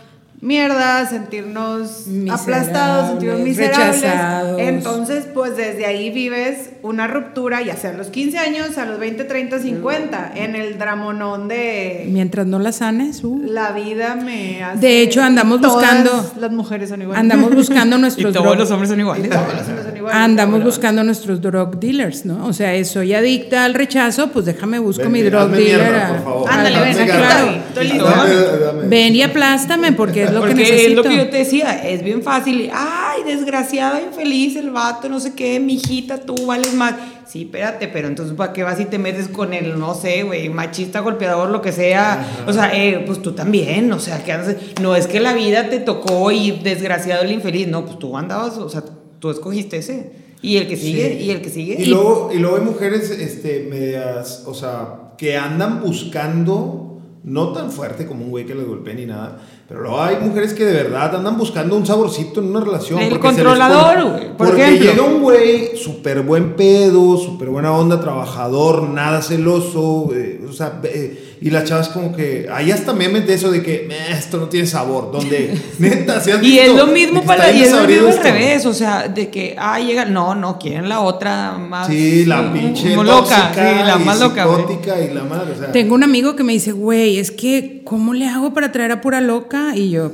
mierda, 0.43 1.07
sentirnos 1.07 2.05
Miserables, 2.07 2.41
aplastados, 2.41 3.09
sentirnos 3.11 3.39
miserables. 3.39 4.01
rechazados. 4.01 4.59
Entonces, 4.59 5.25
pues 5.33 5.55
desde 5.57 5.85
ahí 5.85 6.09
vives 6.11 6.69
una 6.81 7.07
ruptura, 7.07 7.61
ya 7.61 7.77
sea 7.77 7.91
a 7.91 7.93
los 7.93 8.07
15 8.07 8.37
años, 8.39 8.77
a 8.77 8.85
los 8.85 8.99
20, 8.99 9.23
30, 9.23 9.59
50, 9.59 10.31
en 10.35 10.55
el 10.55 10.77
dramonón 10.77 11.47
de 11.47 12.05
Mientras 12.09 12.45
no 12.45 12.59
la 12.59 12.71
sanes, 12.73 13.23
uh. 13.23 13.41
la 13.45 13.71
vida 13.71 14.15
me 14.15 14.61
hace... 14.63 14.79
De 14.79 15.01
hecho, 15.01 15.21
andamos 15.21 15.61
Todas 15.61 15.75
buscando- 15.75 16.31
Las 16.39 16.51
mujeres 16.51 16.89
son 16.89 17.01
iguales. 17.01 17.19
andamos 17.21 17.55
buscando 17.55 17.95
Y 17.97 18.01
nuestros 18.01 18.33
todos 18.33 18.45
drug- 18.45 18.57
los 18.59 18.71
hombres 18.71 18.89
son 18.89 18.99
iguales. 18.99 19.29
Todos 19.29 19.53
los 19.53 19.67
hombres 19.67 19.85
son 19.85 19.97
iguales. 19.97 20.19
andamos 20.19 20.63
buscando 20.63 21.03
nuestros 21.05 21.41
drug 21.41 21.79
dealers, 21.79 22.25
¿no? 22.25 22.45
O 22.45 22.51
sea, 22.53 22.83
soy 22.83 23.13
adicta 23.13 23.63
al 23.63 23.73
rechazo, 23.75 24.27
pues 24.31 24.45
déjame 24.45 24.79
busco 24.79 25.03
Ven, 25.03 25.11
mi 25.13 25.21
drug 25.21 25.49
dealer. 25.51 25.77
mierda, 25.89 26.05
a- 26.07 26.09
por 26.15 26.23
favor. 26.23 26.49
Ándale, 26.51 26.79
ven, 26.81 27.07
dame. 27.07 28.87
Ven 28.87 29.15
y 29.15 29.21
aplástame 29.21 29.93
porque 29.93 30.25
lo 30.33 30.43
que 30.43 30.53
necesito. 30.55 30.89
es 30.89 30.95
lo 30.95 31.03
que 31.03 31.15
yo 31.17 31.29
te 31.29 31.37
decía, 31.37 31.87
es 31.89 32.03
bien 32.03 32.21
fácil. 32.23 32.69
Ay, 32.73 33.23
desgraciada, 33.25 34.01
infeliz, 34.01 34.55
el 34.55 34.71
vato, 34.71 35.09
no 35.09 35.19
sé 35.19 35.33
qué, 35.33 35.59
mi 35.59 35.75
hijita, 35.75 36.19
tú 36.21 36.35
vales 36.45 36.73
más. 36.73 36.95
Sí, 37.27 37.43
espérate, 37.43 37.87
pero 37.87 38.07
entonces, 38.07 38.35
¿para 38.35 38.53
qué 38.53 38.63
vas 38.63 38.79
y 38.79 38.85
te 38.85 38.99
metes 38.99 39.27
con 39.27 39.53
el, 39.53 39.79
no 39.79 39.95
sé, 39.95 40.23
güey, 40.23 40.49
machista, 40.49 40.99
golpeador, 40.99 41.49
lo 41.49 41.61
que 41.61 41.71
sea? 41.71 42.43
O 42.47 42.53
sea, 42.53 42.71
eh, 42.75 43.03
pues 43.05 43.21
tú 43.21 43.31
también, 43.31 43.91
o 43.91 43.99
sea, 43.99 44.23
que 44.23 44.31
andas- 44.33 44.55
no 44.81 44.95
es 44.95 45.07
que 45.07 45.19
la 45.19 45.33
vida 45.33 45.69
te 45.69 45.79
tocó 45.79 46.31
y 46.31 46.51
desgraciado 46.51 47.23
el 47.23 47.31
infeliz, 47.31 47.67
no, 47.67 47.85
pues 47.85 47.97
tú 47.99 48.15
andabas, 48.17 48.57
o 48.57 48.69
sea, 48.69 48.83
tú 49.19 49.29
escogiste 49.31 49.77
ese. 49.77 50.23
Y 50.41 50.57
el 50.57 50.67
que 50.67 50.75
sigue, 50.75 51.17
Sí. 51.17 51.23
y 51.23 51.29
el 51.31 51.41
que 51.41 51.49
sigue. 51.49 51.75
Y 51.81 51.85
luego, 51.85 52.29
y 52.33 52.37
luego 52.39 52.57
hay 52.57 52.63
mujeres 52.63 53.09
este, 53.09 53.65
medias, 53.69 54.43
o 54.45 54.53
sea, 54.53 55.13
que 55.17 55.37
andan 55.37 55.81
buscando, 55.81 56.82
no 57.23 57.53
tan 57.53 57.71
fuerte 57.71 58.05
como 58.05 58.25
un 58.25 58.31
güey 58.31 58.45
que 58.45 58.53
les 58.53 58.67
golpee 58.67 58.95
ni 58.95 59.05
nada, 59.05 59.39
pero 59.67 60.01
hay 60.01 60.17
mujeres 60.17 60.53
que 60.53 60.65
de 60.65 60.73
verdad 60.73 61.15
andan 61.15 61.37
buscando 61.37 61.75
un 61.77 61.85
saborcito 61.85 62.41
en 62.41 62.47
una 62.47 62.59
relación. 62.59 62.99
El 62.99 63.19
controlador, 63.19 64.11
güey, 64.11 64.37
por 64.37 64.47
Porque 64.47 64.63
ejemplo. 64.63 64.91
llega 64.91 65.03
un 65.03 65.21
güey 65.21 65.77
súper 65.77 66.21
buen 66.23 66.55
pedo, 66.55 67.17
súper 67.17 67.49
buena 67.49 67.71
onda, 67.71 67.99
trabajador, 67.99 68.83
nada 68.89 69.21
celoso, 69.21 70.09
eh, 70.13 70.45
o 70.47 70.51
sea, 70.51 70.81
eh, 70.83 71.22
y 71.43 71.49
la 71.49 71.65
chava 71.65 71.81
es 71.81 71.89
como 71.89 72.15
que, 72.15 72.47
ahí 72.49 72.71
hasta 72.71 72.93
memes 72.93 73.27
de 73.27 73.33
eso 73.33 73.51
de 73.51 73.61
que 73.61 73.85
"Meh, 73.87 74.17
esto 74.17 74.37
no 74.37 74.47
tiene 74.47 74.65
sabor, 74.65 75.11
donde 75.11 75.53
neta, 75.79 76.21
¿sí 76.21 76.31
has 76.31 76.41
Y 76.41 76.57
es 76.57 76.73
lo 76.73 76.87
mismo 76.87 77.19
De 77.19 77.27
para 77.27 77.51
y 77.51 77.63
es 77.63 77.71
lo 77.71 77.85
mismo 77.85 78.07
al 78.07 78.17
revés, 78.23 78.65
o 78.65 78.73
sea, 78.73 79.09
de 79.09 79.29
que 79.29 79.53
ah 79.57 79.77
llega, 79.79 80.05
no, 80.05 80.35
no 80.35 80.57
quieren 80.57 80.87
la 80.87 81.01
otra 81.01 81.57
más 81.57 81.87
Sí, 81.87 82.23
la 82.25 82.53
pinche 82.53 82.95
loca, 82.95 83.51
sí, 83.53 83.59
la 83.85 83.97
más 83.97 84.19
loca, 84.19 84.47
y 84.47 85.13
la 85.13 85.23
madre, 85.23 85.51
o 85.53 85.57
sea. 85.57 85.71
Tengo 85.73 85.95
un 85.95 86.03
amigo 86.03 86.35
que 86.35 86.43
me 86.43 86.53
dice, 86.53 86.71
güey, 86.71 87.17
es 87.17 87.31
que, 87.31 87.72
¿cómo 87.83 88.13
le 88.13 88.27
hago 88.27 88.53
para 88.53 88.71
traer 88.71 88.91
a 88.91 89.01
pura 89.01 89.21
loca? 89.21 89.75
Y 89.75 89.91
yo, 89.91 90.11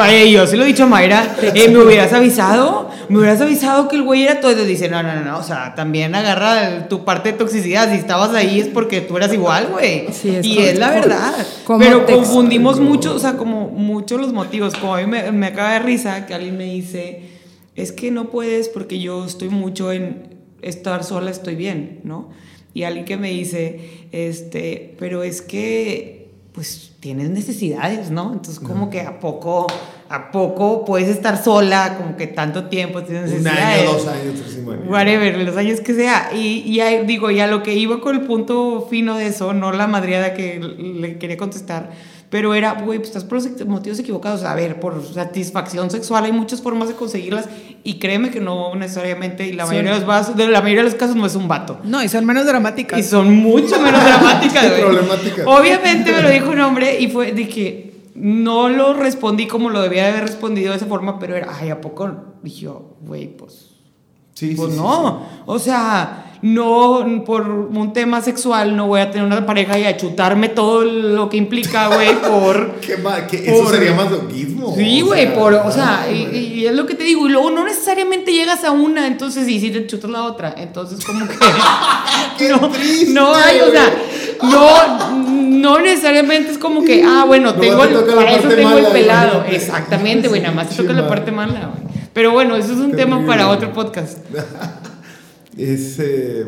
Ay, 0.00 0.32
yo 0.32 0.46
se 0.46 0.56
lo 0.56 0.64
he 0.64 0.66
dicho 0.66 0.84
a 0.84 0.86
Mayra, 0.86 1.36
eh, 1.42 1.68
me 1.68 1.78
hubieras 1.78 2.12
avisado, 2.12 2.90
me 3.08 3.18
hubieras 3.18 3.40
avisado 3.40 3.88
que 3.88 3.96
el 3.96 4.02
güey 4.02 4.24
era 4.24 4.40
todo. 4.40 4.62
Y 4.62 4.66
dice, 4.66 4.88
no, 4.88 5.02
no, 5.02 5.14
no, 5.14 5.22
no, 5.22 5.38
o 5.38 5.42
sea, 5.42 5.74
también 5.74 6.14
agarra 6.14 6.88
tu 6.88 7.04
parte 7.04 7.32
de 7.32 7.38
toxicidad. 7.38 7.90
Si 7.90 7.96
estabas 7.96 8.34
ahí 8.34 8.60
es 8.60 8.68
porque 8.68 9.00
tú 9.00 9.16
eras 9.16 9.32
igual, 9.32 9.68
güey. 9.70 10.06
Sí, 10.12 10.34
es 10.36 10.46
y 10.46 10.58
es 10.58 10.78
la 10.78 10.90
verdad. 10.90 11.34
¿Cómo 11.64 11.78
Pero 11.78 12.06
confundimos 12.06 12.80
mucho, 12.80 13.14
o 13.14 13.18
sea, 13.18 13.36
como 13.36 13.68
mucho 13.68 14.18
los 14.18 14.32
motivos. 14.32 14.74
Como 14.74 14.94
a 14.94 15.00
mí 15.00 15.06
me, 15.06 15.32
me 15.32 15.46
acaba 15.46 15.72
de 15.72 15.78
risa 15.80 16.26
que 16.26 16.34
alguien 16.34 16.56
me 16.56 16.64
dice, 16.64 17.22
es 17.76 17.92
que 17.92 18.10
no 18.10 18.30
puedes 18.30 18.68
porque 18.68 19.00
yo 19.00 19.24
estoy 19.24 19.48
mucho 19.48 19.92
en 19.92 20.34
estar 20.62 21.04
sola, 21.04 21.30
estoy 21.30 21.56
bien, 21.56 22.00
¿no? 22.04 22.30
Y 22.72 22.82
alguien 22.82 23.04
que 23.04 23.16
me 23.16 23.30
dice, 23.30 24.08
este, 24.10 24.96
pero 24.98 25.22
es 25.22 25.42
que, 25.42 26.23
pues, 26.54 26.92
tienes 27.00 27.30
necesidades, 27.30 28.12
¿no? 28.12 28.32
Entonces, 28.32 28.60
como 28.60 28.88
que 28.88 29.00
a 29.00 29.18
poco, 29.18 29.66
a 30.08 30.30
poco 30.30 30.84
puedes 30.84 31.08
estar 31.08 31.42
sola, 31.42 31.96
como 31.98 32.16
que 32.16 32.28
tanto 32.28 32.66
tiempo 32.66 33.02
tienes 33.02 33.32
un 33.32 33.42
necesidades. 33.42 33.80
año, 33.80 33.92
dos 33.92 34.06
años, 34.06 34.34
tres 34.40 34.56
años. 34.58 34.88
Whatever, 34.88 35.38
los 35.38 35.56
años 35.56 35.80
que 35.80 35.94
sea. 35.94 36.30
Y, 36.32 36.60
y 36.60 36.78
ahí, 36.78 37.04
digo, 37.06 37.32
ya 37.32 37.48
lo 37.48 37.64
que 37.64 37.74
iba 37.74 38.00
con 38.00 38.14
el 38.14 38.22
punto 38.22 38.86
fino 38.88 39.16
de 39.16 39.26
eso, 39.26 39.52
no 39.52 39.72
la 39.72 39.88
madriada 39.88 40.34
que 40.34 40.60
le 40.60 41.18
quería 41.18 41.36
contestar, 41.36 41.90
pero 42.34 42.52
era, 42.52 42.72
güey, 42.72 42.98
pues 42.98 43.10
estás 43.10 43.22
por 43.22 43.40
los 43.40 43.66
motivos 43.68 43.96
equivocados. 44.00 44.42
A 44.42 44.56
ver, 44.56 44.80
por 44.80 45.06
satisfacción 45.06 45.88
sexual 45.88 46.24
hay 46.24 46.32
muchas 46.32 46.60
formas 46.60 46.88
de 46.88 46.94
conseguirlas 46.96 47.48
y 47.84 48.00
créeme 48.00 48.32
que 48.32 48.40
no 48.40 48.74
necesariamente, 48.74 49.46
y 49.46 49.52
la 49.52 49.62
Sí. 49.66 49.68
mayoría, 49.70 49.92
de 49.92 49.98
los 50.00 50.04
vasos, 50.08 50.34
de 50.34 50.48
la 50.48 50.60
mayoría 50.60 50.82
de 50.82 50.90
los 50.90 50.98
casos 50.98 51.14
no 51.14 51.26
es 51.26 51.36
un 51.36 51.46
vato. 51.46 51.78
No, 51.84 52.02
y 52.02 52.08
son 52.08 52.24
menos 52.26 52.44
dramáticas. 52.44 52.98
Y 52.98 53.04
son 53.04 53.32
mucho 53.36 53.80
menos 53.80 54.02
dramáticas, 54.04 54.68
güey. 54.68 54.80
Problemáticas. 54.82 55.46
Obviamente 55.46 56.10
me 56.10 56.22
lo 56.22 56.28
dijo 56.28 56.50
un 56.50 56.58
hombre 56.58 56.98
y 57.00 57.06
fue 57.06 57.30
de 57.30 57.48
que 57.48 57.94
no 58.16 58.68
lo 58.68 58.94
respondí 58.94 59.46
como 59.46 59.70
lo 59.70 59.80
debía 59.80 60.02
de 60.02 60.10
haber 60.10 60.22
respondido 60.24 60.72
de 60.72 60.78
esa 60.78 60.86
forma, 60.86 61.20
pero 61.20 61.36
era, 61.36 61.56
ay, 61.56 61.70
¿a 61.70 61.80
poco? 61.80 62.10
Dije 62.42 62.62
yo, 62.62 62.96
güey, 63.00 63.28
pues 63.28 63.70
Sí, 64.34 64.54
pues 64.56 64.70
sí, 64.72 64.74
sí, 64.76 64.82
no, 64.82 65.22
o 65.46 65.58
sea, 65.60 66.33
no 66.44 67.22
por 67.24 67.48
un 67.48 67.94
tema 67.94 68.20
sexual 68.20 68.76
no 68.76 68.86
voy 68.86 69.00
a 69.00 69.10
tener 69.10 69.26
una 69.26 69.46
pareja 69.46 69.78
y 69.78 69.84
a 69.84 69.96
chutarme 69.96 70.50
todo 70.50 70.84
lo 70.84 71.30
que 71.30 71.38
implica, 71.38 71.86
güey, 71.88 72.14
por... 72.28 72.72
¿Qué 72.82 72.96
qué- 73.30 73.50
eso 73.50 73.62
Por- 73.64 73.72
sería 73.74 73.94
masoquismo. 73.94 74.74
Sí, 74.76 75.00
o 75.00 75.06
güey, 75.06 75.22
sea, 75.22 75.34
por, 75.34 75.54
o 75.54 75.72
sea, 75.72 76.06
y, 76.12 76.36
y 76.36 76.66
es 76.66 76.74
lo 76.74 76.84
que 76.84 76.96
te 76.96 77.04
digo, 77.04 77.26
y 77.26 77.30
luego 77.30 77.50
no 77.50 77.64
necesariamente 77.64 78.30
llegas 78.30 78.62
a 78.62 78.72
una, 78.72 79.06
entonces 79.06 79.46
sí, 79.46 79.58
sí 79.58 79.70
te 79.70 79.86
chutas 79.86 80.10
la 80.10 80.24
otra, 80.24 80.54
entonces 80.58 81.02
como 81.02 81.26
que 81.26 81.34
Qué 82.36 82.48
no, 82.50 82.68
triste, 82.68 83.14
no 83.14 83.34
hay, 83.34 83.60
o 83.60 83.70
sea, 83.70 83.94
no, 84.42 85.22
no 85.32 85.78
necesariamente 85.80 86.52
es 86.52 86.58
como 86.58 86.84
que, 86.84 87.02
ah, 87.06 87.24
bueno, 87.26 87.54
tengo, 87.54 87.86
te 87.86 87.94
el, 87.94 88.14
para 88.14 88.32
eso 88.32 88.48
tengo 88.48 88.64
mala, 88.68 88.80
el 88.80 88.86
güey. 88.90 89.00
pelado, 89.02 89.44
exactamente, 89.50 90.28
güey, 90.28 90.42
nada 90.42 90.54
más 90.54 90.68
te 90.68 90.76
toca 90.76 90.92
la 90.92 91.08
parte 91.08 91.32
mala, 91.32 91.70
güey. 91.72 91.94
Pero 92.12 92.32
bueno, 92.32 92.54
eso 92.54 92.72
es 92.74 92.78
un 92.80 92.92
tema 92.92 93.24
para 93.26 93.48
otro 93.48 93.72
podcast. 93.72 94.18
Es 95.56 95.98
eh, 96.00 96.46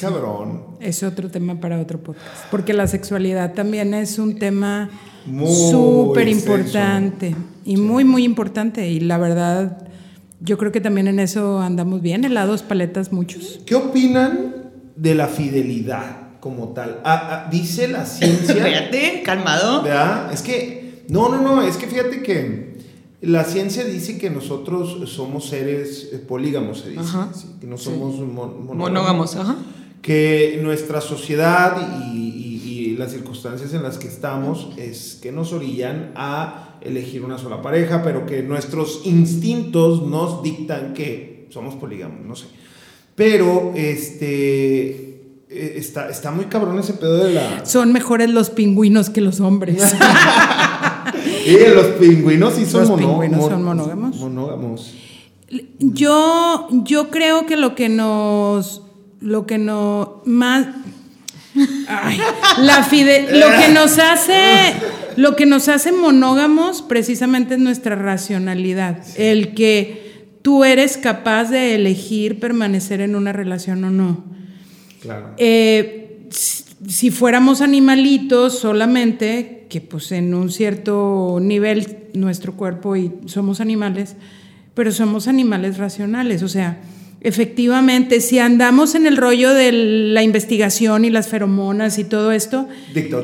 cabrón. 0.00 0.64
es 0.80 1.02
otro 1.02 1.30
tema 1.30 1.60
para 1.60 1.80
otro 1.80 2.00
podcast. 2.00 2.46
Porque 2.50 2.72
la 2.72 2.86
sexualidad 2.86 3.54
también 3.54 3.94
es 3.94 4.18
un 4.18 4.38
tema 4.38 4.90
Muy 5.26 5.70
súper 5.70 6.28
importante 6.28 7.34
y 7.64 7.76
muy, 7.76 8.04
muy 8.04 8.24
importante. 8.24 8.88
Y 8.88 9.00
la 9.00 9.18
verdad, 9.18 9.88
yo 10.40 10.58
creo 10.58 10.72
que 10.72 10.80
también 10.80 11.08
en 11.08 11.20
eso 11.20 11.60
andamos 11.60 12.02
bien, 12.02 12.24
helados, 12.24 12.62
paletas, 12.62 13.12
muchos. 13.12 13.60
¿Qué 13.64 13.74
opinan 13.74 14.72
de 14.96 15.14
la 15.14 15.28
fidelidad 15.28 16.38
como 16.40 16.68
tal? 16.68 17.00
Ah, 17.04 17.44
ah, 17.46 17.48
dice 17.50 17.88
la 17.88 18.04
ciencia. 18.04 18.54
Espérate, 18.56 19.22
calmado. 19.24 19.82
¿Verdad? 19.82 20.32
Es 20.32 20.42
que, 20.42 21.04
no, 21.08 21.28
no, 21.28 21.40
no, 21.40 21.62
es 21.62 21.76
que 21.76 21.86
fíjate 21.86 22.22
que 22.22 22.71
la 23.22 23.44
ciencia 23.44 23.84
dice 23.84 24.18
que 24.18 24.28
nosotros 24.30 25.08
somos 25.10 25.46
seres 25.48 26.10
eh, 26.12 26.18
polígamos, 26.18 26.80
se 26.80 26.90
dice, 26.90 27.00
Ajá. 27.00 27.30
sí, 27.34 27.46
que 27.60 27.66
no 27.66 27.78
Sí. 27.78 27.84
somos 27.84 28.16
mon- 28.18 28.66
monógamos. 28.66 28.76
Monógamos, 28.76 29.36
ajá. 29.36 29.56
Que 30.02 30.58
nuestra 30.62 31.00
sociedad 31.00 32.10
y, 32.12 32.16
y- 32.18 32.62
y 32.92 32.96
las 32.96 33.12
circunstancias 33.12 33.72
en 33.74 33.82
las 33.84 33.96
que 33.98 34.08
estamos 34.08 34.70
es 34.76 35.18
que 35.22 35.30
nos 35.32 35.52
orillan 35.52 36.12
a 36.16 36.78
elegir 36.82 37.24
una 37.24 37.38
sola 37.38 37.62
pareja, 37.62 38.02
pero 38.02 38.26
que 38.26 38.42
nuestros 38.42 39.02
instintos 39.04 40.02
nos 40.06 40.42
dictan 40.42 40.92
que 40.92 41.46
somos 41.50 41.76
polígamos, 41.76 42.26
no 42.26 42.34
sé. 42.34 42.46
Pero, 43.14 43.72
este, 43.76 44.90
eh, 45.48 45.74
está, 45.76 46.08
está 46.08 46.30
muy 46.32 46.46
cabrón 46.46 46.78
ese 46.80 46.94
pedo 46.94 47.18
de 47.24 47.34
la... 47.34 47.64
Son 47.66 47.92
mejores 47.92 48.30
los 48.30 48.50
pingüinos 48.50 49.10
que 49.10 49.20
los 49.20 49.38
hombres. 49.40 49.94
Sí, 51.44 51.56
los 51.74 51.86
pingüinos 51.98 52.54
sí 52.54 52.66
son, 52.66 52.88
Los 52.88 52.98
pingüinos 52.98 53.44
son 53.46 53.62
monógamos. 53.62 54.16
monógamos. 54.16 54.94
Yo, 55.78 56.68
yo 56.84 57.10
creo 57.10 57.46
que 57.46 57.56
lo 57.56 57.74
que 57.74 57.88
nos, 57.88 58.82
lo 59.20 59.46
que 59.46 59.58
no 59.58 60.22
más, 60.24 60.66
ay, 61.88 62.18
la 62.62 62.82
fide- 62.84 63.28
lo 63.32 63.46
que 63.60 63.68
nos 63.72 63.98
hace, 63.98 64.40
lo 65.16 65.36
que 65.36 65.44
nos 65.44 65.68
hace 65.68 65.92
monógamos 65.92 66.80
precisamente 66.82 67.54
es 67.54 67.60
nuestra 67.60 67.96
racionalidad, 67.96 69.02
el 69.16 69.52
que 69.54 70.36
tú 70.40 70.64
eres 70.64 70.96
capaz 70.96 71.50
de 71.50 71.74
elegir 71.74 72.40
permanecer 72.40 73.00
en 73.02 73.14
una 73.14 73.32
relación 73.32 73.84
o 73.84 73.90
no. 73.90 74.24
Claro. 75.02 75.34
Eh, 75.36 76.01
si, 76.88 77.10
fuéramos 77.10 77.60
animalitos 77.60 78.58
solamente, 78.58 79.66
que 79.68 79.80
pues 79.80 80.12
en 80.12 80.34
un 80.34 80.50
cierto 80.50 81.38
nivel 81.40 81.98
nuestro 82.14 82.54
cuerpo 82.54 82.96
y 82.96 83.12
somos 83.26 83.60
animales, 83.60 84.16
pero 84.74 84.92
somos 84.92 85.28
animales 85.28 85.78
racionales, 85.78 86.42
o 86.42 86.48
sea, 86.48 86.80
Efectivamente, 87.24 88.20
si 88.20 88.40
andamos 88.40 88.96
en 88.96 89.06
el 89.06 89.16
rollo 89.16 89.54
de 89.54 89.70
la 89.70 90.24
investigación 90.24 91.04
y 91.04 91.10
las 91.10 91.28
feromonas 91.28 92.00
y 92.00 92.02
todo 92.02 92.32
esto, 92.32 92.68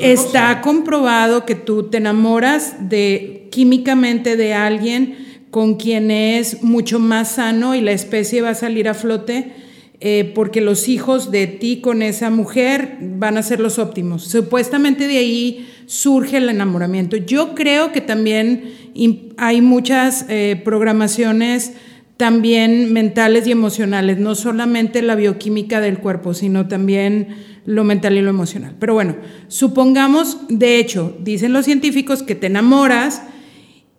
está 0.01 0.31
cosa. 0.31 0.61
comprobado 0.61 1.45
que 1.45 1.57
tú 1.57 1.91
te 1.91 1.97
enamoras 1.97 2.89
de 2.89 3.49
químicamente 3.51 4.37
de 4.37 4.55
alguien 4.55 5.17
con 5.51 5.75
quien 5.75 6.13
es 6.13 6.63
mucho 6.63 7.01
más 7.01 7.33
sano 7.33 7.75
y 7.75 7.81
la 7.81 7.91
especie 7.91 8.41
va 8.41 8.51
a 8.51 8.55
salir 8.55 8.89
a 8.89 8.95
flote 8.95 9.53
eh, 10.01 10.31
porque 10.35 10.61
los 10.61 10.89
hijos 10.89 11.33
de 11.33 11.49
ti 11.49 11.81
con 11.81 12.03
esa 12.03 12.31
mujer 12.31 12.99
van 13.01 13.37
a 13.37 13.43
ser 13.43 13.59
los 13.59 13.81
óptimos. 13.81 14.23
Supuestamente 14.25 15.09
de 15.09 15.19
ahí 15.19 15.69
surge 15.87 16.37
el 16.37 16.49
enamoramiento. 16.49 17.17
Yo 17.17 17.57
creo 17.57 17.91
que 17.91 18.01
también 18.01 18.75
hay 19.37 19.61
muchas 19.61 20.25
eh, 20.29 20.61
programaciones 20.65 21.73
también 22.17 22.93
mentales 22.93 23.47
y 23.47 23.53
emocionales, 23.53 24.19
no 24.19 24.35
solamente 24.35 25.03
la 25.03 25.15
bioquímica 25.15 25.81
del 25.81 25.99
cuerpo, 25.99 26.35
sino 26.35 26.67
también 26.67 27.37
lo 27.65 27.85
mental 27.85 28.17
y 28.17 28.23
lo 28.23 28.31
emocional. 28.31 28.75
Pero 28.79 28.95
bueno, 28.95 29.17
supongamos, 29.47 30.39
de 30.49 30.79
hecho, 30.79 31.17
dicen 31.21 31.53
los 31.53 31.65
científicos 31.65 32.23
que 32.23 32.35
te 32.35 32.49
enamoras 32.49 33.23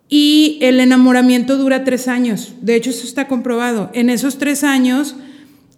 y 0.08 0.58
el 0.60 0.80
enamoramiento 0.80 1.56
dura 1.56 1.84
tres 1.84 2.08
años. 2.08 2.54
De 2.60 2.74
hecho, 2.74 2.90
eso 2.90 3.06
está 3.06 3.28
comprobado. 3.28 3.90
En 3.94 4.10
esos 4.10 4.38
tres 4.38 4.64
años 4.64 5.16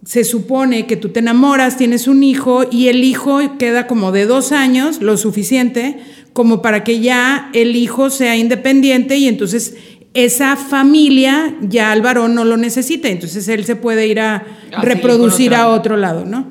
se 0.04 0.24
supone 0.24 0.86
que 0.86 0.96
tú 0.96 1.10
te 1.10 1.20
enamoras, 1.20 1.76
tienes 1.76 2.08
un 2.08 2.22
hijo 2.22 2.64
y 2.70 2.88
el 2.88 3.04
hijo 3.04 3.38
queda 3.58 3.86
como 3.86 4.10
de 4.12 4.26
dos 4.26 4.50
años, 4.52 5.00
lo 5.00 5.16
suficiente 5.16 5.98
como 6.32 6.60
para 6.62 6.82
que 6.82 6.98
ya 7.00 7.50
el 7.52 7.76
hijo 7.76 8.10
sea 8.10 8.36
independiente 8.36 9.16
y 9.16 9.28
entonces 9.28 9.76
esa 10.14 10.56
familia 10.56 11.56
ya 11.62 11.92
al 11.92 12.02
varón 12.02 12.34
no 12.34 12.44
lo 12.44 12.56
necesita, 12.56 13.08
entonces 13.08 13.46
él 13.48 13.64
se 13.64 13.76
puede 13.76 14.06
ir 14.08 14.18
a 14.20 14.36
A 14.36 14.40
seguir 14.40 14.78
reproducir 14.82 15.54
a 15.54 15.68
otro 15.68 15.96
lado, 15.96 16.24
¿no? 16.24 16.46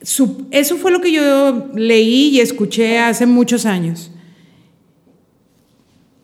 Su- 0.00 0.46
eso 0.50 0.76
fue 0.76 0.90
lo 0.92 1.00
que 1.00 1.12
yo 1.12 1.70
leí 1.74 2.28
y 2.30 2.40
escuché 2.40 2.98
hace 2.98 3.26
muchos 3.26 3.66
años. 3.66 4.10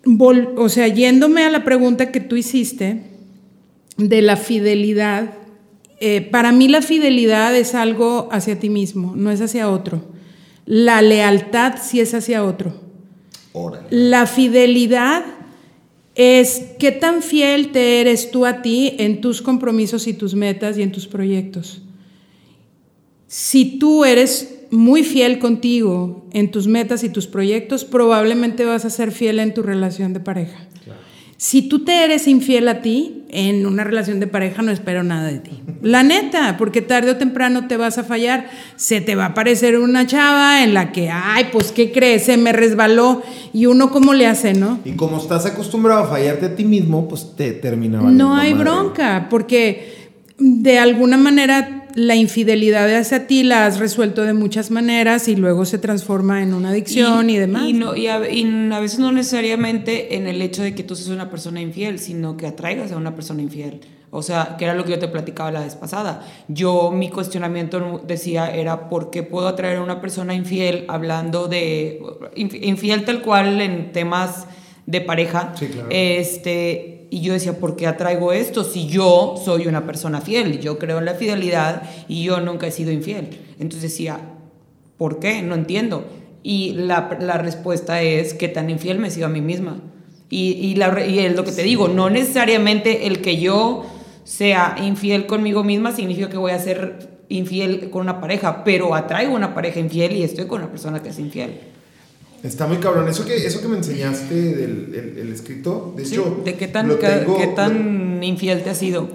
Vol- 0.05 0.55
o 0.57 0.69
sea, 0.69 0.89
yéndome 0.89 1.43
a 1.45 1.51
la 1.51 1.65
pregunta 1.65 2.11
que 2.11 2.21
tú 2.21 2.37
hiciste 2.37 3.03
de 3.97 4.23
la 4.23 4.37
fidelidad, 4.37 5.33
eh, 6.01 6.21
para 6.21 6.53
mí 6.53 6.69
la 6.69 6.83
fidelidad 6.83 7.57
es 7.57 7.75
algo 7.75 8.29
hacia 8.31 8.59
ti 8.59 8.69
mismo, 8.69 9.15
no 9.17 9.31
es 9.31 9.41
hacia 9.41 9.71
otro. 9.71 10.03
La 10.65 11.03
lealtad 11.03 11.77
sí 11.83 12.01
es 12.01 12.15
hacia 12.15 12.45
otro. 12.45 12.75
Órale. 13.53 13.87
La 13.91 14.27
fidelidad 14.27 15.25
es 16.15 16.63
qué 16.79 16.93
tan 16.93 17.23
fiel 17.23 17.73
te 17.73 18.01
eres 18.01 18.31
tú 18.31 18.45
a 18.45 18.61
ti 18.61 18.95
en 18.99 19.21
tus 19.21 19.41
compromisos 19.41 20.07
y 20.07 20.15
tus 20.15 20.35
metas 20.35 20.77
y 20.77 20.83
en 20.83 20.93
tus 20.93 21.07
proyectos. 21.07 21.83
Si 23.29 23.79
tú 23.79 24.05
eres 24.05 24.59
muy 24.71 25.05
fiel 25.05 25.39
contigo 25.39 26.27
en 26.33 26.51
tus 26.51 26.67
metas 26.67 27.05
y 27.05 27.09
tus 27.09 27.27
proyectos, 27.27 27.85
probablemente 27.85 28.65
vas 28.65 28.85
a 28.85 28.91
ser 28.91 29.13
fiel 29.13 29.39
en 29.39 29.55
tu 29.55 29.63
relación 29.63 30.13
de 30.13 30.21
pareja. 30.21 30.68
Si 31.41 31.63
tú 31.63 31.85
te 31.85 32.03
eres 32.05 32.27
infiel 32.27 32.67
a 32.67 32.83
ti, 32.83 33.23
en 33.31 33.65
una 33.65 33.85
relación 33.85 34.19
de 34.19 34.27
pareja 34.27 34.61
no 34.63 34.73
espero 34.73 35.05
nada 35.05 35.29
de 35.29 35.39
ti. 35.39 35.63
La 35.83 36.03
neta, 36.03 36.57
porque 36.59 36.83
tarde 36.83 37.13
o 37.13 37.17
temprano 37.17 37.69
te 37.69 37.77
vas 37.77 37.97
a 37.97 38.03
fallar. 38.03 38.51
Se 38.75 39.01
te 39.01 39.15
va 39.15 39.27
a 39.27 39.29
aparecer 39.29 39.79
una 39.79 40.05
chava 40.05 40.65
en 40.65 40.75
la 40.75 40.91
que, 40.91 41.11
ay, 41.11 41.47
pues, 41.53 41.71
¿qué 41.71 41.93
crees? 41.93 42.25
Se 42.25 42.37
me 42.37 42.53
resbaló. 42.53 43.23
Y 43.53 43.67
uno, 43.67 43.93
¿cómo 43.93 44.15
le 44.15 44.27
hace, 44.27 44.53
no? 44.53 44.81
Y 44.85 44.93
como 44.97 45.19
estás 45.19 45.47
acostumbrado 45.47 46.03
a 46.03 46.09
fallarte 46.09 46.47
a 46.47 46.57
ti 46.57 46.65
mismo, 46.65 47.07
pues 47.07 47.37
te 47.37 47.53
termina 47.53 48.01
No 48.01 48.35
hay 48.35 48.53
madre. 48.53 48.65
bronca, 48.65 49.27
porque 49.31 50.09
de 50.39 50.79
alguna 50.81 51.17
manera 51.19 51.78
la 51.99 52.15
infidelidad 52.15 52.89
hacia 52.95 53.27
ti 53.27 53.43
la 53.43 53.67
has 53.67 53.79
resuelto 53.81 54.23
de 54.23 54.33
muchas 54.33 54.71
maneras 54.71 55.27
y 55.27 55.35
luego 55.35 55.65
se 55.65 55.79
transforma 55.79 56.43
en 56.43 56.55
una 56.55 56.71
adicción 56.71 57.29
y, 57.29 57.39
demás. 57.39 57.65
Y, 57.67 57.73
no, 57.73 57.97
y, 57.97 58.07
a, 58.07 58.31
y 58.31 58.71
a 58.73 58.79
veces 58.79 59.01
no 59.01 59.11
necesariamente 59.11 60.15
en 60.15 60.29
el 60.29 60.41
hecho 60.41 60.63
de 60.63 60.75
que 60.75 60.85
tú 60.85 60.95
seas 60.95 61.09
una 61.09 61.29
persona 61.29 61.61
infiel, 61.61 61.99
sino 61.99 62.37
que 62.37 62.47
atraigas 62.47 62.93
a 62.93 62.97
una 62.97 63.15
persona 63.17 63.43
infiel. 63.43 63.81
O 64.11 64.23
sea, 64.23 64.55
que 64.57 64.65
era 64.65 64.75
lo 64.75 64.85
que 64.85 64.93
yo 64.93 64.99
te 64.99 65.09
platicaba 65.09 65.51
la 65.51 65.61
vez 65.61 65.75
pasada. 65.75 66.27
Yo, 66.47 66.91
mi 66.93 67.11
cuestionamiento 67.11 68.01
decía, 68.07 68.55
era 68.55 68.89
¿por 68.89 69.11
qué 69.11 69.23
puedo 69.23 69.49
atraer 69.49 69.79
a 69.79 69.83
una 69.83 70.01
persona 70.01 70.35
infiel 70.35 70.85
hablando 70.89 71.49
de... 71.49 72.01
inf- 72.37 72.59
infiel 72.63 73.05
tal 73.05 73.21
cual 73.23 73.61
en 73.61 73.93
temas 73.93 74.47
de 74.87 75.01
pareja? 75.03 75.53
Sí, 75.59 75.67
claro. 75.67 75.89
Este, 75.91 76.98
y 77.11 77.21
yo 77.23 77.33
decía, 77.33 77.59
¿por 77.59 77.77
qué 77.77 77.87
atraigo 77.87 78.33
esto 78.33 78.65
si 78.65 78.87
yo 78.89 79.41
soy 79.43 79.67
una 79.67 79.87
persona 79.87 80.21
fiel? 80.21 80.61
Yo 80.61 80.79
creo 80.79 80.99
en 80.99 81.05
la 81.07 81.15
fidelidad 81.15 81.83
y 82.09 82.23
yo 82.25 82.41
nunca 82.41 82.67
he 82.67 82.71
sido 82.71 82.91
infiel. 82.93 83.39
Entonces 83.59 83.91
decía, 83.91 84.21
¿por 84.97 85.19
qué? 85.19 85.43
No 85.43 85.55
entiendo. 85.55 86.05
Y 86.43 86.73
la, 86.73 87.17
la 87.21 87.39
respuesta 87.39 88.03
es 88.03 88.35
que 88.35 88.49
tan 88.49 88.71
infiel 88.71 88.99
me 88.99 89.09
he 89.09 89.11
sido 89.11 89.27
a 89.27 89.31
mí 89.31 89.41
misma. 89.41 89.81
Y, 90.31 90.53
y, 90.53 90.75
la 90.75 90.91
re- 90.91 91.09
y 91.09 91.19
es 91.21 91.35
lo 91.35 91.45
que 91.45 91.53
te 91.53 91.63
digo, 91.63 91.89
no 91.89 92.11
necesariamente 92.11 93.07
el 93.07 93.21
que 93.23 93.39
yo 93.39 93.87
sea 94.25 94.77
infiel 94.83 95.25
conmigo 95.27 95.65
misma 95.65 95.93
significa 95.93 96.29
que 96.29 96.37
voy 96.37 96.53
a 96.53 96.59
ser 96.59 97.19
infiel 97.31 97.89
con 97.91 98.03
una 98.03 98.21
pareja, 98.21 98.63
pero 98.65 98.95
atraigo 98.95 99.35
una 99.35 99.55
pareja 99.55 99.81
infiel 99.81 100.13
y 100.17 100.23
estoy 100.23 100.47
con 100.47 100.61
una 100.61 100.71
persona 100.71 101.03
que 101.03 101.09
es 101.09 101.19
infiel. 101.19 101.59
Está 102.43 102.67
muy 102.67 102.77
cabrón. 102.79 103.09
Eso 103.09 103.25
que, 103.25 103.35
eso 103.47 103.61
que 103.61 103.69
me 103.69 103.77
enseñaste 103.79 104.35
del 104.35 104.95
el, 104.95 105.19
el 105.19 105.33
escrito, 105.33 105.93
de 105.97 106.05
Sí, 106.05 106.15
hecho. 106.15 106.41
¿De 106.45 106.55
qué 106.55 106.69
tan, 106.69 106.89
tengo- 106.99 107.37
qué 107.37 107.47
tan 107.49 108.23
infiel 108.23 108.63
te 108.63 108.71
has 108.71 108.79
sido? 108.79 109.09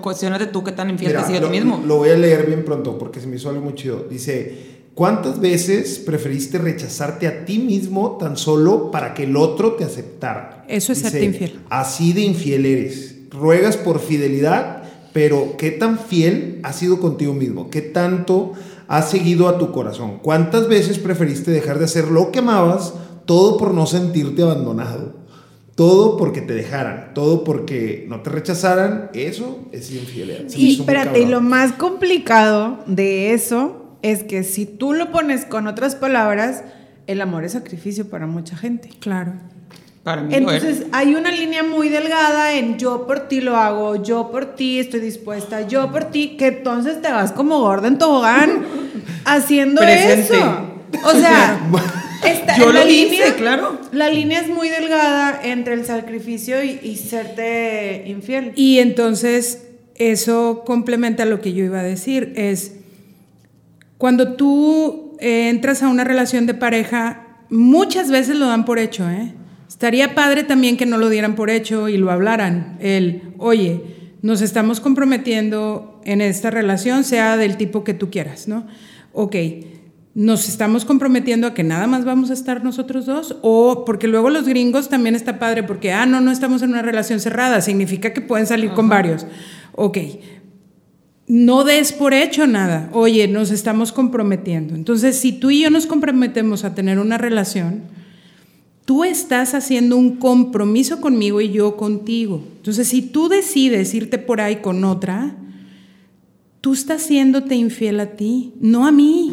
Cuestiónate 0.00 0.46
tú 0.46 0.62
qué 0.62 0.72
tan 0.72 0.90
infiel 0.90 1.10
Mira, 1.10 1.20
te 1.20 1.24
has 1.24 1.28
sido 1.30 1.40
lo, 1.40 1.46
tú 1.48 1.52
mismo. 1.52 1.82
Lo 1.86 1.96
voy 1.96 2.10
a 2.10 2.16
leer 2.16 2.46
bien 2.46 2.64
pronto 2.64 2.98
porque 2.98 3.20
se 3.20 3.26
me 3.26 3.36
hizo 3.36 3.48
algo 3.50 3.62
muy 3.62 3.74
chido. 3.74 4.06
Dice, 4.08 4.56
¿cuántas 4.94 5.40
veces 5.40 5.98
preferiste 5.98 6.58
rechazarte 6.58 7.26
a 7.26 7.44
ti 7.44 7.58
mismo 7.58 8.16
tan 8.18 8.36
solo 8.36 8.90
para 8.90 9.12
que 9.14 9.24
el 9.24 9.36
otro 9.36 9.72
te 9.74 9.84
aceptara? 9.84 10.64
Eso 10.68 10.92
es 10.92 10.98
Dice, 10.98 11.10
serte 11.10 11.26
infiel. 11.26 11.60
Así 11.68 12.12
de 12.12 12.20
infiel 12.22 12.64
eres. 12.66 13.16
Ruegas 13.30 13.76
por 13.76 13.98
fidelidad, 13.98 14.84
pero 15.12 15.56
¿qué 15.58 15.70
tan 15.72 15.98
fiel 15.98 16.60
has 16.62 16.76
sido 16.76 17.00
contigo 17.00 17.34
mismo? 17.34 17.70
¿Qué 17.70 17.80
tanto 17.82 18.52
has 18.92 19.08
seguido 19.08 19.48
a 19.48 19.56
tu 19.56 19.72
corazón? 19.72 20.18
¿Cuántas 20.20 20.68
veces 20.68 20.98
preferiste 20.98 21.50
dejar 21.50 21.78
de 21.78 21.86
hacer 21.86 22.08
lo 22.08 22.30
que 22.30 22.40
amabas, 22.40 22.92
todo 23.24 23.56
por 23.56 23.72
no 23.72 23.86
sentirte 23.86 24.42
abandonado? 24.42 25.14
Todo 25.74 26.18
porque 26.18 26.42
te 26.42 26.52
dejaran, 26.52 27.14
todo 27.14 27.42
porque 27.42 28.04
no 28.10 28.20
te 28.20 28.28
rechazaran, 28.28 29.08
eso 29.14 29.60
es 29.72 29.90
infidelidad. 29.90 30.42
Espérate, 30.42 31.22
y 31.22 31.24
lo 31.24 31.40
más 31.40 31.72
complicado 31.72 32.80
de 32.86 33.32
eso 33.32 33.96
es 34.02 34.24
que 34.24 34.44
si 34.44 34.66
tú 34.66 34.92
lo 34.92 35.10
pones 35.10 35.46
con 35.46 35.68
otras 35.68 35.94
palabras, 35.94 36.62
el 37.06 37.22
amor 37.22 37.44
es 37.44 37.52
sacrificio 37.52 38.10
para 38.10 38.26
mucha 38.26 38.58
gente. 38.58 38.90
Claro. 39.00 39.32
Para 40.02 40.22
mí. 40.22 40.34
Entonces 40.34 40.84
hay 40.90 41.14
una 41.14 41.30
línea 41.30 41.62
muy 41.62 41.88
delgada 41.88 42.54
en 42.54 42.76
yo 42.78 43.06
por 43.06 43.28
ti 43.28 43.40
lo 43.40 43.56
hago, 43.56 44.02
yo 44.02 44.30
por 44.32 44.56
ti 44.56 44.80
estoy 44.80 44.98
dispuesta, 45.00 45.66
yo 45.68 45.92
por 45.92 46.04
ti, 46.06 46.36
que 46.36 46.48
entonces 46.48 47.00
te 47.00 47.12
vas 47.12 47.30
como 47.32 47.60
gorda 47.60 47.86
en 47.88 47.98
tobogán 47.98 48.64
haciendo 49.24 49.80
Presente. 49.80 50.22
eso. 50.34 50.66
O 51.04 51.12
sea, 51.12 51.60
está- 52.24 52.56
Yo 52.58 52.72
la 52.72 52.84
lo 52.84 52.90
hice, 52.90 53.10
línea- 53.10 53.34
claro. 53.36 53.78
La 53.92 54.08
línea 54.10 54.40
es 54.40 54.48
muy 54.48 54.68
delgada 54.70 55.38
entre 55.44 55.74
el 55.74 55.84
sacrificio 55.86 56.64
y, 56.64 56.80
y 56.82 56.96
serte 56.96 58.02
infiel. 58.08 58.52
Y 58.56 58.78
entonces 58.80 59.68
eso 59.94 60.64
complementa 60.66 61.24
lo 61.26 61.40
que 61.40 61.52
yo 61.52 61.64
iba 61.64 61.78
a 61.78 61.84
decir, 61.84 62.32
es 62.34 62.72
cuando 63.98 64.32
tú 64.34 65.16
eh, 65.20 65.48
entras 65.48 65.82
a 65.84 65.88
una 65.88 66.02
relación 66.02 66.46
de 66.46 66.54
pareja, 66.54 67.26
muchas 67.50 68.10
veces 68.10 68.34
lo 68.36 68.46
dan 68.46 68.64
por 68.64 68.80
hecho, 68.80 69.08
¿eh? 69.08 69.34
Estaría 69.82 70.14
padre 70.14 70.44
también 70.44 70.76
que 70.76 70.86
no 70.86 70.96
lo 70.96 71.08
dieran 71.08 71.34
por 71.34 71.50
hecho 71.50 71.88
y 71.88 71.96
lo 71.96 72.12
hablaran. 72.12 72.76
El, 72.78 73.34
oye, 73.38 73.82
nos 74.22 74.40
estamos 74.40 74.78
comprometiendo 74.78 76.00
en 76.04 76.20
esta 76.20 76.52
relación, 76.52 77.02
sea 77.02 77.36
del 77.36 77.56
tipo 77.56 77.82
que 77.82 77.92
tú 77.92 78.08
quieras, 78.08 78.46
¿no? 78.46 78.64
Ok, 79.12 79.34
nos 80.14 80.48
estamos 80.48 80.84
comprometiendo 80.84 81.48
a 81.48 81.54
que 81.54 81.64
nada 81.64 81.88
más 81.88 82.04
vamos 82.04 82.30
a 82.30 82.34
estar 82.34 82.62
nosotros 82.62 83.06
dos, 83.06 83.38
o 83.42 83.84
porque 83.84 84.06
luego 84.06 84.30
los 84.30 84.46
gringos 84.46 84.88
también 84.88 85.16
está 85.16 85.40
padre, 85.40 85.64
porque, 85.64 85.90
ah, 85.90 86.06
no, 86.06 86.20
no 86.20 86.30
estamos 86.30 86.62
en 86.62 86.70
una 86.70 86.82
relación 86.82 87.18
cerrada, 87.18 87.60
significa 87.60 88.12
que 88.12 88.20
pueden 88.20 88.46
salir 88.46 88.70
con 88.70 88.88
varios. 88.88 89.26
Ok, 89.74 89.98
no 91.26 91.64
des 91.64 91.92
por 91.92 92.14
hecho 92.14 92.46
nada. 92.46 92.88
Oye, 92.92 93.26
nos 93.26 93.50
estamos 93.50 93.90
comprometiendo. 93.90 94.76
Entonces, 94.76 95.18
si 95.18 95.32
tú 95.32 95.50
y 95.50 95.62
yo 95.62 95.70
nos 95.70 95.86
comprometemos 95.86 96.62
a 96.62 96.72
tener 96.72 97.00
una 97.00 97.18
relación, 97.18 97.82
tú 98.84 99.04
estás 99.04 99.54
haciendo 99.54 99.96
un 99.96 100.16
compromiso 100.16 101.00
conmigo 101.00 101.40
y 101.40 101.50
yo 101.52 101.76
contigo. 101.76 102.42
Entonces, 102.56 102.88
si 102.88 103.02
tú 103.02 103.28
decides 103.28 103.94
irte 103.94 104.18
por 104.18 104.40
ahí 104.40 104.56
con 104.56 104.84
otra, 104.84 105.36
tú 106.60 106.72
estás 106.72 107.02
haciéndote 107.04 107.54
infiel 107.54 108.00
a 108.00 108.06
ti, 108.16 108.52
no 108.60 108.86
a 108.86 108.92
mí. 108.92 109.32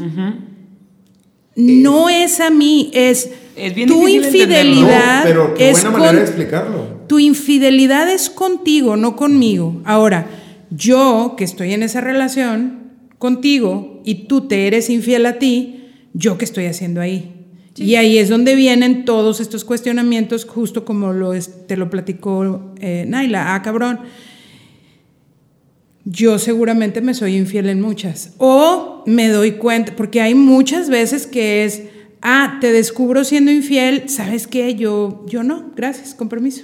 No 1.56 2.10
es 2.10 2.40
a 2.40 2.50
mí, 2.50 2.90
es, 2.94 3.30
Es 3.56 3.76
bien 3.76 3.90
tu 3.90 4.08
infidelidad 4.08 5.20
No, 5.20 5.26
pero 5.26 5.54
qué 5.56 5.70
es 5.72 5.74
buena 5.84 5.90
manera 5.92 6.10
con- 6.12 6.16
de 6.18 6.24
explicarlo. 6.24 7.00
tu 7.08 7.20
infidelidad 7.20 8.10
es 8.10 8.30
contigo, 8.30 8.96
no 8.96 9.16
conmigo. 9.18 9.82
Ahora, 9.84 10.28
yo 10.70 11.34
que 11.38 11.44
estoy 11.44 11.74
en 11.74 11.84
esa 11.84 12.00
relación 12.02 12.80
contigo 13.18 14.02
y 14.06 14.28
tú 14.28 14.42
te 14.48 14.68
eres 14.68 14.90
infiel 14.90 15.26
a 15.26 15.40
ti, 15.40 15.84
yo 16.14 16.38
qué 16.38 16.46
estoy 16.46 16.66
haciendo 16.68 17.02
ahí. 17.02 17.39
Y 17.76 17.96
ahí 17.96 18.18
es 18.18 18.30
donde 18.30 18.56
vienen 18.56 19.06
todos 19.06 19.40
estos 19.40 19.64
cuestionamientos, 19.64 20.46
justo 20.46 20.84
como 20.84 21.14
lo 21.14 21.32
te 21.68 21.78
lo 21.78 21.90
platicó 21.90 22.74
eh, 22.80 23.06
Naila. 23.08 23.56
Ah, 23.56 23.62
cabrón. 23.62 24.00
Yo 26.06 26.40
seguramente 26.40 27.02
me 27.02 27.14
soy 27.14 27.36
infiel 27.36 27.70
en 27.70 27.82
muchas. 27.82 28.34
O 28.38 29.04
me 29.06 29.30
doy 29.30 29.54
cuenta, 29.54 29.96
porque 29.96 30.22
hay 30.22 30.36
muchas 30.36 30.90
veces 30.90 31.28
que 31.28 31.66
es, 31.66 31.84
ah, 32.22 32.58
te 32.60 32.72
descubro 32.74 33.24
siendo 33.24 33.52
infiel, 33.52 34.10
¿sabes 34.10 34.48
qué? 34.48 34.76
Yo, 34.76 35.26
yo 35.28 35.44
no, 35.44 35.72
gracias, 35.76 36.16
con 36.16 36.28
permiso. 36.30 36.64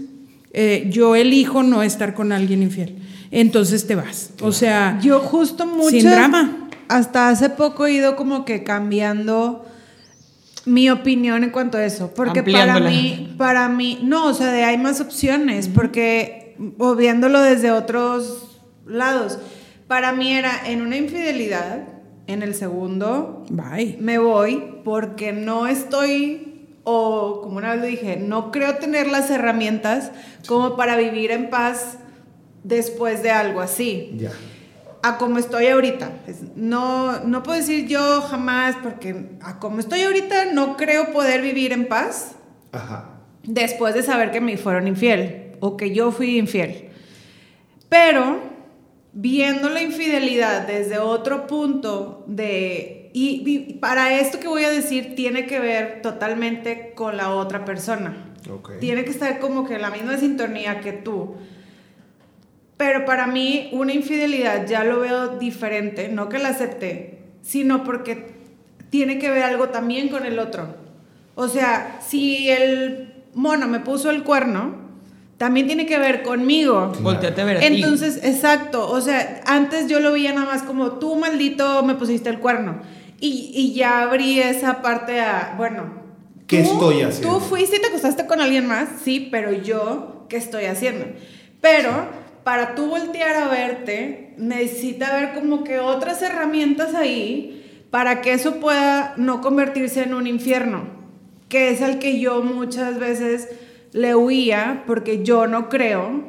Eh, 0.51 0.87
yo 0.89 1.15
elijo 1.15 1.63
no 1.63 1.83
estar 1.83 2.13
con 2.13 2.31
alguien 2.31 2.63
infiel. 2.63 2.95
Entonces 3.29 3.87
te 3.87 3.95
vas. 3.95 4.31
O 4.41 4.51
sea, 4.51 4.99
yo 5.03 5.19
justo 5.19 5.65
mucho. 5.65 5.89
Sin 5.89 6.09
drama. 6.09 6.69
Hasta 6.87 7.29
hace 7.29 7.49
poco 7.49 7.85
he 7.85 7.93
ido 7.93 8.15
como 8.15 8.45
que 8.45 8.63
cambiando 8.63 9.65
mi 10.65 10.89
opinión 10.89 11.43
en 11.43 11.51
cuanto 11.51 11.77
a 11.77 11.85
eso. 11.85 12.13
Porque 12.15 12.43
para 12.43 12.79
mí, 12.79 13.33
para 13.37 13.69
mí, 13.69 13.99
no, 14.03 14.27
o 14.27 14.33
sea, 14.33 14.51
de 14.51 14.63
hay 14.63 14.77
más 14.77 15.01
opciones. 15.01 15.67
Porque, 15.67 16.55
o 16.77 16.95
viéndolo 16.95 17.41
desde 17.41 17.71
otros 17.71 18.61
lados, 18.85 19.39
para 19.87 20.11
mí 20.11 20.33
era 20.33 20.67
en 20.67 20.81
una 20.81 20.97
infidelidad, 20.97 21.87
en 22.27 22.41
el 22.41 22.55
segundo, 22.55 23.43
Bye. 23.49 23.97
me 23.99 24.17
voy 24.17 24.79
porque 24.83 25.31
no 25.31 25.67
estoy, 25.67 26.67
o 26.83 27.41
como 27.43 27.57
una 27.57 27.71
vez 27.71 27.81
lo 27.81 27.85
dije, 27.87 28.17
no 28.17 28.51
creo 28.51 28.77
tener 28.77 29.07
las 29.07 29.29
herramientas 29.29 30.11
como 30.47 30.75
para 30.75 30.97
vivir 30.97 31.29
en 31.29 31.51
paz 31.51 31.99
después 32.63 33.21
de 33.21 33.29
algo 33.29 33.61
así. 33.61 34.15
Ya. 34.17 34.31
A 35.05 35.19
como 35.19 35.37
estoy 35.37 35.67
ahorita. 35.67 36.13
No, 36.55 37.19
no 37.19 37.43
puedo 37.43 37.59
decir 37.59 37.87
yo 37.87 38.21
jamás, 38.21 38.75
porque 38.81 39.37
a 39.39 39.59
como 39.59 39.79
estoy 39.79 40.01
ahorita 40.01 40.45
no 40.45 40.77
creo 40.77 41.11
poder 41.11 41.43
vivir 41.43 41.73
en 41.73 41.87
paz 41.87 42.31
Ajá. 42.71 43.19
después 43.43 43.93
de 43.93 44.01
saber 44.01 44.31
que 44.31 44.41
me 44.41 44.57
fueron 44.57 44.87
infiel 44.87 45.57
o 45.59 45.77
que 45.77 45.93
yo 45.93 46.11
fui 46.11 46.39
infiel. 46.39 46.89
Pero 47.87 48.39
viendo 49.13 49.69
la 49.69 49.83
infidelidad 49.83 50.65
desde 50.65 50.97
otro 50.97 51.45
punto 51.45 52.23
de... 52.25 53.11
Y, 53.13 53.43
y 53.45 53.73
para 53.75 54.19
esto 54.19 54.39
que 54.39 54.47
voy 54.47 54.63
a 54.63 54.71
decir 54.71 55.13
tiene 55.15 55.45
que 55.45 55.59
ver 55.59 56.01
totalmente 56.01 56.93
con 56.95 57.15
la 57.15 57.29
otra 57.29 57.63
persona. 57.63 58.33
Ok. 58.51 58.79
Tiene 58.79 59.05
que 59.05 59.11
estar 59.11 59.37
como 59.39 59.67
que 59.67 59.75
en 59.75 59.83
la 59.83 59.91
misma 59.91 60.17
sintonía 60.17 60.81
que 60.81 60.93
tú. 60.93 61.35
Pero 62.77 63.05
para 63.05 63.25
mí 63.27 63.69
una 63.71 63.93
infidelidad 63.93 64.67
ya 64.67 64.83
lo 64.83 64.99
veo 64.99 65.37
diferente, 65.37 66.09
no 66.09 66.27
que 66.29 66.39
la 66.39 66.49
acepte, 66.49 67.19
sino 67.41 67.83
porque 67.83 68.33
tiene 68.89 69.17
que 69.17 69.29
ver 69.29 69.43
algo 69.43 69.69
también 69.69 70.09
con 70.09 70.25
el 70.25 70.39
otro. 70.39 70.75
O 71.35 71.47
sea, 71.47 71.99
si 72.05 72.49
el 72.49 73.13
mono 73.33 73.67
me 73.67 73.79
puso 73.79 74.09
el 74.09 74.23
cuerno, 74.23 74.75
también 75.37 75.67
tiene 75.67 75.85
que 75.85 75.97
ver 75.97 76.23
conmigo. 76.23 76.93
Volteate 77.01 77.41
a 77.41 77.45
ver 77.45 77.57
a 77.57 77.59
ti. 77.59 77.65
Entonces, 77.67 78.19
exacto, 78.23 78.89
o 78.89 78.99
sea, 79.01 79.41
antes 79.45 79.87
yo 79.87 79.99
lo 79.99 80.11
veía 80.13 80.33
nada 80.33 80.45
más 80.45 80.63
como 80.63 80.93
tú 80.93 81.15
maldito 81.15 81.83
me 81.83 81.95
pusiste 81.95 82.29
el 82.29 82.39
cuerno. 82.39 82.79
Y, 83.19 83.51
y 83.53 83.73
ya 83.73 84.01
abrí 84.03 84.39
esa 84.39 84.81
parte 84.81 85.21
a, 85.21 85.55
bueno, 85.57 85.83
¿Qué 86.47 86.61
tú- 86.63 86.73
estoy 86.73 87.01
haciendo? 87.01 87.37
Tú 87.37 87.43
fuiste 87.43 87.77
y 87.77 87.79
te 87.81 87.87
acostaste 87.87 88.27
con 88.27 88.39
alguien 88.41 88.67
más, 88.67 88.87
sí, 89.03 89.29
pero 89.31 89.51
yo, 89.53 90.25
¿qué 90.29 90.37
estoy 90.37 90.65
haciendo? 90.65 91.05
Pero 91.61 91.89
para 92.45 92.75
tú 92.75 92.85
voltear 92.85 93.35
a 93.37 93.47
verte, 93.47 94.35
necesita 94.37 95.07
haber 95.07 95.33
como 95.33 95.63
que 95.63 95.79
otras 95.79 96.21
herramientas 96.21 96.93
ahí 96.93 97.87
para 97.89 98.21
que 98.21 98.33
eso 98.33 98.59
pueda 98.59 99.15
no 99.17 99.41
convertirse 99.41 100.03
en 100.03 100.13
un 100.13 100.27
infierno, 100.27 100.83
que 101.49 101.71
es 101.71 101.81
al 101.81 101.97
que 101.97 102.19
yo 102.19 102.43
muchas 102.43 102.99
veces 102.99 103.49
le 103.93 104.13
huía 104.13 104.83
porque 104.85 105.23
yo 105.23 105.47
no 105.47 105.69
creo 105.69 106.23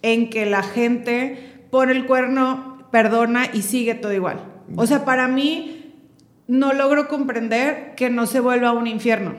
en 0.00 0.30
que 0.30 0.46
la 0.46 0.62
gente 0.62 1.66
pone 1.70 1.92
el 1.92 2.06
cuerno, 2.06 2.88
perdona 2.90 3.50
y 3.52 3.60
sigue 3.60 3.94
todo 3.94 4.14
igual. 4.14 4.40
O 4.74 4.86
sea, 4.86 5.04
para 5.04 5.28
mí 5.28 5.92
no 6.46 6.72
logro 6.72 7.08
comprender 7.08 7.92
que 7.94 8.08
no 8.08 8.24
se 8.24 8.40
vuelva 8.40 8.72
un 8.72 8.86
infierno. 8.86 9.34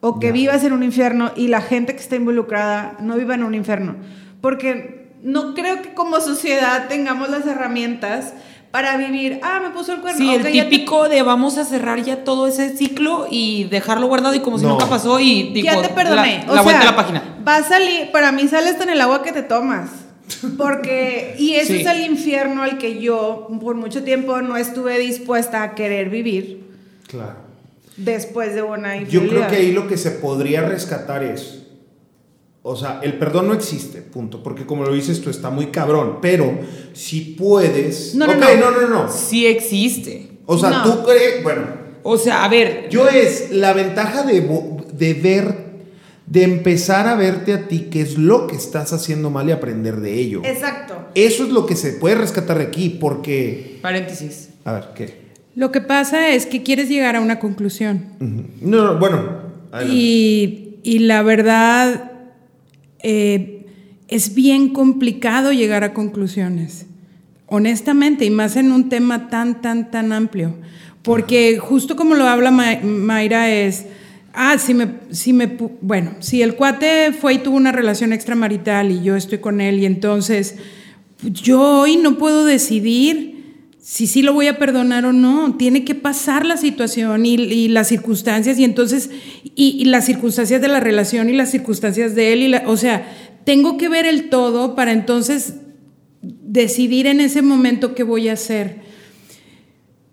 O 0.00 0.20
que 0.20 0.30
vivas 0.30 0.62
en 0.62 0.72
un 0.72 0.84
infierno 0.84 1.32
y 1.34 1.48
la 1.48 1.60
gente 1.60 1.96
que 1.96 2.02
está 2.02 2.14
involucrada 2.14 2.96
no 3.00 3.16
viva 3.16 3.34
en 3.34 3.42
un 3.42 3.56
infierno. 3.56 3.96
Porque 4.40 4.97
no 5.22 5.54
creo 5.54 5.82
que 5.82 5.94
como 5.94 6.20
sociedad 6.20 6.88
tengamos 6.88 7.28
las 7.30 7.46
herramientas 7.46 8.32
para 8.70 8.96
vivir, 8.98 9.40
ah, 9.42 9.60
me 9.62 9.70
puso 9.70 9.94
el 9.94 10.00
cuerno. 10.00 10.18
Sí, 10.18 10.28
ok, 10.28 10.44
el 10.46 10.52
ya 10.52 10.64
te- 10.64 10.70
típico 10.70 11.08
de 11.08 11.22
vamos 11.22 11.56
a 11.58 11.64
cerrar 11.64 12.02
ya 12.02 12.22
todo 12.24 12.46
ese 12.46 12.76
ciclo 12.76 13.26
y 13.30 13.64
dejarlo 13.64 14.06
guardado 14.08 14.34
y 14.34 14.40
como 14.40 14.58
si 14.58 14.64
No. 14.64 14.70
nunca 14.72 14.86
pasó 14.86 15.18
y 15.20 15.52
digo, 15.54 15.64
ya 15.66 15.80
te 15.80 15.88
perdoné. 15.88 16.44
La, 16.46 16.52
o 16.52 16.54
la 16.56 16.62
vuelta 16.62 16.82
sea, 16.82 16.88
a 16.90 16.92
la 16.92 16.96
página. 16.96 17.22
Va 17.46 17.56
a 17.56 17.62
salir, 17.62 18.10
para 18.12 18.30
mí 18.30 18.46
sale 18.46 18.68
hasta 18.70 18.84
en 18.84 18.90
el 18.90 19.00
agua 19.00 19.22
que 19.22 19.32
te 19.32 19.42
tomas. 19.42 19.88
Porque, 20.58 21.34
y 21.38 21.54
eso 21.54 21.72
Sí. 21.72 21.80
es 21.80 21.86
el 21.86 22.02
infierno 22.02 22.62
al 22.62 22.76
que 22.76 23.00
yo 23.00 23.48
por 23.62 23.74
mucho 23.76 24.04
tiempo 24.04 24.42
no 24.42 24.56
estuve 24.58 24.98
dispuesta 24.98 25.62
a 25.62 25.74
querer 25.74 26.10
vivir 26.10 26.64
Claro. 27.06 27.36
después 27.96 28.54
de 28.54 28.60
una 28.62 28.96
Yo 28.96 29.00
infidelidad. 29.02 29.30
creo 29.30 29.48
que 29.50 29.56
ahí 29.56 29.72
lo 29.72 29.88
que 29.88 29.96
se 29.96 30.10
podría 30.10 30.60
rescatar 30.62 31.22
es, 31.24 31.62
o 32.62 32.76
sea, 32.76 33.00
el 33.02 33.14
perdón 33.18 33.48
no 33.48 33.54
existe, 33.54 34.02
punto, 34.02 34.42
porque 34.42 34.66
como 34.66 34.84
lo 34.84 34.92
dices 34.92 35.20
tú 35.20 35.30
está 35.30 35.50
muy 35.50 35.66
cabrón, 35.66 36.18
pero 36.20 36.58
si 36.92 37.36
puedes... 37.38 38.14
No, 38.14 38.26
no, 38.26 38.34
no. 38.34 38.54
no, 38.56 38.70
no, 38.70 38.88
no. 38.88 39.08
Sí 39.10 39.46
existe. 39.46 40.38
O 40.46 40.58
sea, 40.58 40.70
No. 40.70 40.82
tú 40.84 41.04
crees, 41.04 41.42
bueno, 41.42 41.62
O 42.02 42.16
sea, 42.18 42.44
a 42.44 42.48
ver, 42.48 42.88
yo 42.90 43.08
es 43.08 43.50
la 43.52 43.72
ventaja 43.72 44.22
de, 44.22 44.40
de 44.92 45.14
ver, 45.14 45.54
de 46.26 46.42
empezar 46.42 47.06
a 47.06 47.14
verte 47.16 47.52
a 47.54 47.68
ti 47.68 47.88
qué 47.90 48.00
es 48.02 48.18
lo 48.18 48.46
que 48.46 48.56
estás 48.56 48.92
haciendo 48.92 49.30
mal 49.30 49.48
y 49.48 49.52
aprender 49.52 50.00
de 50.00 50.14
ello. 50.14 50.42
Exacto. 50.44 50.94
Eso 51.14 51.44
es 51.44 51.50
lo 51.50 51.64
que 51.66 51.76
se 51.76 51.92
puede 51.92 52.16
rescatar 52.16 52.58
de 52.58 52.64
aquí, 52.64 52.90
porque... 53.00 53.78
paréntesis. 53.82 54.50
A 54.64 54.72
ver, 54.72 54.84
¿qué? 54.94 55.28
Lo 55.54 55.72
que 55.72 55.80
pasa 55.80 56.28
es 56.30 56.46
que 56.46 56.62
quieres 56.62 56.88
llegar 56.88 57.16
a 57.16 57.20
una 57.20 57.38
conclusión. 57.40 58.04
No, 58.60 58.84
no, 58.84 58.98
bueno. 58.98 59.48
Y, 59.90 60.78
y 60.82 61.00
la 61.00 61.22
verdad, 61.22 62.12
eh, 63.02 63.66
es 64.08 64.34
bien 64.34 64.70
complicado 64.70 65.52
llegar 65.52 65.84
a 65.84 65.92
conclusiones, 65.94 66.86
honestamente, 67.46 68.24
y 68.24 68.30
más 68.30 68.56
en 68.56 68.72
un 68.72 68.88
tema 68.88 69.28
tan, 69.30 69.60
tan, 69.60 69.90
tan 69.90 70.12
amplio. 70.12 70.54
Porque 71.02 71.58
justo 71.58 71.96
como 71.96 72.14
lo 72.14 72.24
habla 72.28 72.50
Ma- 72.50 72.80
Mayra 72.82 73.50
es, 73.50 73.86
ah, 74.34 74.58
si 74.58 74.74
me, 74.74 74.88
si 75.10 75.32
me, 75.32 75.46
bueno, 75.80 76.16
si 76.20 76.42
el 76.42 76.54
cuate 76.56 77.12
fue 77.12 77.34
y 77.34 77.38
tuvo 77.38 77.56
una 77.56 77.72
relación 77.72 78.12
extramarital 78.12 78.90
y 78.90 79.02
yo 79.02 79.16
estoy 79.16 79.38
con 79.38 79.60
él 79.60 79.78
y 79.78 79.86
entonces 79.86 80.56
yo 81.22 81.80
hoy 81.80 81.96
no 81.96 82.18
puedo 82.18 82.44
decidir 82.44 83.37
si 83.90 84.06
sí 84.06 84.20
lo 84.20 84.34
voy 84.34 84.48
a 84.48 84.58
perdonar 84.58 85.06
o 85.06 85.14
no. 85.14 85.56
Tiene 85.56 85.82
que 85.82 85.94
pasar 85.94 86.44
la 86.44 86.58
situación 86.58 87.24
y, 87.24 87.36
y 87.36 87.68
las 87.68 87.88
circunstancias 87.88 88.58
y 88.58 88.64
entonces, 88.64 89.08
y, 89.54 89.78
y 89.80 89.86
las 89.86 90.04
circunstancias 90.04 90.60
de 90.60 90.68
la 90.68 90.78
relación 90.78 91.30
y 91.30 91.32
las 91.32 91.50
circunstancias 91.50 92.14
de 92.14 92.34
él. 92.34 92.42
Y 92.42 92.48
la- 92.48 92.64
o 92.66 92.76
sea, 92.76 93.10
tengo 93.44 93.78
que 93.78 93.88
ver 93.88 94.04
el 94.04 94.28
todo 94.28 94.74
para 94.74 94.92
entonces 94.92 95.54
decidir 96.20 97.06
en 97.06 97.22
ese 97.22 97.40
momento 97.40 97.94
qué 97.94 98.02
voy 98.02 98.28
a 98.28 98.34
hacer. 98.34 98.82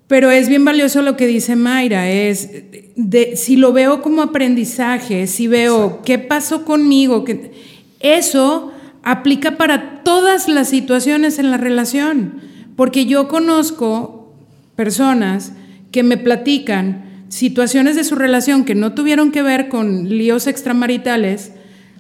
Pero 0.07 0.31
es 0.31 0.47
bien 0.47 0.63
valioso 0.63 1.01
lo 1.01 1.17
que 1.17 1.27
dice 1.27 1.57
Mayra, 1.57 2.09
es 2.09 2.49
de, 2.95 3.35
si 3.35 3.57
lo 3.57 3.73
veo 3.73 4.01
como 4.01 4.21
aprendizaje, 4.21 5.27
si 5.27 5.47
veo 5.47 6.01
qué 6.01 6.17
pasó 6.17 6.63
conmigo, 6.63 7.25
que, 7.25 7.51
eso 7.99 8.71
aplica 9.03 9.57
para 9.57 10.01
todas 10.03 10.47
las 10.47 10.69
situaciones 10.69 11.39
en 11.39 11.51
la 11.51 11.57
relación, 11.57 12.54
porque 12.75 13.05
yo 13.05 13.27
conozco 13.27 14.33
personas 14.75 15.53
que 15.91 16.03
me 16.03 16.17
platican 16.17 17.25
situaciones 17.29 17.95
de 17.95 18.03
su 18.03 18.15
relación 18.15 18.65
que 18.65 18.75
no 18.75 18.93
tuvieron 18.93 19.31
que 19.31 19.41
ver 19.41 19.69
con 19.69 20.09
líos 20.09 20.47
extramaritales, 20.47 21.51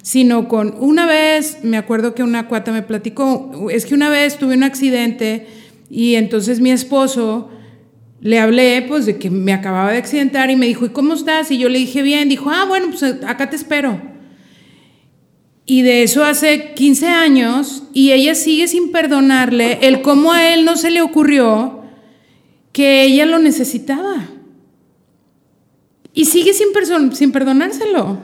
sino 0.01 0.47
con 0.47 0.75
una 0.79 1.05
vez, 1.05 1.59
me 1.63 1.77
acuerdo 1.77 2.13
que 2.13 2.23
una 2.23 2.47
cuata 2.47 2.71
me 2.71 2.83
platicó, 2.83 3.69
es 3.71 3.85
que 3.85 3.95
una 3.95 4.09
vez 4.09 4.37
tuve 4.37 4.55
un 4.55 4.63
accidente 4.63 5.47
y 5.89 6.15
entonces 6.15 6.59
mi 6.59 6.71
esposo 6.71 7.49
le 8.21 8.39
hablé 8.39 8.83
pues 8.87 9.05
de 9.05 9.17
que 9.17 9.29
me 9.29 9.53
acababa 9.53 9.91
de 9.91 9.97
accidentar 9.97 10.49
y 10.49 10.55
me 10.55 10.67
dijo, 10.67 10.85
¿y 10.85 10.89
cómo 10.89 11.13
estás? 11.13 11.51
Y 11.51 11.57
yo 11.57 11.69
le 11.69 11.79
dije, 11.79 12.01
bien, 12.01 12.29
dijo, 12.29 12.49
ah, 12.49 12.65
bueno, 12.67 12.87
pues 12.89 13.03
acá 13.25 13.49
te 13.49 13.55
espero. 13.55 14.14
Y 15.65 15.81
de 15.81 16.03
eso 16.03 16.23
hace 16.23 16.73
15 16.73 17.07
años 17.07 17.83
y 17.93 18.11
ella 18.11 18.35
sigue 18.35 18.67
sin 18.67 18.91
perdonarle 18.91 19.79
el 19.81 20.01
cómo 20.01 20.31
a 20.31 20.53
él 20.53 20.63
no 20.63 20.77
se 20.77 20.91
le 20.91 21.01
ocurrió 21.01 21.81
que 22.71 23.03
ella 23.03 23.25
lo 23.25 23.39
necesitaba. 23.39 24.27
Y 26.13 26.25
sigue 26.25 26.53
sin, 26.53 26.67
sin 27.15 27.31
perdonárselo. 27.31 28.19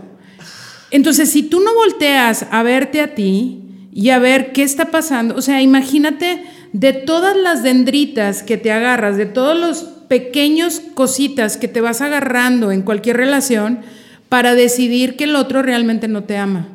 Entonces, 0.91 1.31
si 1.31 1.43
tú 1.43 1.59
no 1.61 1.73
volteas 1.73 2.45
a 2.51 2.63
verte 2.63 3.01
a 3.01 3.15
ti, 3.15 3.61
y 3.93 4.09
a 4.09 4.19
ver 4.19 4.53
qué 4.53 4.63
está 4.63 4.85
pasando. 4.85 5.35
O 5.35 5.41
sea, 5.41 5.61
imagínate 5.61 6.43
de 6.73 6.93
todas 6.93 7.35
las 7.35 7.63
dendritas 7.63 8.43
que 8.43 8.57
te 8.57 8.71
agarras, 8.71 9.17
de 9.17 9.25
todos 9.25 9.57
los 9.57 9.83
pequeños 10.07 10.81
cositas 10.93 11.57
que 11.57 11.67
te 11.67 11.81
vas 11.81 12.01
agarrando 12.01 12.71
en 12.71 12.81
cualquier 12.81 13.17
relación 13.17 13.81
para 14.29 14.55
decidir 14.55 15.17
que 15.17 15.25
el 15.25 15.35
otro 15.35 15.61
realmente 15.61 16.07
no 16.07 16.23
te 16.23 16.37
ama. 16.37 16.69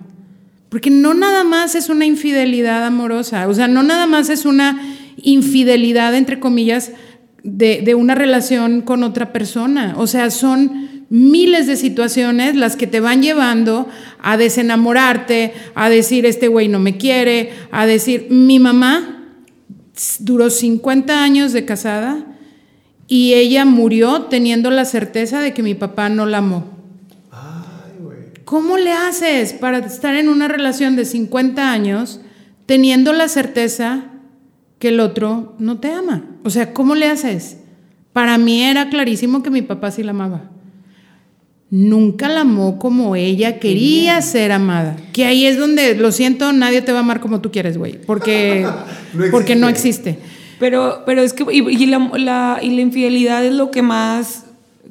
Porque 0.68 0.90
no 0.90 1.14
nada 1.14 1.44
más 1.44 1.74
es 1.74 1.88
una 1.88 2.06
infidelidad 2.06 2.84
amorosa, 2.84 3.48
o 3.48 3.54
sea, 3.54 3.68
no 3.68 3.82
nada 3.82 4.06
más 4.06 4.28
es 4.30 4.44
una 4.44 4.80
infidelidad, 5.16 6.14
entre 6.14 6.40
comillas, 6.40 6.92
de, 7.42 7.94
una 7.94 8.14
relación 8.14 8.80
con 8.80 9.04
otra 9.04 9.32
persona. 9.32 9.94
O 9.96 10.06
sea, 10.06 10.30
son 10.30 11.04
miles 11.08 11.66
de 11.66 11.76
situaciones 11.76 12.56
las 12.56 12.76
que 12.76 12.86
te 12.86 13.00
van 13.00 13.22
llevando 13.22 13.88
a 14.20 14.36
desenamorarte, 14.36 15.54
a 15.74 15.88
decir, 15.88 16.26
este 16.26 16.48
güey 16.48 16.68
no 16.68 16.80
me 16.80 16.96
quiere, 16.96 17.52
a 17.70 17.86
decir, 17.86 18.26
mi 18.30 18.58
mamá 18.58 19.24
duró 20.18 20.50
50 20.50 21.22
años 21.22 21.52
de 21.52 21.64
casada 21.64 22.24
y 23.06 23.34
ella 23.34 23.64
murió 23.64 24.22
teniendo 24.22 24.70
la 24.70 24.84
certeza 24.84 25.40
de 25.40 25.54
que 25.54 25.62
mi 25.62 25.74
papá 25.74 26.08
no 26.08 26.26
la 26.26 26.38
amó. 26.38 26.75
¿Cómo 28.46 28.76
le 28.76 28.92
haces 28.92 29.54
para 29.54 29.78
estar 29.78 30.14
en 30.14 30.28
una 30.28 30.46
relación 30.46 30.94
de 30.94 31.04
50 31.04 31.72
años 31.72 32.20
teniendo 32.64 33.12
la 33.12 33.26
certeza 33.26 34.04
que 34.78 34.90
el 34.90 35.00
otro 35.00 35.56
no 35.58 35.80
te 35.80 35.90
ama? 35.90 36.26
O 36.44 36.50
sea, 36.50 36.72
¿cómo 36.72 36.94
le 36.94 37.08
haces? 37.08 37.56
Para 38.12 38.38
mí 38.38 38.62
era 38.62 38.88
clarísimo 38.88 39.42
que 39.42 39.50
mi 39.50 39.62
papá 39.62 39.90
sí 39.90 40.04
la 40.04 40.12
amaba. 40.12 40.48
Nunca 41.70 42.28
la 42.28 42.42
amó 42.42 42.78
como 42.78 43.16
ella 43.16 43.58
quería 43.58 44.22
ser 44.22 44.52
amada. 44.52 44.94
Que 45.12 45.24
ahí 45.24 45.44
es 45.44 45.58
donde, 45.58 45.96
lo 45.96 46.12
siento, 46.12 46.52
nadie 46.52 46.82
te 46.82 46.92
va 46.92 46.98
a 46.98 47.00
amar 47.00 47.18
como 47.18 47.40
tú 47.40 47.50
quieres, 47.50 47.76
güey. 47.76 48.00
Porque, 48.00 48.64
no 49.12 49.24
porque 49.32 49.56
no 49.56 49.68
existe. 49.68 50.20
Pero, 50.60 51.02
pero 51.04 51.22
es 51.22 51.32
que, 51.32 51.44
y, 51.52 51.86
la, 51.86 52.60
y 52.62 52.70
la 52.70 52.80
infidelidad 52.80 53.44
es 53.44 53.54
lo 53.54 53.72
que 53.72 53.82
más 53.82 54.45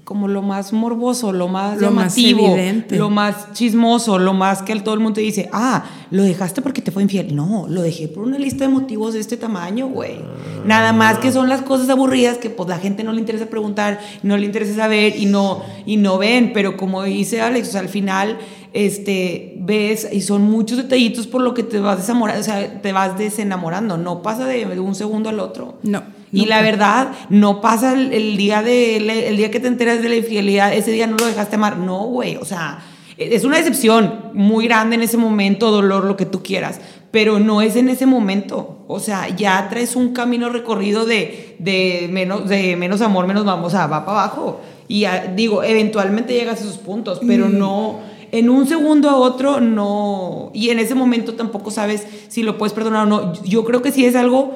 como 0.06 0.27
lo 0.27 0.44
más 0.44 0.72
morboso, 0.72 1.34
lo 1.34 1.48
más 1.48 1.82
llamativo, 1.82 2.56
lo 2.91 3.10
más 3.10 3.52
chismoso, 3.53 4.19
lo 4.19 4.36
más 4.36 4.61
que 4.61 4.80
todo 4.80 4.94
el 4.94 4.99
mundo 5.02 5.15
te 5.15 5.22
dice, 5.22 5.49
ah, 5.52 5.84
lo 6.11 6.22
dejaste 6.22 6.61
porque 6.61 6.84
te 6.84 6.91
fue 6.91 7.02
infiel. 7.02 7.36
No, 7.36 7.65
lo 7.68 7.82
dejé 7.82 8.07
por 8.07 8.23
una 8.23 8.38
lista 8.38 8.65
de 8.65 8.72
motivos 8.72 9.15
de 9.15 9.19
este 9.19 9.36
tamaño, 9.36 9.88
güey. 9.88 10.19
Nada 10.64 10.94
más 10.94 11.18
que 11.18 11.32
son 11.32 11.49
las 11.49 11.64
cosas 11.64 11.90
aburridas 11.90 12.38
que 12.38 12.52
pues 12.52 12.69
la 12.69 12.77
gente 12.77 13.03
no 13.03 13.14
le 13.14 13.19
interesa 13.19 13.48
preguntar, 13.48 13.99
no 14.22 14.38
le 14.38 14.45
interesa 14.45 14.76
saber 14.76 15.18
y 15.18 15.26
no, 15.26 15.64
y 15.88 15.98
no 15.98 16.19
ven. 16.19 16.52
Pero 16.53 16.77
como 16.77 17.02
dice 17.02 17.41
Alex, 17.41 17.73
al 17.76 17.90
final 17.90 18.38
este, 18.73 19.56
ves 19.57 20.07
y 20.11 20.22
son 20.22 20.44
muchos 20.44 20.77
detallitos 20.77 21.26
por 21.26 21.41
lo 21.41 21.56
que 21.56 21.64
te 21.64 21.80
vas 21.80 21.98
desamorando, 21.98 22.41
o 22.41 22.44
sea, 22.44 22.80
te 22.80 22.91
vas 22.91 23.18
desenamorando. 23.18 23.98
No 23.98 24.22
pasa 24.22 24.45
de 24.45 24.80
un 24.80 24.94
segundo 24.94 25.30
al 25.30 25.40
otro. 25.40 25.80
No. 25.82 26.03
Y 26.36 26.45
la 26.48 26.62
verdad, 26.62 27.12
no 27.30 27.62
pasa 27.62 27.94
el, 27.94 28.38
día 28.38 28.62
de, 28.62 28.98
el 28.98 29.38
día 29.38 29.49
que 29.49 29.60
te 29.60 29.68
enteras 29.68 30.02
de 30.02 30.10
la 30.10 30.16
infidelidad, 30.16 30.74
ese 30.74 30.91
día 30.91 31.07
no 31.07 31.18
lo 31.18 31.26
dejaste 31.26 31.56
amar. 31.56 31.78
No, 31.78 32.03
güey, 32.06 32.36
o 32.36 32.45
sea, 32.45 32.80
es 33.18 33.44
una 33.45 33.57
decepción 33.57 34.32
muy 34.34 34.66
grande 34.66 34.95
en 34.95 35.02
ese 35.02 35.18
momento, 35.18 35.72
dolor, 35.72 36.03
lo 36.03 36.18
que 36.18 36.26
tú 36.26 36.44
quieras, 36.44 36.82
pero 37.12 37.40
no 37.40 37.62
es 37.62 37.76
en 37.76 37.90
ese 37.90 38.06
momento. 38.06 38.84
O 38.88 38.99
sea, 38.99 39.30
ya 39.30 39.68
traes 39.70 39.95
un 39.95 40.14
camino 40.14 40.49
recorrido 40.49 41.06
de, 41.06 41.56
de, 41.60 42.10
menos, 42.12 42.49
de 42.49 42.76
menos 42.76 43.02
amor, 43.02 43.26
menos 43.28 43.45
vamos, 43.45 43.68
o 43.68 43.70
sea, 43.70 43.88
va 43.88 44.06
para 44.06 44.24
abajo. 44.24 44.60
Y 44.88 45.06
digo, 45.36 45.64
eventualmente 45.64 46.34
llegas 46.34 46.60
a 46.60 46.64
esos 46.66 46.78
puntos, 46.78 47.22
pero 47.26 47.48
mm. 47.48 47.57
no 47.57 48.16
en 48.32 48.49
un 48.49 48.68
segundo 48.68 49.10
a 49.10 49.16
otro 49.16 49.62
no, 49.62 50.52
y 50.53 50.70
en 50.70 50.80
ese 50.80 50.94
momento 50.94 51.36
tampoco 51.36 51.72
sabes 51.72 52.06
si 52.28 52.44
lo 52.44 52.57
puedes 52.57 52.74
perdonar 52.74 53.03
o 53.03 53.10
no. 53.10 53.34
Yo 53.44 53.64
creo 53.64 53.82
que 53.82 53.94
si 53.94 54.06
es 54.06 54.16
algo 54.16 54.56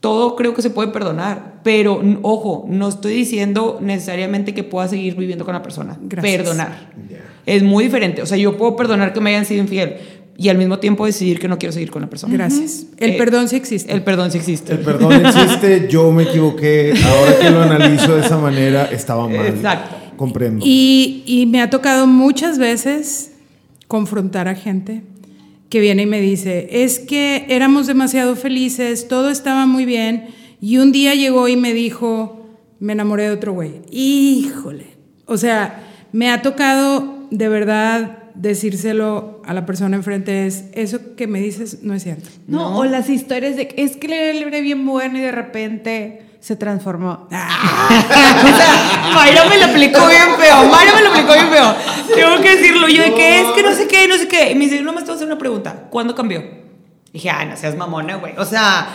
todo 0.00 0.34
creo 0.34 0.54
que 0.54 0.62
se 0.62 0.70
puede 0.70 0.88
perdonar, 0.88 1.60
pero 1.62 2.02
ojo, 2.22 2.64
no 2.68 2.88
estoy 2.88 3.12
diciendo 3.12 3.78
necesariamente 3.82 4.54
que 4.54 4.64
pueda 4.64 4.88
seguir 4.88 5.14
viviendo 5.14 5.44
con 5.44 5.54
la 5.54 5.62
persona. 5.62 5.98
Perdonar. 6.08 6.90
Es 7.44 7.62
muy 7.62 7.84
diferente. 7.84 8.22
O 8.22 8.26
sea, 8.26 8.38
yo 8.38 8.56
puedo 8.56 8.76
perdonar 8.76 9.12
que 9.12 9.20
me 9.20 9.30
hayan 9.30 9.44
sido 9.44 9.62
infiel 9.62 9.96
y 10.38 10.48
al 10.48 10.56
mismo 10.56 10.78
tiempo 10.78 11.04
decidir 11.04 11.38
que 11.38 11.48
no 11.48 11.58
quiero 11.58 11.72
seguir 11.72 11.90
con 11.90 12.00
la 12.00 12.08
persona. 12.08 12.32
Gracias. 12.32 12.86
El 12.96 13.10
eh, 13.10 13.18
perdón 13.18 13.48
sí 13.48 13.56
existe. 13.56 13.92
El 13.92 14.02
perdón 14.02 14.30
sí 14.30 14.38
existe. 14.38 14.72
El 14.72 14.78
perdón 14.78 15.26
existe, 15.26 15.86
yo 15.90 16.10
me 16.12 16.22
equivoqué, 16.22 16.94
ahora 17.04 17.38
que 17.38 17.50
lo 17.50 17.62
analizo 17.62 18.16
de 18.16 18.22
esa 18.22 18.38
manera, 18.38 18.86
estaba 18.86 19.28
mal. 19.28 19.48
Exacto. 19.48 19.96
Comprendo. 20.16 20.64
Y, 20.66 21.24
y 21.26 21.44
me 21.44 21.60
ha 21.60 21.68
tocado 21.68 22.06
muchas 22.06 22.58
veces 22.58 23.32
confrontar 23.86 24.48
a 24.48 24.54
gente 24.54 25.02
que 25.70 25.80
viene 25.80 26.02
y 26.02 26.06
me 26.06 26.20
dice, 26.20 26.68
es 26.70 26.98
que 26.98 27.46
éramos 27.48 27.86
demasiado 27.86 28.36
felices, 28.36 29.08
todo 29.08 29.30
estaba 29.30 29.66
muy 29.66 29.86
bien, 29.86 30.26
y 30.60 30.76
un 30.76 30.92
día 30.92 31.14
llegó 31.14 31.48
y 31.48 31.56
me 31.56 31.72
dijo, 31.72 32.44
me 32.80 32.92
enamoré 32.92 33.24
de 33.24 33.30
otro 33.30 33.52
güey. 33.52 33.80
Híjole. 33.90 34.86
O 35.26 35.38
sea, 35.38 35.82
me 36.12 36.30
ha 36.30 36.42
tocado 36.42 37.26
de 37.30 37.48
verdad 37.48 38.18
decírselo 38.34 39.40
a 39.44 39.54
la 39.54 39.66
persona 39.66 39.96
enfrente 39.96 40.46
es, 40.46 40.64
eso 40.72 41.14
que 41.14 41.26
me 41.26 41.40
dices 41.40 41.82
no 41.82 41.94
es 41.94 42.02
cierto. 42.02 42.28
No, 42.46 42.78
o 42.78 42.84
las 42.84 43.08
historias 43.08 43.56
de, 43.56 43.72
es 43.76 43.96
que 43.96 44.08
le 44.08 44.34
libre 44.34 44.60
bien 44.60 44.84
bueno 44.84 45.18
y 45.18 45.20
de 45.20 45.32
repente 45.32 46.22
se 46.40 46.56
transformó. 46.56 47.28
Ah. 47.92 49.12
Mayra 49.14 49.44
me 49.46 49.58
lo 49.58 49.66
aplicó 49.66 50.06
bien 50.06 50.36
feo. 50.38 50.64
Mayra 50.66 50.94
me 50.94 51.02
lo 51.02 51.10
aplicó 51.10 51.32
bien 51.32 51.48
feo. 51.48 51.74
Tengo 52.14 52.42
que 52.42 52.56
decirlo. 52.56 52.88
Yo 52.88 53.02
de 53.02 53.14
que 53.14 53.40
es 53.40 53.46
que 53.48 53.62
no 53.62 53.74
sé 53.74 53.88
qué, 53.88 54.06
no 54.06 54.16
sé 54.16 54.28
qué. 54.28 54.52
Y 54.52 54.54
me 54.54 54.64
dice, 54.64 54.80
no 54.82 54.92
me 54.92 55.00
estás 55.00 55.16
hacer 55.16 55.26
una 55.26 55.38
pregunta. 55.38 55.88
¿Cuándo 55.90 56.14
cambió? 56.14 56.42
dije, 57.12 57.30
ah, 57.30 57.44
no 57.44 57.56
seas 57.56 57.76
mamona, 57.76 58.16
güey. 58.16 58.34
O 58.38 58.44
sea, 58.44 58.88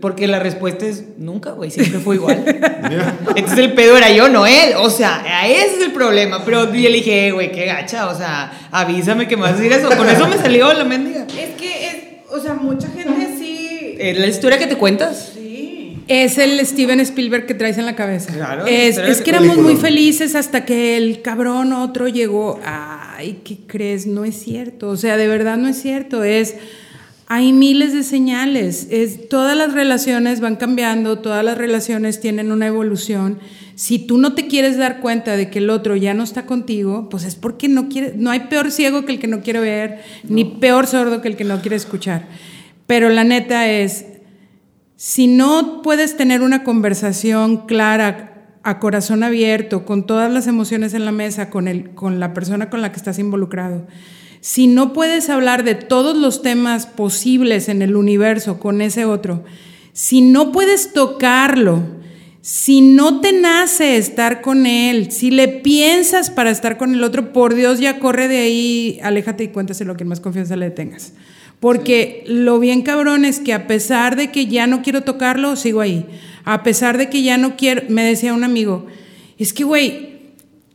porque 0.00 0.26
la 0.26 0.38
respuesta 0.38 0.84
es 0.84 1.04
nunca, 1.16 1.52
güey, 1.52 1.70
siempre 1.70 1.98
fue 2.00 2.16
igual. 2.16 2.44
Entonces 3.34 3.58
el 3.58 3.72
pedo 3.72 3.96
era 3.96 4.10
yo, 4.10 4.28
no 4.28 4.46
él. 4.46 4.74
O 4.76 4.90
sea, 4.90 5.24
ese 5.46 5.76
es 5.76 5.82
el 5.82 5.92
problema. 5.92 6.44
Pero 6.44 6.66
yo 6.66 6.90
le 6.90 6.96
dije, 6.96 7.32
güey, 7.32 7.50
qué 7.50 7.64
gacha. 7.64 8.08
O 8.08 8.14
sea, 8.14 8.68
avísame 8.70 9.26
que 9.26 9.36
me 9.36 9.42
vas 9.42 9.52
a 9.52 9.56
decir 9.56 9.72
eso. 9.72 9.88
Con 9.96 10.08
eso 10.08 10.28
me 10.28 10.36
salió 10.36 10.72
la 10.74 10.84
mendiga. 10.84 11.26
Es 11.38 11.54
que, 11.56 11.86
es, 11.86 11.96
o 12.30 12.38
sea, 12.38 12.54
mucha 12.54 12.88
gente 12.88 13.36
sí. 13.38 13.96
¿Es 13.98 14.18
la 14.18 14.26
historia 14.26 14.58
que 14.58 14.66
te 14.66 14.76
cuentas? 14.76 15.32
Es 16.08 16.38
el 16.38 16.64
Steven 16.64 17.00
Spielberg 17.00 17.46
que 17.46 17.54
traes 17.54 17.76
en 17.78 17.86
la 17.86 17.94
cabeza. 17.94 18.32
Claro. 18.32 18.66
Es, 18.66 18.96
es 18.96 19.20
que 19.20 19.30
éramos 19.30 19.58
muy 19.58 19.76
felices 19.76 20.34
hasta 20.34 20.64
que 20.64 20.96
el 20.96 21.20
cabrón 21.22 21.72
otro 21.72 22.08
llegó. 22.08 22.58
Ay, 22.64 23.40
¿qué 23.44 23.58
crees? 23.66 24.06
No 24.06 24.24
es 24.24 24.36
cierto. 24.36 24.88
O 24.88 24.96
sea, 24.96 25.16
de 25.16 25.28
verdad 25.28 25.58
no 25.58 25.68
es 25.68 25.80
cierto. 25.80 26.24
Es. 26.24 26.56
Hay 27.30 27.52
miles 27.52 27.92
de 27.92 28.04
señales. 28.04 28.88
Es, 28.90 29.28
todas 29.28 29.54
las 29.54 29.74
relaciones 29.74 30.40
van 30.40 30.56
cambiando, 30.56 31.18
todas 31.18 31.44
las 31.44 31.58
relaciones 31.58 32.20
tienen 32.20 32.52
una 32.52 32.66
evolución. 32.66 33.38
Si 33.74 33.98
tú 33.98 34.16
no 34.16 34.34
te 34.34 34.46
quieres 34.48 34.78
dar 34.78 35.00
cuenta 35.00 35.36
de 35.36 35.50
que 35.50 35.58
el 35.58 35.68
otro 35.68 35.94
ya 35.94 36.14
no 36.14 36.24
está 36.24 36.46
contigo, 36.46 37.08
pues 37.10 37.24
es 37.24 37.36
porque 37.36 37.68
no 37.68 37.90
quiere, 37.90 38.14
no 38.16 38.30
hay 38.30 38.40
peor 38.40 38.70
ciego 38.72 39.04
que 39.04 39.12
el 39.12 39.18
que 39.20 39.28
no 39.28 39.42
quiere 39.42 39.60
ver, 39.60 40.00
ni 40.24 40.46
peor 40.46 40.86
sordo 40.86 41.20
que 41.20 41.28
el 41.28 41.36
que 41.36 41.44
no 41.44 41.60
quiere 41.60 41.76
escuchar. 41.76 42.26
Pero 42.86 43.10
la 43.10 43.22
neta 43.22 43.70
es, 43.70 44.06
si 44.98 45.28
no 45.28 45.80
puedes 45.80 46.16
tener 46.16 46.42
una 46.42 46.64
conversación 46.64 47.68
clara, 47.68 48.58
a 48.64 48.80
corazón 48.80 49.22
abierto, 49.22 49.84
con 49.84 50.04
todas 50.04 50.30
las 50.30 50.48
emociones 50.48 50.92
en 50.92 51.04
la 51.04 51.12
mesa, 51.12 51.50
con, 51.50 51.68
el, 51.68 51.94
con 51.94 52.18
la 52.18 52.34
persona 52.34 52.68
con 52.68 52.82
la 52.82 52.90
que 52.90 52.96
estás 52.96 53.20
involucrado, 53.20 53.86
si 54.40 54.66
no 54.66 54.92
puedes 54.92 55.30
hablar 55.30 55.62
de 55.62 55.76
todos 55.76 56.16
los 56.16 56.42
temas 56.42 56.86
posibles 56.86 57.68
en 57.68 57.80
el 57.80 57.94
universo 57.94 58.58
con 58.58 58.80
ese 58.80 59.04
otro, 59.04 59.44
si 59.92 60.20
no 60.20 60.50
puedes 60.50 60.92
tocarlo, 60.92 61.80
si 62.40 62.80
no 62.80 63.20
te 63.20 63.32
nace 63.32 63.98
estar 63.98 64.40
con 64.40 64.66
él, 64.66 65.12
si 65.12 65.30
le 65.30 65.46
piensas 65.46 66.28
para 66.28 66.50
estar 66.50 66.76
con 66.76 66.92
el 66.92 67.04
otro, 67.04 67.32
por 67.32 67.54
Dios 67.54 67.78
ya 67.78 68.00
corre 68.00 68.26
de 68.26 68.38
ahí, 68.38 68.98
aléjate 69.04 69.44
y 69.44 69.48
cuéntaselo 69.48 69.92
a 69.92 69.96
quien 69.96 70.08
más 70.08 70.18
confianza 70.18 70.56
le 70.56 70.70
tengas. 70.70 71.12
Porque 71.60 72.22
lo 72.26 72.58
bien 72.60 72.82
cabrón 72.82 73.24
es 73.24 73.40
que 73.40 73.52
a 73.52 73.66
pesar 73.66 74.16
de 74.16 74.30
que 74.30 74.46
ya 74.46 74.66
no 74.66 74.82
quiero 74.82 75.02
tocarlo, 75.02 75.56
sigo 75.56 75.80
ahí. 75.80 76.06
A 76.44 76.62
pesar 76.62 76.98
de 76.98 77.10
que 77.10 77.22
ya 77.22 77.36
no 77.36 77.56
quiero, 77.56 77.82
me 77.88 78.04
decía 78.04 78.32
un 78.32 78.44
amigo, 78.44 78.86
es 79.38 79.52
que, 79.52 79.64
güey, 79.64 80.18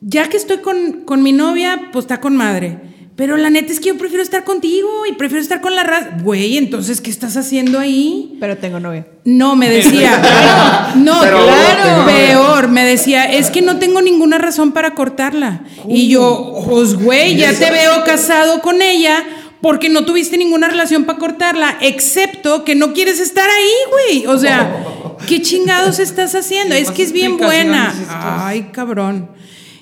ya 0.01 0.27
que 0.27 0.38
estoy 0.38 0.57
con, 0.57 1.23
mi 1.23 1.31
novia, 1.31 1.89
pues 1.93 2.03
está 2.03 2.19
con 2.19 2.35
madre. 2.35 2.77
Pero 3.15 3.38
la 3.38 3.49
neta 3.51 3.72
es 3.72 3.80
que 3.80 3.89
yo 3.89 3.97
prefiero 3.97 4.23
estar 4.23 4.43
contigo 4.43 4.89
y 5.07 5.14
prefiero 5.14 5.41
estar 5.41 5.61
con 5.61 5.76
la 5.76 5.84
raza. 5.84 6.18
Güey, 6.22 6.57
entonces, 6.57 6.99
¿qué 6.99 7.11
estás 7.11 7.38
haciendo 7.38 7.80
ahí? 7.80 8.38
Pero 8.39 8.57
tengo 8.57 8.80
novia. 8.80 9.05
No, 9.23 9.55
me 9.55 9.69
decía. 9.69 10.93
no, 10.95 11.19
claro. 11.19 12.05
Peor, 12.07 12.69
me 12.69 12.84
decía, 12.84 13.31
es 13.31 13.51
que 13.51 13.61
no 13.61 13.77
tengo 13.77 14.01
ninguna 14.01 14.39
razón 14.39 14.72
para 14.72 14.95
cortarla. 14.95 15.64
Y 15.88 16.10
yo, 16.10 16.64
pues, 16.68 16.95
güey, 16.95 17.38
ya 17.38 17.53
te 17.53 17.69
veo 17.72 18.03
casado 18.03 18.61
con 18.61 18.81
ella 18.81 19.23
porque 19.64 19.88
no 19.88 20.03
tuviste 20.03 20.38
ninguna 20.38 20.68
relación 20.68 21.06
para 21.06 21.18
cortarla, 21.18 21.77
excepto 21.80 22.65
que 22.65 22.76
no 22.76 22.91
quieres 22.91 23.22
estar 23.22 23.49
ahí, 23.49 23.72
güey. 23.91 24.26
O 24.27 24.38
sea, 24.38 25.15
¿qué 25.27 25.41
chingados 25.41 25.99
estás 25.99 26.35
haciendo? 26.35 26.76
Es 26.76 26.91
que 26.91 27.02
es 27.02 27.14
bien 27.14 27.38
buena. 27.38 27.94
Ay, 28.10 28.72
cabrón. 28.73 29.30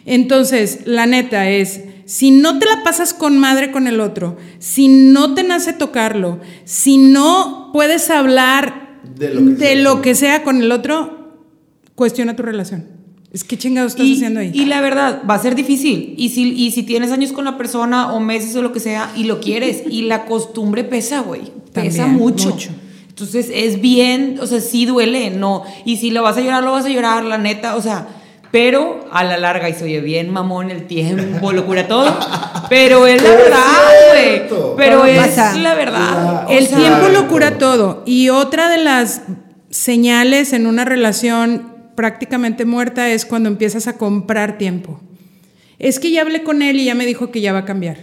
Entonces, 0.06 0.82
la 0.86 1.08
neta 1.08 1.49
es, 1.49 1.82
si 2.06 2.30
no 2.30 2.60
te 2.60 2.68
la 2.68 2.84
pasas 2.84 3.16
con 3.16 3.40
madre 3.40 3.72
con 3.72 3.88
el 3.88 4.02
otro, 4.02 4.38
si 4.60 4.88
no 4.88 5.34
te 5.34 5.41
nace 5.41 5.74
tocarlo, 5.74 6.40
si 6.64 6.99
no 6.99 7.72
puedes 7.74 8.12
hablar 8.12 8.99
De 9.16 9.34
lo 9.34 9.41
que 9.41 9.49
de 9.56 9.66
sea. 9.66 9.76
lo 9.82 10.02
que 10.03 10.14
sea 10.14 10.44
con 10.44 10.62
el 10.62 10.72
otro, 10.72 11.40
cuestiona 11.95 12.36
tu 12.36 12.44
relación. 12.44 13.01
Es 13.34 13.44
que 13.45 13.58
chingados 13.58 13.94
estás 13.94 14.06
y, 14.06 14.16
haciendo 14.16 14.41
ahí. 14.41 14.52
y 14.53 14.66
la 14.66 14.82
verdad, 14.82 15.22
va 15.30 15.36
a 15.36 15.40
ser 15.40 15.56
difícil. 15.56 16.16
Y 16.18 16.30
si, 16.30 16.52
y 16.53 16.72
si 16.72 16.84
tienes 16.84 17.12
años 17.12 17.32
con 17.32 17.45
la 17.45 17.58
persona 17.58 18.12
o 18.14 18.20
meses 18.20 18.56
o 18.58 18.62
lo 18.62 18.74
que 18.74 18.80
sea 18.82 19.12
y 19.16 19.24
lo 19.24 19.40
quieres, 19.40 19.84
y 19.90 20.02
la 20.03 20.26
costumbre 20.26 20.84
pesa, 20.84 21.22
güey. 21.22 21.44
Pesa 21.74 22.03
También, 22.03 22.20
mucho. 22.20 22.49
mucho. 22.49 22.70
Entonces 23.08 23.49
es 23.53 23.80
bien, 23.80 24.38
o 24.41 24.48
sea, 24.48 24.60
sí 24.60 24.86
duele, 24.86 25.30
no. 25.30 25.64
Y 25.86 25.98
si 25.98 26.12
lo 26.12 26.24
vas 26.24 26.36
a 26.38 26.41
llorar, 26.41 26.64
lo 26.64 26.72
vas 26.74 26.86
a 26.86 26.90
llorar, 26.90 27.24
la 27.24 27.38
neta, 27.38 27.76
o 27.78 27.82
sea. 27.82 28.08
Pero 28.52 29.08
a 29.14 29.24
la 29.24 29.38
larga, 29.38 29.70
y 29.70 29.74
se 29.74 29.86
oye 29.86 30.02
bien 30.02 30.30
mamón 30.30 30.70
el 30.72 30.86
tiempo, 30.86 31.53
lo 31.53 31.66
cura 31.66 31.88
todo. 31.88 32.14
Pero 32.68 33.08
es 33.08 33.24
la 33.24 33.30
verdad, 33.36 34.49
güey. 34.49 34.76
Pero 34.76 35.06
es 35.06 35.18
pasa. 35.20 35.56
la 35.58 35.74
verdad. 35.74 36.45
La- 36.49 36.53
El 36.53 36.68
sea, 36.68 36.78
tiempo 36.78 37.08
lo 37.14 37.30
cura 37.30 37.58
todo. 37.58 38.03
Y 38.06 38.28
otra 38.28 38.68
de 38.70 38.80
las 38.84 39.22
señales 39.70 40.52
en 40.52 40.68
una 40.68 40.84
relación 40.84 41.70
prácticamente 42.02 42.65
muerta 42.65 43.11
es 43.11 43.26
cuando 43.28 43.48
empiezas 43.48 43.86
a 43.88 43.95
comprar 43.95 44.57
tiempo. 44.57 44.99
Es 45.78 45.99
que 45.99 46.10
ya 46.10 46.23
hablé 46.23 46.41
con 46.41 46.64
él 46.64 46.80
y 46.80 46.86
ya 46.86 46.95
me 46.95 47.06
dijo 47.06 47.30
que 47.30 47.41
ya 47.41 47.53
va 47.53 47.60
a 47.60 47.65
cambiar. 47.65 47.98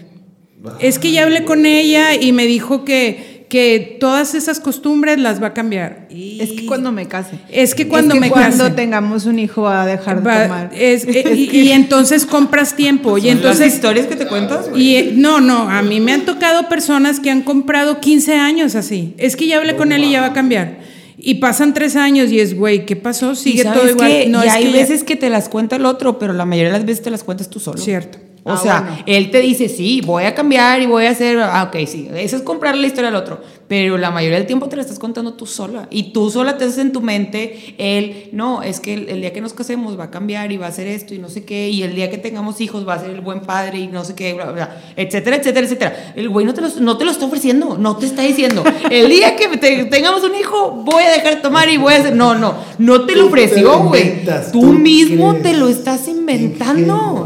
Es 0.78 1.00
que 1.00 1.10
ya 1.10 1.24
hablé 1.24 1.42
con 1.44 1.66
ella 1.66 2.14
y 2.14 2.30
me 2.30 2.46
dijo 2.46 2.84
que, 2.84 3.44
que 3.48 3.96
todas 3.98 4.36
esas 4.36 4.60
costumbres 4.60 5.18
las 5.18 5.42
va 5.42 5.48
a 5.48 5.52
cambiar. 5.52 6.06
Y 6.10 6.40
Es 6.40 6.52
que 6.52 6.66
cuando 6.66 6.92
me 6.92 7.08
case. 7.08 7.40
Es 7.50 7.74
que 7.74 7.88
cuando 7.88 8.14
Es 8.14 8.20
que 8.20 8.26
me 8.26 8.30
cuando 8.30 8.64
case. 8.66 8.76
tengamos 8.76 9.26
un 9.26 9.40
hijo 9.40 9.62
va 9.62 9.82
a 9.82 9.86
dejar 9.86 10.22
de 10.22 10.28
va- 10.28 10.42
tomar. 10.44 10.70
es- 10.72 11.04
y, 11.34 11.50
y 11.58 11.72
entonces 11.72 12.24
compras 12.24 12.76
tiempo. 12.76 13.18
Y 13.18 13.22
las 13.22 13.32
entonces 13.32 13.74
historias 13.74 14.06
que 14.06 14.14
te 14.14 14.28
cuentas, 14.28 14.70
y 14.76 14.94
eh, 14.94 15.12
no, 15.16 15.40
no, 15.40 15.68
a 15.68 15.82
mí 15.82 15.98
me 15.98 16.12
han 16.12 16.20
tocado 16.24 16.68
personas 16.68 17.18
que 17.18 17.32
han 17.32 17.42
comprado 17.42 17.98
15 17.98 18.34
años 18.36 18.76
así. 18.76 19.14
Es 19.18 19.34
que 19.34 19.48
ya 19.48 19.56
hablé 19.58 19.74
con 19.74 19.90
él 19.90 20.04
y 20.04 20.12
ya 20.12 20.20
va 20.20 20.28
a 20.28 20.32
cambiar. 20.32 20.86
Y 21.20 21.34
pasan 21.34 21.74
tres 21.74 21.96
años 21.96 22.30
y 22.30 22.38
es, 22.38 22.54
güey, 22.56 22.86
¿qué 22.86 22.94
pasó? 22.94 23.34
Sigue 23.34 23.64
todo 23.64 23.90
igual. 23.90 24.08
que- 24.08 24.26
no, 24.28 24.44
y 24.44 24.46
es 24.46 24.52
hay 24.54 24.62
que 24.64 24.72
ya- 24.72 24.78
veces 24.78 25.02
que 25.04 25.16
te 25.16 25.28
las 25.30 25.48
cuenta 25.48 25.74
el 25.76 25.84
otro, 25.84 26.18
pero 26.18 26.32
la 26.32 26.44
mayoría 26.44 26.70
de 26.72 26.78
las 26.78 26.86
veces 26.86 27.02
te 27.02 27.10
las 27.10 27.24
cuentas 27.24 27.50
tú 27.50 27.58
solo. 27.58 27.78
Cierto. 27.78 28.18
O 28.48 28.52
Ah, 28.54 28.56
sea, 28.56 28.80
bueno. 28.80 29.02
él 29.06 29.30
te 29.30 29.40
dice, 29.40 29.68
sí, 29.68 30.00
voy 30.04 30.24
a 30.24 30.34
cambiar 30.34 30.80
y 30.82 30.86
voy 30.86 31.06
a 31.06 31.10
hacer, 31.10 31.38
ah, 31.40 31.64
ok, 31.72 31.86
sí, 31.86 32.08
eso 32.16 32.36
es 32.36 32.42
comprar 32.42 32.76
la 32.76 32.86
historia 32.86 33.10
del 33.10 33.16
otro, 33.20 33.40
pero 33.68 33.98
la 33.98 34.10
mayoría 34.10 34.38
del 34.38 34.46
tiempo 34.46 34.68
te 34.68 34.76
la 34.76 34.82
estás 34.82 34.98
contando 34.98 35.34
tú 35.34 35.44
sola. 35.46 35.86
Y 35.90 36.12
tú 36.12 36.30
sola 36.30 36.56
te 36.56 36.64
haces 36.64 36.78
en 36.78 36.92
tu 36.92 37.00
mente, 37.02 37.74
él, 37.78 38.30
no, 38.32 38.62
es 38.62 38.80
que 38.80 38.94
el, 38.94 39.08
el 39.10 39.20
día 39.20 39.32
que 39.32 39.40
nos 39.40 39.52
casemos 39.52 39.98
va 39.98 40.04
a 40.04 40.10
cambiar 40.10 40.50
y 40.52 40.56
va 40.56 40.66
a 40.66 40.68
hacer 40.70 40.86
esto 40.86 41.14
y 41.14 41.18
no 41.18 41.28
sé 41.28 41.44
qué, 41.44 41.68
y 41.68 41.82
el 41.82 41.94
día 41.94 42.10
que 42.10 42.18
tengamos 42.18 42.60
hijos 42.60 42.88
va 42.88 42.94
a 42.94 42.98
ser 43.00 43.10
el 43.10 43.20
buen 43.20 43.40
padre 43.40 43.78
y 43.80 43.86
no 43.88 44.04
sé 44.04 44.14
qué, 44.14 44.32
bla, 44.34 44.44
bla, 44.46 44.52
bla, 44.54 44.82
etcétera, 44.96 45.36
etcétera, 45.36 45.66
etcétera. 45.66 46.12
El 46.16 46.28
güey 46.30 46.46
no 46.46 46.54
te, 46.54 46.60
lo, 46.62 46.68
no 46.80 46.96
te 46.96 47.04
lo 47.04 47.10
está 47.10 47.26
ofreciendo, 47.26 47.76
no 47.78 47.96
te 47.96 48.06
está 48.06 48.22
diciendo, 48.22 48.64
el 48.90 49.08
día 49.10 49.36
que 49.36 49.48
te- 49.58 49.84
tengamos 49.84 50.22
un 50.24 50.34
hijo 50.34 50.70
voy 50.84 51.02
a 51.02 51.10
dejar 51.10 51.36
de 51.36 51.40
tomar 51.42 51.68
y 51.68 51.76
voy 51.76 51.92
a 51.92 51.96
hacer, 51.98 52.16
no, 52.16 52.34
no, 52.34 52.54
no 52.78 53.04
te 53.04 53.14
lo 53.16 53.26
ofreció, 53.26 53.78
güey. 53.84 54.24
Tú 54.52 54.60
tú 54.60 54.72
mismo 54.72 55.30
crees. 55.30 55.42
te 55.42 55.52
lo 55.54 55.68
estás 55.68 56.08
inventando. 56.08 57.17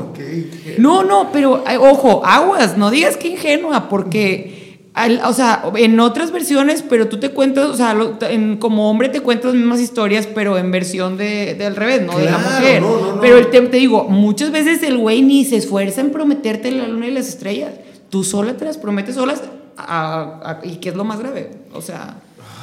Qué. 0.77 0.83
No, 0.83 1.03
no, 1.05 1.31
pero 1.33 1.63
ojo, 1.81 2.23
aguas, 2.25 2.77
no 2.77 2.91
digas 2.91 3.17
que 3.17 3.29
ingenua, 3.29 3.89
porque, 3.89 4.79
al- 4.95 5.21
o 5.25 5.33
sea, 5.33 5.65
en 5.77 5.99
otras 6.01 6.31
versiones, 6.33 6.83
pero 6.89 7.09
tú 7.09 7.19
te 7.19 7.31
cuentas, 7.31 7.67
o 7.67 7.77
sea, 7.77 7.95
lo- 7.95 8.17
en- 8.23 8.57
como 8.59 8.91
hombre 8.91 9.09
te 9.09 9.21
cuentas 9.21 9.47
las 9.47 9.55
mismas 9.55 9.81
historias, 9.81 10.27
pero 10.27 10.59
en 10.59 10.71
versión 10.71 11.17
de, 11.17 11.55
del 11.55 11.77
revés, 11.77 12.03
¿no? 12.03 12.19
de 12.19 12.25
la 12.27 12.39
mujer. 12.39 12.83
no, 12.83 13.01
no, 13.01 13.15
no. 13.17 13.21
Pero 13.21 13.39
el 13.39 13.49
tema, 13.51 13.71
te 13.71 13.77
digo, 13.79 14.05
muchas 14.09 14.51
veces 14.53 14.83
el 14.83 14.99
güey 14.99 15.23
ni 15.23 15.45
se 15.45 15.57
esfuerza 15.57 16.01
en 16.01 16.11
prometerte 16.11 16.71
la 16.71 16.87
luna 16.89 17.07
y 17.09 17.11
las 17.13 17.29
estrellas. 17.29 17.73
Tú 18.11 18.25
sola 18.25 18.57
te 18.57 18.65
las 18.65 18.77
prometes 18.79 19.15
solas, 19.15 19.43
a- 19.77 20.41
a- 20.45 20.67
y 20.67 20.77
que 20.77 20.91
es 20.91 20.95
lo 20.97 21.05
más 21.05 21.19
grave. 21.21 21.51
O 21.73 21.81
sea, 21.81 22.17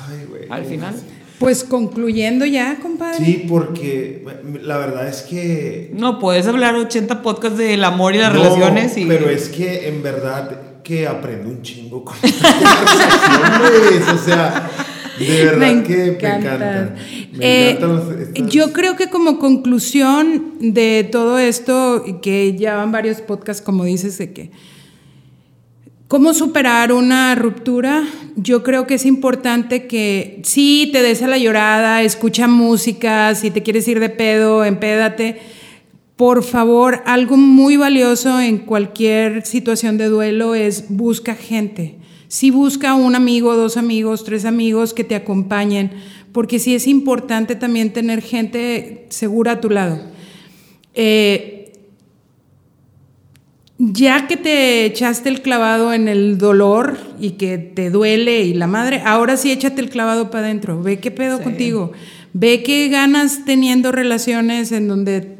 Ay, 0.07 0.25
güey. 0.29 0.43
al 0.49 0.65
final. 0.65 0.93
Pues 1.39 1.63
concluyendo 1.63 2.45
ya, 2.45 2.79
compadre. 2.81 3.23
Sí, 3.25 3.45
porque 3.47 4.25
la 4.61 4.77
verdad 4.77 5.07
es 5.07 5.21
que. 5.21 5.89
No, 5.93 6.19
puedes 6.19 6.45
hablar 6.47 6.75
80 6.75 7.21
podcasts 7.21 7.57
del 7.57 7.83
amor 7.85 8.13
y 8.13 8.17
las 8.17 8.33
No, 8.33 8.43
relaciones 8.43 8.97
y... 8.97 9.05
Pero 9.05 9.29
es 9.29 9.47
que 9.49 9.87
en 9.87 10.03
verdad 10.03 10.81
que 10.83 11.07
aprendo 11.07 11.49
un 11.49 11.61
chingo 11.61 12.03
con 12.03 12.15
estas 12.23 12.53
conversaciones. 12.55 14.07
O 14.13 14.17
sea, 14.25 14.69
de 15.17 15.45
verdad 15.45 15.83
que 15.83 15.95
me 15.97 16.07
encantan. 16.07 16.95
Me 17.33 17.45
Eh, 17.45 17.69
encantan 17.71 17.95
los- 17.95 18.19
estas- 18.29 18.49
Yo 18.51 18.73
creo 18.73 18.95
que 18.97 19.09
como 19.09 19.39
conclusión 19.39 20.55
de 20.59 21.07
todo 21.09 21.39
esto, 21.39 22.03
y 22.05 22.13
que 22.21 22.55
ya 22.57 22.75
van 22.75 22.91
varios 22.91 23.21
podcasts, 23.21 23.61
como 23.63 23.85
dices, 23.85 24.17
de 24.17 24.33
que 24.33 24.51
cómo 26.09 26.33
superar 26.33 26.91
una 26.91 27.35
ruptura, 27.35 28.03
yo 28.35 28.63
creo 28.63 28.87
que 28.87 28.95
es 28.95 29.05
importante 29.05 29.85
que 29.85 30.41
sí 30.43 30.89
te 30.91 31.03
des 31.03 31.21
a 31.21 31.27
la 31.27 31.37
llorada, 31.37 32.01
escucha 32.01 32.47
música, 32.47 33.35
si 33.35 33.51
te 33.51 33.61
quieres 33.61 33.87
ir 33.87 33.99
de 33.99 34.09
pedo, 34.09 34.65
empédate. 34.65 35.39
Por 36.15 36.43
favor, 36.43 37.03
algo 37.05 37.37
muy 37.37 37.77
valioso 37.77 38.41
en 38.41 38.57
cualquier 38.57 39.45
situación 39.45 39.99
de 39.99 40.07
duelo 40.07 40.55
es 40.55 40.85
busca 40.89 41.35
gente. 41.35 41.99
Sí 42.27 42.49
busca 42.49 42.95
un 42.95 43.13
amigo, 43.13 43.55
dos 43.55 43.77
amigos, 43.77 44.23
tres 44.23 44.45
amigos 44.45 44.95
que 44.95 45.03
te 45.03 45.13
acompañen, 45.13 45.91
porque 46.31 46.57
sí 46.57 46.73
es 46.73 46.87
importante 46.87 47.55
también 47.55 47.93
tener 47.93 48.23
gente 48.23 49.05
segura 49.09 49.51
a 49.51 49.61
tu 49.61 49.69
lado. 49.69 50.01
Eh, 50.95 51.58
ya 53.81 54.27
que 54.27 54.35
te 54.35 54.85
echaste 54.85 55.29
el 55.29 55.41
clavado 55.41 55.93
en 55.93 56.07
el 56.09 56.37
dolor 56.37 56.97
y 57.19 57.31
que 57.31 57.57
te 57.57 57.89
duele 57.89 58.41
y 58.43 58.53
la 58.53 58.67
madre, 58.67 59.01
ahora 59.05 59.37
sí 59.37 59.51
échate 59.51 59.81
el 59.81 59.89
clavado 59.89 60.29
para 60.29 60.45
adentro. 60.45 60.83
Ve 60.83 60.99
qué 60.99 61.11
pedo 61.11 61.37
Sí. 61.37 61.43
contigo. 61.43 61.91
Ve 62.33 62.61
qué 62.61 62.89
ganas 62.89 63.45
teniendo 63.45 63.91
relaciones 63.93 64.71
en 64.73 64.87
donde 64.89 65.37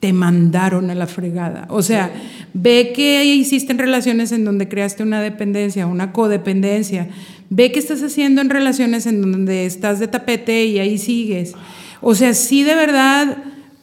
te 0.00 0.12
mandaron 0.12 0.90
a 0.90 0.94
la 0.94 1.06
fregada. 1.06 1.66
O 1.70 1.82
sea, 1.82 2.10
ve 2.54 2.92
qué 2.94 3.24
hiciste 3.24 3.70
en 3.72 3.78
relaciones 3.78 4.32
en 4.32 4.44
donde 4.44 4.68
creaste 4.68 5.02
una 5.02 5.20
dependencia, 5.22 5.86
una 5.86 6.12
codependencia. 6.12 7.08
Ve 7.50 7.70
qué 7.70 7.78
estás 7.78 8.02
haciendo 8.02 8.40
en 8.40 8.50
relaciones 8.50 9.06
en 9.06 9.20
donde 9.22 9.64
estás 9.66 10.00
de 10.00 10.08
tapete 10.08 10.64
y 10.64 10.78
ahí 10.78 10.98
sigues. 10.98 11.52
O 12.00 12.14
sea, 12.14 12.34
sí 12.34 12.62
de 12.64 12.74
verdad, 12.74 13.36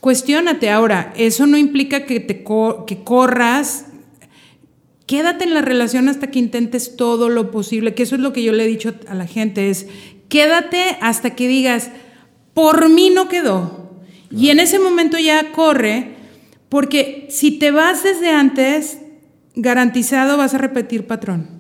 cuestiónate. 0.08 0.70
Ahora, 0.70 1.12
eso 1.18 1.48
no 1.48 1.58
implica 1.58 2.06
que 2.06 2.22
te 2.22 2.46
que 2.88 3.04
corras 3.04 3.88
quédate 5.06 5.44
en 5.44 5.54
la 5.54 5.62
relación 5.62 6.08
hasta 6.08 6.28
que 6.28 6.40
intentes 6.40 6.96
todo 6.96 7.28
lo 7.28 7.52
posible, 7.52 7.94
que 7.94 8.04
eso 8.04 8.16
es 8.16 8.22
lo 8.22 8.32
que 8.32 8.42
yo 8.42 8.54
le 8.54 8.64
he 8.64 8.68
dicho 8.68 8.94
a 9.10 9.16
la 9.16 9.28
gente, 9.28 9.70
es 9.70 9.88
quédate 10.30 10.98
hasta 11.02 11.36
que 11.36 11.50
digas, 11.50 11.90
por 12.54 12.88
mí 12.88 13.10
no 13.10 13.28
quedó. 13.28 14.00
Y 14.32 14.50
en 14.50 14.62
ese 14.62 14.80
momento 14.80 15.20
ya 15.20 15.52
corre, 15.52 16.16
porque 16.70 17.28
si 17.30 17.60
te 17.60 17.72
vas 17.72 18.04
desde 18.04 18.30
antes, 18.30 19.00
garantizado 19.56 20.38
vas 20.38 20.54
a 20.54 20.58
repetir 20.58 21.06
patrón. 21.06 21.57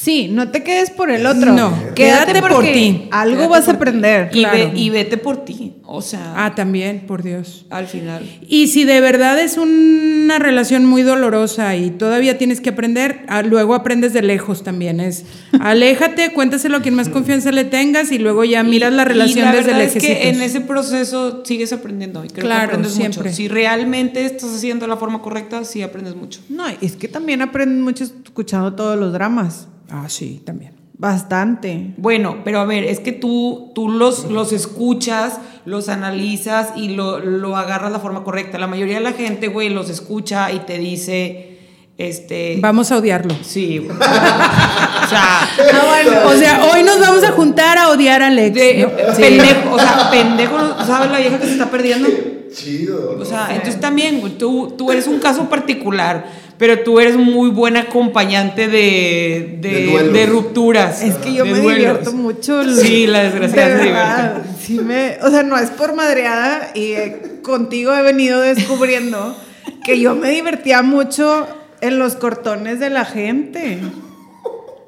Sí, 0.00 0.28
no 0.30 0.50
te 0.50 0.62
quedes 0.62 0.90
por 0.90 1.10
el 1.10 1.26
otro. 1.26 1.52
No, 1.52 1.74
quédate, 1.94 2.32
quédate 2.32 2.40
por 2.54 2.62
ti. 2.64 3.08
Algo 3.10 3.36
Quédate 3.36 3.50
vas 3.50 3.68
a 3.68 3.72
aprender. 3.72 4.30
Y, 4.32 4.38
Claro. 4.38 4.56
ve- 4.56 4.72
y 4.74 4.88
vete 4.88 5.18
por 5.18 5.44
ti. 5.44 5.74
O 5.84 6.00
sea, 6.00 6.32
Ah, 6.46 6.54
también, 6.54 7.00
por 7.06 7.22
Dios. 7.22 7.66
al 7.68 7.86
final. 7.86 8.22
Y 8.48 8.68
si 8.68 8.84
de 8.84 9.00
verdad 9.02 9.38
es 9.38 9.58
una 9.58 10.38
relación 10.38 10.86
muy 10.86 11.02
dolorosa 11.02 11.76
y 11.76 11.90
todavía 11.90 12.38
tienes 12.38 12.60
que 12.62 12.70
aprender, 12.70 13.24
ah, 13.28 13.42
luego 13.42 13.74
aprendes 13.74 14.12
de 14.14 14.22
lejos 14.22 14.62
también. 14.62 15.00
Es 15.00 15.24
aléjate, 15.60 16.32
cuéntaselo 16.32 16.78
a 16.78 16.80
quien 16.82 16.94
más 16.94 17.08
confianza 17.10 17.52
le 17.52 17.64
tengas 17.64 18.10
y 18.12 18.18
luego 18.18 18.44
ya 18.44 18.62
miras 18.62 18.92
la 18.94 19.04
relación 19.04 19.40
y 19.40 19.42
la 19.42 19.52
desde 19.56 19.72
verdad 19.72 19.82
es 19.96 20.02
que 20.02 20.28
en 20.30 20.40
ese 20.40 20.60
proceso 20.62 21.44
sigues 21.44 21.72
aprendiendo 21.74 22.24
y 22.24 22.28
creo 22.28 22.46
Claro, 22.46 22.60
que 22.60 22.64
aprendes 22.76 22.92
siempre. 22.94 23.24
mucho. 23.24 23.34
Si 23.36 23.48
realmente 23.48 24.24
estás 24.24 24.54
haciendo 24.54 24.86
la 24.86 24.96
forma 24.96 25.20
correcta, 25.20 25.62
sí 25.64 25.82
aprendes 25.82 26.14
mucho. 26.16 26.40
No, 26.48 26.64
es 26.80 26.92
que 26.96 27.08
también 27.08 27.42
aprenden 27.42 27.82
mucho 27.82 28.04
escuchando 28.04 28.72
todos 28.74 28.98
los 28.98 29.12
dramas. 29.12 29.66
Ah, 29.90 30.08
sí, 30.08 30.42
también. 30.44 30.72
Bastante. 30.96 31.94
Bueno, 31.96 32.38
pero 32.44 32.60
a 32.60 32.64
ver, 32.66 32.84
es 32.84 33.00
que 33.00 33.12
tú, 33.12 33.72
tú 33.74 33.88
los, 33.88 34.30
los 34.30 34.52
escuchas, 34.52 35.40
los 35.64 35.88
analizas 35.88 36.72
y 36.76 36.90
lo, 36.90 37.20
lo 37.20 37.56
agarras 37.56 37.90
la 37.90 38.00
forma 38.00 38.22
correcta. 38.22 38.58
La 38.58 38.66
mayoría 38.66 38.96
de 38.96 39.00
la 39.00 39.12
gente, 39.12 39.48
güey, 39.48 39.70
los 39.70 39.88
escucha 39.88 40.52
y 40.52 40.58
te 40.60 40.78
dice, 40.78 41.58
este... 41.96 42.58
Vamos 42.60 42.92
a 42.92 42.98
odiarlo. 42.98 43.34
Sí, 43.42 43.86
sea... 45.10 45.48
O 46.26 46.32
sea, 46.34 46.64
hoy 46.72 46.82
nos 46.82 46.98
vamos 47.00 47.22
a 47.24 47.32
juntar 47.32 47.76
a 47.78 47.88
odiar 47.90 48.22
a 48.22 48.28
Alex. 48.28 48.54
de- 48.54 48.74
¿no? 48.82 49.14
Sí. 49.14 49.22
pendejo, 49.22 49.70
o 49.74 49.78
sea, 49.78 50.08
pendejo, 50.10 50.56
¿sabes 50.86 51.10
la 51.10 51.18
vieja 51.18 51.38
que 51.38 51.46
se 51.46 51.52
está 51.52 51.70
perdiendo? 51.70 52.08
Chido. 52.54 53.16
O 53.20 53.24
sea, 53.24 53.48
entonces 53.50 53.80
también, 53.80 54.20
güey, 54.20 54.36
tú, 54.38 54.74
tú 54.76 54.90
eres 54.90 55.06
un 55.06 55.18
caso 55.20 55.48
particular, 55.48 56.24
pero 56.58 56.80
tú 56.80 56.98
eres 57.00 57.16
muy 57.16 57.50
buen 57.50 57.76
acompañante 57.76 58.68
de, 58.68 59.56
de, 59.60 59.68
De 59.70 59.86
duelos. 59.86 60.12
de 60.12 60.26
rupturas. 60.26 61.02
Es 61.02 61.14
que 61.16 61.32
yo 61.34 61.44
me 61.44 61.52
duelos. 61.60 61.74
divierto 61.74 62.12
mucho. 62.12 62.64
Sí, 62.74 63.06
la 63.06 63.22
desgraciada 63.24 63.68
De 63.68 63.78
se 63.78 63.84
verdad, 63.84 64.42
sí 64.60 64.74
me, 64.80 65.18
o 65.22 65.30
sea, 65.30 65.42
no 65.42 65.56
es 65.58 65.70
por 65.70 65.94
madreada 65.94 66.70
y 66.74 66.92
eh, 66.92 67.40
contigo 67.42 67.94
he 67.94 68.02
venido 68.02 68.40
descubriendo 68.40 69.36
que 69.84 70.00
yo 70.00 70.14
me 70.16 70.30
divertía 70.30 70.82
mucho 70.82 71.46
en 71.80 71.98
los 71.98 72.16
cortones 72.16 72.80
de 72.80 72.90
la 72.90 73.04
gente. 73.04 73.78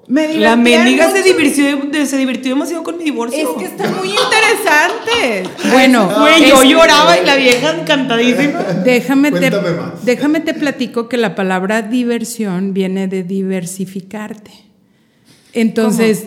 Me 0.08 0.22
La 0.36 0.56
divertía 0.56 0.56
mendiga 0.56 1.10
se 1.12 1.22
divirtió, 1.22 1.76
de- 1.90 2.06
se 2.06 2.16
divirtió 2.16 2.50
demasiado 2.54 2.82
con 2.82 2.98
mi 2.98 3.04
divorcio. 3.04 3.38
Es 3.40 3.48
que 3.58 3.64
está 3.66 3.88
muy 3.92 4.08
interesante. 4.08 5.44
Bueno, 5.70 6.10
Güey, 6.20 6.48
yo 6.48 6.60
es- 6.62 6.68
lloraba 6.68 7.18
y 7.18 7.24
la 7.24 7.36
vieja 7.36 7.70
encantadísima. 7.80 8.60
Déjame 8.84 9.30
te, 9.30 9.38
Cuéntame 9.50 9.70
más. 9.70 10.04
déjame 10.04 10.40
te 10.40 10.54
platico 10.54 11.08
que 11.08 11.16
la 11.16 11.34
palabra 11.34 11.82
diversión 11.82 12.74
viene 12.74 13.06
de 13.06 13.22
diversificarte. 13.22 14.50
Entonces, 15.52 16.26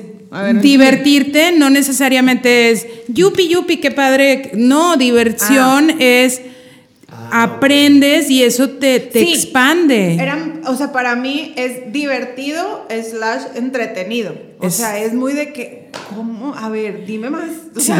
divertirte 0.61 1.51
no 1.57 1.69
necesariamente 1.69 2.71
es 2.71 2.87
yupi 3.07 3.47
yupi, 3.49 3.77
qué 3.77 3.91
padre. 3.91 4.51
No, 4.53 4.97
diversión 4.97 5.91
Ah. 5.91 5.95
es 5.99 6.41
aprendes 7.31 8.29
y 8.29 8.43
eso 8.43 8.69
te, 8.69 8.99
te 8.99 9.19
Sí, 9.19 9.33
expande. 9.33 10.15
Eran, 10.15 10.61
o 10.67 10.75
sea, 10.75 10.91
para 10.91 11.15
mí 11.15 11.53
es 11.55 11.91
divertido 11.91 12.85
slash 12.89 13.41
entretenido. 13.55 14.35
O 14.59 14.67
Es- 14.67 14.75
sea, 14.75 14.99
es 14.99 15.13
muy 15.13 15.33
de 15.33 15.51
que, 15.53 15.89
¿cómo? 16.15 16.55
A 16.55 16.69
ver, 16.69 17.05
dime 17.05 17.29
más. 17.29 17.49
O 17.75 17.79
sí. 17.79 17.91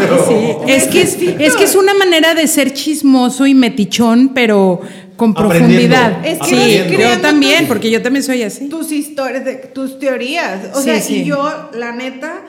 Es 0.67 0.85
que 0.87 1.01
es, 1.01 1.17
es 1.39 1.55
que 1.55 1.63
es 1.63 1.75
una 1.75 1.93
manera 1.93 2.33
de 2.33 2.47
ser 2.47 2.73
chismoso 2.73 3.45
y 3.45 3.53
metichón, 3.53 4.31
pero 4.33 4.81
con 5.17 5.33
profundidad. 5.33 6.25
Es 6.25 6.39
que 6.39 6.97
yo 6.99 7.21
también, 7.21 7.59
tus- 7.59 7.67
porque 7.67 7.89
yo 7.91 8.01
también 8.01 8.23
soy 8.23 8.41
así. 8.43 8.67
tus 8.69 8.91
historias, 8.91 9.45
de, 9.45 9.55
tus 9.55 9.99
teorías. 9.99 10.73
O 10.75 10.79
Sí, 10.79 10.83
sea, 10.85 11.01
sí. 11.01 11.15
y 11.17 11.25
yo, 11.25 11.69
la 11.73 11.91
neta, 11.93 12.41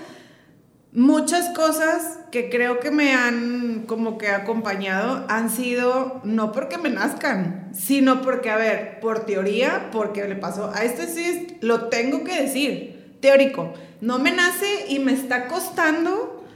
muchas 0.97 1.51
cosas 1.51 2.19
que 2.33 2.49
creo 2.49 2.81
que 2.81 2.91
me 2.91 3.13
han 3.13 3.85
como 3.87 4.17
que 4.17 4.29
acompañado 4.29 5.27
han 5.29 5.51
sido 5.51 6.23
no 6.25 6.53
porque 6.53 6.79
me 6.79 6.89
nazcan, 6.89 7.69
sino 7.75 8.23
porque, 8.23 8.49
a 8.49 8.57
ver, 8.57 8.99
por 9.01 9.27
teoría, 9.27 9.91
porque 9.93 10.27
le 10.27 10.37
pasó 10.37 10.73
a 10.75 10.85
este 10.85 11.07
sí 11.07 11.59
lo 11.61 11.89
tengo 11.89 12.25
que 12.25 12.41
decir, 12.41 13.19
teórico. 13.21 13.75
No 14.01 14.19
me 14.19 14.33
nace 14.33 14.87
y 14.89 14.99
me 14.99 15.13
está 15.13 15.49
costando 15.49 16.47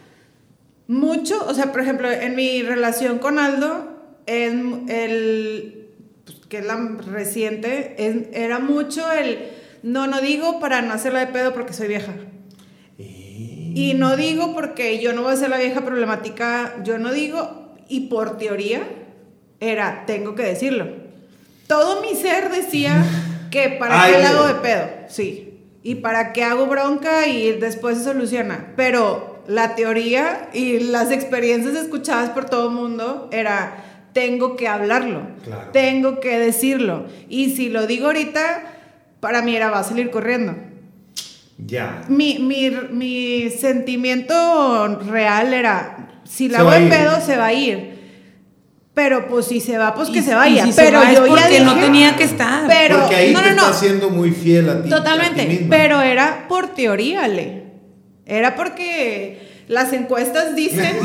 mucho, 0.88 1.46
o 1.46 1.52
sea, 1.52 1.70
por 1.70 1.82
ejemplo, 1.82 2.10
en 2.10 2.34
mi 2.34 2.62
relación 2.62 3.18
con 3.18 3.38
Aldo, 3.38 3.90
en 4.24 4.86
el, 4.88 5.90
pues, 6.24 6.38
que 6.48 6.58
es 6.58 6.64
la 6.64 6.76
reciente, 7.12 7.94
era 8.32 8.58
mucho 8.58 9.12
el, 9.12 9.50
no, 9.82 10.06
no 10.06 10.22
digo 10.22 10.60
para 10.60 10.80
no 10.80 10.94
hacerla 10.94 11.20
de 11.20 11.26
pedo 11.26 11.52
porque 11.52 11.74
soy 11.74 11.88
vieja. 11.88 12.14
Y 13.74 13.94
no 13.94 14.16
digo 14.16 14.52
porque 14.54 15.00
yo 15.00 15.12
no 15.12 15.22
voy 15.22 15.32
a 15.32 15.36
ser 15.36 15.50
la 15.50 15.58
vieja 15.58 15.80
problemática, 15.82 16.74
yo 16.84 16.98
no 16.98 17.12
digo, 17.12 17.74
y 17.88 18.08
por 18.08 18.38
teoría 18.38 18.82
era, 19.60 20.04
tengo 20.06 20.34
que 20.34 20.42
decirlo. 20.42 20.86
Todo 21.66 22.02
mi 22.02 22.14
ser 22.16 22.50
decía 22.50 23.04
que 23.50 23.68
para 23.70 24.02
Ay, 24.02 24.14
qué 24.14 24.24
hago 24.24 24.46
de 24.46 24.54
pedo, 24.54 24.88
sí. 25.08 25.46
Y 25.82 25.96
para 25.96 26.32
qué 26.32 26.44
hago 26.44 26.66
bronca 26.66 27.26
y 27.26 27.52
después 27.52 27.98
se 27.98 28.04
soluciona. 28.04 28.72
Pero 28.76 29.42
la 29.46 29.74
teoría 29.74 30.50
y 30.52 30.78
las 30.80 31.10
experiencias 31.10 31.74
escuchadas 31.74 32.30
por 32.30 32.44
todo 32.50 32.68
el 32.68 32.74
mundo 32.74 33.28
era, 33.32 33.84
tengo 34.12 34.56
que 34.56 34.68
hablarlo, 34.68 35.22
Claro. 35.44 35.70
tengo 35.72 36.20
que 36.20 36.38
decirlo. 36.38 37.06
Y 37.28 37.50
si 37.56 37.68
lo 37.70 37.86
digo 37.86 38.06
ahorita, 38.06 38.62
para 39.20 39.40
mí 39.42 39.56
era, 39.56 39.70
va 39.70 39.78
a 39.80 39.84
salir 39.84 40.10
corriendo. 40.10 40.54
Ya. 41.66 42.02
Mi, 42.08 42.38
mi, 42.38 42.70
mi 42.90 43.50
sentimiento 43.50 44.98
real 45.06 45.52
era, 45.54 46.08
si 46.24 46.48
la 46.48 46.58
Se 46.58 46.64
ir. 46.82 46.88
pedo, 46.90 47.20
se 47.20 47.36
va 47.36 47.46
a 47.46 47.52
ir. 47.52 48.00
Pero 48.94 49.28
pues 49.28 49.46
si 49.46 49.60
se 49.60 49.78
va, 49.78 49.94
pues 49.94 50.08
que 50.10 50.20
se 50.22 50.34
vaya. 50.34 50.62
y 50.64 50.66
si 50.66 50.72
se 50.72 50.82
pero 50.82 50.98
va 50.98 51.10
es 51.10 51.16
yo 51.18 51.26
ya 51.26 51.30
porque 51.42 51.60
no 51.60 51.74
dije- 51.74 51.84
tenía 51.86 52.16
que 52.16 52.24
estar. 52.24 52.66
Pero, 52.66 53.00
Porque 53.00 53.16
ahí 53.16 53.32
no, 53.32 53.40
te 53.40 53.50
no, 53.50 53.54
no. 53.56 53.62
estás 53.62 53.80
siendo 53.80 54.10
muy 54.10 54.30
fiel 54.32 54.68
a 54.68 54.72
ti. 54.74 54.78
a 54.80 54.82
ti 54.82 54.88
Totalmente. 54.90 55.46
misma. 55.46 55.66
Pero 55.70 56.00
era 56.00 56.46
por 56.48 56.74
teoría, 56.74 57.24
Ale. 57.24 57.64
Era 58.26 58.56
porque 58.56 59.49
las 59.70 59.92
encuestas 59.92 60.56
dicen 60.56 60.98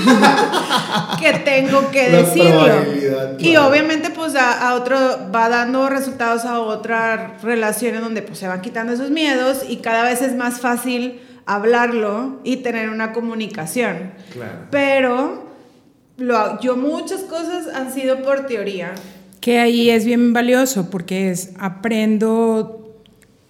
que 1.19 1.33
tengo 1.45 1.91
que 1.91 2.09
La 2.09 2.23
decirlo. 2.23 2.67
Y 3.37 3.51
claro. 3.51 3.67
obviamente, 3.67 4.09
pues 4.09 4.33
a, 4.33 4.69
a 4.69 4.73
otro 4.73 4.97
va 5.33 5.49
dando 5.49 5.87
resultados 5.87 6.45
a 6.45 6.59
otras 6.59 7.43
relaciones 7.43 8.01
donde 8.01 8.23
pues 8.23 8.39
se 8.39 8.47
van 8.47 8.61
quitando 8.61 8.91
esos 8.91 9.11
miedos 9.11 9.63
y 9.69 9.77
cada 9.77 10.03
vez 10.03 10.23
es 10.23 10.35
más 10.35 10.61
fácil 10.61 11.21
hablarlo 11.45 12.39
y 12.43 12.57
tener 12.57 12.89
una 12.89 13.13
comunicación. 13.13 14.13
Claro. 14.33 14.67
Pero 14.71 15.45
lo, 16.17 16.59
yo 16.59 16.75
muchas 16.75 17.21
cosas 17.21 17.67
han 17.67 17.93
sido 17.93 18.23
por 18.23 18.47
teoría. 18.47 18.95
Que 19.41 19.59
ahí 19.59 19.91
es 19.91 20.05
bien 20.05 20.33
valioso 20.33 20.89
porque 20.89 21.29
es 21.29 21.51
aprendo 21.59 22.95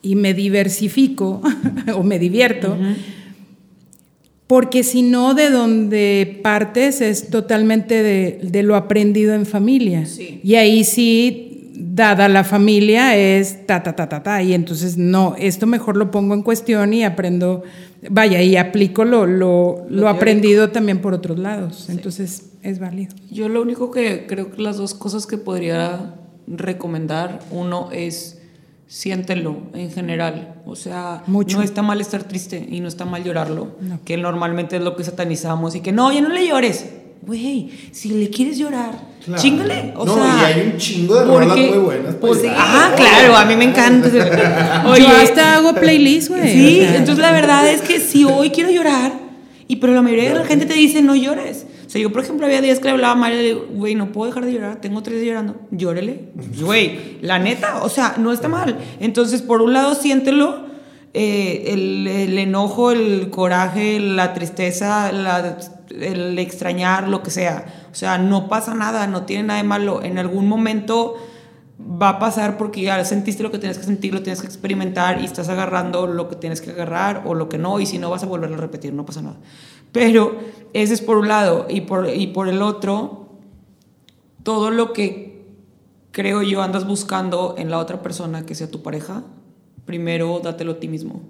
y 0.01 0.17
me 0.17 0.33
diversifico 0.33 1.41
o 1.95 2.03
me 2.03 2.19
divierto. 2.19 2.77
Porque 4.47 4.83
si 4.83 5.01
no, 5.01 5.33
de 5.33 5.49
donde 5.49 6.39
partes 6.43 7.01
es 7.01 7.29
totalmente 7.29 8.03
de, 8.03 8.39
de 8.43 8.63
lo 8.63 8.75
aprendido 8.75 9.33
en 9.33 9.45
familia. 9.45 10.05
Sí. 10.05 10.39
Y 10.43 10.55
ahí 10.55 10.83
sí, 10.83 11.71
dada 11.75 12.29
la 12.29 12.43
familia, 12.43 13.15
es 13.15 13.65
ta, 13.65 13.81
ta, 13.81 13.95
ta, 13.95 14.07
ta, 14.07 14.21
ta. 14.21 14.43
Y 14.43 14.53
entonces, 14.53 14.97
no, 14.97 15.35
esto 15.37 15.65
mejor 15.65 15.97
lo 15.97 16.11
pongo 16.11 16.33
en 16.33 16.43
cuestión 16.43 16.93
y 16.93 17.03
aprendo, 17.03 17.63
vaya, 18.09 18.41
y 18.41 18.55
aplico 18.55 19.03
lo, 19.03 19.25
lo, 19.25 19.85
lo 19.89 20.09
aprendido 20.09 20.69
también 20.69 20.99
por 20.99 21.13
otros 21.13 21.39
lados. 21.39 21.89
Entonces, 21.89 22.51
es 22.61 22.79
válido. 22.79 23.15
Yo 23.31 23.49
lo 23.49 23.61
único 23.61 23.91
que 23.91 24.25
creo 24.27 24.51
que 24.51 24.61
las 24.61 24.77
dos 24.77 24.93
cosas 24.93 25.25
que 25.27 25.37
podría 25.37 26.15
recomendar, 26.47 27.39
uno 27.51 27.89
es 27.91 28.41
siéntelo 28.87 29.57
en 29.73 29.91
general. 29.91 30.55
O 30.65 30.75
sea, 30.75 31.23
Mucho. 31.27 31.57
no 31.57 31.63
está 31.63 31.81
mal 31.81 32.01
estar 32.01 32.23
triste 32.23 32.65
y 32.69 32.79
no 32.79 32.87
está 32.87 33.05
mal 33.05 33.23
llorarlo, 33.23 33.75
No. 33.81 33.99
que 34.05 34.17
normalmente 34.17 34.75
es 34.77 34.81
lo 34.81 34.95
que 34.95 35.03
satanizamos 35.03 35.75
y 35.75 35.81
que 35.81 35.91
no, 35.91 36.11
ya 36.11 36.21
no 36.21 36.29
le 36.29 36.47
llores. 36.47 36.85
Güey, 37.21 37.71
si 37.91 38.09
le 38.09 38.29
quieres 38.29 38.57
llorar, 38.59 38.91
Claro. 39.25 39.41
chingale. 39.41 39.93
O 39.97 40.05
no, 40.05 40.13
sea, 40.13 40.37
y 40.41 40.53
hay 40.53 40.69
un 40.71 40.77
chingo 40.77 41.15
de 41.15 41.25
rolas 41.25 41.47
porque- 41.47 41.69
muy 41.69 41.77
buenas. 41.79 42.15
pues. 42.15 42.41
ah, 42.55 42.93
claro, 42.95 43.35
a 43.35 43.45
mí 43.45 43.55
me 43.55 43.63
encanta. 43.65 44.09
Yo 44.99 45.07
hasta 45.09 45.55
hago 45.55 45.73
playlist, 45.73 46.29
güey. 46.29 46.51
Sí, 46.51 46.79
entonces 46.81 47.17
la 47.17 47.31
verdad 47.31 47.67
es 47.67 47.81
que 47.81 47.99
si 47.99 48.25
hoy 48.25 48.51
quiero 48.51 48.69
llorar, 48.69 49.13
y 49.67 49.77
pero 49.77 49.93
la 49.93 50.03
mayoría 50.03 50.29
de 50.33 50.35
la 50.39 50.45
gente 50.45 50.67
te 50.67 50.75
dice 50.75 51.01
no 51.01 51.15
llores. 51.15 51.64
O 51.85 51.89
sea, 51.89 52.01
yo 52.01 52.11
por 52.11 52.21
ejemplo 52.23 52.45
había 52.45 52.61
días 52.61 52.79
que 52.79 52.85
le 52.85 52.91
hablaba 52.91 53.13
a 53.13 53.15
María 53.15 53.39
y 53.39 53.41
le 53.43 53.47
digo, 53.49 53.65
güey, 53.71 53.95
no 53.95 54.11
puedo 54.11 54.27
dejar 54.29 54.45
de 54.45 54.53
llorar, 54.53 54.81
tengo 54.81 55.03
tres 55.03 55.21
días 55.21 55.27
llorando, 55.35 55.55
llórele. 55.71 56.29
Güey, 56.61 57.17
la 57.21 57.37
neta, 57.39 57.83
o 57.83 57.89
sea, 57.89 58.15
no 58.17 58.31
está 58.31 58.47
mal. 58.47 58.77
Entonces, 58.99 59.41
por 59.41 59.61
un 59.61 59.73
lado, 59.73 59.93
siéntelo, 59.95 60.65
eh, 61.13 61.65
el, 61.73 62.07
el 62.07 62.37
enojo, 62.37 62.91
el 62.91 63.29
coraje, 63.29 63.99
la 63.99 64.33
tristeza, 64.33 65.11
la- 65.11 65.57
el 66.01 66.37
extrañar, 66.39 67.07
lo 67.07 67.21
que 67.23 67.29
sea. 67.31 67.87
O 67.91 67.95
sea, 67.95 68.17
no 68.17 68.49
pasa 68.49 68.73
nada, 68.73 69.07
no 69.07 69.23
tiene 69.23 69.43
nada 69.43 69.61
de 69.61 69.67
malo. 69.67 70.01
En 70.03 70.17
algún 70.17 70.47
momento 70.49 71.15
va 71.79 72.09
a 72.09 72.19
pasar 72.19 72.57
porque 72.57 72.81
ya 72.81 73.03
sentiste 73.05 73.43
lo 73.43 73.51
que 73.51 73.59
tienes 73.59 73.77
que 73.77 73.83
sentir, 73.83 74.13
lo 74.13 74.21
tienes 74.23 74.41
que 74.41 74.47
experimentar 74.47 75.21
y 75.21 75.25
estás 75.25 75.47
agarrando 75.49 76.07
lo 76.07 76.27
que 76.27 76.35
tienes 76.35 76.59
que 76.61 76.71
agarrar 76.71 77.23
o 77.25 77.33
lo 77.33 77.47
que 77.47 77.57
no, 77.57 77.79
y 77.79 77.85
si 77.85 77.97
no 77.99 78.09
vas 78.09 78.23
a 78.23 78.25
volverlo 78.25 78.55
a 78.57 78.59
repetir, 78.59 78.93
no 78.93 79.05
pasa 79.05 79.21
nada. 79.21 79.35
Pero 79.91 80.35
ese 80.73 80.93
es 80.93 81.01
por 81.01 81.17
un 81.17 81.27
lado, 81.27 81.67
y 81.69 81.81
por, 81.81 82.09
y 82.13 82.27
por 82.27 82.47
el 82.47 82.61
otro, 82.61 83.29
todo 84.43 84.71
lo 84.71 84.93
que 84.93 85.45
creo 86.11 86.41
yo 86.43 86.61
andas 86.61 86.87
buscando 86.87 87.55
en 87.57 87.69
la 87.69 87.79
otra 87.79 88.01
persona 88.01 88.45
que 88.45 88.55
sea 88.55 88.69
tu 88.69 88.81
pareja, 88.81 89.23
primero 89.85 90.39
dátelo 90.43 90.73
a 90.73 90.79
ti 90.79 90.87
mismo. 90.87 91.21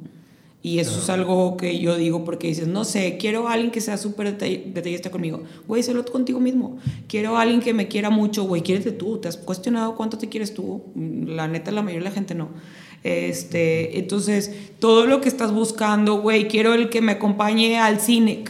Y 0.62 0.80
eso 0.80 0.98
es 0.98 1.12
algo 1.12 1.58
que 1.58 1.78
yo 1.78 1.96
digo 1.96 2.24
porque 2.26 2.48
dices, 2.48 2.68
no 2.68 2.86
sé, 2.86 3.18
quiero 3.18 3.48
a 3.48 3.54
alguien 3.54 3.72
que 3.72 3.82
sea 3.82 3.98
súper 3.98 4.36
detall- 4.36 4.74
detallista 4.74 5.12
conmigo. 5.12 5.44
Güey, 5.68 5.84
sélo 5.84 6.04
contigo 6.06 6.40
mismo. 6.40 6.80
Quiero 7.08 7.38
a 7.38 7.42
alguien 7.44 7.62
que 7.62 7.72
me 7.76 7.88
quiera 7.88 8.10
mucho, 8.10 8.46
güey, 8.46 8.64
quiérete 8.64 8.92
tú. 8.92 9.20
¿Te 9.20 9.28
has 9.28 9.38
cuestionado 9.38 9.96
cuánto 9.96 10.18
te 10.18 10.28
quieres 10.28 10.56
tú? 10.56 10.82
La 10.96 11.48
neta, 11.48 11.70
la 11.70 11.84
mayoría 11.84 12.06
de 12.06 12.10
la 12.10 12.16
gente 12.16 12.34
no. 12.34 12.50
Este, 13.06 14.00
entonces, 14.00 14.52
todo 14.80 15.06
lo 15.06 15.22
que 15.22 15.30
estás 15.30 15.54
buscando, 15.54 16.22
güey, 16.22 16.48
quiero 16.48 16.74
el 16.74 16.90
que 16.90 17.02
me 17.02 17.12
acompañe 17.12 17.78
al 17.78 18.00
cine. 18.00 18.44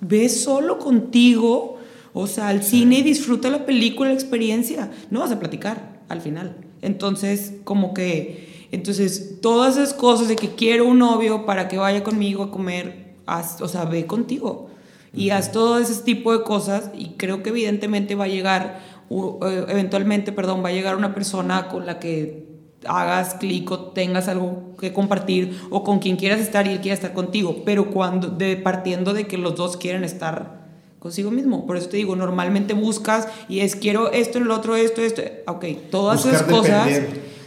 Ve 0.00 0.30
solo 0.30 0.78
contigo, 0.78 1.76
o 2.14 2.26
sea, 2.26 2.48
al 2.48 2.62
cine 2.62 3.00
y 3.00 3.02
disfruta 3.02 3.50
la 3.50 3.66
película, 3.66 4.08
la 4.08 4.14
experiencia. 4.14 4.90
No 5.10 5.20
vas 5.20 5.30
a 5.30 5.38
platicar 5.38 6.00
al 6.08 6.22
final. 6.22 6.56
Entonces, 6.80 7.52
como 7.64 7.92
que, 7.92 8.66
entonces, 8.72 9.38
todas 9.42 9.76
esas 9.76 9.92
cosas 9.92 10.26
de 10.28 10.36
que 10.36 10.48
quiero 10.54 10.86
un 10.86 10.98
novio 10.98 11.44
para 11.44 11.68
que 11.68 11.76
vaya 11.76 12.02
conmigo 12.02 12.44
a 12.44 12.50
comer, 12.50 13.12
haz- 13.26 13.60
o 13.60 13.68
sea, 13.68 13.84
ve 13.84 14.06
contigo. 14.06 14.70
Y 15.14 15.28
haz 15.30 15.52
todo 15.52 15.78
ese 15.78 16.02
tipo 16.02 16.32
de 16.32 16.42
cosas 16.44 16.90
y 16.96 17.10
creo 17.18 17.42
que 17.42 17.50
evidentemente 17.50 18.14
va 18.14 18.24
a 18.24 18.28
llegar, 18.28 18.80
eh, 19.10 19.64
eventualmente, 19.68 20.32
perdón, 20.32 20.64
va 20.64 20.70
a 20.70 20.72
llegar 20.72 20.96
una 20.96 21.14
persona 21.14 21.68
con 21.68 21.84
la 21.84 21.98
que 21.98 22.50
hagas 22.86 23.34
clic 23.34 23.70
o 23.70 23.78
tengas 23.78 24.28
algo 24.28 24.74
que 24.78 24.92
compartir 24.92 25.58
o 25.70 25.84
con 25.84 25.98
quien 25.98 26.16
quieras 26.16 26.40
estar 26.40 26.66
y 26.66 26.70
él 26.70 26.80
quiera 26.80 26.94
estar 26.94 27.12
contigo, 27.12 27.62
pero 27.64 27.90
cuando 27.90 28.28
de 28.28 28.56
partiendo 28.56 29.14
de 29.14 29.26
que 29.26 29.38
los 29.38 29.56
dos 29.56 29.76
quieren 29.76 30.04
estar 30.04 30.62
consigo 30.98 31.32
mismo. 31.32 31.66
Por 31.66 31.76
eso 31.76 31.88
te 31.88 31.96
digo, 31.96 32.14
normalmente 32.14 32.74
buscas 32.74 33.26
y 33.48 33.60
es 33.60 33.74
quiero 33.74 34.12
esto, 34.12 34.38
el 34.38 34.50
otro, 34.50 34.76
esto, 34.76 35.02
esto. 35.02 35.22
Ok, 35.48 35.64
todas 35.90 36.22
Buscar 36.22 36.34
esas 36.34 36.48
cosas. 36.48 36.90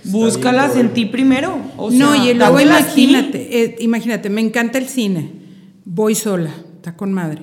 Búscalas 0.04 0.76
en 0.76 0.94
ti 0.94 1.06
primero. 1.06 1.58
O 1.78 1.90
sea, 1.90 2.00
no, 2.00 2.16
y 2.16 2.34
luego 2.34 2.60
imagínate, 2.60 3.64
eh, 3.64 3.76
imagínate, 3.80 4.30
me 4.30 4.42
encanta 4.42 4.78
el 4.78 4.88
cine, 4.88 5.32
voy 5.84 6.16
sola, 6.16 6.52
está 6.76 6.96
con 6.96 7.12
madre. 7.14 7.42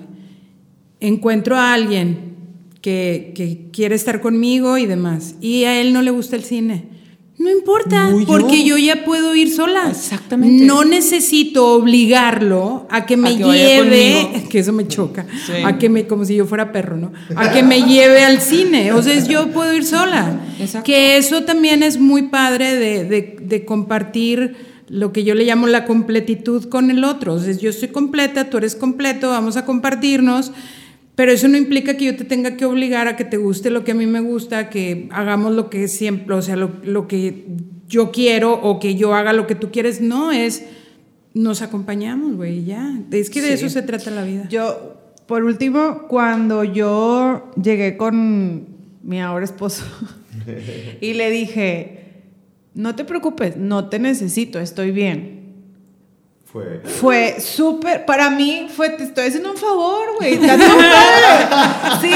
Encuentro 1.01 1.57
a 1.57 1.73
alguien 1.73 2.37
que, 2.81 3.33
que 3.35 3.71
quiere 3.73 3.97
estar 3.97 4.21
conmigo 4.21 4.79
y 4.79 4.87
demás, 4.87 5.35
y 5.41 5.65
a 5.65 5.81
él 5.81 5.93
no 5.93 6.03
le 6.03 6.11
gusta 6.11 6.37
el 6.37 6.45
cine. 6.45 6.93
No 7.43 7.51
importa, 7.51 8.11
Muy 8.11 8.25
porque 8.25 8.63
yo 8.65 8.79
ya 8.79 9.05
puedo 9.05 9.35
ir 9.35 9.51
sola. 9.53 9.89
Exactamente. 9.91 10.65
No 10.65 10.85
necesito 10.85 11.73
obligarlo 11.75 12.87
a 12.91 13.05
que 13.07 13.17
me 13.17 13.37
que 13.37 13.45
lleve, 13.45 14.45
que 14.51 14.59
eso 14.61 14.73
me 14.73 14.87
choca, 14.87 15.27
Sí. 15.47 15.53
a 15.65 15.79
que 15.79 15.89
me, 15.89 16.07
como 16.07 16.25
si 16.25 16.37
yo 16.37 16.47
fuera 16.47 16.71
perro, 16.73 16.97
¿no? 16.97 17.13
A 17.37 17.51
que 17.53 17.63
me 17.63 17.83
lleve 17.83 18.23
al 18.25 18.41
cine. 18.41 18.93
O 18.93 19.03
sea, 19.03 19.19
yo 19.25 19.49
puedo 19.51 19.75
ir 19.75 19.85
sola. 19.85 20.41
Exacto. 20.61 20.85
Que 20.87 21.17
eso 21.17 21.43
también 21.43 21.83
es 21.83 21.99
muy 21.99 22.23
padre 22.29 22.77
de, 22.77 23.05
de- 23.05 23.37
de 23.41 23.65
compartir 23.65 24.73
lo 24.89 25.13
que 25.13 25.25
yo 25.25 25.35
le 25.35 25.45
llamo 25.45 25.67
la 25.67 25.85
completitud 25.85 26.69
con 26.69 26.91
el 26.91 27.03
otro. 27.05 27.35
O 27.35 27.39
sea, 27.41 27.53
yo 27.55 27.71
estoy 27.71 27.89
completa, 27.89 28.51
tú 28.51 28.59
eres 28.59 28.75
completo, 28.77 29.31
vamos 29.31 29.57
a 29.57 29.65
compartirnos, 29.65 30.53
pero 31.15 31.33
eso 31.33 31.47
no 31.49 31.57
implica 31.57 31.97
que 31.97 32.07
yo 32.07 32.17
te 32.17 32.25
tenga 32.25 32.57
que 32.57 32.65
obligar 32.65 33.07
a 33.09 33.17
que 33.17 33.25
te 33.25 33.37
guste 33.37 33.71
lo 33.71 33.85
que 33.85 33.93
a 33.93 33.95
mí 33.95 34.07
me 34.07 34.21
gusta, 34.21 34.71
que 34.71 35.09
hagamos 35.13 35.53
lo 35.55 35.69
que 35.71 35.89
siempre, 35.89 36.35
o 36.35 36.43
sea, 36.43 36.57
lo, 36.57 36.71
lo 36.85 37.07
que 37.07 37.45
yo 37.89 38.11
quiero 38.11 38.55
o 38.55 38.79
que 38.81 38.95
yo 38.95 39.15
haga 39.15 39.33
lo 39.33 39.47
que 39.47 39.55
tú 39.55 39.71
quieres. 39.71 40.01
No, 40.01 40.33
es 40.33 40.65
nos 41.35 41.63
acompañamos, 41.63 42.37
güey, 42.37 42.61
y 42.61 42.65
ya. 42.65 42.99
Es 43.11 43.31
que 43.31 43.41
de 43.43 43.49
Sí. 43.49 43.65
eso 43.65 43.69
se 43.69 43.83
trata 43.83 44.11
la 44.11 44.25
vida. 44.25 44.47
Yo, 44.49 44.97
por 45.27 45.45
último, 45.45 46.07
cuando 46.09 46.65
yo 46.65 47.51
llegué 47.63 47.97
con 47.97 48.67
mi 49.03 49.21
ahora 49.21 49.45
esposo 49.45 49.85
y 51.01 51.15
le 51.15 51.31
dije, 51.31 52.23
no 52.75 52.95
te 52.95 53.05
preocupes, 53.05 53.57
no 53.57 53.89
te 53.89 53.99
necesito, 53.99 54.59
estoy 54.61 54.91
bien. 54.93 55.42
Fue. 56.53 56.83
Fue 56.85 57.41
súper, 57.41 58.05
para 58.05 58.29
mí 58.29 58.69
fue, 58.69 58.91
te 58.91 59.05
estoy 59.05 59.29
haciendo 59.29 59.53
un 59.53 59.57
favor, 59.57 60.17
güey. 60.19 60.39
Sí, 62.01 62.13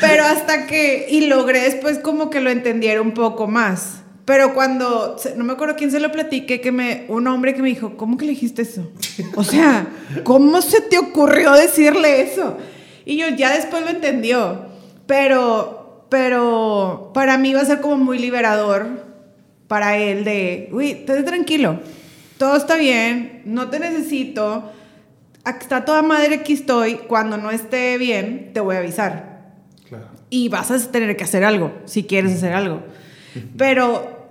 pero 0.00 0.24
hasta 0.24 0.66
que, 0.66 1.06
y 1.08 1.26
logré 1.26 1.60
después 1.60 2.00
como 2.00 2.28
que 2.28 2.40
lo 2.40 2.50
entendiera 2.50 3.00
un 3.00 3.12
poco 3.12 3.46
más. 3.46 4.00
Pero 4.24 4.54
cuando, 4.54 5.16
no 5.36 5.44
me 5.44 5.52
acuerdo 5.52 5.76
quién 5.76 5.92
se 5.92 6.00
lo 6.00 6.10
platiqué, 6.10 6.60
que 6.60 6.72
me, 6.72 7.04
un 7.06 7.28
hombre 7.28 7.54
que 7.54 7.62
me 7.62 7.68
dijo, 7.68 7.96
¿cómo 7.96 8.18
que 8.18 8.24
le 8.24 8.32
dijiste 8.32 8.62
eso? 8.62 8.90
O 9.36 9.44
sea, 9.44 9.86
¿cómo 10.24 10.60
se 10.62 10.80
te 10.80 10.98
ocurrió 10.98 11.52
decirle 11.52 12.22
eso? 12.22 12.56
Y 13.04 13.16
yo 13.16 13.28
ya 13.28 13.54
después 13.54 13.84
lo 13.84 13.90
entendió, 13.90 14.66
pero, 15.06 16.06
pero 16.08 17.12
para 17.14 17.38
mí 17.38 17.54
va 17.54 17.60
a 17.60 17.66
ser 17.66 17.80
como 17.80 17.98
muy 17.98 18.18
liberador 18.18 19.04
para 19.68 19.96
él 19.96 20.24
de, 20.24 20.70
uy, 20.72 20.90
estate 20.90 21.22
tranquilo, 21.22 21.78
todo 22.38 22.56
está 22.56 22.76
bien, 22.76 23.42
no 23.44 23.68
te 23.70 23.78
necesito, 23.80 24.70
está 25.44 25.84
toda 25.84 26.02
madre 26.02 26.36
aquí 26.36 26.52
estoy, 26.54 26.94
cuando 27.08 27.36
no 27.36 27.50
esté 27.50 27.96
bien, 27.98 28.50
te 28.52 28.60
voy 28.60 28.76
a 28.76 28.78
avisar. 28.80 29.54
Claro. 29.88 30.06
Y 30.30 30.48
vas 30.48 30.70
a 30.70 30.78
tener 30.90 31.16
que 31.16 31.24
hacer 31.24 31.44
algo, 31.44 31.72
si 31.84 32.04
quieres 32.04 32.32
hacer 32.34 32.52
algo. 32.52 32.82
Pero 33.56 34.28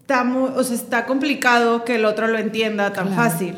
está, 0.00 0.24
mu- 0.24 0.46
o 0.56 0.64
sea, 0.64 0.76
está 0.76 1.06
complicado 1.06 1.84
que 1.84 1.96
el 1.96 2.04
otro 2.04 2.26
lo 2.28 2.38
entienda 2.38 2.92
tan 2.92 3.08
Claro. 3.08 3.22
fácil. 3.30 3.54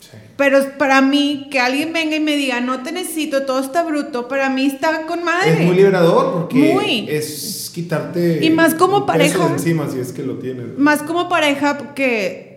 Sí. 0.00 0.08
Pero 0.36 0.58
para 0.76 1.00
mí, 1.00 1.48
que 1.50 1.60
alguien 1.60 1.92
venga 1.92 2.16
y 2.16 2.20
me 2.20 2.36
diga, 2.36 2.60
no 2.60 2.82
te 2.82 2.90
necesito, 2.92 3.44
todo 3.46 3.60
está 3.60 3.82
bruto, 3.84 4.28
para 4.28 4.50
mí 4.50 4.66
está 4.66 5.06
con 5.06 5.22
madre. 5.24 5.52
Es 5.52 5.60
muy 5.66 5.76
liberador 5.76 6.32
porque 6.32 6.72
Muy. 6.74 7.06
es 7.08 7.70
quitarte. 7.72 8.44
Y 8.44 8.50
más 8.50 8.74
como 8.74 9.06
pareja. 9.06 9.46
encima 9.48 9.88
si 9.88 9.98
es 10.00 10.12
que 10.12 10.24
lo 10.24 10.34
tienes. 10.38 10.76
Más 10.76 11.02
como 11.02 11.28
pareja 11.28 11.94
que, 11.94 12.51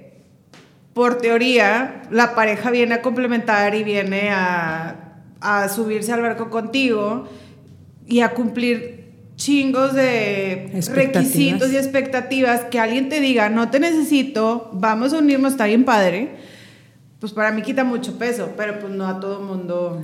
por 0.96 1.18
teoría, 1.18 2.04
la 2.10 2.36
pareja 2.36 2.72
viene 2.72 2.96
a 2.96 3.02
complementar 3.02 3.76
y 3.76 3.84
viene 3.84 4.30
a, 4.30 5.20
a 5.42 5.68
subirse 5.68 6.14
al 6.14 6.22
barco 6.22 6.50
contigo 6.50 7.28
y 8.08 8.22
a 8.22 8.30
cumplir 8.30 9.12
chingos 9.36 9.94
de 9.94 10.72
requisitos 10.94 11.74
y 11.74 11.76
expectativas 11.76 12.62
que 12.72 12.80
alguien 12.80 13.10
te 13.10 13.20
diga, 13.20 13.50
no 13.50 13.70
te 13.70 13.82
necesito, 13.82 14.70
vamos 14.72 15.12
a 15.12 15.18
unirnos, 15.18 15.52
está 15.52 15.66
bien 15.66 15.84
padre, 15.84 16.38
pues 17.20 17.34
para 17.34 17.52
mí 17.52 17.62
quita 17.62 17.84
mucho 17.84 18.18
peso, 18.18 18.54
pero 18.56 18.80
pues 18.80 18.94
no 18.94 19.06
a 19.06 19.20
todo 19.20 19.42
mundo 19.42 20.00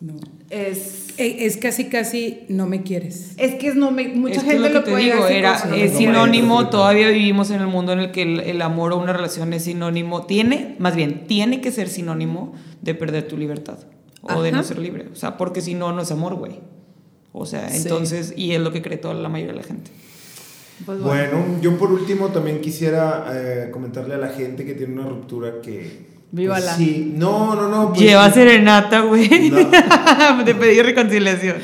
No. 0.00 0.14
es... 0.50 1.03
Eh, 1.16 1.46
Es 1.46 1.56
casi, 1.56 1.84
casi 1.86 2.40
no 2.48 2.66
me 2.66 2.82
quieres. 2.82 3.34
Es 3.36 3.54
que 3.54 3.68
es 3.68 3.74
no 3.76 3.90
me, 3.90 4.08
mucha 4.08 4.36
Es 4.36 4.42
que 4.44 4.50
es 4.50 4.52
gente 4.54 4.68
lo 4.68 4.74
lo, 4.74 4.80
que 4.80 4.84
te 4.86 4.90
puede 4.92 5.04
digo, 5.04 5.22
decir 5.22 5.36
era, 5.38 5.54
es 5.76 5.92
sinónimo, 5.96 6.68
todavía 6.70 7.08
vivimos 7.10 7.50
en 7.50 7.60
el 7.60 7.66
mundo 7.68 7.92
en 7.92 8.00
el 8.00 8.10
que 8.12 8.22
el, 8.22 8.40
el 8.40 8.62
amor 8.62 8.92
o 8.92 8.98
una 8.98 9.12
relación 9.12 9.52
es 9.52 9.64
sinónimo, 9.64 10.26
tiene, 10.26 10.74
más 10.78 10.96
bien, 10.96 11.26
tiene 11.26 11.60
que 11.60 11.70
ser 11.70 11.88
sinónimo 11.88 12.54
de 12.82 12.94
perder 12.94 13.28
tu 13.28 13.36
libertad 13.36 13.78
o 14.22 14.42
de 14.42 14.52
no 14.52 14.62
ser 14.62 14.78
libre, 14.78 15.08
o 15.12 15.16
sea, 15.16 15.36
porque 15.36 15.60
si 15.60 15.74
no, 15.74 15.92
no 15.92 16.02
es 16.02 16.10
amor, 16.10 16.34
güey. 16.34 16.58
O 17.32 17.46
sea, 17.46 17.68
Sí. 17.68 17.82
entonces, 17.82 18.32
y 18.36 18.52
es 18.52 18.60
lo 18.60 18.72
que 18.72 18.80
cree 18.80 18.96
toda 18.96 19.14
la 19.14 19.28
mayoría 19.28 19.52
de 19.54 19.58
la 19.60 19.64
gente. 19.66 19.90
Pues 20.86 21.00
bueno. 21.00 21.38
Bueno, 21.38 21.60
yo 21.60 21.76
por 21.78 21.92
último 21.92 22.28
también 22.28 22.60
quisiera 22.60 23.26
eh, 23.32 23.70
comentarle 23.70 24.14
a 24.14 24.18
la 24.18 24.28
gente 24.28 24.64
que 24.64 24.74
tiene 24.74 24.94
una 24.94 25.08
ruptura 25.08 25.60
que. 25.62 26.13
Vívala. 26.32 26.74
pues, 26.76 26.88
sí, 26.88 27.12
no, 27.16 27.54
no, 27.54 27.68
no. 27.68 27.88
pues, 27.90 28.00
Lleva 28.00 28.30
serenata, 28.32 29.00
güey. 29.02 29.50
No. 29.50 30.44
de 30.44 30.54
pedir 30.54 30.84
reconciliación. 30.84 31.56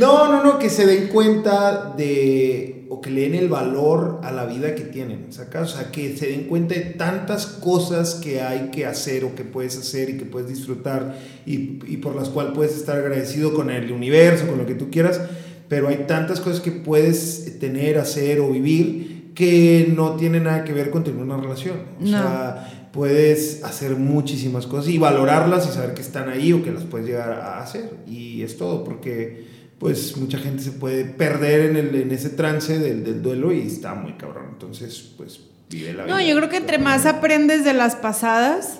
No, 0.00 0.30
no, 0.32 0.42
no, 0.42 0.58
que 0.58 0.70
se 0.70 0.86
den 0.86 1.08
cuenta 1.08 1.92
de, 1.96 2.86
o 2.88 3.00
que 3.00 3.10
le 3.10 3.22
den 3.22 3.34
el 3.34 3.48
valor 3.48 4.20
a 4.24 4.32
la 4.32 4.46
vida 4.46 4.74
que 4.74 4.82
tienen, 4.82 5.26
¿sacas? 5.32 5.74
O 5.74 5.76
sea, 5.76 5.90
que 5.92 6.16
se 6.16 6.26
den 6.28 6.44
cuenta 6.44 6.74
de 6.74 6.80
tantas 6.80 7.46
cosas 7.46 8.14
que 8.14 8.40
hay 8.40 8.70
que 8.72 8.86
hacer 8.86 9.24
o 9.24 9.34
que 9.34 9.44
puedes 9.44 9.76
hacer 9.78 10.10
y 10.10 10.16
que 10.16 10.24
puedes 10.24 10.48
disfrutar 10.48 11.16
y, 11.46 11.80
y 11.86 11.98
por 11.98 12.16
las 12.16 12.28
cuales 12.30 12.52
puedes 12.54 12.74
estar 12.76 12.96
agradecido 12.96 13.52
con 13.54 13.70
el 13.70 13.92
universo, 13.92 14.46
con 14.46 14.58
lo 14.58 14.66
que 14.66 14.74
tú 14.74 14.90
quieras, 14.90 15.20
pero 15.68 15.88
hay 15.88 16.04
tantas 16.08 16.40
cosas 16.40 16.60
que 16.60 16.72
puedes 16.72 17.58
tener, 17.60 17.98
hacer 17.98 18.40
o 18.40 18.48
vivir 18.50 19.32
que 19.34 19.92
no 19.94 20.14
tienen 20.16 20.44
nada 20.44 20.64
que 20.64 20.72
ver 20.72 20.90
con 20.90 21.04
tener 21.04 21.22
una 21.22 21.36
relación. 21.36 21.76
O 22.00 22.04
No. 22.04 22.08
sea, 22.08 22.83
puedes 22.94 23.64
hacer 23.64 23.96
muchísimas 23.96 24.68
cosas 24.68 24.88
y 24.88 24.98
valorarlas 24.98 25.68
y 25.68 25.72
saber 25.72 25.94
que 25.94 26.00
están 26.02 26.28
ahí 26.28 26.52
o 26.52 26.62
que 26.62 26.70
las 26.70 26.84
puedes 26.84 27.08
llegar 27.08 27.32
a 27.32 27.60
hacer. 27.60 27.90
Y 28.06 28.42
es 28.42 28.56
todo, 28.56 28.84
porque 28.84 29.48
pues 29.80 30.16
mucha 30.16 30.38
gente 30.38 30.62
se 30.62 30.70
puede 30.70 31.04
perder 31.04 31.70
en, 31.70 31.76
el, 31.76 31.94
en 31.96 32.12
ese 32.12 32.30
trance 32.30 32.78
del, 32.78 33.02
del 33.02 33.20
duelo 33.20 33.52
y 33.52 33.66
está 33.66 33.94
muy 33.94 34.12
cabrón. 34.12 34.46
Entonces, 34.52 35.10
pues 35.16 35.40
vive 35.68 35.92
la 35.92 36.04
vida. 36.04 36.14
No, 36.14 36.22
yo 36.22 36.36
creo 36.36 36.48
que 36.48 36.56
entre 36.58 36.78
más 36.78 37.04
aprendes 37.04 37.64
de 37.64 37.74
las 37.74 37.96
pasadas, 37.96 38.78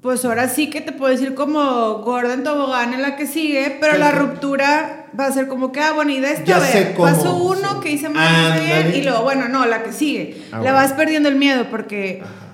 pues 0.00 0.24
ahora 0.24 0.48
sí 0.48 0.70
que 0.70 0.80
te 0.80 0.92
puedo 0.92 1.10
decir 1.10 1.34
como 1.34 1.94
gorda 2.04 2.34
en 2.34 2.44
tobogán 2.44 2.94
en 2.94 3.02
la 3.02 3.16
que 3.16 3.26
sigue, 3.26 3.78
pero 3.80 3.98
la 3.98 4.12
ruptura 4.12 5.06
va 5.18 5.26
a 5.26 5.32
ser 5.32 5.48
como 5.48 5.72
que, 5.72 5.80
ah, 5.80 5.92
bueno, 5.92 6.12
y 6.12 6.20
de 6.20 6.34
esto, 6.34 6.44
Ya 6.46 6.58
a 6.58 6.60
sé 6.60 6.84
ver, 6.84 6.94
cómo, 6.94 7.08
paso 7.08 7.34
uno 7.34 7.68
sí. 7.72 7.80
que 7.82 7.90
hice 7.90 8.08
mal, 8.08 8.62
hice 8.62 8.64
bien, 8.64 8.94
y 8.94 9.02
luego, 9.02 9.24
bueno, 9.24 9.48
no, 9.48 9.66
la 9.66 9.82
que 9.82 9.92
sigue. 9.92 10.36
Ah, 10.52 10.58
Le 10.58 10.70
bueno. 10.70 10.74
vas 10.76 10.92
perdiendo 10.92 11.28
el 11.28 11.34
miedo 11.34 11.66
porque 11.68 12.20
Ajá. 12.22 12.44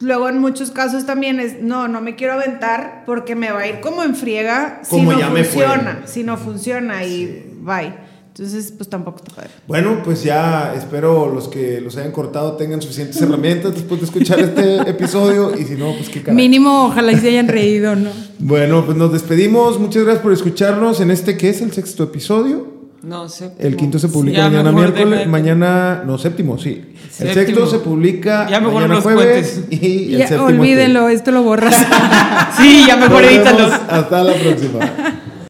Luego 0.00 0.28
en 0.28 0.38
muchos 0.38 0.70
casos 0.70 1.06
también 1.06 1.40
es, 1.40 1.62
no, 1.62 1.88
no 1.88 2.00
me 2.00 2.14
quiero 2.16 2.34
aventar 2.34 3.04
porque 3.06 3.34
me 3.36 3.50
va 3.52 3.60
a 3.60 3.68
ir 3.68 3.80
como 3.80 4.02
en 4.02 4.14
friega 4.14 4.82
Como 4.88 5.12
si 5.12 5.16
no 5.16 5.20
ya 5.20 5.30
me 5.30 5.44
fue. 5.44 5.64
funciona, 5.64 6.02
si 6.06 6.22
no 6.24 6.36
funciona 6.36 7.04
y 7.04 7.26
Sí. 7.26 7.44
bye. 7.60 7.94
Entonces, 8.36 8.72
pues 8.76 8.90
tampoco 8.90 9.18
está 9.18 9.32
padre. 9.32 9.50
Bueno, 9.68 10.00
pues 10.04 10.24
ya 10.24 10.74
espero 10.76 11.32
los 11.32 11.46
que 11.46 11.80
los 11.80 11.96
hayan 11.96 12.10
cortado 12.10 12.56
tengan 12.56 12.82
suficientes 12.82 13.22
herramientas 13.22 13.74
después 13.74 14.00
de 14.00 14.06
escuchar 14.06 14.40
este 14.40 14.78
episodio 14.90 15.56
y 15.56 15.62
si 15.62 15.74
no, 15.76 15.92
pues 15.94 16.08
qué 16.08 16.20
caray. 16.20 16.34
Mínimo, 16.34 16.86
ojalá 16.86 17.12
y 17.12 17.16
se 17.20 17.28
hayan 17.28 17.46
reído, 17.46 17.94
¿no? 17.94 18.10
Bueno, 18.40 18.84
pues 18.84 18.98
nos 18.98 19.12
despedimos. 19.12 19.78
Muchas 19.78 20.02
gracias 20.02 20.22
por 20.24 20.32
escucharnos 20.32 21.00
en 21.00 21.12
este 21.12 21.36
que 21.36 21.48
es 21.50 21.60
el 21.62 21.72
sexto 21.72 22.02
episodio. 22.02 22.73
No 23.04 23.28
sé. 23.28 23.50
El 23.58 23.76
quinto 23.76 23.98
se 23.98 24.08
publica 24.08 24.38
Ya 24.38 24.44
mañana 24.48 24.72
miércoles, 24.72 25.26
mañana, 25.26 26.02
no, 26.06 26.16
séptimo, 26.18 26.58
sí. 26.58 26.82
El 27.20 27.32
Séptimo. 27.32 27.34
sexto 27.34 27.66
se 27.66 27.78
publica 27.78 28.48
Ya 28.48 28.58
mejor 28.60 28.74
mañana 28.74 28.94
los 28.94 29.02
jueves 29.04 29.52
cuentes. 29.60 29.82
y 29.82 30.14
el 30.14 30.18
Ya, 30.20 30.28
séptimo 30.28 30.48
olvídenlo, 30.48 31.08
esto 31.08 31.30
lo 31.30 31.42
borras. 31.42 31.76
Sí, 32.56 32.84
ya 32.86 32.96
mejor 32.96 33.24
edítalo. 33.24 33.66
Hasta 33.88 34.22
la 34.24 34.32
próxima. 34.34 34.80